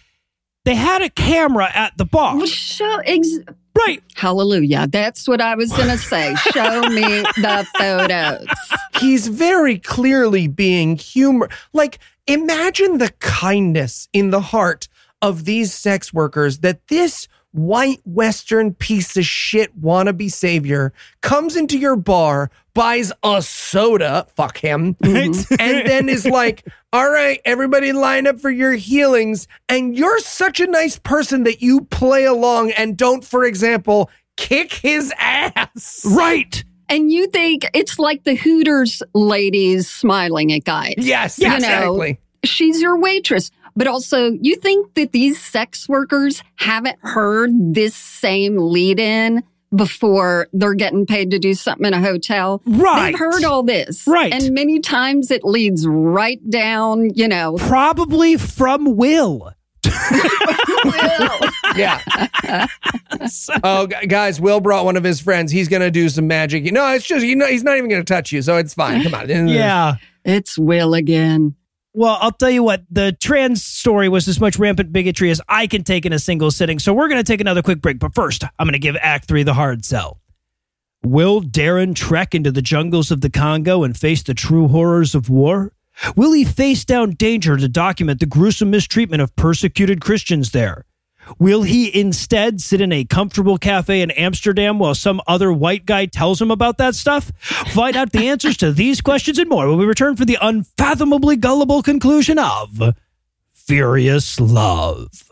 they 0.65 0.75
had 0.75 1.03
a 1.03 1.11
camera 1.11 1.71
at 1.75 1.97
the 1.97 2.05
bar. 2.05 2.47
Show 2.47 2.99
ex- 3.05 3.39
Right. 3.77 4.03
Hallelujah. 4.15 4.87
That's 4.87 5.27
what 5.27 5.41
I 5.41 5.57
was 5.57 5.73
going 5.73 5.89
to 5.91 5.99
say. 5.99 6.35
Show 6.53 6.83
me 6.91 7.03
the 7.03 7.67
photos. 7.79 8.47
He's 9.01 9.27
very 9.27 9.79
clearly 9.79 10.47
being 10.47 10.97
humor. 10.97 11.49
Like, 11.73 11.99
imagine 12.27 12.99
the 12.99 13.11
kindness 13.19 14.09
in 14.13 14.31
the 14.31 14.41
heart 14.41 14.87
of 15.21 15.45
these 15.45 15.75
sex 15.75 16.13
workers 16.15 16.59
that 16.61 16.87
this 16.87 17.27
white 17.55 18.01
Western 18.05 18.75
piece 18.75 19.17
of 19.17 19.25
shit 19.25 19.81
wannabe 19.81 20.31
savior 20.31 20.93
comes 21.21 21.55
into 21.55 21.79
your 21.79 21.95
bar, 21.95 22.51
buys 22.75 23.13
a 23.23 23.41
soda, 23.41 24.27
fuck 24.35 24.59
him, 24.59 24.97
and 25.03 25.35
then 25.59 26.09
is 26.09 26.27
like, 26.27 26.67
all 26.93 27.09
right, 27.09 27.41
everybody 27.45 27.93
line 27.93 28.27
up 28.27 28.41
for 28.41 28.51
your 28.51 28.73
healings. 28.73 29.47
And 29.69 29.97
you're 29.97 30.19
such 30.19 30.59
a 30.59 30.67
nice 30.67 30.99
person 30.99 31.45
that 31.45 31.63
you 31.63 31.83
play 31.83 32.25
along 32.25 32.73
and 32.73 32.97
don't, 32.97 33.25
for 33.25 33.45
example, 33.45 34.11
kick 34.37 34.73
his 34.73 35.13
ass. 35.17 36.05
Right. 36.05 36.65
And 36.89 37.11
you 37.13 37.29
think 37.29 37.71
it's 37.73 37.99
like 37.99 38.25
the 38.25 38.35
Hooters 38.35 39.01
ladies 39.15 39.89
smiling 39.89 40.53
at 40.53 40.65
guys. 40.65 40.95
Yes, 40.99 41.39
You 41.39 41.49
know, 41.49 41.55
exactly. 41.55 42.21
She's 42.45 42.83
your 42.83 42.99
waitress. 42.99 43.51
But 43.77 43.87
also, 43.87 44.31
you 44.41 44.57
think 44.57 44.95
that 44.95 45.13
these 45.13 45.43
sex 45.43 45.89
workers 45.89 46.43
haven't 46.57 46.99
heard 47.01 47.51
this 47.75 47.95
same 47.95 48.57
lead 48.57 49.01
in 49.01 49.43
before 49.75 50.47
they're 50.53 50.75
getting 50.75 51.07
paid 51.07 51.33
to 51.33 51.39
do 51.39 51.55
something 51.55 51.87
in 51.87 51.95
a 51.95 52.01
hotel? 52.01 52.63
Right. 52.67 53.11
They've 53.11 53.19
heard 53.19 53.45
all 53.45 53.65
this. 53.65 54.07
Right. 54.07 54.33
And 54.33 54.53
many 54.55 54.81
times 54.81 55.31
it 55.31 55.45
leads 55.45 55.87
right 55.87 56.39
down, 56.49 57.11
you 57.15 57.27
know. 57.27 57.57
Probably 57.57 58.37
from 58.37 58.97
Will. 58.97 59.53
Will. 60.85 61.41
yeah. 61.77 62.01
oh, 63.65 63.87
guys, 63.87 64.41
Will 64.41 64.61
brought 64.61 64.85
one 64.85 64.97
of 64.97 65.05
his 65.05 65.21
friends. 65.21 65.51
He's 65.51 65.69
going 65.69 65.83
to 65.83 65.91
do 65.91 66.09
some 66.09 66.27
magic. 66.27 66.65
You 66.65 66.73
know, 66.73 66.93
it's 66.93 67.07
just, 67.07 67.25
you 67.25 67.37
know, 67.37 67.47
he's 67.47 67.65
not 67.65 67.77
even 67.77 67.91
going 67.91 68.05
to 68.05 68.13
touch 68.13 68.33
you. 68.33 68.41
So 68.43 68.57
it's 68.57 68.75
fine. 68.75 69.03
Come 69.03 69.15
on. 69.15 69.49
Yeah. 69.49 69.97
It's 70.25 70.59
Will 70.59 70.95
again. 70.95 71.57
Well, 71.97 72.19
I'll 72.21 72.33
tell 72.33 72.51
you 72.51 72.65
what, 72.65 72.83
the 72.91 73.13
trans 73.13 73.63
story 73.63 74.09
was 74.09 74.27
as 74.27 74.41
much 74.41 74.59
rampant 74.59 74.93
bigotry 74.93 75.31
as 75.31 75.41
I 75.49 75.69
can 75.69 75.85
take 75.85 76.05
in 76.05 76.13
a 76.13 76.19
single 76.19 76.51
sitting. 76.51 76.81
So 76.81 76.93
we're 76.93 77.07
going 77.07 77.23
to 77.23 77.33
take 77.33 77.41
another 77.41 77.63
quick 77.63 77.81
break. 77.81 78.01
But 78.01 78.17
first, 78.17 78.43
I'm 78.59 78.67
going 78.67 78.73
to 78.73 78.81
give 78.81 78.97
Act 79.01 79.29
3 79.29 79.45
the 79.45 79.55
hard 79.55 79.85
sell. 79.85 80.21
Will 81.05 81.41
Darren 81.41 81.95
trek 81.95 82.35
into 82.35 82.51
the 82.51 82.63
jungles 82.63 83.13
of 83.13 83.21
the 83.21 83.31
Congo 83.31 83.85
and 83.85 83.97
face 83.97 84.25
the 84.25 84.35
true 84.35 84.67
horrors 84.67 85.15
of 85.15 85.31
war? 85.31 85.73
Will 86.17 86.33
he 86.33 86.45
face 86.45 86.85
down 86.85 87.11
danger 87.11 87.57
to 87.57 87.69
document 87.69 88.19
the 88.19 88.27
gruesome 88.27 88.71
mistreatment 88.71 89.23
of 89.23 89.37
persecuted 89.37 90.01
Christians 90.01 90.51
there? 90.51 90.87
Will 91.39 91.63
he 91.63 91.95
instead 91.99 92.61
sit 92.61 92.81
in 92.81 92.93
a 92.93 93.05
comfortable 93.05 93.59
cafe 93.59 94.03
in 94.03 94.11
Amsterdam 94.13 94.79
while 94.79 94.95
some 94.95 95.21
other 95.27 95.53
white 95.53 95.87
guy 95.87 96.07
tells 96.07 96.41
him 96.41 96.51
about 96.51 96.79
that 96.79 96.95
stuff? 96.95 97.33
Find 97.73 97.97
out 97.97 98.13
the 98.13 98.29
answers 98.29 98.57
to 98.59 98.73
these 98.73 99.01
questions 99.01 99.39
and 99.39 99.49
more 99.49 99.69
when 99.69 99.79
we 99.79 99.87
return 99.87 100.17
for 100.17 100.25
the 100.25 100.39
unfathomably 100.41 101.37
gullible 101.37 101.83
conclusion 101.83 102.39
of 102.39 102.95
Furious 103.53 104.39
Love. 104.41 105.31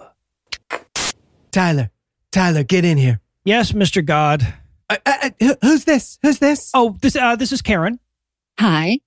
Tyler, 1.51 1.91
Tyler, 2.31 2.63
get 2.63 2.85
in 2.85 2.97
here. 2.97 3.21
Yes, 3.45 3.73
Mr. 3.73 4.05
God. 4.05 4.55
Uh, 4.89 4.97
uh, 5.05 5.31
uh, 5.41 5.55
who's 5.61 5.85
this? 5.85 6.19
Who's 6.23 6.39
this? 6.39 6.71
Oh, 6.75 6.97
this 7.01 7.17
uh, 7.17 7.37
this 7.37 7.53
is 7.53 7.63
Karen. 7.63 7.99
Hi. 8.59 9.01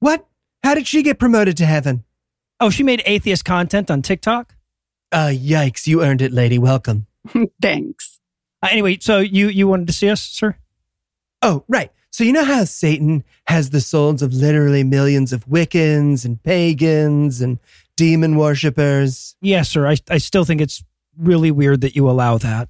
What? 0.00 0.26
How 0.62 0.74
did 0.74 0.86
she 0.86 1.02
get 1.02 1.18
promoted 1.18 1.56
to 1.58 1.66
heaven? 1.66 2.04
Oh, 2.60 2.70
she 2.70 2.82
made 2.82 3.02
atheist 3.06 3.44
content 3.44 3.90
on 3.90 4.02
TikTok. 4.02 4.54
Uh, 5.12 5.28
yikes. 5.32 5.86
You 5.86 6.02
earned 6.02 6.22
it, 6.22 6.32
lady. 6.32 6.58
Welcome. 6.58 7.06
Thanks. 7.62 8.18
Uh, 8.62 8.68
anyway, 8.70 8.98
so 9.00 9.18
you 9.18 9.48
you 9.48 9.68
wanted 9.68 9.86
to 9.86 9.92
see 9.92 10.08
us, 10.10 10.20
sir? 10.20 10.56
Oh, 11.42 11.64
right. 11.68 11.90
So 12.10 12.24
you 12.24 12.32
know 12.32 12.44
how 12.44 12.64
Satan 12.64 13.24
has 13.46 13.70
the 13.70 13.80
souls 13.80 14.22
of 14.22 14.32
literally 14.32 14.82
millions 14.82 15.32
of 15.32 15.46
Wiccans 15.46 16.24
and 16.24 16.42
pagans 16.42 17.40
and 17.40 17.58
demon 17.96 18.36
worshippers? 18.36 19.36
Yes, 19.40 19.68
sir. 19.68 19.86
I 19.86 19.96
I 20.10 20.18
still 20.18 20.44
think 20.44 20.60
it's 20.60 20.82
really 21.16 21.50
weird 21.50 21.80
that 21.82 21.94
you 21.96 22.08
allow 22.08 22.38
that. 22.38 22.68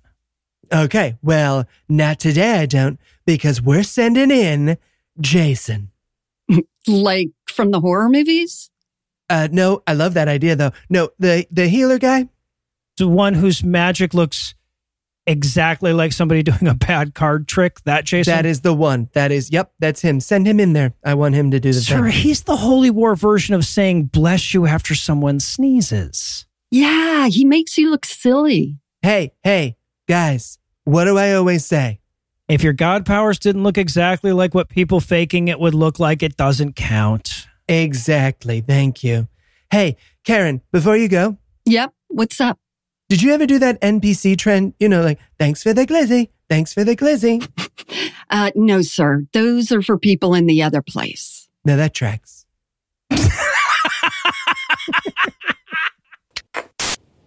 Okay, 0.73 1.17
well, 1.23 1.65
not 1.89 2.19
today 2.19 2.59
I 2.59 2.67
don't, 2.67 2.99
because 3.25 3.63
we're 3.63 3.85
sending 3.85 4.31
in 4.31 4.79
Jason. 5.21 5.91
Like 6.89 7.31
from 7.49 7.73
the 7.73 7.81
horror 7.81 8.09
movies? 8.09 8.71
Uh, 9.29 9.49
no, 9.51 9.83
I 9.87 9.95
love 9.95 10.15
that 10.15 10.29
idea 10.29 10.57
though. 10.57 10.73
No, 10.89 11.11
the 11.19 11.47
the 11.51 11.69
healer 11.69 11.99
guy. 11.99 12.29
The 12.97 13.09
one 13.09 13.35
whose 13.35 13.63
magic 13.63 14.15
looks 14.15 14.55
exactly 15.27 15.93
like 15.93 16.13
somebody 16.13 16.43
doing 16.45 16.69
a 16.69 16.75
bad 16.75 17.15
card 17.15 17.49
trick. 17.49 17.81
That 17.85 18.05
Jason. 18.05 18.33
That 18.33 18.47
is 18.47 18.61
the 18.61 18.73
one. 18.75 19.09
That 19.13 19.33
is. 19.33 19.51
Yep, 19.51 19.73
that's 19.79 20.01
him. 20.01 20.21
Send 20.21 20.47
him 20.47 20.61
in 20.61 20.73
there. 20.73 20.95
I 21.05 21.15
want 21.15 21.35
him 21.35 21.51
to 21.51 21.61
do 21.61 21.73
the 21.73 21.81
Sir, 21.81 22.05
thing. 22.05 22.13
he's 22.13 22.45
the 22.45 22.57
holy 22.57 22.91
war 22.91 23.17
version 23.17 23.55
of 23.55 23.65
saying 23.65 24.05
"bless 24.05 24.55
you" 24.55 24.67
after 24.67 24.95
someone 24.95 25.41
sneezes. 25.41 26.47
Yeah, 26.71 27.29
he 27.29 27.45
makes 27.45 27.77
you 27.79 27.91
look 27.91 28.05
silly. 28.05 28.79
Hey, 29.03 29.33
hey, 29.43 29.77
guys. 30.09 30.59
What 30.85 31.05
do 31.05 31.19
I 31.19 31.33
always 31.35 31.65
say? 31.67 32.01
If 32.49 32.63
your 32.63 32.73
god 32.73 33.05
powers 33.05 33.41
didn't 33.41 33.65
look 33.65 33.77
exactly 33.77 34.33
like 34.33 34.55
what 34.55 34.69
people 34.69 35.01
faking 35.01 35.49
it 35.49 35.59
would 35.59 35.75
look 35.75 35.99
like, 35.99 36.23
it 36.23 36.37
doesn't 36.37 36.77
count. 36.77 37.49
Exactly. 37.69 38.61
Thank 38.61 39.03
you. 39.03 39.29
Hey, 39.71 39.97
Karen. 40.25 40.61
Before 40.73 40.97
you 40.97 41.09
go, 41.09 41.37
Yep. 41.65 41.93
What's 42.09 42.41
up? 42.41 42.59
did 43.09 43.23
you 43.23 43.33
ever 43.33 43.47
do 43.47 43.59
that 43.61 43.81
NPC 43.81 44.37
trend? 44.39 44.75
You 44.79 44.89
know, 44.89 45.03
like 45.03 45.19
thanks 45.39 45.63
for 45.63 45.73
the 45.73 45.87
glizzy. 45.87 46.31
Thanks 46.49 46.73
for 46.73 46.85
the 46.85 46.97
glizzy. 46.97 47.47
Uh, 48.29 48.51
no, 48.57 48.83
sir. 48.83 49.25
Those 49.33 49.71
are 49.71 49.81
for 49.81 49.97
people 49.97 50.35
in 50.35 50.47
the 50.47 50.61
other 50.61 50.83
place. 50.83 51.49
Now 51.65 51.77
that 51.77 51.95
tracks. 51.95 52.45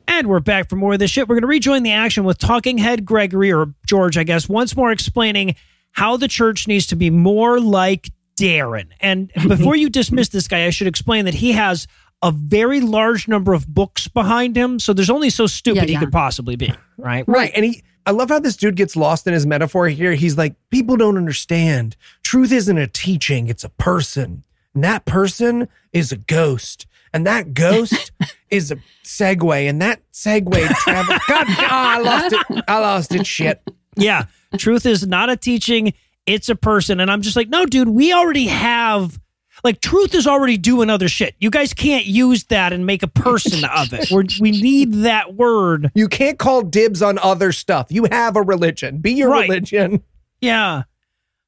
And 0.07 0.27
we're 0.27 0.39
back 0.39 0.67
for 0.69 0.75
more 0.75 0.93
of 0.93 0.99
this 0.99 1.11
shit. 1.11 1.27
We're 1.29 1.35
going 1.35 1.43
to 1.43 1.47
rejoin 1.47 1.83
the 1.83 1.91
action 1.93 2.23
with 2.23 2.39
Talking 2.39 2.77
Head 2.79 3.05
Gregory, 3.05 3.53
or 3.53 3.73
George, 3.85 4.17
I 4.17 4.23
guess, 4.23 4.49
once 4.49 4.75
more 4.75 4.91
explaining 4.91 5.55
how 5.91 6.17
the 6.17 6.27
church 6.27 6.67
needs 6.67 6.87
to 6.87 6.95
be 6.95 7.09
more 7.09 7.59
like 7.59 8.09
Darren. 8.39 8.87
And 8.99 9.31
before 9.47 9.75
you 9.75 9.89
dismiss 9.89 10.29
this 10.29 10.47
guy, 10.47 10.65
I 10.65 10.69
should 10.69 10.87
explain 10.87 11.25
that 11.25 11.33
he 11.35 11.53
has 11.53 11.87
a 12.21 12.31
very 12.31 12.81
large 12.81 13.27
number 13.27 13.53
of 13.53 13.67
books 13.67 14.07
behind 14.07 14.55
him. 14.55 14.79
So 14.79 14.93
there's 14.93 15.09
only 15.09 15.29
so 15.29 15.47
stupid 15.47 15.89
Yeah, 15.89 15.99
he 15.99 16.05
could 16.05 16.11
possibly 16.11 16.55
be, 16.55 16.73
right? 16.97 17.23
Right. 17.27 17.51
And 17.55 17.65
he, 17.65 17.83
I 18.05 18.11
love 18.11 18.29
how 18.29 18.39
this 18.39 18.57
dude 18.57 18.75
gets 18.75 18.95
lost 18.95 19.25
in 19.27 19.33
his 19.33 19.45
metaphor 19.45 19.87
here. 19.87 20.13
He's 20.13 20.37
like, 20.37 20.55
people 20.69 20.97
don't 20.97 21.17
understand. 21.17 21.95
Truth 22.23 22.51
isn't 22.51 22.77
a 22.77 22.87
teaching, 22.87 23.47
it's 23.47 23.63
a 23.63 23.69
person. 23.69 24.43
And 24.73 24.83
that 24.83 25.05
person 25.05 25.67
is 25.93 26.11
a 26.11 26.17
ghost. 26.17 26.87
And 27.13 27.25
that 27.25 27.53
ghost 27.53 28.11
is 28.49 28.71
a 28.71 28.77
segue. 29.03 29.69
And 29.69 29.81
that 29.81 30.01
segue 30.11 30.69
travel. 30.75 31.15
God, 31.27 31.45
ah, 31.49 31.97
I 31.97 32.01
lost 32.01 32.33
it. 32.33 32.63
I 32.67 32.79
lost 32.79 33.15
it. 33.15 33.25
Shit. 33.25 33.61
Yeah. 33.95 34.25
Truth 34.57 34.85
is 34.85 35.05
not 35.05 35.29
a 35.29 35.37
teaching, 35.37 35.93
it's 36.29 36.49
a 36.49 36.55
person. 36.55 36.99
And 36.99 37.09
I'm 37.11 37.21
just 37.21 37.35
like, 37.35 37.49
no, 37.49 37.65
dude, 37.65 37.89
we 37.89 38.13
already 38.13 38.47
have 38.47 39.19
Like 39.63 39.81
truth 39.81 40.15
is 40.15 40.25
already 40.25 40.57
doing 40.57 40.89
other 40.89 41.09
shit. 41.09 41.35
You 41.39 41.49
guys 41.49 41.73
can't 41.73 42.05
use 42.05 42.45
that 42.45 42.71
and 42.71 42.85
make 42.85 43.03
a 43.03 43.07
person 43.07 43.65
of 43.65 43.91
it. 43.93 44.09
We're, 44.09 44.23
we 44.39 44.51
need 44.51 44.93
that 45.03 45.33
word. 45.35 45.91
You 45.95 46.07
can't 46.07 46.39
call 46.39 46.61
dibs 46.61 47.01
on 47.01 47.17
other 47.19 47.51
stuff. 47.51 47.87
You 47.89 48.05
have 48.11 48.35
a 48.37 48.41
religion. 48.41 48.99
Be 48.99 49.11
your 49.13 49.29
Right. 49.31 49.49
religion. 49.49 50.03
Yeah. 50.41 50.83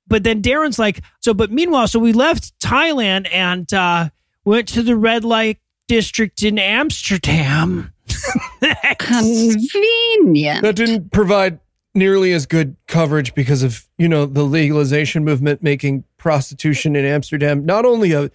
But 0.07 0.25
then 0.25 0.41
Darren's 0.41 0.77
like, 0.77 0.99
so, 1.21 1.33
but 1.33 1.49
meanwhile, 1.49 1.87
so 1.87 1.97
we 1.99 2.11
left 2.11 2.59
Thailand 2.59 3.29
and 3.31 3.71
uh, 3.73 4.09
went 4.43 4.67
to 4.69 4.83
the 4.83 4.97
red 4.97 5.23
light 5.23 5.59
district 5.87 6.43
in 6.43 6.59
Amsterdam. 6.59 7.93
Convenient. 8.99 10.61
That 10.63 10.75
didn't 10.75 11.11
provide 11.13 11.59
nearly 11.93 12.31
as 12.31 12.45
good 12.45 12.75
coverage 12.87 13.33
because 13.33 13.63
of, 13.63 13.87
you 13.97 14.07
know, 14.07 14.25
the 14.25 14.43
legalization 14.43 15.23
movement 15.23 15.61
making 15.61 16.03
prostitution 16.17 16.95
in 16.95 17.05
Amsterdam 17.05 17.65
not 17.65 17.85
only 17.85 18.13
a 18.13 18.29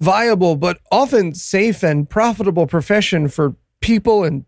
viable 0.00 0.56
but 0.56 0.80
often 0.90 1.34
safe 1.34 1.82
and 1.82 2.08
profitable 2.08 2.66
profession 2.66 3.28
for 3.28 3.54
people 3.80 4.24
and 4.24 4.44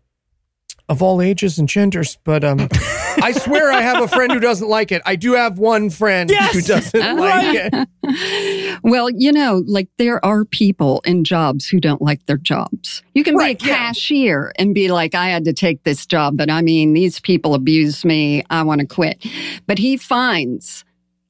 of 0.87 1.01
all 1.01 1.21
ages 1.21 1.57
and 1.57 1.67
genders. 1.67 2.17
But 2.23 2.43
um 2.43 2.67
I 3.21 3.31
swear 3.31 3.71
I 3.71 3.81
have 3.81 4.03
a 4.03 4.07
friend 4.07 4.31
who 4.31 4.39
doesn't 4.39 4.67
like 4.67 4.91
it. 4.91 5.01
I 5.05 5.15
do 5.15 5.33
have 5.33 5.57
one 5.57 5.89
friend 5.89 6.29
Yes. 6.29 6.53
who 6.53 6.61
doesn't 6.61 7.17
like 7.17 7.57
it. 8.03 8.79
Well, 8.83 9.09
you 9.09 9.31
know, 9.31 9.63
like 9.65 9.87
there 9.97 10.23
are 10.23 10.45
people 10.45 11.01
in 11.05 11.23
jobs 11.23 11.67
who 11.67 11.79
don't 11.79 12.01
like 12.01 12.25
their 12.25 12.37
jobs. 12.37 13.01
You 13.13 13.23
can 13.23 13.35
Right, 13.35 13.57
be 13.59 13.65
a 13.65 13.69
yeah. 13.69 13.77
cashier 13.87 14.51
and 14.59 14.75
be 14.75 14.89
like, 14.91 15.15
I 15.15 15.27
had 15.29 15.45
to 15.45 15.53
take 15.53 15.83
this 15.83 16.05
job, 16.05 16.37
but 16.37 16.49
I 16.51 16.61
mean, 16.61 16.93
these 16.93 17.19
people 17.19 17.53
abuse 17.55 18.03
me. 18.05 18.43
I 18.49 18.63
want 18.63 18.81
to 18.81 18.87
quit. 18.87 19.25
But 19.65 19.77
he 19.79 19.97
finds 19.97 20.83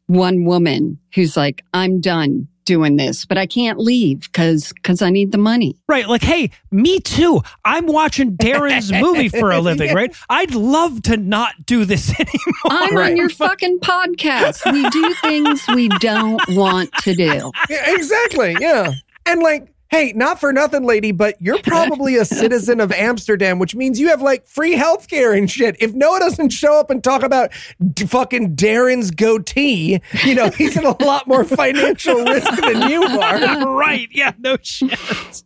one 0.08 0.44
woman 0.46 1.00
who's 1.14 1.38
like, 1.38 1.64
I'm 1.74 2.02
done 2.02 2.48
doing 2.66 2.98
this, 2.98 3.26
but 3.26 3.38
I 3.38 3.46
can't 3.46 3.80
leave 3.80 4.22
because 4.22 4.74
because 4.74 5.02
I 5.02 5.10
need 5.10 5.32
the 5.32 5.38
money. 5.38 5.76
Right. 5.88 6.08
Like, 6.08 6.24
hey, 6.24 6.50
me 6.72 7.00
too. 7.00 7.42
I'm 7.64 7.86
watching 7.86 8.36
Darren's 8.38 8.92
movie 9.02 9.30
for 9.30 9.52
a 9.52 9.60
living, 9.62 9.94
right? 9.94 10.14
I'd 10.30 10.54
love 10.54 11.02
to 11.04 11.18
not 11.18 11.54
do 11.66 11.86
this 11.86 12.10
anymore. 12.20 12.32
I'm 12.66 12.96
Right. 12.96 13.12
on 13.12 13.18
your 13.18 13.30
fucking 13.30 13.80
podcast. 13.80 14.72
We 14.72 14.90
do 14.90 15.14
things 15.22 15.64
we 15.74 15.88
don't 16.00 16.42
want 16.50 16.92
to 17.04 17.14
do. 17.16 17.52
Yeah, 17.70 17.96
exactly. 17.96 18.56
Yeah. 18.60 18.94
And 19.26 19.42
like, 19.42 19.68
hey, 19.96 20.14
not 20.16 20.40
for 20.40 20.52
nothing, 20.52 20.84
lady, 20.84 21.12
but 21.12 21.42
you're 21.42 21.62
probably 21.62 22.18
a 22.18 22.26
citizen 22.26 22.80
of 22.80 22.92
Amsterdam, 22.92 23.60
which 23.60 23.76
means 23.76 24.00
you 24.00 24.10
have 24.10 24.22
like 24.22 24.48
free 24.48 24.76
healthcare 24.76 25.38
and 25.38 25.50
shit. 25.50 25.76
If 25.80 25.94
Noah 25.94 26.20
doesn't 26.20 26.50
show 26.50 26.80
up 26.80 26.90
and 26.90 27.04
talk 27.04 27.24
about 27.24 27.52
d- 27.94 28.06
fucking 28.06 28.56
Darren's 28.56 29.12
goatee, 29.12 30.02
you 30.24 30.36
know, 30.36 30.50
he's 30.50 30.76
in 30.78 30.86
a 30.86 31.02
lot 31.04 31.28
more 31.28 31.44
financial 31.44 32.24
risk 32.24 32.62
than 32.62 32.90
you 32.90 33.04
are. 33.04 33.76
right. 33.76 34.08
Yeah. 34.12 34.34
No 34.38 34.58
shit. 34.62 35.44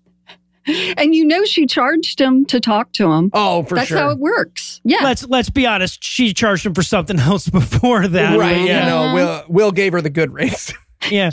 And 0.97 1.15
you 1.15 1.25
know 1.25 1.45
she 1.45 1.65
charged 1.65 2.19
him 2.21 2.45
to 2.45 2.59
talk 2.59 2.91
to 2.93 3.11
him. 3.11 3.31
Oh, 3.33 3.63
for 3.63 3.75
That's 3.75 3.87
sure. 3.87 3.97
That's 3.97 4.05
how 4.05 4.11
it 4.11 4.19
works. 4.19 4.81
Yeah. 4.83 4.99
Let's 5.03 5.25
let's 5.27 5.49
be 5.49 5.65
honest. 5.65 6.03
She 6.03 6.33
charged 6.33 6.65
him 6.65 6.75
for 6.75 6.83
something 6.83 7.19
else 7.19 7.49
before 7.49 8.07
that. 8.07 8.37
right. 8.37 8.61
Yeah. 8.61 8.85
No, 8.85 9.13
Will, 9.15 9.43
Will 9.47 9.71
gave 9.71 9.93
her 9.93 10.01
the 10.01 10.11
good 10.11 10.31
rates. 10.31 10.73
Yeah. 11.09 11.31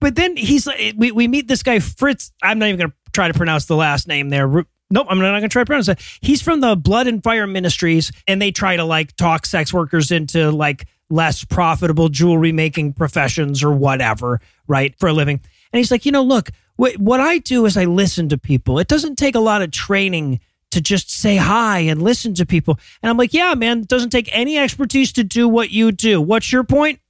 But 0.00 0.14
then 0.14 0.36
he's 0.36 0.66
like, 0.66 0.94
we, 0.96 1.12
we 1.12 1.28
meet 1.28 1.48
this 1.48 1.62
guy, 1.62 1.78
Fritz. 1.78 2.32
I'm 2.42 2.58
not 2.58 2.66
even 2.66 2.78
going 2.78 2.90
to 2.90 2.96
try 3.12 3.28
to 3.28 3.34
pronounce 3.34 3.66
the 3.66 3.76
last 3.76 4.08
name 4.08 4.28
there. 4.28 4.46
Nope, 4.48 5.06
I'm 5.08 5.18
not 5.18 5.30
going 5.30 5.42
to 5.42 5.48
try 5.48 5.62
to 5.62 5.66
pronounce 5.66 5.88
it. 5.88 6.00
He's 6.20 6.42
from 6.42 6.60
the 6.60 6.76
Blood 6.76 7.06
and 7.06 7.22
Fire 7.22 7.46
Ministries, 7.46 8.12
and 8.28 8.40
they 8.40 8.52
try 8.52 8.76
to 8.76 8.84
like 8.84 9.16
talk 9.16 9.46
sex 9.46 9.72
workers 9.72 10.10
into 10.10 10.50
like 10.50 10.86
less 11.10 11.44
profitable 11.44 12.08
jewelry 12.08 12.52
making 12.52 12.92
professions 12.92 13.62
or 13.62 13.72
whatever, 13.72 14.40
right, 14.66 14.94
for 14.98 15.08
a 15.08 15.12
living. 15.12 15.40
And 15.72 15.78
he's 15.78 15.90
like, 15.90 16.06
you 16.06 16.12
know, 16.12 16.22
look, 16.22 16.50
what, 16.76 16.96
what 16.98 17.20
I 17.20 17.38
do 17.38 17.66
is 17.66 17.76
I 17.76 17.84
listen 17.84 18.28
to 18.28 18.38
people. 18.38 18.78
It 18.78 18.88
doesn't 18.88 19.16
take 19.16 19.34
a 19.34 19.40
lot 19.40 19.62
of 19.62 19.70
training 19.70 20.40
to 20.72 20.80
just 20.80 21.10
say 21.10 21.36
hi 21.36 21.80
and 21.80 22.02
listen 22.02 22.34
to 22.34 22.44
people. 22.46 22.78
And 23.02 23.10
I'm 23.10 23.16
like, 23.16 23.32
yeah, 23.32 23.54
man, 23.54 23.80
it 23.80 23.88
doesn't 23.88 24.10
take 24.10 24.28
any 24.32 24.58
expertise 24.58 25.12
to 25.14 25.24
do 25.24 25.48
what 25.48 25.70
you 25.70 25.90
do. 25.90 26.20
What's 26.20 26.52
your 26.52 26.64
point? 26.64 27.00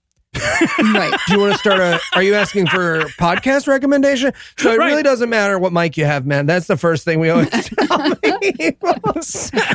Right. 0.95 1.19
Do 1.27 1.35
you 1.35 1.41
want 1.41 1.53
to 1.55 1.59
start 1.59 1.81
a? 1.81 2.01
Are 2.15 2.23
you 2.23 2.35
asking 2.35 2.67
for 2.67 3.01
podcast 3.19 3.67
recommendation? 3.67 4.33
So 4.59 4.73
it 4.73 4.79
Right. 4.79 4.87
really 4.87 5.03
doesn't 5.03 5.29
matter 5.31 5.59
what 5.59 5.73
mic 5.73 5.97
you 5.97 6.05
have, 6.05 6.27
man. 6.27 6.47
That's 6.47 6.67
the 6.67 6.77
first 6.77 7.05
thing 7.05 7.21
we 7.21 7.31
always 7.31 7.51
tell 7.81 8.15
people. 8.17 8.95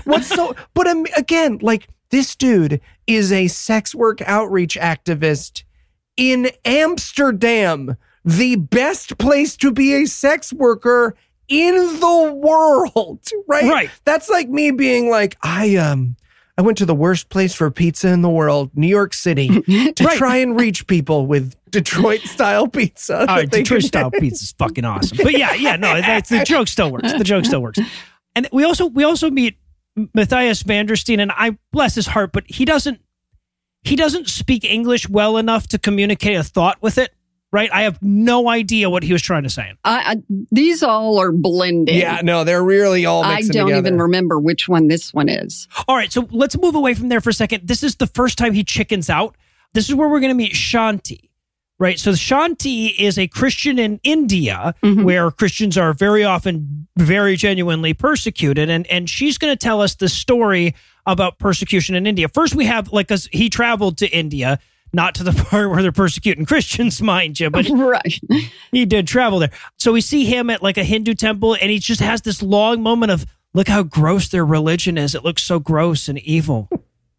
What's 0.05 0.27
so? 0.27 0.55
But 0.73 0.87
um, 0.87 1.05
again, 1.17 1.59
like 1.61 1.87
this 2.09 2.35
dude 2.35 2.81
is 3.07 3.31
a 3.31 3.47
sex 3.47 3.93
work 3.95 4.21
outreach 4.23 4.77
activist 4.79 5.63
in 6.17 6.51
Amsterdam, 6.65 7.95
the 8.25 8.55
best 8.57 9.17
place 9.17 9.55
to 9.57 9.71
be 9.71 9.93
a 9.93 10.05
sex 10.05 10.53
worker 10.53 11.15
in 11.47 11.75
the 11.99 12.33
world. 12.33 13.19
Right. 13.47 13.63
Right. 13.65 13.89
That's 14.05 14.29
like 14.29 14.49
me 14.49 14.71
being 14.71 15.09
like, 15.09 15.37
I 15.41 15.75
um. 15.77 16.15
I 16.61 16.63
went 16.63 16.77
to 16.77 16.85
the 16.85 16.93
worst 16.93 17.29
place 17.29 17.55
for 17.55 17.71
pizza 17.71 18.09
in 18.09 18.21
the 18.21 18.29
world, 18.29 18.69
New 18.75 18.85
York 18.87 19.15
City, 19.15 19.47
to 19.61 20.03
Right. 20.03 20.15
try 20.17 20.35
and 20.37 20.55
reach 20.59 20.85
people 20.85 21.25
with 21.25 21.55
Detroit 21.71 22.21
style 22.21 22.67
pizza. 22.67 23.21
All 23.21 23.25
right, 23.25 23.49
Detroit 23.49 23.81
style 23.81 24.11
pizza 24.11 24.43
is 24.43 24.51
fucking 24.59 24.85
awesome. 24.85 25.17
But 25.23 25.31
yeah, 25.35 25.53
yeah, 25.55 25.75
no, 25.75 25.99
that's, 25.99 26.29
the 26.29 26.43
joke 26.43 26.67
still 26.67 26.91
works. 26.91 27.13
The 27.13 27.23
joke 27.23 27.45
still 27.45 27.61
works. 27.63 27.79
And 28.35 28.47
we 28.51 28.63
also 28.63 28.85
we 28.85 29.03
also 29.03 29.31
meet 29.31 29.57
Matthias 30.13 30.61
Vandersteen, 30.61 31.19
and 31.19 31.31
I 31.31 31.57
bless 31.71 31.95
his 31.95 32.05
heart, 32.05 32.31
but 32.31 32.43
he 32.47 32.63
doesn't 32.63 33.01
he 33.83 33.95
doesn't 33.95 34.29
speak 34.29 34.63
English 34.63 35.09
well 35.09 35.37
enough 35.37 35.65
to 35.69 35.79
communicate 35.79 36.35
a 36.37 36.43
thought 36.43 36.79
with 36.79 36.99
it. 36.99 37.11
Right? 37.53 37.69
I 37.73 37.81
have 37.81 38.01
no 38.01 38.47
idea 38.47 38.89
what 38.89 39.03
he 39.03 39.11
was 39.11 39.21
trying 39.21 39.43
to 39.43 39.49
say. 39.49 39.73
I, 39.83 40.13
I, 40.13 40.15
these 40.51 40.81
all 40.83 41.19
are 41.19 41.33
blending. 41.33 41.97
Yeah, 41.97 42.21
no, 42.23 42.45
they're 42.45 42.63
really 42.63 43.05
all 43.05 43.23
I 43.23 43.41
don't 43.41 43.47
together. 43.47 43.75
even 43.75 43.97
remember 43.97 44.39
which 44.39 44.69
one 44.69 44.87
this 44.87 45.13
one 45.13 45.27
is. 45.27 45.67
All 45.85 45.97
right, 45.97 46.09
so 46.13 46.29
let's 46.31 46.57
move 46.57 46.75
away 46.75 46.93
from 46.93 47.09
there 47.09 47.19
for 47.19 47.29
a 47.29 47.33
second. 47.33 47.67
This 47.67 47.83
is 47.83 47.97
the 47.97 48.07
first 48.07 48.37
time 48.37 48.53
he 48.53 48.63
chickens 48.63 49.09
out. 49.09 49.35
This 49.73 49.89
is 49.89 49.95
where 49.95 50.07
we're 50.07 50.21
going 50.21 50.31
to 50.31 50.35
meet 50.35 50.53
Shanti, 50.53 51.29
right? 51.77 51.99
So 51.99 52.11
Shanti 52.11 52.93
is 52.97 53.19
a 53.19 53.27
Christian 53.27 53.79
in 53.79 53.99
India 54.03 54.73
mm-hmm. 54.81 55.03
where 55.03 55.29
Christians 55.29 55.77
are 55.77 55.91
very 55.91 56.23
often 56.23 56.87
very 56.97 57.35
genuinely 57.35 57.93
persecuted, 57.93 58.69
and 58.69 58.87
and 58.87 59.09
she's 59.09 59.37
going 59.37 59.51
to 59.51 59.57
tell 59.57 59.81
us 59.81 59.95
the 59.95 60.07
story 60.07 60.73
about 61.05 61.37
persecution 61.37 61.95
in 61.95 62.07
India. 62.07 62.29
First, 62.29 62.55
we 62.55 62.65
have 62.65 62.93
like, 62.93 63.09
cause 63.09 63.27
he 63.33 63.49
traveled 63.49 63.97
to 63.97 64.09
India. 64.09 64.57
Not 64.93 65.15
to 65.15 65.23
the 65.23 65.31
part 65.49 65.69
where 65.69 65.81
they're 65.81 65.91
persecuting 65.91 66.45
Christians, 66.45 67.01
mind 67.01 67.39
you, 67.39 67.49
but 67.49 67.67
right. 67.73 68.19
he 68.71 68.85
did 68.85 69.07
travel 69.07 69.39
there. 69.39 69.51
So 69.77 69.93
we 69.93 70.01
see 70.01 70.25
him 70.25 70.49
at 70.49 70.61
like 70.61 70.77
a 70.77 70.83
Hindu 70.83 71.13
temple, 71.13 71.55
and 71.59 71.71
he 71.71 71.79
just 71.79 72.01
has 72.01 72.21
this 72.21 72.41
long 72.41 72.81
moment 72.81 73.11
of 73.11 73.25
look 73.53 73.67
how 73.67 73.83
gross 73.83 74.29
their 74.29 74.45
religion 74.45 74.97
is. 74.97 75.15
It 75.15 75.23
looks 75.23 75.43
so 75.43 75.59
gross 75.59 76.07
and 76.07 76.17
evil, 76.19 76.69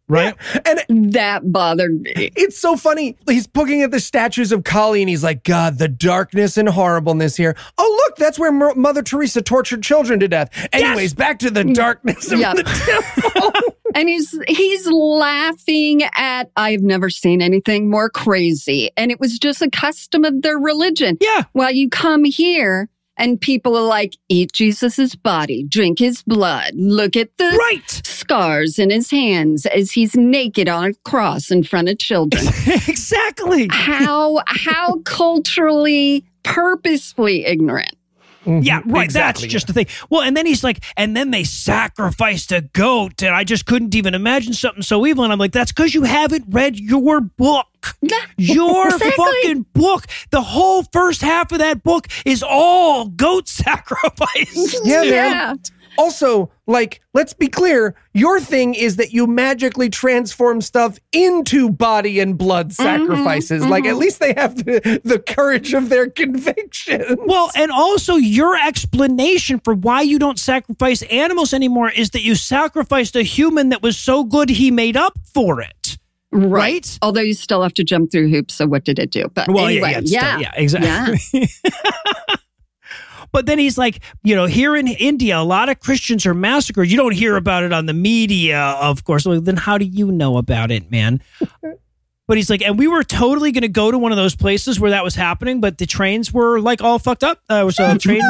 right? 0.07 0.35
And 0.65 1.13
That 1.13 1.51
bothered 1.51 2.01
me. 2.01 2.11
it's 2.35 2.57
so 2.59 2.75
funny. 2.75 3.15
He's 3.27 3.47
looking 3.55 3.81
at 3.83 3.91
the 3.91 3.99
statues 3.99 4.51
of 4.51 4.63
Kali 4.63 5.01
and 5.01 5.09
he's 5.09 5.23
like, 5.23 5.43
God, 5.43 5.77
the 5.77 5.87
darkness 5.87 6.57
and 6.57 6.67
horribleness 6.69 7.35
here. 7.37 7.55
Oh, 7.77 8.03
look, 8.05 8.17
that's 8.17 8.39
where 8.39 8.51
Mo- 8.51 8.73
Mother 8.75 9.03
Teresa 9.03 9.41
tortured 9.43 9.83
children 9.83 10.19
to 10.21 10.27
death. 10.27 10.49
Anyways, 10.73 11.13
back 11.13 11.37
to 11.39 11.51
the 11.51 11.63
mm. 11.63 11.73
darkness 11.75 12.31
of 12.31 12.39
Yeah. 12.39 12.53
the 12.55 12.63
temple. 12.63 13.75
And 13.95 14.09
he's 14.09 14.37
he's 14.47 14.87
laughing 14.87 16.01
at 16.15 16.49
I've 16.55 16.81
never 16.81 17.09
seen 17.09 17.41
anything 17.41 17.89
more 17.89 18.09
crazy. 18.09 18.89
And 18.97 19.11
it 19.11 19.19
was 19.19 19.37
just 19.39 19.61
a 19.61 19.69
custom 19.69 20.23
of 20.25 20.41
their 20.41 20.57
religion. 20.57 21.17
Yeah. 21.21 21.43
While 21.53 21.71
you 21.71 21.89
come 21.89 22.23
here 22.23 22.89
and 23.17 23.39
people 23.39 23.77
are 23.77 23.85
like, 23.85 24.15
eat 24.27 24.51
Jesus's 24.53 25.15
body, 25.15 25.63
drink 25.63 25.99
his 25.99 26.23
blood, 26.23 26.71
look 26.73 27.15
at 27.15 27.29
the 27.37 27.55
Right. 27.57 28.01
scars 28.05 28.79
in 28.79 28.89
his 28.89 29.11
hands 29.11 29.65
as 29.67 29.91
he's 29.91 30.15
naked 30.15 30.67
on 30.67 30.85
a 30.85 30.93
cross 31.09 31.51
in 31.51 31.63
front 31.63 31.89
of 31.89 31.99
children. 31.99 32.43
exactly. 32.87 33.67
how 33.71 34.41
how 34.47 34.97
culturally 35.05 36.25
purposefully 36.43 37.45
ignorant. 37.45 37.93
Mm-hmm. 38.45 38.59
Yeah, 38.63 38.81
right. 38.85 39.05
Exactly, 39.05 39.43
That's 39.43 39.51
just 39.53 39.67
the 39.67 39.73
thing. 39.73 39.87
Well, 40.09 40.21
and 40.21 40.35
then 40.35 40.45
he's 40.45 40.63
like, 40.63 40.83
and 40.97 41.15
then 41.15 41.31
they 41.31 41.43
sacrificed 41.45 42.51
a 42.51 42.61
goat, 42.61 43.23
and 43.23 43.33
I 43.33 43.43
just 43.43 43.65
couldn't 43.65 43.95
even 43.95 44.13
imagine 44.13 44.53
something 44.53 44.83
so 44.83 45.05
evil. 45.05 45.23
And 45.23 45.31
I'm 45.31 45.39
like, 45.39 45.53
that's 45.53 45.71
because 45.71 45.93
you 45.93 46.03
haven't 46.03 46.45
read 46.49 46.77
your 46.79 47.21
book. 47.21 47.67
Your 48.37 48.85
Exactly. 48.87 49.11
fucking 49.11 49.65
book. 49.73 50.05
The 50.31 50.41
whole 50.41 50.83
first 50.93 51.21
half 51.21 51.51
of 51.51 51.59
that 51.59 51.83
book 51.83 52.07
is 52.25 52.41
all 52.41 53.07
goat 53.07 53.47
sacrifice. 53.49 54.79
Yeah, 54.85 55.01
man. 55.03 55.59
Yeah. 55.97 56.03
Also, 56.03 56.51
like, 56.67 57.01
let's 57.13 57.33
be 57.33 57.47
clear, 57.47 57.95
your 58.13 58.39
thing 58.39 58.73
is 58.73 58.95
that 58.95 59.11
you 59.13 59.27
magically 59.27 59.89
transform 59.89 60.61
stuff 60.61 60.97
into 61.11 61.69
body 61.69 62.19
and 62.19 62.37
blood 62.37 62.69
mm-hmm, 62.69 62.83
sacrifices. 62.83 63.61
Mm-hmm. 63.61 63.71
Like, 63.71 63.85
at 63.85 63.97
least 63.97 64.19
they 64.19 64.33
have 64.33 64.55
the, 64.55 65.01
the 65.03 65.19
courage 65.19 65.73
of 65.73 65.89
their 65.89 66.09
conviction. 66.09 67.03
Well, 67.25 67.49
and 67.55 67.71
also 67.71 68.15
your 68.15 68.55
explanation 68.55 69.59
for 69.59 69.73
why 69.73 70.01
you 70.01 70.19
don't 70.19 70.39
sacrifice 70.39 71.01
animals 71.03 71.53
anymore 71.53 71.89
is 71.89 72.11
that 72.11 72.21
you 72.21 72.35
sacrificed 72.35 73.15
a 73.15 73.23
human 73.23 73.69
that 73.69 73.81
was 73.81 73.97
so 73.97 74.23
good 74.23 74.49
he 74.49 74.71
made 74.71 74.97
up 74.97 75.17
for 75.33 75.61
it. 75.61 75.97
right? 76.31 76.97
Although 77.01 77.21
you 77.21 77.33
still 77.33 77.61
have 77.61 77.73
to 77.75 77.83
jump 77.83 78.11
through 78.11 78.29
hoops. 78.29 78.55
So 78.55 78.65
what 78.65 78.85
did 78.85 78.99
it 78.99 79.11
do? 79.11 79.27
But 79.33 79.49
Well, 79.49 79.67
anyway, 79.67 79.91
yeah, 79.91 79.99
yeah, 80.03 80.03
yeah, 80.05 80.29
still- 80.29 80.41
yeah, 80.41 80.51
exactly. 80.55 81.49
But 83.33 83.47
then 83.47 83.59
he's 83.59 83.77
like, 83.77 83.99
you 84.23 84.35
know, 84.35 84.45
here 84.45 84.75
in 84.75 84.87
India, 84.87 85.37
a 85.37 85.43
lot 85.43 85.67
of 85.67 85.79
Christians 85.81 86.25
are 86.25 86.33
massacred. 86.33 86.89
You 86.89 86.95
don't 86.95 87.13
hear 87.13 87.35
about 87.35 87.63
it 87.63 87.73
on 87.73 87.87
the 87.87 87.93
media, 87.93 88.59
of 88.79 89.03
course. 89.03 89.25
Well, 89.25 89.41
then 89.41 89.57
how 89.57 89.77
do 89.77 89.85
you 89.85 90.11
know 90.11 90.37
about 90.37 90.71
it, 90.71 90.89
man? 90.89 91.21
But 92.25 92.37
he's 92.37 92.49
like, 92.49 92.61
and 92.61 92.79
we 92.79 92.87
were 92.87 93.03
totally 93.03 93.51
going 93.51 93.63
to 93.63 93.67
go 93.67 93.91
to 93.91 93.97
one 93.97 94.13
of 94.13 94.15
those 94.15 94.33
places 94.33 94.79
where 94.79 94.91
that 94.91 95.03
was 95.03 95.13
happening, 95.13 95.59
but 95.59 95.77
the 95.77 95.85
trains 95.85 96.31
were 96.31 96.61
like 96.61 96.81
all 96.81 96.97
fucked 96.97 97.23
up. 97.23 97.41
Uh, 97.49 97.63
was 97.65 97.77
a 97.79 97.97
train, 97.97 98.21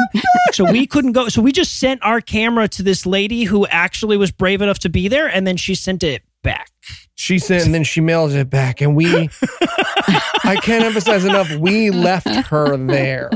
so 0.52 0.70
we 0.70 0.84
couldn't 0.84 1.12
go. 1.12 1.28
So 1.28 1.40
we 1.40 1.52
just 1.52 1.78
sent 1.78 2.02
our 2.02 2.20
camera 2.20 2.66
to 2.68 2.82
this 2.82 3.06
lady 3.06 3.44
who 3.44 3.66
actually 3.68 4.16
was 4.16 4.32
brave 4.32 4.62
enough 4.62 4.80
to 4.80 4.88
be 4.88 5.06
there, 5.06 5.28
and 5.28 5.46
then 5.46 5.56
she 5.56 5.76
sent 5.76 6.02
it 6.02 6.22
back. 6.42 6.72
She 7.16 7.38
sent 7.38 7.64
and 7.64 7.74
then 7.74 7.84
she 7.84 8.00
mails 8.00 8.34
it 8.34 8.50
back, 8.50 8.80
and 8.80 8.96
we. 8.96 9.30
I 10.46 10.56
can't 10.62 10.84
emphasize 10.84 11.24
enough. 11.24 11.50
We 11.56 11.90
left 11.90 12.28
her 12.28 12.76
there. 12.76 13.30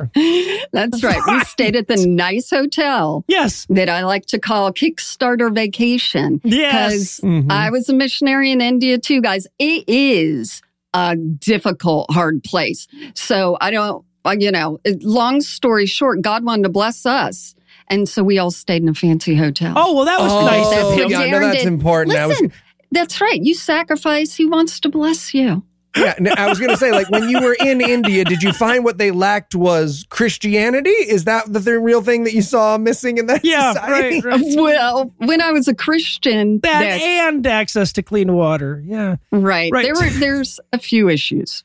That's 0.72 1.02
right. 1.02 1.20
We 1.26 1.40
stayed 1.44 1.74
at 1.76 1.88
the 1.88 2.04
nice 2.06 2.50
hotel 2.50 3.24
Yes, 3.28 3.66
that 3.70 3.88
I 3.88 4.04
like 4.04 4.26
to 4.26 4.38
call 4.38 4.72
Kickstarter 4.72 5.54
Vacation. 5.54 6.40
yes. 6.44 7.20
Mhm. 7.20 7.50
I 7.50 7.70
was 7.70 7.88
a 7.88 7.94
missionary 7.94 8.50
in 8.52 8.60
India 8.60 8.98
too, 8.98 9.22
guys. 9.22 9.46
It 9.58 9.84
is 9.88 10.60
a 10.92 11.16
difficult, 11.16 12.10
hard 12.10 12.44
place. 12.44 12.86
So 13.14 13.56
I 13.60 13.70
don't, 13.70 14.04
uh, 14.26 14.36
you 14.38 14.50
know, 14.50 14.78
long 15.00 15.40
story 15.40 15.86
short, 15.86 16.20
God 16.20 16.44
wanted 16.44 16.64
to 16.64 16.68
bless 16.68 17.06
us. 17.06 17.54
And 17.90 18.06
so 18.06 18.22
we 18.22 18.38
all 18.38 18.50
stayed 18.50 18.82
in 18.82 18.88
a 18.90 18.94
fancy 18.94 19.34
hotel. 19.34 19.72
Oh 19.76 19.94
well, 19.94 20.04
that 20.04 20.20
was 20.20 20.30
oh, 20.32 20.44
nice. 20.44 20.68
That's 20.68 20.82
of 20.82 20.88
what 20.90 20.98
him. 21.04 21.10
yeah, 21.10 21.30
no, 21.30 21.40
that's 21.40 21.64
important. 21.64 22.14
I 22.16 22.26
was, 22.26 22.38
Listen, 22.40 22.52
that's 22.90 23.20
right. 23.20 23.40
You 23.42 23.54
sacrifice, 23.54 24.34
he 24.34 24.46
wants 24.46 24.80
to 24.80 24.88
bless 24.88 25.34
you. 25.34 25.62
yeah, 25.96 26.14
I 26.36 26.48
was 26.48 26.58
going 26.60 26.70
to 26.70 26.76
say, 26.76 26.92
like, 26.92 27.10
when 27.10 27.28
you 27.30 27.40
were 27.40 27.56
in 27.58 27.80
India, 27.80 28.22
did 28.24 28.42
you 28.42 28.52
find 28.52 28.84
what 28.84 28.98
they 28.98 29.10
lacked 29.10 29.54
was 29.54 30.06
Christianity? 30.10 30.90
Is 30.90 31.24
that 31.24 31.50
the 31.52 31.60
th- 31.60 31.78
real 31.80 32.02
thing 32.02 32.24
that 32.24 32.34
you 32.34 32.42
saw 32.42 32.76
missing 32.78 33.16
in 33.18 33.26
that 33.26 33.40
Yeah, 33.44 33.72
society? 33.72 34.20
right, 34.20 34.24
right. 34.24 34.44
Well, 34.56 35.12
when 35.16 35.40
I 35.40 35.50
was 35.52 35.66
a 35.66 35.74
Christian, 35.74 36.60
that 36.60 36.80
that- 36.80 37.00
and 37.00 37.46
access 37.46 37.92
to 37.94 38.02
clean 38.02 38.32
water. 38.34 38.82
Yeah. 38.86 39.16
right, 39.32 39.72
Right. 39.72 39.82
there 39.84 39.94
were 39.94 40.10
there's 40.10 40.60
a 40.72 40.78
few 40.78 41.08
issues. 41.08 41.64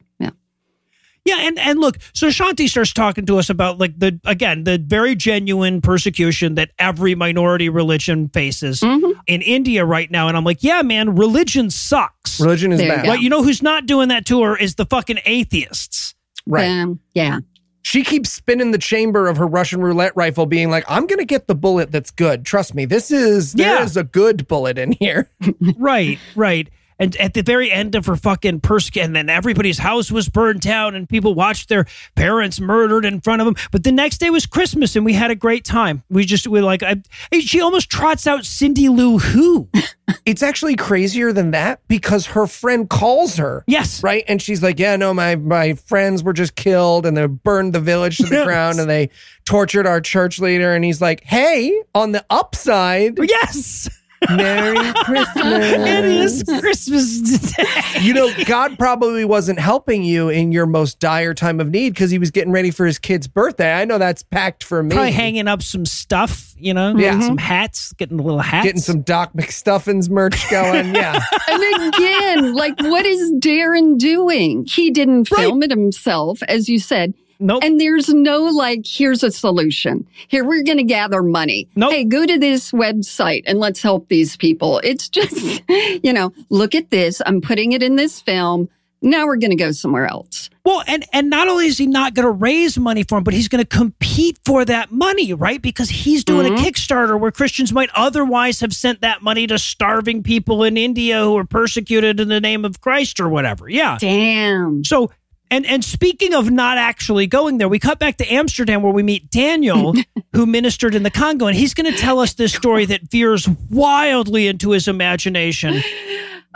Yeah. 1.26 1.36
Yeah, 1.38 1.48
and 1.48 1.58
and 1.60 1.80
look, 1.80 1.98
so 2.14 2.28
Shanti 2.28 2.68
starts 2.68 2.92
talking 2.92 3.26
to 3.28 3.40
us 3.40 3.50
about 3.50 3.78
like 3.80 3.98
the 3.98 4.20
again 4.26 4.66
the 4.66 4.78
very 4.78 5.16
genuine 5.16 5.80
persecution 5.82 6.56
that 6.56 6.72
every 6.80 7.16
minority 7.16 7.70
religion 7.70 8.28
faces 8.30 8.82
Mhm. 8.82 9.14
in 9.28 9.42
India 9.42 9.86
right 9.86 10.12
now, 10.12 10.28
and 10.28 10.36
I'm 10.36 10.44
like, 10.44 10.64
yeah, 10.64 10.82
man, 10.82 11.16
religion 11.16 11.70
sucks. 11.70 12.40
Religion 12.42 12.72
is 12.74 12.80
There 12.80 12.90
bad. 12.96 13.06
go. 13.06 13.12
But 13.12 13.22
you 13.22 13.30
know 13.30 13.42
who's 13.42 13.62
not 13.64 13.86
doing 13.86 14.10
that 14.10 14.26
to 14.28 14.44
her 14.44 14.58
is 14.58 14.76
the 14.76 14.86
fucking 14.86 15.20
atheists. 15.26 16.14
Right. 16.46 16.68
Um, 16.68 17.00
yeah. 17.14 17.40
She 17.86 18.04
keeps 18.04 18.30
spinning 18.32 18.72
the 18.72 18.78
chamber 18.78 19.28
of 19.28 19.38
her 19.38 19.46
Russian 19.48 19.82
roulette 19.82 20.14
rifle, 20.16 20.46
being 20.46 20.70
like, 20.70 20.86
I'm 20.88 21.06
going 21.06 21.20
to 21.20 21.26
get 21.26 21.48
the 21.48 21.56
bullet 21.56 21.92
that's 21.92 22.12
good. 22.12 22.46
Trust 22.46 22.74
me, 22.74 22.86
this 22.86 23.12
is, 23.12 23.54
Yeah. 23.58 23.76
there 23.76 23.84
is 23.84 23.98
a 23.98 24.04
good 24.06 24.48
bullet 24.48 24.78
in 24.78 24.94
here. 24.94 25.30
right, 25.78 26.18
right. 26.36 26.70
And 27.00 27.16
at 27.18 27.34
the 27.34 27.42
very 27.44 27.72
end 27.72 27.96
of 27.96 28.06
her 28.06 28.16
fucking 28.16 28.62
persecution, 28.62 28.84
and 29.08 29.16
then 29.16 29.30
everybody's 29.30 29.80
house 29.80 30.12
was 30.12 30.30
burned 30.30 30.62
down, 30.62 30.96
and 30.96 31.08
people 31.10 31.34
watched 31.34 31.70
their 31.70 31.86
parents 32.16 32.60
murdered 32.60 33.06
in 33.06 33.22
front 33.22 33.42
of 33.42 33.46
them. 33.46 33.56
But 33.72 33.84
the 33.84 33.92
next 33.92 34.20
day 34.20 34.30
was 34.30 34.46
Christmas, 34.46 34.96
and 34.96 35.04
we 35.06 35.14
had 35.14 35.32
a 35.32 35.36
great 35.36 35.66
time. 35.66 36.04
We 36.10 36.26
just 36.26 36.48
we 36.48 36.62
like, 36.62 36.84
I, 36.84 37.02
she 37.40 37.62
almost 37.62 37.90
trots 37.90 38.28
out 38.28 38.46
Cindy 38.46 38.90
Lou 38.90 39.18
Who. 39.20 39.70
It's 40.26 40.44
actually 40.44 40.76
crazier 40.76 41.32
than 41.34 41.52
that 41.52 41.80
because 41.88 42.28
her 42.28 42.46
friend 42.46 42.90
calls 42.90 43.38
her. 43.38 43.64
Yes, 43.68 44.04
Right. 44.04 44.24
And 44.28 44.42
she's 44.42 44.62
like, 44.62 44.78
Yeah, 44.78 44.96
no, 44.98 45.14
my, 45.14 45.36
my 45.38 45.74
friends 45.74 46.24
were 46.24 46.34
just 46.34 46.56
killed 46.56 47.06
and 47.06 47.16
they 47.18 47.26
burned 47.26 47.74
the 47.74 47.80
village 47.80 48.18
to 48.18 48.24
the 48.24 48.36
Yes. 48.36 48.46
ground 48.46 48.80
and 48.80 48.90
they 48.90 49.10
tortured 49.46 49.88
our 49.88 50.00
church 50.02 50.40
leader. 50.40 50.74
And 50.74 50.84
he's 50.86 51.02
like, 51.02 51.24
Hey, 51.24 51.82
on 51.96 52.12
the 52.12 52.24
upside, 52.30 53.18
Yes, 53.18 53.90
Merry 54.30 54.94
Christmas. 55.04 55.36
it 55.74 56.06
is 56.06 56.44
Christmas 56.60 57.40
today. 57.40 57.66
You 58.02 58.14
know, 58.14 58.32
God 58.46 58.78
probably 58.78 59.26
wasn't 59.26 59.60
helping 59.60 60.04
you 60.04 60.30
in 60.30 60.52
your 60.52 60.66
most 60.66 61.00
dire 61.00 61.34
time 61.34 61.60
of 61.60 61.70
need 61.70 61.94
because 61.94 62.12
he 62.12 62.20
was 62.20 62.32
getting 62.32 62.52
ready 62.52 62.72
for 62.72 62.86
his 62.86 63.00
kid's 63.00 63.28
birthday. 63.28 63.74
I 63.74 63.86
know 63.86 63.98
that's 63.98 64.24
packed 64.24 64.64
for 64.64 64.84
me. 64.84 64.96
Probably 64.96 65.12
hanging 65.12 65.48
up 65.48 65.62
some 65.62 65.86
stuff, 65.86 66.54
you 66.58 66.74
know, 66.74 66.96
Yeah. 66.96 67.20
some 67.20 67.38
mm-hmm. 67.38 67.38
hats, 67.38 67.94
getting 67.94 68.18
the 68.18 68.24
little 68.24 68.40
hats, 68.40 68.66
Getting 68.66 68.82
some 68.82 69.02
Doc 69.02 69.34
McStuffins 69.34 70.10
merch 70.10 70.50
going. 70.50 70.96
Yeah. 70.96 71.20
And 71.54 71.94
again, 71.94 72.54
like, 72.56 72.80
what 72.82 73.06
is 73.06 73.32
Darren 73.34 73.98
doing? 73.98 74.66
He 74.68 74.90
didn't 74.90 75.30
Right. 75.32 75.42
film 75.42 75.62
it 75.62 75.70
himself, 75.70 76.42
as 76.48 76.68
you 76.68 76.80
said. 76.80 77.14
Nope. 77.44 77.62
And 77.64 77.80
there's 77.80 78.08
no 78.10 78.40
like, 78.46 78.86
here's 78.88 79.22
a 79.22 79.30
solution. 79.32 80.08
Here, 80.30 80.46
we're 80.46 80.64
going 80.64 80.78
to 80.78 80.84
gather 80.84 81.22
money. 81.22 81.68
Nope. 81.76 81.92
Hey, 81.92 82.04
go 82.06 82.26
to 82.26 82.40
this 82.40 82.72
website 82.72 83.44
and 83.46 83.60
let's 83.60 83.82
help 83.82 84.08
these 84.08 84.38
people. 84.38 84.80
It's 84.84 85.10
just, 85.10 85.62
you 85.70 86.14
know, 86.14 86.32
look 86.50 86.74
at 86.74 86.90
this. 86.90 87.22
I'm 87.26 87.42
putting 87.42 87.74
it 87.74 87.84
in 87.84 87.98
this 87.98 88.22
film. 88.22 88.70
Now 89.02 89.26
we're 89.26 89.36
going 89.36 89.52
to 89.52 89.58
go 89.58 89.72
somewhere 89.74 90.06
else. 90.08 90.50
Well, 90.64 90.82
and 90.88 91.04
and 91.12 91.30
not 91.30 91.50
only 91.50 91.66
is 91.68 91.78
he 91.78 91.88
not 91.88 92.14
going 92.14 92.24
to 92.24 92.32
raise 92.32 92.80
money 92.80 93.04
for 93.04 93.18
him, 93.18 93.26
but 93.26 93.34
he's 93.34 93.50
going 93.50 93.62
to 93.62 93.68
compete 93.68 94.40
for 94.46 94.64
that 94.64 94.94
money, 94.94 95.34
right? 95.34 95.62
Because 95.62 95.90
he's 95.90 96.24
doing 96.24 96.50
Mhm. 96.54 96.58
a 96.58 96.62
Kickstarter 96.62 97.20
where 97.20 97.30
Christians 97.30 97.74
might 97.74 97.90
otherwise 97.96 98.62
have 98.62 98.72
sent 98.72 99.02
that 99.02 99.22
money 99.22 99.46
to 99.48 99.60
starving 99.60 100.24
people 100.24 100.64
in 100.64 100.78
India 100.78 101.20
who 101.22 101.36
are 101.36 101.44
persecuted 101.44 102.22
in 102.22 102.30
the 102.30 102.40
name 102.40 102.64
of 102.64 102.80
Christ 102.80 103.20
or 103.20 103.28
whatever. 103.28 103.68
Yeah. 103.68 103.98
Damn. 104.00 104.86
So, 104.86 105.12
and 105.54 105.66
and 105.66 105.84
speaking 105.86 106.34
of 106.34 106.50
not 106.52 106.78
actually 106.78 107.28
going 107.28 107.58
there, 107.60 107.70
we 107.70 107.80
cut 107.80 108.00
back 108.00 108.18
to 108.18 108.34
Amsterdam 108.34 108.82
where 108.82 108.92
we 108.94 109.04
meet 109.04 109.30
Daniel, 109.30 109.94
who 110.34 110.46
ministered 110.46 110.96
in 110.96 111.04
the 111.04 111.12
Congo, 111.12 111.46
and 111.48 111.56
he's 111.56 111.74
going 111.74 111.92
to 111.92 111.98
tell 111.98 112.20
us 112.20 112.34
this 112.34 112.54
story 112.54 112.86
that 112.86 113.10
veers 113.12 113.48
wildly 113.70 114.48
into 114.48 114.72
his 114.72 114.88
imagination. 114.88 115.82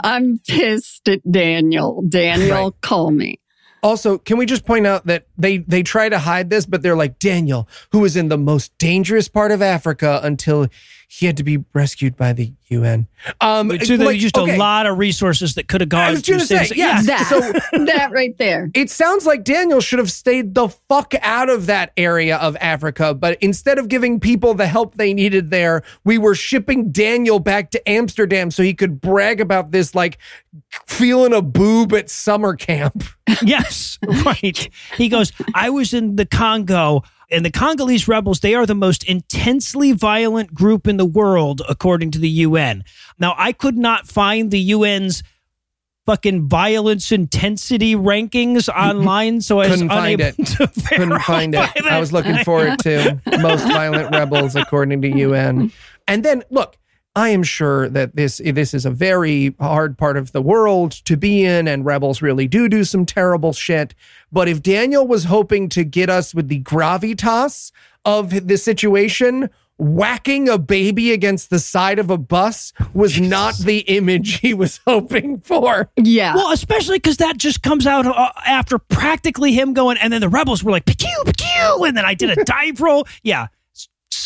I'm 0.03 0.39
pissed 0.47 1.07
at 1.09 1.21
Daniel. 1.31 2.03
Daniel, 2.07 2.63
Right. 2.65 2.81
call 2.81 3.11
me. 3.11 3.39
Also, 3.83 4.17
can 4.17 4.37
we 4.37 4.45
just 4.47 4.65
point 4.65 4.87
out 4.87 5.05
that 5.05 5.27
they 5.37 5.59
they 5.59 5.83
try 5.83 6.09
to 6.09 6.17
hide 6.19 6.49
this, 6.49 6.65
but 6.65 6.81
they're 6.81 6.95
like 6.97 7.19
Daniel, 7.19 7.67
who 7.91 7.99
was 7.99 8.15
in 8.15 8.27
the 8.29 8.37
most 8.37 8.75
dangerous 8.79 9.27
part 9.29 9.51
of 9.51 9.61
Africa 9.61 10.19
until 10.23 10.67
he 11.09 11.25
had 11.25 11.37
to 11.37 11.43
be 11.43 11.63
rescued 11.73 12.17
by 12.17 12.33
the 12.33 12.51
UN. 12.67 13.07
Um, 13.39 13.71
So 13.81 13.95
they 13.95 14.05
like, 14.05 14.21
used 14.21 14.37
okay, 14.37 14.55
a 14.55 14.59
lot 14.59 14.85
of 14.85 14.97
resources 14.97 15.55
that 15.55 15.69
could 15.69 15.79
have 15.79 15.89
gone. 15.89 16.01
I 16.01 16.11
was 16.11 16.21
to 16.23 16.31
going 16.31 16.41
to 16.41 16.45
say, 16.45 16.65
save- 16.65 16.77
yeah. 16.77 17.01
That, 17.01 17.27
So 17.27 17.39
that 17.85 18.11
right 18.11 18.37
there. 18.37 18.69
it 18.73 18.89
sounds 18.89 19.25
like 19.25 19.45
Daniel 19.45 19.79
should 19.79 19.99
have 19.99 20.11
stayed 20.11 20.53
the 20.53 20.67
fuck 20.89 21.13
out 21.21 21.49
of 21.49 21.67
that 21.67 21.93
area 21.95 22.35
of 22.37 22.57
Africa, 22.57 23.13
but 23.13 23.37
instead 23.41 23.79
of 23.79 23.87
giving 23.87 24.19
people 24.19 24.53
the 24.53 24.67
help 24.67 24.95
they 24.95 25.13
needed 25.13 25.49
there, 25.49 25.81
we 26.03 26.17
were 26.17 26.35
shipping 26.35 26.91
Daniel 26.91 27.39
back 27.39 27.71
to 27.71 27.89
Amsterdam 27.89 28.51
so 28.51 28.61
he 28.61 28.73
could 28.73 28.99
brag 28.99 29.39
about 29.39 29.71
this 29.71 29.95
like 29.95 30.17
feeling 30.87 31.33
a 31.33 31.41
boob 31.41 31.93
at 31.93 32.09
summer 32.09 32.55
camp. 32.55 33.03
Yes, 33.43 33.99
right. 34.25 34.69
He 34.95 35.09
goes, 35.09 35.31
I 35.53 35.69
was 35.69 35.93
in 35.93 36.15
the 36.15 36.25
Congo, 36.25 37.03
and 37.29 37.45
the 37.45 37.51
Congolese 37.51 38.07
rebels, 38.07 38.39
they 38.39 38.55
are 38.55 38.65
the 38.65 38.75
most 38.75 39.03
intensely 39.03 39.91
violent 39.91 40.53
group 40.53 40.87
in 40.87 40.97
the 40.97 41.05
world, 41.05 41.61
according 41.67 42.11
to 42.11 42.19
the 42.19 42.29
UN. 42.29 42.83
Now, 43.19 43.35
I 43.37 43.51
could 43.51 43.77
not 43.77 44.07
find 44.07 44.49
the 44.51 44.71
UN's 44.73 45.23
fucking 46.05 46.47
violence 46.47 47.11
intensity 47.11 47.93
rankings 47.93 48.69
online, 48.69 49.41
so 49.41 49.59
I 49.59 49.67
was 49.67 49.71
Couldn't 49.81 49.89
find 49.89 50.21
unable 50.21 50.41
it. 50.41 50.47
to 50.57 50.67
Couldn't 50.87 51.19
find 51.19 51.53
it. 51.53 51.57
verify 51.73 51.95
I 51.95 51.99
was 51.99 52.13
looking 52.13 52.37
for 52.45 52.65
it 52.65 52.79
too. 52.79 53.19
Most 53.41 53.63
violent 53.67 54.15
rebels, 54.15 54.55
according 54.55 55.01
to 55.01 55.09
UN. 55.09 55.71
And 56.07 56.23
then 56.23 56.43
look, 56.49 56.77
I 57.17 57.29
am 57.29 57.43
sure 57.43 57.89
that 57.89 58.15
this 58.15 58.37
this 58.45 58.73
is 58.73 58.85
a 58.85 58.91
very 58.91 59.53
hard 59.59 59.97
part 59.97 60.17
of 60.17 60.31
the 60.31 60.41
world 60.41 60.91
to 61.05 61.17
be 61.17 61.43
in, 61.43 61.67
and 61.67 61.83
rebels 61.83 62.21
really 62.21 62.47
do 62.47 62.69
do 62.69 62.83
some 62.85 63.05
terrible 63.05 63.51
shit. 63.53 63.93
But 64.31 64.47
if 64.47 64.61
Daniel 64.61 65.07
was 65.07 65.25
hoping 65.25 65.69
to 65.69 65.83
get 65.83 66.09
us 66.09 66.35
with 66.35 66.47
the 66.47 66.61
gravitas 66.61 67.71
of 68.05 68.47
the 68.47 68.57
situation, 68.57 69.49
whacking 69.77 70.49
a 70.49 70.57
baby 70.57 71.11
against 71.11 71.49
the 71.49 71.59
side 71.59 71.99
of 71.99 72.09
a 72.09 72.17
bus 72.17 72.73
was 72.93 73.19
not 73.21 73.57
the 73.57 73.79
image 73.79 74.39
he 74.39 74.53
was 74.53 74.79
hoping 74.87 75.39
for. 75.39 75.89
Yeah. 75.95 76.35
Well, 76.35 76.51
especially 76.51 76.97
because 76.97 77.17
that 77.17 77.37
just 77.37 77.61
comes 77.61 77.85
out 77.85 78.05
uh, 78.05 78.31
after 78.45 78.79
practically 78.79 79.53
him 79.53 79.73
going, 79.73 79.97
and 79.97 80.11
then 80.11 80.21
the 80.21 80.29
rebels 80.29 80.63
were 80.63 80.71
like, 80.71 80.85
pew, 80.85 81.23
pew, 81.37 81.83
and 81.83 81.95
then 81.95 82.05
I 82.05 82.13
did 82.13 82.37
a 82.37 82.43
dive 82.43 82.81
roll. 82.81 83.07
Yeah, 83.23 83.43
it's 83.43 83.56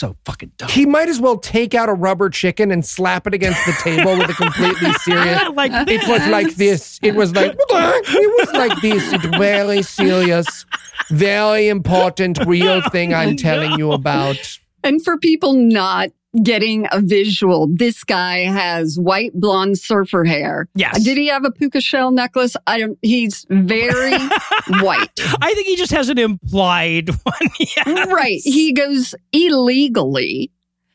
so 0.02 0.18
fucking 0.26 0.52
dumb. 0.58 0.68
He 0.70 0.88
might 0.88 1.10
as 1.10 1.22
well 1.22 1.38
take 1.38 1.76
out 1.76 1.88
a 1.88 1.94
rubber 1.94 2.32
chicken 2.32 2.72
and 2.72 2.84
slap 2.84 3.28
it 3.28 3.36
against 3.36 3.64
the 3.68 3.74
table 3.74 4.18
with 4.18 4.32
a 4.32 4.34
completely 4.34 4.92
serious. 5.04 5.40
like 5.54 5.72
It 5.88 6.08
was 6.08 6.28
like 6.28 6.56
this. 6.56 7.00
It 7.04 7.14
was 7.14 7.36
like 7.36 7.54
it 7.70 8.48
was 8.48 8.52
like 8.54 8.82
this. 8.82 9.14
It's 9.14 9.26
very 9.38 9.84
serious, 9.84 10.66
very 11.12 11.68
important, 11.68 12.44
real 12.48 12.82
thing 12.90 13.14
I'm 13.14 13.38
telling 13.38 13.78
you 13.78 13.92
about. 13.92 14.58
And 14.84 15.04
for 15.04 15.20
people 15.20 15.54
not 15.54 16.10
getting 16.44 16.88
a 16.92 17.02
visual. 17.02 17.68
This 17.68 18.04
guy 18.04 18.40
has 18.46 18.98
white 19.00 19.34
blonde 19.34 19.78
surfer 19.78 20.24
hair. 20.24 20.68
Yes. 20.76 21.04
Did 21.04 21.18
he 21.18 21.28
have 21.28 21.44
a 21.46 21.52
puka 21.52 21.82
shell 21.82 22.12
necklace? 22.12 22.56
I 22.68 22.80
don't. 22.80 22.98
He's 23.02 23.46
very 23.50 24.12
white. 24.82 25.20
I 25.42 25.54
think 25.54 25.68
he 25.68 25.76
just 25.76 25.92
has 25.92 26.10
an 26.10 26.18
implied 26.18 27.10
one. 27.24 27.50
Yes. 27.60 28.08
Right. 28.08 28.40
He 28.44 28.72
goes 28.74 29.14
illegally 29.34 30.52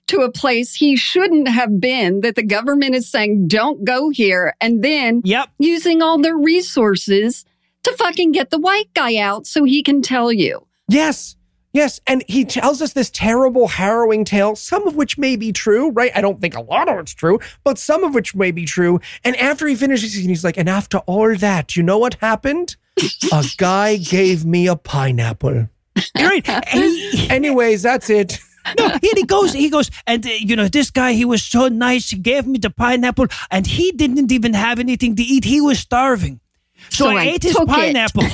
to 0.09 0.19
a 0.21 0.31
place 0.31 0.75
he 0.75 0.95
shouldn't 0.97 1.49
have 1.49 1.81
been 1.81 2.21
that 2.21 2.37
the 2.37 2.43
government 2.45 2.95
is 2.95 3.11
saying 3.11 3.49
don't 3.49 3.85
go 3.85 4.09
here 4.09 4.55
and 4.61 4.83
then 4.85 5.21
Yep. 5.25 5.49
using 5.59 6.01
all 6.01 6.19
their 6.19 6.37
resources 6.37 7.45
to 7.83 7.93
fucking 7.99 8.33
get 8.33 8.51
the 8.51 8.59
white 8.59 8.93
guy 8.95 9.17
out 9.17 9.47
so 9.47 9.65
he 9.65 9.83
can 9.83 10.03
tell 10.03 10.33
you. 10.33 10.65
Yes. 10.89 11.35
Yes. 11.77 12.01
And 12.07 12.24
he 12.27 12.47
tells 12.47 12.81
us 12.81 12.94
this 12.94 13.11
terrible, 13.11 13.69
harrowing 13.69 14.24
tale, 14.24 14.57
some 14.57 14.89
of 14.89 14.97
which 14.97 15.19
may 15.19 15.36
be 15.36 15.53
true, 15.53 15.90
right? 15.90 16.11
I 16.15 16.23
don't 16.23 16.40
think 16.40 16.57
a 16.57 16.62
lot 16.62 16.89
of 16.89 16.98
it's 17.01 17.12
true, 17.12 17.39
but 17.65 17.77
some 17.78 18.03
of 18.03 18.15
which 18.15 18.35
may 18.35 18.51
be 18.51 18.65
true. 18.65 18.98
And 19.24 19.36
after 19.36 19.66
he 19.66 19.74
finishes, 19.74 20.15
he's 20.15 20.43
like, 20.43 20.57
and 20.57 20.70
after 20.70 20.98
all 21.01 21.36
that, 21.36 21.77
you 21.77 21.82
know 21.82 21.98
what 21.98 22.15
happened? 22.15 22.77
a 23.31 23.44
guy 23.59 23.98
gave 23.98 24.47
me 24.47 24.66
a 24.69 24.77
pineapple. 24.77 25.69
Right. 26.19 26.47
He- 26.69 27.28
Anyways, 27.28 27.82
that's 27.82 28.09
it. 28.09 28.39
no, 28.78 28.97
he 29.03 29.23
goes, 29.24 29.53
he 29.53 29.69
goes, 29.69 29.90
and 30.07 30.24
uh, 30.27 30.31
you 30.31 30.57
know, 30.57 30.69
this 30.69 30.90
guy, 30.90 31.12
he 31.12 31.27
was 31.27 31.43
so 31.43 31.69
nice. 31.69 32.09
He 32.09 32.16
gave 32.16 32.47
me 32.47 32.59
the 32.59 32.70
pineapple, 32.70 33.27
and 33.51 33.66
he 33.66 33.93
didn't 33.93 34.32
even 34.32 34.55
have 34.55 34.78
anything 34.78 35.15
to 35.16 35.23
eat. 35.23 35.44
He 35.44 35.61
was 35.61 35.78
starving. 35.78 36.40
So, 36.90 37.07
So 37.07 37.11
I, 37.11 37.15
I 37.23 37.24
ate 37.28 37.43
his 37.43 37.57
pineapple. 37.66 38.23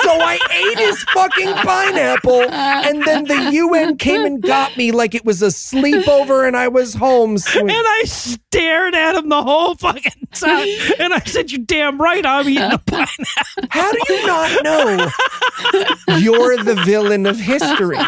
So 0.00 0.12
I 0.18 0.38
ate 0.50 0.78
his 0.78 1.02
fucking 1.04 1.52
pineapple, 1.52 2.42
and 2.50 3.04
then 3.04 3.24
the 3.26 3.50
UN 3.52 3.96
came 3.96 4.24
and 4.24 4.42
got 4.42 4.76
me 4.76 4.92
like 4.92 5.14
it 5.14 5.24
was 5.24 5.42
a 5.42 5.48
sleepover 5.48 6.46
and 6.48 6.56
I 6.56 6.68
was 6.68 6.94
home. 6.94 7.36
sweet. 7.38 7.60
and 7.60 7.70
I 7.72 8.02
stared 8.06 8.94
at 8.94 9.14
him 9.14 9.28
the 9.28 9.42
whole 9.42 9.74
fucking 9.76 10.28
time. 10.32 10.66
And 10.98 11.12
I 11.12 11.20
said, 11.26 11.52
You 11.52 11.58
damn 11.58 12.00
right, 12.00 12.24
I'm 12.24 12.48
eating 12.48 12.72
a 12.72 12.78
pineapple. 12.78 13.16
How 13.70 13.92
do 13.92 13.98
you 14.08 14.26
not 14.26 14.64
know 14.64 15.10
you're 16.18 16.56
the 16.62 16.80
villain 16.84 17.26
of 17.26 17.38
history? 17.38 17.98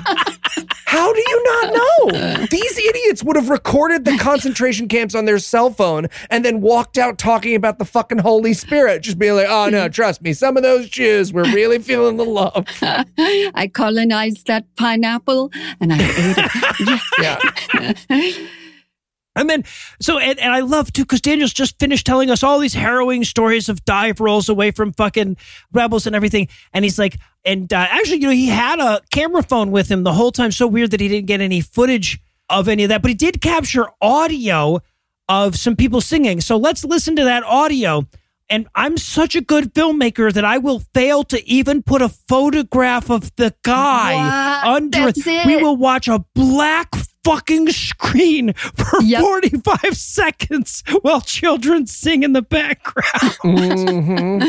How 0.87 1.13
do 1.13 1.21
you 1.27 1.45
not 1.45 1.75
know? 1.75 2.47
These 2.51 2.79
idiots 2.79 3.23
would 3.25 3.37
have 3.37 3.49
recorded 3.49 4.05
the 4.05 4.17
concentration 4.19 4.89
camps 4.89 5.15
on 5.15 5.25
their 5.25 5.39
cell 5.39 5.71
phone 5.71 6.09
and 6.31 6.45
then 6.45 6.61
walked 6.61 6.99
out 6.99 7.19
talking 7.19 7.55
about 7.55 7.79
the 7.79 7.85
fucking 7.85 8.19
Holy 8.19 8.53
Spirit, 8.55 9.03
just 9.03 9.19
being 9.19 9.35
like, 9.35 9.47
oh 9.49 9.62
no, 9.69 9.89
trust 9.91 10.23
me, 10.23 10.33
some 10.33 10.57
of 10.57 10.63
those 10.63 10.89
Jews 10.89 11.33
were 11.33 11.45
really 11.45 11.79
feeling 11.79 12.17
the 12.17 12.25
love. 12.25 12.67
I 12.83 13.71
colonized 13.73 14.47
that 14.47 14.65
pineapple 14.77 15.51
and 15.81 15.93
I 15.93 15.97
ate 15.97 16.37
it. 16.39 17.01
Yeah. 17.21 18.49
And 19.35 19.49
then, 19.49 19.65
so, 19.99 20.19
and, 20.19 20.39
and 20.39 20.53
I 20.53 20.61
love 20.61 20.93
too, 20.93 21.05
because 21.05 21.23
Daniel's 21.23 21.55
just 21.55 21.79
finished 21.79 22.05
telling 22.05 22.31
us 22.31 22.43
all 22.43 22.59
these 22.59 22.75
harrowing 22.75 23.25
stories 23.25 23.69
of 23.69 23.83
dive 23.85 24.21
rolls 24.21 24.49
away 24.49 24.73
from 24.73 24.93
fucking 24.93 25.39
rebels 25.73 26.07
and 26.07 26.15
everything. 26.15 26.49
And 26.75 26.85
he's 26.85 26.99
like, 26.99 27.17
and 27.45 27.73
uh, 27.73 27.87
actually, 27.91 28.19
you 28.19 28.27
know, 28.27 28.33
he 28.33 28.49
had 28.49 28.79
a 28.79 29.01
camera 29.11 29.43
phone 29.43 29.71
with 29.71 29.91
him 29.91 30.03
the 30.03 30.13
whole 30.13 30.33
time. 30.33 30.53
So 30.53 30.67
weird 30.67 30.91
that 30.91 31.01
he 31.01 31.09
didn't 31.09 31.27
get 31.27 31.41
any 31.41 31.63
footage 31.63 32.21
of 32.51 32.69
any 32.69 32.83
of 32.83 32.91
that, 32.91 33.01
but 33.01 33.09
he 33.09 33.15
did 33.15 33.41
capture 33.41 33.87
audio 34.03 34.81
of 35.29 35.57
some 35.57 35.77
people 35.77 36.03
singing. 36.03 36.41
So 36.43 36.59
let's 36.59 36.85
listen 36.85 37.17
to 37.17 37.25
that 37.25 37.43
audio. 37.45 38.07
And 38.53 38.69
I'm 38.75 38.99
such 38.99 39.35
a 39.35 39.41
good 39.41 39.73
filmmaker 39.73 40.31
that 40.31 40.45
I 40.45 40.59
will 40.59 40.81
fail 40.93 41.25
to 41.25 41.43
even 41.49 41.83
put 41.83 42.03
a 42.03 42.11
photograph 42.11 43.11
of 43.11 43.35
the 43.37 43.55
guy 43.63 44.13
What? 44.13 44.77
under 44.77 44.99
That's 45.07 45.27
it? 45.27 45.47
We 45.47 45.57
will 45.57 45.77
watch 45.77 46.07
a 46.07 46.23
black 46.35 46.93
fucking 47.25 47.71
screen 47.71 48.53
for 48.55 49.01
Yep. 49.03 49.21
45 49.21 49.97
seconds 49.97 50.83
while 51.03 51.21
children 51.21 51.87
sing 51.87 52.23
in 52.23 52.33
the 52.33 52.43
background. 52.43 53.37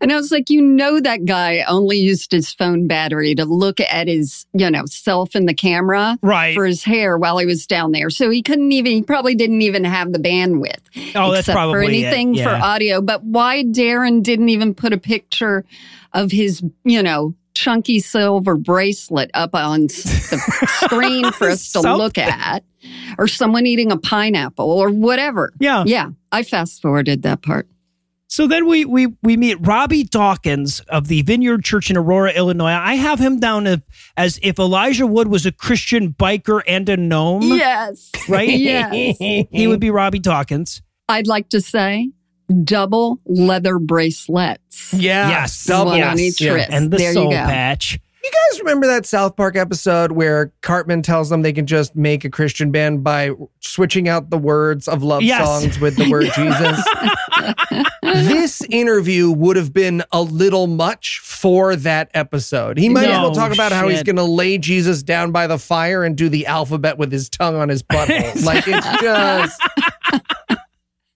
And 0.00 0.12
I 0.12 0.16
was 0.16 0.30
like, 0.30 0.50
you 0.50 0.60
know, 0.60 1.00
that 1.00 1.24
guy 1.24 1.64
only 1.68 1.96
used 1.98 2.32
his 2.32 2.52
phone 2.52 2.86
battery 2.86 3.34
to 3.34 3.44
look 3.44 3.80
at 3.80 4.08
his, 4.08 4.46
you 4.52 4.70
know, 4.70 4.84
self 4.86 5.34
in 5.34 5.46
the 5.46 5.54
camera 5.54 6.18
Right. 6.22 6.54
for 6.54 6.66
his 6.66 6.84
hair 6.84 7.16
while 7.16 7.38
he 7.38 7.46
was 7.46 7.66
down 7.66 7.92
there. 7.92 8.10
So 8.10 8.30
he 8.30 8.42
couldn't 8.42 8.72
even, 8.72 8.92
he 8.92 9.02
probably 9.02 9.34
didn't 9.34 9.62
even 9.62 9.84
have 9.84 10.12
the 10.12 10.18
bandwidth. 10.18 10.80
Oh, 11.14 11.32
that's 11.32 11.46
for 11.46 11.52
probably 11.52 12.02
it, 12.02 12.06
anything 12.06 12.36
for 12.42 12.50
audio. 12.50 13.00
But 13.00 13.24
why 13.24 13.64
Darren 13.64 14.22
didn't 14.22 14.48
even 14.50 14.74
put 14.74 14.92
a 14.92 14.98
picture 14.98 15.64
of 16.12 16.30
his, 16.30 16.62
you 16.84 17.02
know, 17.02 17.34
chunky 17.56 17.98
silver 18.00 18.54
bracelet 18.56 19.30
up 19.34 19.54
on 19.54 19.82
the 19.88 20.68
screen 20.84 21.32
for 21.32 21.48
us 21.48 21.72
to 21.72 21.80
look 21.80 22.18
at, 22.18 22.62
or 23.18 23.26
someone 23.26 23.66
eating 23.66 23.90
a 23.90 23.96
pineapple 23.96 24.70
or 24.70 24.90
whatever. 24.90 25.52
Yeah. 25.58 25.84
Yeah. 25.86 26.10
I 26.30 26.42
fast 26.42 26.82
forwarded 26.82 27.22
that 27.22 27.42
part. 27.42 27.66
So 28.28 28.46
then 28.48 28.66
we 28.66 28.84
we 28.84 29.06
we 29.22 29.36
meet 29.36 29.56
Robby 29.60 30.02
Dawkins 30.04 30.80
of 30.88 31.06
the 31.06 31.22
Vineyard 31.22 31.64
Church 31.64 31.90
in 31.90 31.96
Aurora, 31.96 32.32
Illinois. 32.32 32.72
I 32.72 32.94
have 32.96 33.18
him 33.20 33.38
down 33.38 33.66
as, 33.68 33.78
as 34.16 34.38
if 34.42 34.58
Elijah 34.58 35.06
Wood 35.06 35.28
was 35.28 35.46
a 35.46 35.52
Christian 35.52 36.12
biker 36.12 36.60
and 36.66 36.88
a 36.88 36.96
gnome, 36.96 37.42
Yes. 37.42 38.10
right? 38.28 38.48
Yes. 38.48 39.16
He 39.50 39.66
would 39.68 39.80
be 39.80 39.90
Robby 39.90 40.18
Dawkins. 40.18 40.82
I'd 41.08 41.28
like 41.28 41.48
to 41.50 41.60
say 41.60 42.10
double 42.64 43.18
leather 43.26 43.78
bracelets. 43.78 44.92
Yeah. 44.92 45.28
Yes. 45.28 45.64
Double. 45.64 45.92
One 45.92 46.02
on 46.02 46.18
each 46.18 46.40
Yeah. 46.40 46.52
wrist. 46.52 46.68
And 46.70 46.90
the 46.90 46.96
there 46.98 47.12
soul 47.12 47.24
you 47.24 47.30
go. 47.30 47.36
patch. 47.44 47.98
You 48.24 48.32
guys 48.50 48.58
remember 48.60 48.88
that 48.88 49.06
South 49.06 49.36
Park 49.36 49.54
episode 49.56 50.10
where 50.10 50.52
Cartman 50.60 51.02
tells 51.02 51.28
them 51.30 51.42
they 51.42 51.52
can 51.52 51.64
just 51.64 51.94
make 51.94 52.24
a 52.24 52.28
Christian 52.30 52.72
band 52.72 53.04
by 53.04 53.30
switching 53.60 54.08
out 54.08 54.30
the 54.30 54.38
words 54.38 54.88
of 54.88 55.04
love 55.04 55.22
Yes. 55.22 55.46
songs 55.46 55.78
with 55.78 55.94
the 55.94 56.10
word 56.10 56.26
Jesus? 56.34 56.84
this 58.02 58.62
interview 58.68 59.30
would 59.30 59.56
have 59.56 59.72
been 59.72 60.02
a 60.10 60.22
little 60.22 60.66
much 60.66 61.20
for 61.22 61.76
that 61.76 62.10
episode. 62.14 62.78
He 62.78 62.88
might 62.88 63.04
as 63.04 63.20
well 63.20 63.30
talk 63.32 63.52
about 63.52 63.70
how 63.70 63.86
he's 63.86 64.02
going 64.02 64.16
to 64.16 64.24
lay 64.24 64.58
Jesus 64.58 65.04
down 65.04 65.30
by 65.30 65.46
the 65.46 65.58
fire 65.58 66.02
and 66.02 66.16
do 66.16 66.28
the 66.28 66.46
alphabet 66.46 66.98
with 66.98 67.12
his 67.12 67.28
tongue 67.28 67.54
on 67.54 67.68
his 67.68 67.84
butthole. 67.84 68.44
like 68.44 68.64
it's 68.66 69.02
just 69.02 69.60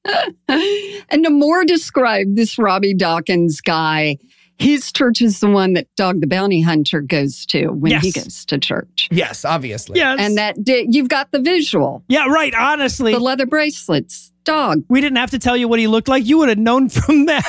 And 0.48 1.24
to 1.24 1.30
more 1.30 1.64
describe 1.64 2.34
this 2.36 2.58
Robby 2.58 2.94
Dawkins 2.94 3.60
guy, 3.60 4.16
his 4.58 4.92
church 4.92 5.20
is 5.22 5.40
the 5.40 5.48
one 5.48 5.72
that 5.74 5.86
Dog 5.96 6.20
the 6.20 6.26
Bounty 6.26 6.60
Hunter 6.60 7.00
goes 7.00 7.44
to 7.46 7.68
when 7.68 7.92
he 8.00 8.08
Yes. 8.14 8.24
goes 8.24 8.44
to 8.46 8.58
church. 8.58 9.08
yes, 9.10 9.44
obviously. 9.44 9.98
Yes. 9.98 10.18
And 10.20 10.36
that 10.38 10.62
di- 10.62 10.86
you've 10.88 11.08
got 11.08 11.32
the 11.32 11.40
visual, 11.40 12.04
yeah, 12.08 12.26
right. 12.26 12.54
Honestly, 12.54 13.12
the 13.12 13.18
leather 13.20 13.46
bracelets, 13.46 14.32
dog. 14.44 14.84
we 14.88 15.00
didn't 15.00 15.16
have 15.18 15.30
to 15.30 15.38
tell 15.38 15.56
you 15.56 15.66
what 15.68 15.78
he 15.78 15.86
looked 15.86 16.08
like. 16.08 16.24
You 16.26 16.38
would 16.38 16.48
have 16.50 16.58
known 16.58 16.88
from 16.88 17.26
that. 17.26 17.44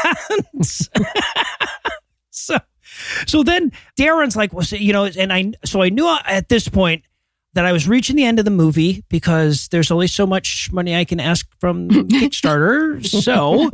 so, 2.31 2.55
so 3.27 3.43
then 3.43 3.71
Darren's 3.99 4.35
like, 4.35 4.53
well, 4.53 4.63
so, 4.65 4.75
you 4.75 4.93
know, 4.93 5.05
and 5.05 5.31
I, 5.33 5.51
so 5.65 5.81
I 5.81 5.89
knew 5.89 6.07
at 6.25 6.49
this 6.49 6.67
point 6.67 7.03
that 7.53 7.65
I 7.65 7.71
was 7.71 7.87
reaching 7.87 8.15
the 8.15 8.23
end 8.23 8.39
of 8.39 8.45
the 8.45 8.51
movie 8.51 9.03
because 9.09 9.67
there's 9.69 9.91
only 9.91 10.07
so 10.07 10.25
much 10.25 10.69
money 10.71 10.95
I 10.95 11.05
can 11.05 11.19
ask 11.19 11.47
from 11.59 11.89
Kickstarter. 11.89 13.05
So. 13.05 13.69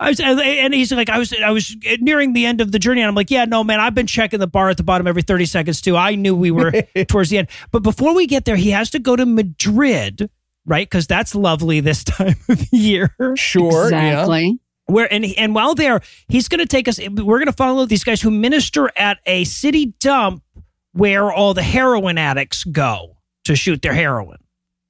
I 0.00 0.10
was, 0.10 0.20
and 0.20 0.74
he's 0.74 0.92
like, 0.92 1.08
I 1.08 1.18
was, 1.18 1.32
I 1.32 1.50
was 1.50 1.74
nearing 2.00 2.32
the 2.32 2.46
end 2.46 2.60
of 2.60 2.72
the 2.72 2.78
journey, 2.78 3.00
and 3.00 3.08
I'm 3.08 3.14
like, 3.14 3.30
yeah, 3.30 3.44
no, 3.44 3.62
man, 3.62 3.80
I've 3.80 3.94
been 3.94 4.08
checking 4.08 4.40
the 4.40 4.46
bar 4.46 4.68
at 4.68 4.76
the 4.76 4.82
bottom 4.82 5.06
every 5.06 5.22
30 5.22 5.46
seconds 5.46 5.80
too. 5.80 5.96
I 5.96 6.14
knew 6.16 6.34
we 6.34 6.50
were 6.50 6.72
towards 7.08 7.30
the 7.30 7.38
end, 7.38 7.48
but 7.70 7.82
before 7.82 8.14
we 8.14 8.26
get 8.26 8.44
there, 8.44 8.56
he 8.56 8.70
has 8.70 8.90
to 8.90 8.98
go 8.98 9.14
to 9.16 9.24
Madrid, 9.24 10.28
right? 10.66 10.86
Because 10.88 11.06
that's 11.06 11.34
lovely 11.34 11.80
this 11.80 12.04
time 12.04 12.36
of 12.48 12.72
year. 12.72 13.14
Sure. 13.36 13.90
Yeah. 13.90 14.10
exactly. 14.10 14.58
Where 14.86 15.10
and 15.10 15.24
and 15.38 15.54
while 15.54 15.74
there, 15.74 16.02
he's 16.28 16.48
going 16.48 16.58
to 16.58 16.66
take 16.66 16.88
us. 16.88 17.00
We're 17.00 17.38
going 17.38 17.46
to 17.46 17.52
follow 17.52 17.86
these 17.86 18.04
guys 18.04 18.20
who 18.20 18.30
minister 18.30 18.90
at 18.96 19.18
a 19.24 19.44
city 19.44 19.94
dump 19.98 20.43
where 20.94 21.30
all 21.32 21.54
the 21.54 21.62
heroin 21.62 22.16
addicts 22.18 22.64
go 22.64 23.16
to 23.44 23.54
shoot 23.54 23.82
their 23.82 23.92
heroin. 23.94 24.38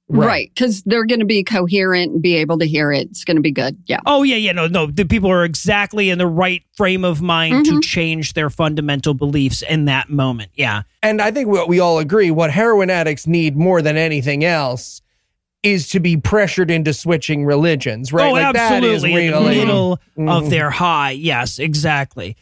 Right. 0.07 0.51
Because 0.53 0.83
they're 0.83 1.07
going 1.07 1.19
to 1.21 1.25
be 1.25 1.43
coherent 1.43 2.11
and 2.13 2.21
be 2.21 2.35
able 2.35 2.59
to 2.59 2.65
hear 2.67 2.91
it. 2.91 3.07
It's 3.09 3.23
going 3.23 3.37
to 3.37 3.41
be 3.41 3.51
good. 3.51 3.75
Yeah. 3.87 3.97
Oh 4.05 4.21
yeah, 4.21 4.35
yeah, 4.35 4.51
no, 4.51 4.67
no. 4.67 4.85
The 4.85 5.03
people 5.03 5.31
are 5.31 5.43
exactly 5.43 6.11
in 6.11 6.19
the 6.19 6.27
right 6.27 6.61
frame 6.77 7.03
of 7.03 7.23
mind 7.23 7.65
to 7.65 7.71
Mhm. 7.73 7.83
change 7.83 8.33
their 8.33 8.51
fundamental 8.51 9.15
beliefs 9.15 9.63
in 9.63 9.85
that 9.85 10.09
moment. 10.11 10.51
Yeah, 10.55 10.83
And 11.01 11.19
I 11.21 11.31
think 11.31 11.49
what 11.49 11.67
we 11.67 11.79
all 11.79 11.97
agree, 11.97 12.29
what 12.29 12.51
heroin 12.51 12.91
addicts 12.91 13.25
need 13.25 13.57
more 13.57 13.81
than 13.81 13.97
anything 13.97 14.43
else 14.45 15.01
is 15.63 15.89
to 15.89 15.99
be 15.99 16.15
pressured 16.17 16.69
into 16.69 16.93
switching 16.93 17.43
religions, 17.43 18.13
right? 18.13 18.29
Oh, 18.29 18.33
like 18.33 18.55
absolutely. 18.55 18.87
that 18.89 18.95
is 18.95 19.03
in 19.03 19.09
the 19.09 19.15
really 19.39 19.55
middle 19.57 19.93
of 19.93 20.43
Mhm. 20.43 20.49
their 20.51 20.69
high. 20.69 21.11
Yes, 21.11 21.57
exactly. 21.57 22.35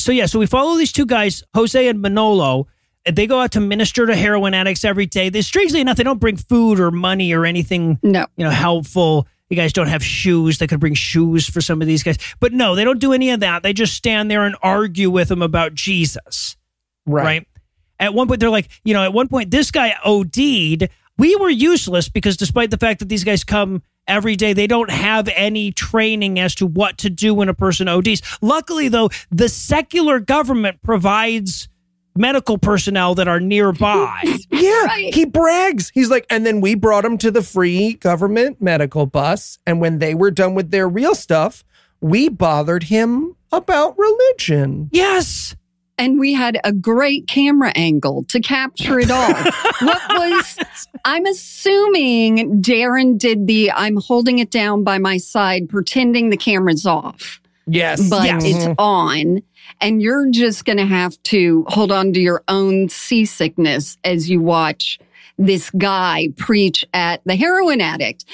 So 0.00 0.10
yeah, 0.10 0.26
so 0.26 0.40
we 0.40 0.46
follow 0.46 0.76
these 0.76 0.90
two 0.90 1.06
guys, 1.06 1.44
Jose 1.54 1.86
and 1.86 2.02
Manolo. 2.02 2.66
They 3.10 3.26
go 3.26 3.40
out 3.40 3.52
to 3.52 3.60
minister 3.60 4.06
to 4.06 4.16
heroin 4.16 4.54
addicts 4.54 4.84
every 4.84 5.06
day. 5.06 5.28
They 5.28 5.42
strangely 5.42 5.80
enough, 5.80 5.96
they 5.96 6.02
don't 6.02 6.20
bring 6.20 6.36
food 6.36 6.80
or 6.80 6.90
money 6.90 7.32
or 7.32 7.44
anything 7.46 7.98
No. 8.02 8.26
you 8.36 8.44
know, 8.44 8.50
helpful. 8.50 9.26
You 9.48 9.56
guys 9.56 9.72
don't 9.72 9.86
have 9.88 10.02
shoes. 10.04 10.58
They 10.58 10.66
could 10.66 10.80
bring 10.80 10.94
shoes 10.94 11.48
for 11.48 11.60
some 11.60 11.80
of 11.80 11.86
these 11.86 12.02
guys. 12.02 12.18
But 12.40 12.52
no, 12.52 12.74
they 12.74 12.82
don't 12.84 12.98
do 12.98 13.12
any 13.12 13.30
of 13.30 13.40
that. 13.40 13.62
They 13.62 13.72
just 13.72 13.94
stand 13.94 14.28
there 14.30 14.44
and 14.44 14.56
argue 14.62 15.08
with 15.08 15.28
them 15.28 15.40
about 15.42 15.74
Jesus. 15.74 16.56
right. 17.06 17.24
Right. 17.24 17.48
At 17.98 18.12
one 18.12 18.28
point, 18.28 18.40
they're 18.40 18.50
like, 18.50 18.68
you 18.84 18.92
know, 18.92 19.02
at 19.04 19.12
one 19.14 19.28
point, 19.28 19.50
this 19.50 19.70
guy 19.70 19.94
OD'd 20.04 20.88
we 21.18 21.34
were 21.36 21.48
useless 21.48 22.08
because 22.08 22.36
despite 22.36 22.70
the 22.70 22.76
fact 22.76 22.98
that 23.00 23.08
these 23.08 23.24
guys 23.24 23.42
come 23.44 23.82
every 24.06 24.36
day, 24.36 24.52
they 24.52 24.66
don't 24.66 24.90
have 24.90 25.28
any 25.34 25.72
training 25.72 26.38
as 26.38 26.54
to 26.56 26.66
what 26.66 26.98
to 26.98 27.10
do 27.10 27.34
when 27.34 27.48
a 27.48 27.54
person 27.54 27.88
ODs. 27.88 28.20
Luckily, 28.42 28.88
though, 28.88 29.08
the 29.30 29.48
secular 29.48 30.20
government 30.20 30.82
provides 30.82 31.68
medical 32.16 32.58
personnel 32.58 33.14
that 33.16 33.28
are 33.28 33.40
nearby. 33.40 34.22
Yeah, 34.50 34.84
Right. 34.84 35.14
he 35.14 35.24
brags. 35.26 35.90
He's 35.94 36.08
like, 36.10 36.24
and 36.30 36.46
then 36.46 36.60
we 36.60 36.74
brought 36.74 37.04
him 37.04 37.18
to 37.18 37.30
the 37.30 37.42
free 37.42 37.94
government 37.94 38.60
medical 38.62 39.04
bus. 39.06 39.58
And 39.66 39.80
when 39.80 39.98
they 39.98 40.14
were 40.14 40.30
done 40.30 40.54
with 40.54 40.70
their 40.70 40.88
real 40.88 41.14
stuff, 41.14 41.62
we 42.00 42.28
bothered 42.28 42.84
him 42.84 43.36
about 43.52 43.96
religion. 43.98 44.88
yes. 44.92 45.54
and 45.98 46.18
we 46.18 46.32
had 46.32 46.58
a 46.64 46.72
great 46.72 47.26
camera 47.26 47.72
angle 47.74 48.24
to 48.24 48.40
capture 48.40 48.98
it 48.98 49.10
all. 49.10 49.32
what 49.82 50.02
was, 50.10 50.58
I'm 51.04 51.24
assuming 51.26 52.60
Darren 52.62 53.18
did 53.18 53.46
the, 53.46 53.70
I'm 53.72 53.96
holding 53.96 54.38
it 54.38 54.50
down 54.50 54.84
by 54.84 54.98
my 54.98 55.16
side, 55.18 55.68
pretending 55.68 56.30
the 56.30 56.36
camera's 56.36 56.86
off, 56.86 57.40
Yes. 57.66 58.08
but 58.08 58.24
Yes. 58.24 58.44
it's 58.44 58.64
mm-hmm. 58.64 58.72
on. 58.78 59.42
And 59.80 60.00
you're 60.00 60.30
just 60.30 60.64
going 60.64 60.78
to 60.78 60.86
have 60.86 61.20
to 61.24 61.64
hold 61.68 61.90
on 61.92 62.12
to 62.12 62.20
your 62.20 62.42
own 62.48 62.88
seasickness 62.88 63.98
as 64.04 64.30
you 64.30 64.40
watch 64.40 64.98
this 65.38 65.70
guy 65.70 66.28
preach 66.36 66.84
at 66.94 67.20
the 67.26 67.36
heroin 67.36 67.80
addict. 67.80 68.24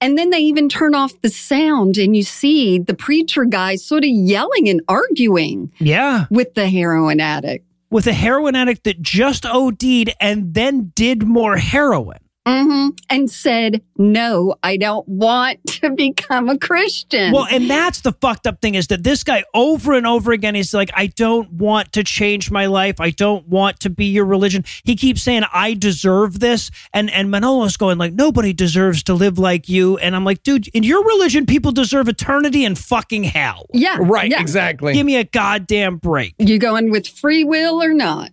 And 0.00 0.16
then 0.16 0.30
they 0.30 0.38
even 0.38 0.68
turn 0.70 0.94
off 0.94 1.12
the 1.20 1.28
sound 1.28 1.98
and 1.98 2.16
you 2.16 2.22
see 2.22 2.78
the 2.78 2.94
preacher 2.94 3.44
guy 3.44 3.76
sort 3.76 4.04
of 4.04 4.10
yelling 4.10 4.68
and 4.68 4.80
arguing 4.88 5.70
Yeah. 5.78 6.24
with 6.30 6.54
the 6.54 6.68
heroin 6.68 7.20
addict. 7.20 7.66
With 7.90 8.06
a 8.06 8.12
heroin 8.12 8.54
addict 8.54 8.84
that 8.84 9.02
just 9.02 9.44
OD'd 9.44 10.14
and 10.20 10.54
then 10.54 10.92
did 10.94 11.24
more 11.26 11.56
heroin. 11.56 12.18
Hmm 12.46 12.88
And 13.08 13.30
said, 13.30 13.82
No, 13.96 14.54
I 14.62 14.76
don't 14.76 15.06
want 15.06 15.58
to 15.66 15.90
become 15.90 16.48
a 16.48 16.58
Christian. 16.58 17.32
Well, 17.32 17.46
and 17.50 17.68
that's 17.68 18.00
the 18.00 18.12
fucked 18.12 18.46
up 18.46 18.60
thing 18.60 18.74
is 18.74 18.86
that 18.88 19.02
this 19.04 19.22
guy 19.24 19.44
over 19.54 19.92
and 19.92 20.06
over 20.06 20.32
again, 20.32 20.54
he's 20.54 20.72
like, 20.72 20.90
I 20.94 21.06
don't 21.08 21.52
want 21.52 21.92
to 21.92 22.02
change 22.04 22.50
my 22.50 22.66
life. 22.66 23.00
I 23.00 23.10
don't 23.10 23.46
want 23.46 23.80
to 23.80 23.90
be 23.90 24.06
your 24.06 24.24
religion. 24.24 24.64
He 24.84 24.96
keeps 24.96 25.22
saying, 25.22 25.42
I 25.52 25.74
deserve 25.74 26.40
this. 26.40 26.70
And 26.94 27.10
and 27.10 27.28
Manolo's 27.28 27.76
going 27.76 27.98
like, 27.98 28.14
nobody 28.14 28.52
deserves 28.52 29.02
to 29.04 29.14
live 29.14 29.38
like 29.38 29.68
you. 29.68 29.98
And 29.98 30.16
I'm 30.16 30.24
like, 30.24 30.42
dude, 30.42 30.68
in 30.68 30.82
your 30.82 31.04
religion, 31.04 31.46
people 31.46 31.72
deserve 31.72 32.08
eternity 32.08 32.64
and 32.64 32.78
fucking 32.78 33.24
hell. 33.24 33.66
yeah. 33.72 33.98
Right, 34.00 34.30
yeah. 34.30 34.40
exactly. 34.40 34.94
Give 34.94 35.04
me 35.04 35.16
a 35.16 35.24
goddamn 35.24 35.98
break. 35.98 36.34
You 36.38 36.58
going 36.58 36.90
with 36.90 37.06
free 37.06 37.44
will 37.44 37.82
or 37.82 37.92
not? 37.92 38.30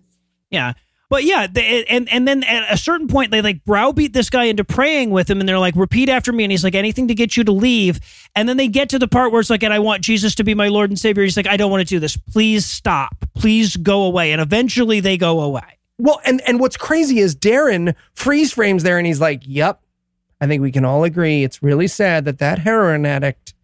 Yeah. 0.50 0.72
But 1.10 1.24
yeah, 1.24 1.46
they, 1.46 1.84
and 1.86 2.06
and 2.10 2.28
then 2.28 2.42
at 2.42 2.70
a 2.70 2.76
certain 2.76 3.08
point 3.08 3.30
they 3.30 3.40
like 3.40 3.64
browbeat 3.64 4.12
this 4.12 4.28
guy 4.28 4.44
into 4.44 4.62
praying 4.62 5.10
with 5.10 5.28
him, 5.28 5.40
and 5.40 5.48
they're 5.48 5.58
like, 5.58 5.74
"Repeat 5.74 6.10
after 6.10 6.32
me." 6.32 6.44
And 6.44 6.50
he's 6.50 6.62
like, 6.62 6.74
"Anything 6.74 7.08
to 7.08 7.14
get 7.14 7.34
you 7.34 7.44
to 7.44 7.52
leave." 7.52 7.98
And 8.36 8.46
then 8.46 8.58
they 8.58 8.68
get 8.68 8.90
to 8.90 8.98
the 8.98 9.08
part 9.08 9.32
where 9.32 9.40
it's 9.40 9.48
like, 9.48 9.62
"And 9.62 9.72
I 9.72 9.78
want 9.78 10.02
Jesus 10.02 10.34
to 10.34 10.44
be 10.44 10.52
my 10.52 10.68
Lord 10.68 10.90
and 10.90 10.98
Savior." 10.98 11.22
He's 11.24 11.36
like, 11.36 11.46
"I 11.46 11.56
don't 11.56 11.70
want 11.70 11.80
to 11.80 11.86
do 11.86 11.98
this. 11.98 12.16
Please 12.16 12.66
stop. 12.66 13.24
Please 13.34 13.76
go 13.76 14.02
away." 14.02 14.32
And 14.32 14.40
eventually 14.40 15.00
they 15.00 15.16
go 15.16 15.40
away. 15.40 15.78
Well, 15.98 16.20
and 16.26 16.42
and 16.46 16.60
what's 16.60 16.76
crazy 16.76 17.20
is 17.20 17.34
Darren 17.34 17.94
freeze 18.12 18.52
frames 18.52 18.82
there, 18.82 18.98
and 18.98 19.06
he's 19.06 19.20
like, 19.20 19.42
"Yep, 19.46 19.80
I 20.42 20.46
think 20.46 20.60
we 20.60 20.72
can 20.72 20.84
all 20.84 21.04
agree 21.04 21.42
it's 21.42 21.62
really 21.62 21.88
sad 21.88 22.26
that 22.26 22.38
that 22.38 22.58
heroin 22.58 23.06
addict 23.06 23.54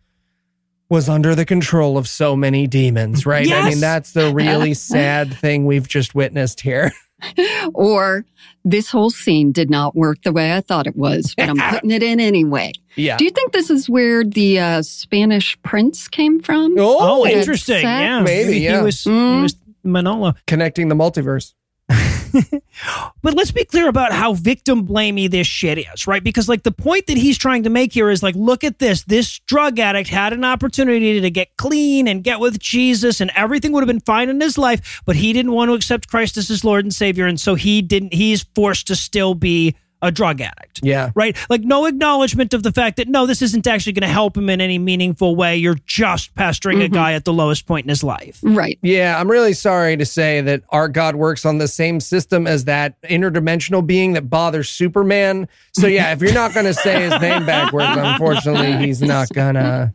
was 0.89 1.09
under 1.09 1.35
the 1.35 1.45
control 1.45 1.99
of 1.99 2.09
so 2.09 2.37
many 2.37 2.66
demons, 2.66 3.27
right? 3.27 3.47
Yes! 3.47 3.65
I 3.65 3.69
mean, 3.69 3.81
that's 3.81 4.12
the 4.12 4.33
really 4.33 4.75
sad 4.95 5.35
thing 5.35 5.66
we've 5.66 5.89
just 5.89 6.15
witnessed 6.15 6.61
here. 6.62 6.91
Or 7.75 8.25
this 8.65 8.91
whole 8.91 9.11
scene 9.11 9.53
did 9.53 9.71
not 9.71 9.95
work 9.95 10.23
the 10.23 10.33
way 10.33 10.55
I 10.57 10.61
thought 10.61 10.87
it 10.87 10.97
was, 10.97 11.35
but 11.37 11.49
I'm 11.49 11.57
putting 11.71 11.91
it 11.91 12.03
in 12.03 12.21
anyway. 12.21 12.73
Yeah. 12.97 13.17
Do 13.17 13.25
you 13.25 13.31
think 13.31 13.53
this 13.53 13.71
is 13.71 13.89
where 13.89 14.25
the 14.25 14.59
uh, 14.61 14.83
Spanish 14.83 15.61
prince 15.63 16.09
came 16.09 16.41
from? 16.41 16.75
Oh, 16.79 17.27
interesting. 17.27 17.83
sad. 17.83 18.01
Yeah, 18.03 18.21
Maybe, 18.23 18.55
He 18.55 18.65
yeah. 18.65 18.83
was, 18.83 19.03
he 19.05 19.11
Mm. 19.11 19.43
was 19.43 19.57
Manolo. 19.83 20.35
connecting 20.47 20.89
the 20.89 20.95
multiverse. 20.95 21.53
But 23.23 23.35
let's 23.35 23.52
be 23.52 23.65
clear 23.65 23.89
about 23.89 24.12
how 24.12 24.35
victim 24.35 24.86
blamey 24.86 25.31
this 25.31 25.47
shit 25.47 25.78
is, 25.78 26.06
right? 26.06 26.23
Because 26.23 26.48
like 26.48 26.62
the 26.62 26.73
point 26.73 27.06
that 27.06 27.16
he's 27.16 27.39
trying 27.39 27.62
to 27.62 27.70
make 27.70 27.93
here 27.93 28.11
is 28.11 28.23
like, 28.23 28.35
look 28.35 28.65
at 28.65 28.78
this. 28.78 29.02
This 29.05 29.39
drug 29.40 29.78
addict 29.78 30.11
had 30.11 30.32
an 30.32 30.44
opportunity 30.44 31.20
to 31.20 31.31
get 31.31 31.56
clean 31.56 32.06
and 32.06 32.23
get 32.23 32.40
with 32.40 32.59
Jesus 32.59 33.20
and 33.20 33.31
everything 33.35 33.73
would 33.73 33.81
have 33.81 33.89
been 33.89 34.01
fine 34.01 34.28
in 34.28 34.40
his 34.40 34.59
life, 34.59 35.01
but 35.06 35.16
he 35.16 35.32
didn't 35.32 35.52
want 35.52 35.70
to 35.70 35.74
accept 35.74 36.09
Christ 36.09 36.36
as 36.36 36.48
his 36.48 36.65
Lord 36.65 36.85
and 36.85 36.93
Savior. 36.93 37.27
And 37.27 37.40
so 37.40 37.55
he 37.55 37.81
didn't, 37.81 38.12
he's 38.12 38.44
forced 38.55 38.89
to 38.89 38.97
still 38.97 39.35
be 39.35 39.74
a 40.05 40.11
drug 40.11 40.41
addict. 40.43 40.81
Yeah. 40.83 41.11
Right? 41.15 41.37
Like 41.49 41.63
no 41.63 41.87
acknowledgement 41.87 42.53
of 42.53 42.63
the 42.63 42.71
fact 42.71 42.99
that 42.99 43.09
no, 43.09 43.25
this 43.27 43.41
isn't 43.41 43.67
actually 43.67 43.95
going 43.95 44.07
to 44.07 44.13
help 44.13 44.37
him 44.37 44.51
in 44.51 44.61
any 44.61 44.79
meaningful 44.79 45.35
way. 45.35 45.57
You're 45.57 45.79
just 45.87 46.35
pastoring 46.35 46.77
a 46.77 46.85
mm-hmm. 46.85 46.95
guy 46.95 47.13
at 47.15 47.25
the 47.25 47.33
lowest 47.33 47.67
point 47.67 47.87
in 47.87 47.89
his 47.89 48.05
life. 48.05 48.39
Right. 48.43 48.79
Yeah, 48.83 49.19
I'm 49.19 49.31
really 49.31 49.55
sorry 49.55 49.97
to 49.97 50.05
say 50.05 50.43
that 50.43 50.63
our 50.69 50.89
God 50.89 51.17
works 51.17 51.47
on 51.47 51.57
the 51.57 51.67
same 51.67 52.01
system 52.01 52.47
as 52.47 52.67
that 52.67 53.01
interdimensional 53.03 53.85
being 53.85 54.13
that 54.13 54.29
bothers 54.29 54.69
Superman. 54.69 55.49
So 55.73 55.87
yeah, 55.87 56.13
if 56.13 56.21
you're 56.21 56.35
not 56.35 56.53
going 56.53 56.67
to 56.67 56.75
say 56.75 57.09
his 57.09 57.19
name 57.23 57.47
backwards, 57.47 57.97
unfortunately, 57.97 58.87
he's 58.87 59.01
not 59.01 59.31
gonna 59.31 59.91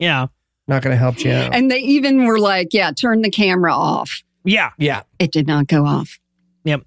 Yeah. 0.00 0.26
not 0.66 0.82
gonna 0.82 0.96
help 0.96 1.22
you 1.22 1.30
out. 1.30 1.54
And 1.54 1.70
they 1.70 1.78
even 1.78 2.24
were 2.24 2.40
like, 2.40 2.68
yeah, 2.72 2.90
turn 2.90 3.22
the 3.22 3.30
camera 3.30 3.72
off. 3.72 4.24
Yeah. 4.44 4.70
Yeah. 4.78 5.02
It 5.20 5.30
did 5.30 5.46
not 5.46 5.68
go 5.68 5.86
off. 5.86 6.18
Yep. 6.64 6.82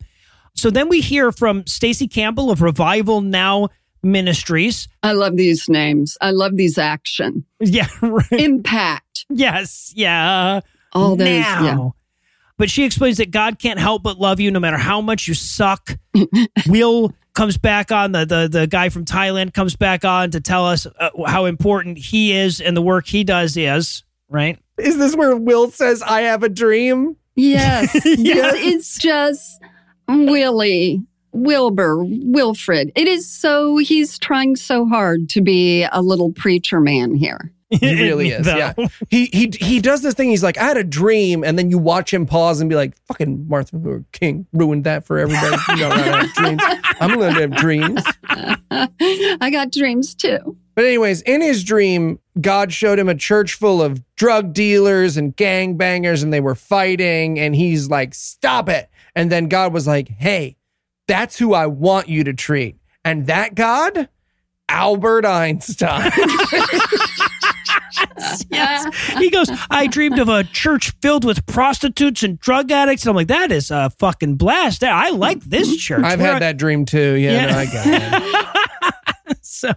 So 0.57 0.71
then 0.71 0.89
we 0.89 1.01
hear 1.01 1.31
from 1.31 1.65
Stacey 1.67 2.07
Campbell 2.07 2.49
of 2.49 2.61
Revival 2.63 3.21
Now 3.21 3.69
Ministries. 4.01 4.87
I 5.03 5.11
love 5.11 5.37
these 5.37 5.69
names. 5.69 6.17
I 6.19 6.31
love 6.31 6.57
these 6.57 6.77
action. 6.79 7.45
Yeah, 7.59 7.87
right. 8.01 8.31
Impact. 8.31 9.25
yes, 9.29 9.93
yeah. 9.95 10.61
All 10.93 11.15
those. 11.15 11.27
now. 11.27 11.63
Yeah. 11.63 11.89
But 12.57 12.71
she 12.71 12.85
explains 12.85 13.17
that 13.17 13.29
God 13.29 13.59
can't 13.59 13.79
help 13.79 14.01
but 14.01 14.17
love 14.17 14.39
you 14.39 14.49
no 14.49 14.59
matter 14.59 14.77
how 14.77 14.99
much 14.99 15.27
you 15.27 15.35
suck. 15.35 15.95
Will 16.67 17.13
comes 17.35 17.55
back 17.59 17.91
on 17.91 18.13
the, 18.13 18.25
the 18.25 18.47
the 18.51 18.65
guy 18.65 18.89
from 18.89 19.05
Thailand 19.05 19.53
comes 19.53 19.75
back 19.75 20.03
on 20.03 20.31
to 20.31 20.41
tell 20.41 20.65
us 20.65 20.87
uh, 20.99 21.09
how 21.27 21.45
important 21.45 21.99
he 21.99 22.31
is 22.35 22.59
and 22.59 22.75
the 22.75 22.81
work 22.81 23.05
he 23.05 23.23
does 23.23 23.55
is 23.55 24.03
right. 24.27 24.57
Is 24.79 24.97
this 24.97 25.15
where 25.15 25.35
Will 25.35 25.69
says, 25.69 26.01
I 26.01 26.21
have 26.21 26.41
a 26.41 26.49
dream? 26.49 27.15
Yes. 27.35 27.93
Yes. 28.05 28.55
It's, 28.55 28.65
it's 28.65 28.97
just 28.97 29.61
Willie, 30.07 31.03
Wilbur, 31.31 32.03
Wilfred. 32.03 32.91
It 32.95 33.07
is 33.07 33.29
so, 33.29 33.77
he's 33.77 34.17
trying 34.17 34.55
so 34.55 34.87
hard 34.87 35.29
to 35.29 35.41
be 35.41 35.85
a 35.91 36.01
little 36.01 36.31
preacher 36.31 36.79
man 36.79 37.15
here. 37.15 37.51
He 37.69 37.93
really 38.01 38.29
is. 38.29 38.45
Though. 38.45 38.55
Yeah. 38.55 38.73
He 39.09 39.25
he 39.25 39.51
he 39.59 39.81
does 39.81 40.01
this 40.01 40.13
thing. 40.13 40.29
He's 40.29 40.43
like, 40.43 40.57
I 40.57 40.63
had 40.63 40.77
a 40.77 40.83
dream, 40.83 41.43
and 41.43 41.59
then 41.59 41.69
you 41.69 41.77
watch 41.77 42.13
him 42.13 42.25
pause 42.25 42.61
and 42.61 42.69
be 42.69 42.75
like, 42.75 42.97
"Fucking 43.07 43.47
Martin 43.47 43.83
Luther 43.83 44.05
King 44.13 44.47
ruined 44.53 44.85
that 44.85 45.05
for 45.05 45.17
everybody." 45.17 45.57
You 45.69 45.75
know, 45.77 45.89
I 45.89 45.97
have 45.97 46.33
dreams. 46.33 46.61
I'm 47.01 47.19
going 47.19 47.33
to 47.33 47.41
have 47.41 47.55
dreams. 47.55 48.03
I 49.41 49.49
got 49.51 49.71
dreams 49.71 50.15
too. 50.15 50.55
But 50.75 50.85
anyways, 50.85 51.23
in 51.23 51.41
his 51.41 51.63
dream, 51.63 52.19
God 52.39 52.71
showed 52.71 52.99
him 52.99 53.09
a 53.09 53.15
church 53.15 53.55
full 53.55 53.81
of 53.81 54.01
drug 54.15 54.53
dealers 54.53 55.17
and 55.17 55.35
gangbangers, 55.35 56.23
and 56.23 56.31
they 56.31 56.39
were 56.41 56.55
fighting. 56.55 57.37
And 57.37 57.53
he's 57.53 57.89
like, 57.89 58.13
"Stop 58.13 58.69
it!" 58.69 58.89
And 59.17 59.31
then 59.31 59.47
God 59.47 59.73
was 59.73 59.87
like, 59.87 60.07
"Hey, 60.09 60.57
that's 61.07 61.37
who 61.39 61.53
I 61.53 61.65
want 61.65 62.07
you 62.07 62.23
to 62.25 62.33
treat." 62.33 62.77
And 63.03 63.27
that 63.27 63.55
God, 63.55 64.09
Albert 64.69 65.25
Einstein. 65.25 66.11
yes. 68.49 68.85
He 69.17 69.29
goes, 69.31 69.49
I 69.69 69.87
dreamed 69.87 70.19
of 70.19 70.29
a 70.29 70.43
church 70.43 70.93
filled 71.01 71.25
with 71.25 71.45
prostitutes 71.47 72.21
and 72.23 72.39
drug 72.39 72.71
addicts. 72.71 73.03
And 73.03 73.09
I'm 73.09 73.15
like, 73.15 73.27
that 73.29 73.51
is 73.51 73.71
a 73.71 73.89
fucking 73.97 74.35
blast. 74.35 74.83
I 74.83 75.09
like 75.09 75.41
this 75.43 75.75
church. 75.77 76.03
I've 76.03 76.19
Where 76.19 76.33
had 76.33 76.41
that 76.43 76.57
dream 76.57 76.85
too. 76.85 77.13
Yeah, 77.15 77.31
Yeah. 77.31 77.45
no, 77.47 77.57
I 77.57 77.65
got 77.65 78.91
it. 79.31 79.37
so 79.41 79.71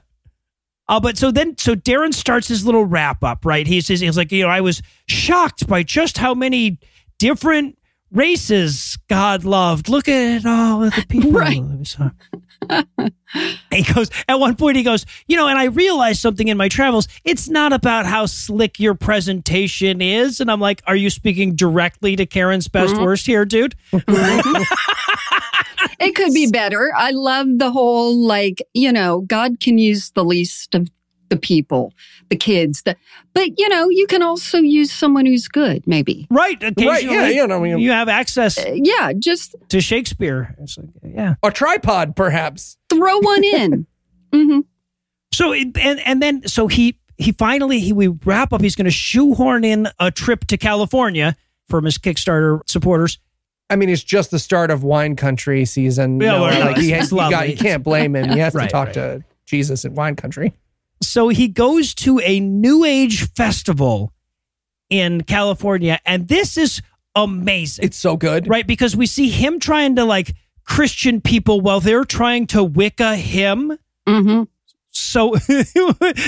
uh, 0.88 1.00
but 1.00 1.16
so 1.16 1.30
then 1.30 1.56
so 1.56 1.74
Darren 1.74 2.12
starts 2.12 2.48
his 2.48 2.66
little 2.66 2.84
wrap 2.84 3.24
up, 3.24 3.46
right? 3.46 3.66
He 3.66 3.80
says 3.80 4.00
he's 4.00 4.16
like, 4.16 4.30
you 4.32 4.42
know, 4.42 4.50
I 4.50 4.60
was 4.60 4.82
shocked 5.06 5.66
by 5.66 5.82
just 5.82 6.18
how 6.18 6.34
many 6.34 6.78
different 7.18 7.78
races 8.12 8.98
God 9.08 9.44
loved. 9.44 9.88
Look 9.88 10.08
at 10.08 10.44
all 10.46 10.84
of 10.84 10.94
the 10.94 11.04
people. 11.08 11.30
Right. 11.32 11.62
He 13.72 13.82
goes 13.94 14.10
at 14.28 14.38
one 14.38 14.56
point 14.56 14.76
he 14.76 14.82
goes, 14.82 15.06
you 15.26 15.36
know, 15.36 15.48
and 15.48 15.58
I 15.58 15.64
realized 15.64 16.20
something 16.20 16.48
in 16.48 16.56
my 16.56 16.68
travels. 16.68 17.08
It's 17.24 17.48
not 17.48 17.72
about 17.72 18.04
how 18.04 18.26
slick 18.26 18.78
your 18.78 18.94
presentation 18.94 20.02
is. 20.02 20.40
And 20.40 20.50
I'm 20.50 20.60
like, 20.60 20.82
are 20.86 20.96
you 20.96 21.10
speaking 21.10 21.54
directly 21.54 22.16
to 22.16 22.26
Karen's 22.26 22.68
best 22.68 22.94
mm-hmm. 22.94 23.04
worst 23.04 23.26
here, 23.26 23.44
dude? 23.44 23.76
Mm-hmm. 23.92 24.62
It 26.00 26.14
could 26.14 26.32
be 26.32 26.50
better. 26.50 26.90
I 26.96 27.10
love 27.10 27.46
the 27.58 27.70
whole, 27.70 28.26
like, 28.26 28.62
you 28.72 28.90
know, 28.90 29.20
God 29.20 29.60
can 29.60 29.76
use 29.76 30.10
the 30.12 30.24
least 30.24 30.74
of 30.74 30.88
the 31.30 31.36
people, 31.38 31.94
the 32.28 32.36
kids, 32.36 32.82
the, 32.82 32.94
but, 33.32 33.58
you 33.58 33.68
know, 33.68 33.88
you 33.88 34.06
can 34.06 34.20
also 34.22 34.58
use 34.58 34.92
someone 34.92 35.24
who's 35.24 35.48
good, 35.48 35.86
maybe. 35.86 36.26
Right. 36.30 36.62
Occasionally, 36.62 37.16
yeah, 37.16 37.28
you 37.28 37.46
know, 37.46 37.56
I 37.56 37.60
mean- 37.60 37.78
you 37.78 37.92
have 37.92 38.08
access 38.08 38.58
Uh, 38.58 38.72
yeah, 38.74 39.12
just 39.18 39.54
to 39.70 39.80
Shakespeare. 39.80 40.54
It's 40.60 40.76
like, 40.76 40.88
yeah. 41.02 41.34
A 41.42 41.50
tripod, 41.50 42.14
perhaps. 42.16 42.76
throw 42.90 42.98
throw 42.98 43.18
one 43.20 43.44
in. 43.44 43.86
hmm 44.34 44.60
So 45.32 45.52
it, 45.52 45.76
and 45.78 46.00
and 46.00 46.20
then 46.22 46.46
so 46.46 46.66
he 46.66 46.98
he 47.16 47.32
finally 47.32 47.80
he 47.80 47.92
we 47.92 48.08
wrap 48.08 48.52
up. 48.52 48.60
He's 48.60 48.74
going 48.76 48.84
to 48.86 48.90
shoehorn 48.90 49.64
in 49.64 49.88
a 49.98 50.10
trip 50.10 50.46
to 50.48 50.56
California 50.56 51.36
from 51.68 51.84
his 51.84 51.96
Kickstarter 51.98 52.60
supporters. 52.68 53.18
I 53.70 53.76
mean, 53.76 53.88
it's 53.88 54.02
just 54.02 54.32
the 54.32 54.40
start 54.40 54.72
of 54.72 54.82
wine 54.82 55.14
country 55.14 55.64
season. 55.64 56.20
Yeah, 56.20 56.32
No, 56.32 56.40
well, 56.42 56.60
like, 56.66 56.76
he, 56.78 56.92
it's 56.92 57.02
has, 57.02 57.12
you, 57.12 57.18
got, 57.18 57.30
lovely. 57.32 57.50
you 57.52 57.56
can't 57.56 57.84
blame 57.84 58.16
him. 58.16 58.30
He 58.30 58.38
has 58.40 58.52
Right, 58.56 58.64
to 58.64 58.70
talk 58.72 58.86
right. 58.86 58.94
to 58.94 59.24
Jesus 59.46 59.84
in 59.84 59.94
wine 59.94 60.16
country. 60.16 60.52
So 61.02 61.28
he 61.28 61.48
goes 61.48 61.94
to 61.96 62.20
a 62.20 62.40
New 62.40 62.84
Age 62.84 63.28
festival 63.30 64.12
in 64.90 65.22
California, 65.22 65.98
and 66.04 66.28
this 66.28 66.56
is 66.56 66.82
amazing. 67.14 67.84
It's 67.84 67.96
so 67.96 68.16
good. 68.16 68.48
right? 68.48 68.66
Because 68.66 68.96
we 68.96 69.06
see 69.06 69.28
him 69.28 69.58
trying 69.58 69.96
to 69.96 70.04
like 70.04 70.34
Christian 70.64 71.20
people 71.20 71.60
while 71.60 71.80
they're 71.80 72.04
trying 72.04 72.46
to 72.48 72.62
Wicca 72.62 73.16
him. 73.16 73.78
hmm 74.06 74.42
So 75.00 75.34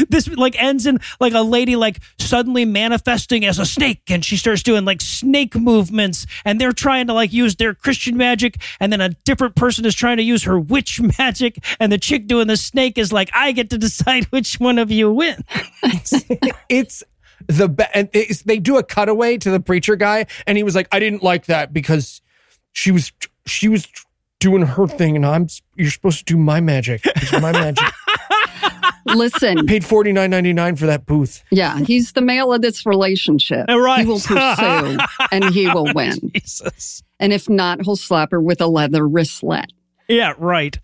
this 0.08 0.28
like 0.28 0.60
ends 0.60 0.86
in 0.86 0.98
like 1.20 1.34
a 1.34 1.42
lady 1.42 1.76
like 1.76 2.00
suddenly 2.18 2.64
manifesting 2.64 3.44
as 3.44 3.58
a 3.58 3.66
snake 3.66 4.02
and 4.08 4.24
she 4.24 4.36
starts 4.36 4.62
doing 4.62 4.84
like 4.84 5.00
snake 5.00 5.54
movements 5.54 6.26
and 6.44 6.60
they're 6.60 6.72
trying 6.72 7.06
to 7.08 7.12
like 7.12 7.32
use 7.32 7.56
their 7.56 7.74
Christian 7.74 8.16
magic 8.16 8.60
and 8.80 8.92
then 8.92 9.00
a 9.00 9.10
different 9.24 9.54
person 9.54 9.84
is 9.84 9.94
trying 9.94 10.16
to 10.16 10.22
use 10.22 10.44
her 10.44 10.58
witch 10.58 11.00
magic 11.18 11.62
and 11.78 11.92
the 11.92 11.98
chick 11.98 12.26
doing 12.26 12.46
the 12.46 12.56
snake 12.56 12.98
is 12.98 13.12
like 13.12 13.30
I 13.34 13.52
get 13.52 13.70
to 13.70 13.78
decide 13.78 14.24
which 14.26 14.58
one 14.58 14.78
of 14.78 14.90
you 14.90 15.12
wins. 15.12 15.42
It's 16.68 17.02
the 17.48 17.68
be- 17.68 17.84
and 17.94 18.08
it's, 18.12 18.42
they 18.42 18.58
do 18.58 18.76
a 18.78 18.82
cutaway 18.82 19.38
to 19.38 19.50
the 19.50 19.60
preacher 19.60 19.96
guy, 19.96 20.26
and 20.46 20.56
he 20.56 20.62
was 20.62 20.74
like, 20.74 20.88
"I 20.92 20.98
didn't 20.98 21.22
like 21.22 21.46
that 21.46 21.72
because 21.72 22.20
she 22.72 22.90
was 22.90 23.12
she 23.46 23.68
was 23.68 23.88
doing 24.40 24.62
her 24.62 24.86
thing, 24.86 25.16
and 25.16 25.26
I'm 25.26 25.46
you're 25.76 25.90
supposed 25.90 26.18
to 26.18 26.24
do 26.24 26.36
my 26.36 26.60
magic. 26.60 27.02
It's 27.04 27.32
my 27.32 27.52
magic. 27.52 27.84
Listen, 29.06 29.66
Paid 29.66 29.84
forty 29.84 30.12
nine 30.12 30.30
ninety 30.30 30.52
nine 30.52 30.76
for 30.76 30.86
that 30.86 31.06
booth. 31.06 31.42
yeah, 31.50 31.78
he's 31.80 32.12
the 32.12 32.20
male 32.20 32.52
of 32.52 32.62
this 32.62 32.86
relationship. 32.86 33.66
Right. 33.68 34.00
He 34.00 34.06
will 34.06 34.20
pursue 34.20 34.98
and 35.32 35.44
he 35.46 35.68
will 35.68 35.92
win. 35.94 36.30
Jesus. 36.34 37.02
And 37.20 37.32
if 37.32 37.48
not, 37.48 37.82
he'll 37.82 37.96
slap 37.96 38.30
her 38.30 38.40
with 38.40 38.60
a 38.60 38.66
leather 38.66 39.06
wristlet. 39.06 39.66
Yeah, 40.08 40.34
right. 40.38 40.78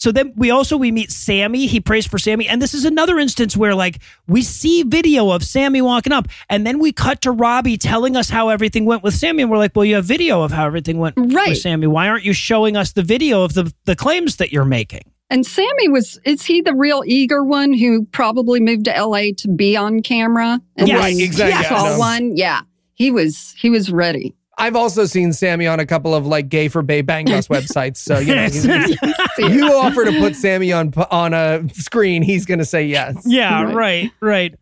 So 0.00 0.10
then 0.10 0.32
we 0.34 0.50
also 0.50 0.76
we 0.78 0.90
meet 0.90 1.12
Sammy. 1.12 1.66
He 1.66 1.78
prays 1.78 2.06
for 2.06 2.18
Sammy, 2.18 2.48
and 2.48 2.60
this 2.60 2.72
is 2.72 2.84
another 2.86 3.18
instance 3.18 3.56
where 3.56 3.74
like 3.74 3.98
we 4.26 4.42
see 4.42 4.82
video 4.82 5.30
of 5.30 5.44
Sammy 5.44 5.82
walking 5.82 6.12
up, 6.12 6.26
and 6.48 6.66
then 6.66 6.78
we 6.78 6.90
cut 6.90 7.20
to 7.22 7.30
Robby 7.30 7.76
telling 7.76 8.16
us 8.16 8.30
how 8.30 8.48
everything 8.48 8.86
went 8.86 9.02
with 9.02 9.14
Sammy, 9.14 9.42
and 9.42 9.50
we're 9.50 9.58
like, 9.58 9.76
"Well, 9.76 9.84
you 9.84 9.96
have 9.96 10.06
video 10.06 10.42
of 10.42 10.52
how 10.52 10.66
everything 10.66 10.98
went 10.98 11.14
Right. 11.18 11.50
with 11.50 11.58
Sammy. 11.58 11.86
Why 11.86 12.08
aren't 12.08 12.24
you 12.24 12.32
showing 12.32 12.76
us 12.78 12.92
the 12.92 13.02
video 13.02 13.42
of 13.42 13.52
the 13.52 13.72
the 13.84 13.94
claims 13.94 14.36
that 14.36 14.52
you're 14.52 14.64
making?" 14.64 15.02
And 15.32 15.46
Sammy 15.46 15.88
was, 15.88 16.18
is 16.24 16.42
he 16.44 16.60
the 16.60 16.74
real 16.74 17.04
eager 17.06 17.44
one 17.44 17.72
who 17.72 18.04
probably 18.06 18.58
moved 18.58 18.86
to 18.86 18.90
LA 18.90 19.30
to 19.36 19.48
be 19.48 19.76
on 19.76 20.02
camera? 20.02 20.60
And 20.76 20.88
Yes. 20.88 20.96
when 21.00 21.14
Right, 21.14 21.22
exactly. 21.22 21.68
Saw 21.68 21.84
Yeah, 21.84 21.98
one. 21.98 22.36
Yeah. 22.36 22.60
He 22.94 23.12
was, 23.12 23.54
he 23.56 23.70
was 23.70 23.92
ready. 23.92 24.34
I've 24.60 24.76
also 24.76 25.04
seen 25.06 25.32
Sammy 25.32 25.66
on 25.66 25.80
a 25.80 25.86
couple 25.86 26.14
of 26.14 26.26
like 26.26 26.48
gay 26.48 26.68
for 26.68 26.82
Bay 26.82 27.00
Bang 27.02 27.24
Bus 27.26 27.48
websites. 27.56 27.96
So 27.98 28.18
you 28.18 28.34
know, 28.34 28.42
he's- 28.48 28.62
he's- 28.64 28.98
you 29.38 29.72
offer 29.74 30.04
to 30.04 30.12
put 30.20 30.36
Sammy 30.36 30.72
on 30.72 30.92
on 31.10 31.34
a 31.34 31.68
screen, 31.74 32.22
he's 32.22 32.46
gonna 32.46 32.64
say 32.64 32.84
yes. 32.86 33.22
Yeah, 33.24 33.62
Right. 33.64 33.74
right, 33.74 34.10
right. 34.20 34.54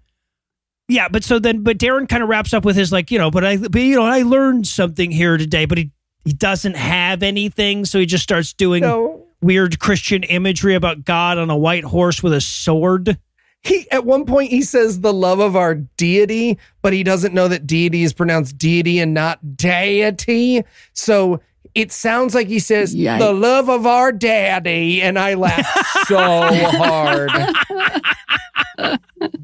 Yeah, 0.91 1.09
but 1.09 1.23
so 1.23 1.39
then, 1.39 1.63
but 1.63 1.77
Darren 1.77 2.09
kind 2.09 2.23
of 2.23 2.29
wraps 2.31 2.55
up 2.55 2.65
with 2.65 2.75
his 2.77 2.91
like, 2.91 3.11
you 3.11 3.19
know, 3.19 3.31
but 3.31 3.45
I, 3.45 3.59
but 3.59 3.77
you 3.83 3.97
know, 3.97 4.05
I 4.07 4.23
learned 4.23 4.67
something 4.67 5.11
here 5.11 5.37
today, 5.37 5.67
but 5.67 5.77
he 5.79 5.91
he 6.25 6.33
doesn't 6.33 6.77
have 6.77 7.23
anything, 7.23 7.85
so 7.85 7.99
he 7.99 8.07
just 8.07 8.23
starts 8.23 8.53
doing 8.53 8.83
No. 8.83 9.27
weird 9.41 9.79
Christian 9.79 10.23
imagery 10.25 10.75
about 10.75 11.05
God 11.05 11.39
on 11.39 11.49
a 11.51 11.57
white 11.57 11.85
horse 11.85 12.23
with 12.23 12.33
a 12.33 12.41
sword. 12.41 13.19
He 13.63 13.91
at 13.91 14.05
one 14.05 14.25
point 14.25 14.51
he 14.51 14.63
says 14.63 15.01
the 15.01 15.13
love 15.13 15.41
of 15.41 15.57
our 15.57 15.75
deity, 15.75 16.59
but 16.81 16.93
he 16.93 17.03
doesn't 17.03 17.35
know 17.35 17.49
that 17.49 17.67
deity 17.67 18.03
is 18.03 18.13
pronounced 18.13 18.57
deity 18.57 18.99
and 19.01 19.13
not 19.13 19.57
deity. 19.57 20.63
So 20.93 21.41
it 21.79 21.93
sounds 21.93 22.35
like 22.35 22.49
he 22.49 22.59
says 22.59 22.95
Yikes. 22.95 23.19
the 23.21 23.33
love 23.33 23.69
of 23.71 23.87
our 23.87 24.13
daddy, 24.13 25.01
and 25.03 25.19
I 25.19 25.35
laugh 25.35 25.67
so 26.07 26.17
hard. 26.19 27.31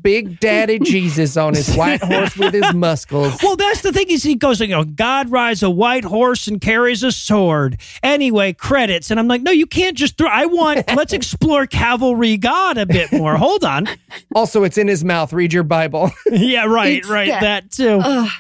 Big 0.01 0.39
Daddy 0.39 0.79
Jesus 0.79 1.37
on 1.37 1.55
his 1.55 1.75
white 1.75 2.01
horse 2.03 2.37
with 2.37 2.53
his 2.55 2.73
muscles. 2.75 3.37
Well, 3.43 3.57
that's 3.57 3.81
the 3.81 3.93
thing. 3.93 4.09
Is 4.09 4.23
he 4.23 4.35
goes, 4.37 4.61
you 4.61 4.69
know, 4.69 4.85
God 4.85 5.31
rides 5.31 5.63
a 5.63 5.71
white 5.71 6.05
horse 6.05 6.47
and 6.47 6.61
carries 6.61 7.03
a 7.03 7.11
sword. 7.11 7.79
Anyway, 8.03 8.53
credits, 8.53 9.11
and 9.11 9.19
I'm 9.19 9.27
like, 9.27 9.43
no, 9.43 9.51
you 9.51 9.67
can't 9.67 9.97
just 9.97 10.17
throw. 10.17 10.29
I 10.29 10.47
want. 10.47 10.85
let's 10.95 11.13
explore 11.13 11.67
cavalry 11.67 12.37
God 12.37 12.79
a 12.79 12.87
bit 12.87 13.13
more. 13.13 13.37
Hold 13.37 13.65
on. 13.65 13.89
Also, 14.35 14.63
it's 14.63 14.79
in 14.79 14.87
his 14.87 15.03
mouth. 15.05 15.33
Read 15.33 15.53
your 15.53 15.65
Bible. 15.65 16.11
Yeah, 16.31 16.67
right, 16.67 16.99
It's 16.99 17.09
right. 17.09 17.29
that- 17.29 17.41
That 17.41 17.71
too. 17.71 18.01
Ugh. 18.03 18.31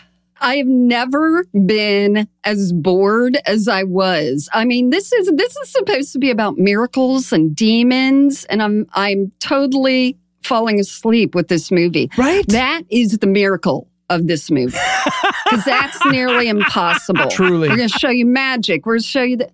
I 0.44 0.56
have 0.56 0.66
never 0.66 1.44
been 1.66 2.28
as 2.44 2.72
bored 2.72 3.38
as 3.46 3.66
I 3.66 3.84
was. 3.84 4.48
I 4.52 4.66
mean, 4.66 4.90
this 4.90 5.10
is 5.10 5.32
this 5.34 5.56
is 5.56 5.72
supposed 5.72 6.12
to 6.12 6.18
be 6.18 6.30
about 6.30 6.58
miracles 6.58 7.32
and 7.32 7.56
demons, 7.56 8.44
and 8.44 8.62
I'm 8.62 8.86
I'm 8.92 9.32
totally 9.40 10.18
falling 10.42 10.78
asleep 10.78 11.34
with 11.34 11.48
this 11.48 11.70
movie. 11.70 12.10
right. 12.18 12.46
That 12.48 12.82
is 12.90 13.16
the 13.18 13.26
miracle 13.26 13.88
of 14.10 14.26
this 14.26 14.50
movie. 14.50 14.76
Because 15.44 15.64
that's 15.64 16.04
nearly 16.06 16.48
impossible. 16.50 17.28
Truly. 17.28 17.68
We're 17.70 17.76
going 17.76 17.88
to 17.88 17.98
show 17.98 18.10
you 18.10 18.26
magic. 18.26 18.84
We're 18.84 18.94
going 18.94 19.02
to 19.02 19.08
show 19.08 19.22
you 19.22 19.38
that. 19.38 19.52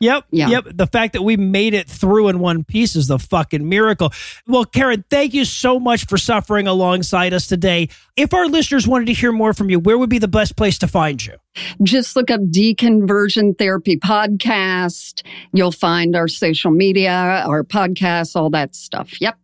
Yep. 0.00 0.26
Yeah. 0.30 0.48
Yep. 0.48 0.64
The 0.74 0.86
fact 0.86 1.14
that 1.14 1.22
we 1.22 1.36
made 1.36 1.74
it 1.74 1.88
through 1.88 2.28
in 2.28 2.38
one 2.38 2.62
piece 2.62 2.94
is 2.94 3.08
the 3.08 3.18
fucking 3.18 3.68
miracle. 3.68 4.12
Well, 4.46 4.64
Karen, 4.64 5.04
thank 5.10 5.34
you 5.34 5.44
so 5.44 5.80
much 5.80 6.06
for 6.06 6.16
suffering 6.16 6.68
alongside 6.68 7.32
us 7.34 7.48
today. 7.48 7.88
If 8.16 8.32
our 8.32 8.46
listeners 8.46 8.86
wanted 8.86 9.06
to 9.06 9.12
hear 9.12 9.32
more 9.32 9.52
from 9.52 9.70
you, 9.70 9.80
where 9.80 9.98
would 9.98 10.10
be 10.10 10.18
the 10.18 10.28
best 10.28 10.56
place 10.56 10.78
to 10.78 10.86
find 10.86 11.24
you? 11.24 11.34
Just 11.82 12.14
look 12.14 12.30
up 12.30 12.40
Deconversion 12.40 13.58
Therapy 13.58 13.96
Podcast. 13.96 15.22
You'll 15.52 15.72
find 15.72 16.14
our 16.14 16.28
social 16.28 16.70
media, 16.70 17.42
our 17.46 17.64
podcasts, 17.64 18.36
all 18.36 18.50
that 18.50 18.76
stuff. 18.76 19.20
Yep. 19.20 19.36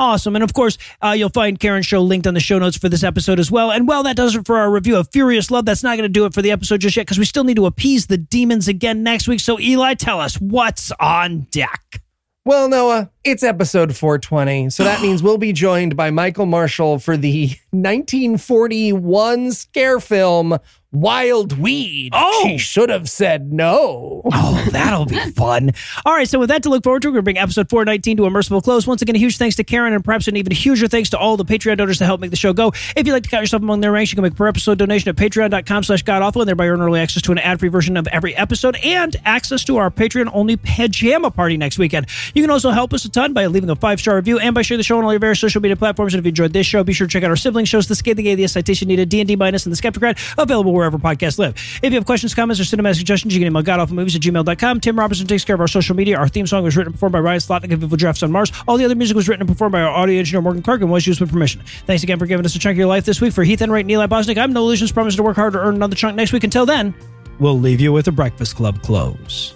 Awesome. 0.00 0.34
And 0.34 0.42
of 0.42 0.54
course, 0.54 0.78
uh, 1.04 1.10
you'll 1.10 1.28
find 1.28 1.60
Karen's 1.60 1.84
show 1.84 2.00
linked 2.00 2.26
on 2.26 2.32
the 2.32 2.40
show 2.40 2.58
notes 2.58 2.78
for 2.78 2.88
this 2.88 3.04
episode 3.04 3.38
as 3.38 3.50
well. 3.50 3.70
And 3.70 3.86
well, 3.86 4.02
that 4.04 4.16
does 4.16 4.34
it 4.34 4.46
for 4.46 4.56
our 4.56 4.70
review 4.70 4.96
of 4.96 5.10
Furious 5.12 5.50
Love. 5.50 5.66
That's 5.66 5.82
not 5.82 5.98
going 5.98 6.08
to 6.08 6.08
do 6.08 6.24
it 6.24 6.32
for 6.32 6.40
the 6.40 6.50
episode 6.50 6.80
just 6.80 6.96
yet 6.96 7.02
because 7.02 7.18
we 7.18 7.26
still 7.26 7.44
need 7.44 7.56
to 7.56 7.66
appease 7.66 8.06
the 8.06 8.16
demons 8.16 8.66
again 8.66 9.02
next 9.02 9.28
week. 9.28 9.40
So, 9.40 9.60
Eli, 9.60 9.92
tell 9.92 10.18
us 10.18 10.40
what's 10.40 10.90
on 10.92 11.40
deck. 11.50 12.00
Well, 12.46 12.70
Noah, 12.70 13.10
it's 13.24 13.42
episode 13.42 13.94
420. 13.94 14.70
So 14.70 14.84
that 14.84 15.02
means 15.02 15.22
we'll 15.22 15.36
be 15.36 15.52
joined 15.52 15.96
by 15.96 16.10
Michael 16.10 16.46
Marshall 16.46 16.98
for 16.98 17.18
the 17.18 17.48
1941 17.70 19.52
scare 19.52 20.00
film 20.00 20.58
Wild 20.92 21.56
Weed. 21.56 22.10
Oh! 22.12 22.42
She 22.48 22.58
should 22.58 22.88
have 22.90 23.08
said 23.08 23.52
no. 23.52 24.22
Oh, 24.24 24.68
that'll 24.72 25.06
be 25.06 25.18
fun. 25.36 25.70
All 26.04 26.12
right, 26.14 26.28
so 26.28 26.40
with 26.40 26.48
that 26.48 26.64
to 26.64 26.68
look 26.68 26.82
forward 26.82 27.02
to, 27.02 27.08
we're 27.08 27.12
going 27.12 27.20
to 27.20 27.24
bring 27.24 27.38
episode 27.38 27.70
419 27.70 28.16
to 28.16 28.24
a 28.24 28.30
merciful 28.30 28.60
close. 28.60 28.86
Once 28.88 29.00
again, 29.00 29.14
a 29.14 29.18
huge 29.18 29.36
thanks 29.36 29.54
to 29.56 29.64
Karen 29.64 29.92
and 29.92 30.04
perhaps 30.04 30.26
an 30.26 30.36
even 30.36 30.52
huger 30.52 30.88
thanks 30.88 31.10
to 31.10 31.18
all 31.18 31.36
the 31.36 31.44
Patreon 31.44 31.76
donors 31.76 31.98
to 31.98 32.04
help 32.06 32.20
make 32.20 32.30
the 32.30 32.36
show 32.36 32.52
go. 32.52 32.72
If 32.96 33.06
you'd 33.06 33.12
like 33.12 33.22
to 33.22 33.28
count 33.28 33.42
yourself 33.42 33.62
among 33.62 33.80
their 33.82 33.92
ranks, 33.92 34.10
you 34.10 34.16
can 34.16 34.22
make 34.24 34.32
a 34.32 34.36
per 34.36 34.48
episode 34.48 34.78
donation 34.78 35.08
at 35.08 35.14
patreon.com 35.16 35.84
slash 35.84 36.02
godawful 36.02 36.42
and 36.42 36.48
thereby 36.48 36.66
earn 36.66 36.80
early 36.80 36.98
access 36.98 37.22
to 37.22 37.32
an 37.32 37.38
ad-free 37.38 37.68
version 37.68 37.96
of 37.96 38.08
every 38.08 38.34
episode 38.34 38.76
and 38.82 39.14
access 39.24 39.62
to 39.64 39.76
our 39.76 39.90
Patreon-only 39.90 40.56
pajama 40.56 41.30
party 41.30 41.56
next 41.56 41.78
weekend. 41.78 42.06
You 42.34 42.42
can 42.42 42.50
also 42.50 42.70
help 42.70 42.92
us 42.92 43.04
a 43.04 43.08
ton 43.10 43.32
by 43.32 43.46
leaving 43.46 43.70
a 43.70 43.76
five-star 43.76 44.16
review 44.16 44.40
and 44.40 44.56
by 44.56 44.62
sharing 44.62 44.78
the 44.80 44.84
show 44.84 44.98
on 44.98 45.04
all 45.04 45.12
your 45.12 45.20
various 45.20 45.38
social 45.38 45.60
media 45.62 45.76
platforms. 45.76 46.14
And 46.14 46.18
if 46.18 46.24
you 46.24 46.30
enjoyed 46.30 46.52
this 46.52 46.66
show, 46.66 46.82
be 46.82 46.92
sure 46.92 47.06
to 47.06 47.12
check 47.12 47.22
out 47.22 47.30
our 47.30 47.36
sibling 47.36 47.64
shows, 47.64 47.86
The 47.86 47.94
Scathing 47.94 48.26
Atheist, 48.26 48.54
Citation 48.54 48.88
Needed, 48.88 49.08
D&D 49.08 49.36
Minus, 49.36 49.66
and 49.66 49.72
The 49.72 49.80
Skepticrat, 49.80 50.18
available 50.36 50.72
wherever 50.80 50.98
podcasts 50.98 51.38
live. 51.38 51.54
If 51.82 51.92
you 51.92 51.98
have 51.98 52.06
questions, 52.06 52.34
comments, 52.34 52.60
or 52.60 52.64
cinematic 52.64 52.96
suggestions, 52.96 53.34
you 53.34 53.40
can 53.40 53.46
email 53.46 53.62
godawfulmovies 53.62 54.16
at 54.16 54.22
gmail.com. 54.22 54.80
Tim 54.80 54.98
Robinson 54.98 55.26
takes 55.26 55.44
care 55.44 55.54
of 55.54 55.60
our 55.60 55.68
social 55.68 55.94
media. 55.94 56.16
Our 56.18 56.28
theme 56.28 56.46
song 56.46 56.64
was 56.64 56.76
written 56.76 56.88
and 56.88 56.94
performed 56.94 57.12
by 57.12 57.20
Ryan 57.20 57.40
Slotnick 57.40 57.72
of 57.72 57.82
Evil 57.82 57.96
Giraffes 57.96 58.22
on 58.22 58.32
Mars. 58.32 58.52
All 58.66 58.76
the 58.76 58.84
other 58.84 58.94
music 58.94 59.14
was 59.14 59.28
written 59.28 59.42
and 59.42 59.48
performed 59.48 59.72
by 59.72 59.82
our 59.82 59.90
audio 59.90 60.18
engineer, 60.18 60.42
Morgan 60.42 60.62
Clarke, 60.62 60.80
and 60.80 60.90
was 60.90 61.06
used 61.06 61.20
with 61.20 61.30
permission. 61.30 61.62
Thanks 61.86 62.02
again 62.02 62.18
for 62.18 62.26
giving 62.26 62.44
us 62.44 62.56
a 62.56 62.58
chunk 62.58 62.74
of 62.74 62.78
your 62.78 62.88
life 62.88 63.04
this 63.04 63.20
week. 63.20 63.32
For 63.32 63.44
Heath 63.44 63.62
Enright 63.62 63.84
and 63.84 63.90
Eli 63.90 64.06
Bosnick, 64.06 64.38
I'm 64.38 64.52
Noah 64.52 64.64
Lugeons, 64.64 64.92
promise 64.92 65.16
to 65.16 65.22
work 65.22 65.36
hard 65.36 65.52
to 65.52 65.60
earn 65.60 65.74
another 65.76 65.94
chunk 65.94 66.16
next 66.16 66.32
week. 66.32 66.44
Until 66.44 66.66
then, 66.66 66.94
we'll 67.38 67.58
leave 67.58 67.80
you 67.80 67.92
with 67.92 68.08
a 68.08 68.12
Breakfast 68.12 68.56
Club 68.56 68.82
close. 68.82 69.54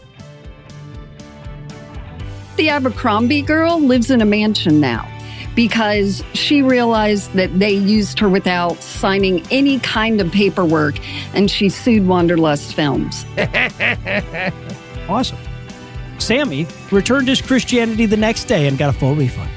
The 2.57 2.69
Abercrombie 2.69 3.43
girl 3.43 3.81
lives 3.81 4.11
in 4.11 4.21
a 4.21 4.25
mansion 4.25 4.79
now 4.79 5.14
because 5.55 6.23
she 6.35 6.63
realized 6.63 7.33
that 7.35 7.59
they 7.59 7.73
used 7.73 8.19
her 8.19 8.29
without 8.29 8.83
signing 8.83 9.43
any 9.51 9.79
kind 9.81 10.21
of 10.21 10.31
paperwork 10.33 10.97
and 11.35 11.51
she 11.51 11.69
sued 11.69 12.07
Wanderlust 12.07 12.75
Films. 12.75 13.25
Awesome. 15.07 15.39
Sammy 16.19 16.67
returned 16.91 17.29
his 17.29 17.43
Christianity 17.43 18.07
the 18.07 18.17
next 18.17 18.45
day 18.45 18.67
and 18.67 18.79
got 18.79 18.89
a 18.89 18.99
full 18.99 19.15
refund. 19.15 19.51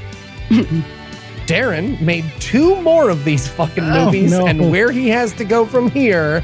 Darren 1.46 2.02
made 2.02 2.26
two 2.42 2.82
more 2.82 3.10
of 3.10 3.24
these 3.24 3.48
fucking 3.48 3.84
Oh, 3.86 4.06
movies, 4.06 4.32
no. 4.32 4.46
and 4.46 4.70
where 4.70 4.92
he 4.92 5.08
has 5.08 5.32
to 5.34 5.46
go 5.46 5.66
from 5.66 5.90
here 5.92 6.44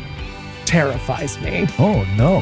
terrifies 0.66 1.38
me. 1.42 1.68
Oh, 1.78 2.06
no. 2.16 2.40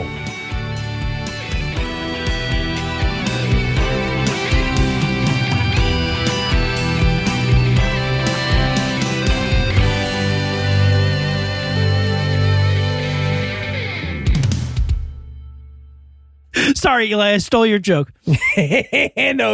Sorry, 16.82 17.12
Eli, 17.12 17.34
I 17.34 17.38
stole 17.38 17.68
your 17.68 17.78
joke. 17.78 18.12
no, 18.26 18.34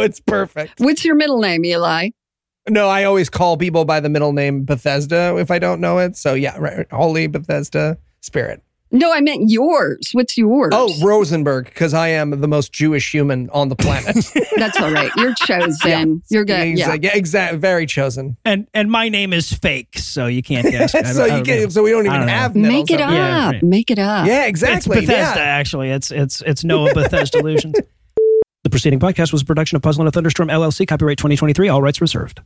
it's 0.00 0.18
perfect. 0.18 0.80
What's 0.80 1.04
your 1.04 1.14
middle 1.14 1.40
name, 1.40 1.62
Eli? 1.62 2.08
No, 2.70 2.88
I 2.88 3.04
always 3.04 3.28
call 3.28 3.58
people 3.58 3.84
by 3.84 4.00
the 4.00 4.08
middle 4.08 4.32
name 4.32 4.64
Bethesda 4.64 5.36
if 5.36 5.50
I 5.50 5.58
don't 5.58 5.78
know 5.78 5.98
it. 5.98 6.16
So 6.16 6.32
yeah, 6.32 6.56
right. 6.56 6.90
Holy 6.90 7.26
Bethesda 7.26 7.98
Spirit. 8.22 8.62
No, 8.90 9.12
I 9.12 9.20
meant 9.20 9.50
yours. 9.50 10.10
What's 10.12 10.38
yours? 10.38 10.70
Oh, 10.72 10.94
Rosenberg, 11.04 11.66
because 11.66 11.92
I 11.92 12.08
am 12.08 12.30
the 12.30 12.48
most 12.48 12.72
Jewish 12.72 13.12
human 13.12 13.50
on 13.50 13.68
the 13.68 13.76
planet. 13.76 14.16
that's 14.56 14.80
all 14.80 14.90
right. 14.90 15.10
You're 15.16 15.34
chosen. 15.34 16.22
You're 16.30 16.44
good. 16.44 16.66
He's 16.68 16.78
Yeah. 16.80 16.88
like, 16.88 17.02
yeah, 17.04 17.14
exactly. 17.14 17.58
Very 17.58 17.84
chosen. 17.86 18.36
And 18.44 18.66
and 18.72 18.90
my 18.90 19.08
name 19.08 19.32
is 19.32 19.52
fake, 19.52 19.98
so 19.98 20.26
you 20.26 20.42
can't 20.42 20.66
guess. 20.70 20.92
So 20.92 21.24
I 21.24 21.38
you 21.38 21.44
don't 21.44 21.70
so 21.70 21.82
we 21.82 21.90
don't 21.90 22.06
even 22.06 22.20
don't 22.20 22.28
have 22.28 22.54
Make 22.56 22.90
it 22.90 23.00
up. 23.00 23.10
Yeah, 23.10 23.50
right. 23.50 23.62
Make 23.62 23.90
it 23.90 23.98
up. 23.98 24.26
Yeah, 24.26 24.42
It's 24.42 24.48
exactly. 24.48 25.00
Bethesda, 25.00 25.40
yeah. 25.40 25.44
actually. 25.44 25.90
It's 25.90 26.10
it's 26.10 26.40
it's 26.46 26.64
Noah 26.64 26.94
Bethesda 26.94 27.42
Lugeons. 27.42 27.74
The 28.64 28.70
preceding 28.70 28.98
podcast 28.98 29.32
was 29.32 29.40
a 29.42 29.44
production 29.46 29.76
of 29.76 29.82
Puzzle 29.82 30.02
and 30.02 30.08
a 30.08 30.12
Thunderstorm 30.12 30.48
LLC, 30.48 30.86
copyright 30.86 31.16
2023, 31.16 31.68
all 31.68 31.80
rights 31.80 32.00
reserved. 32.02 32.40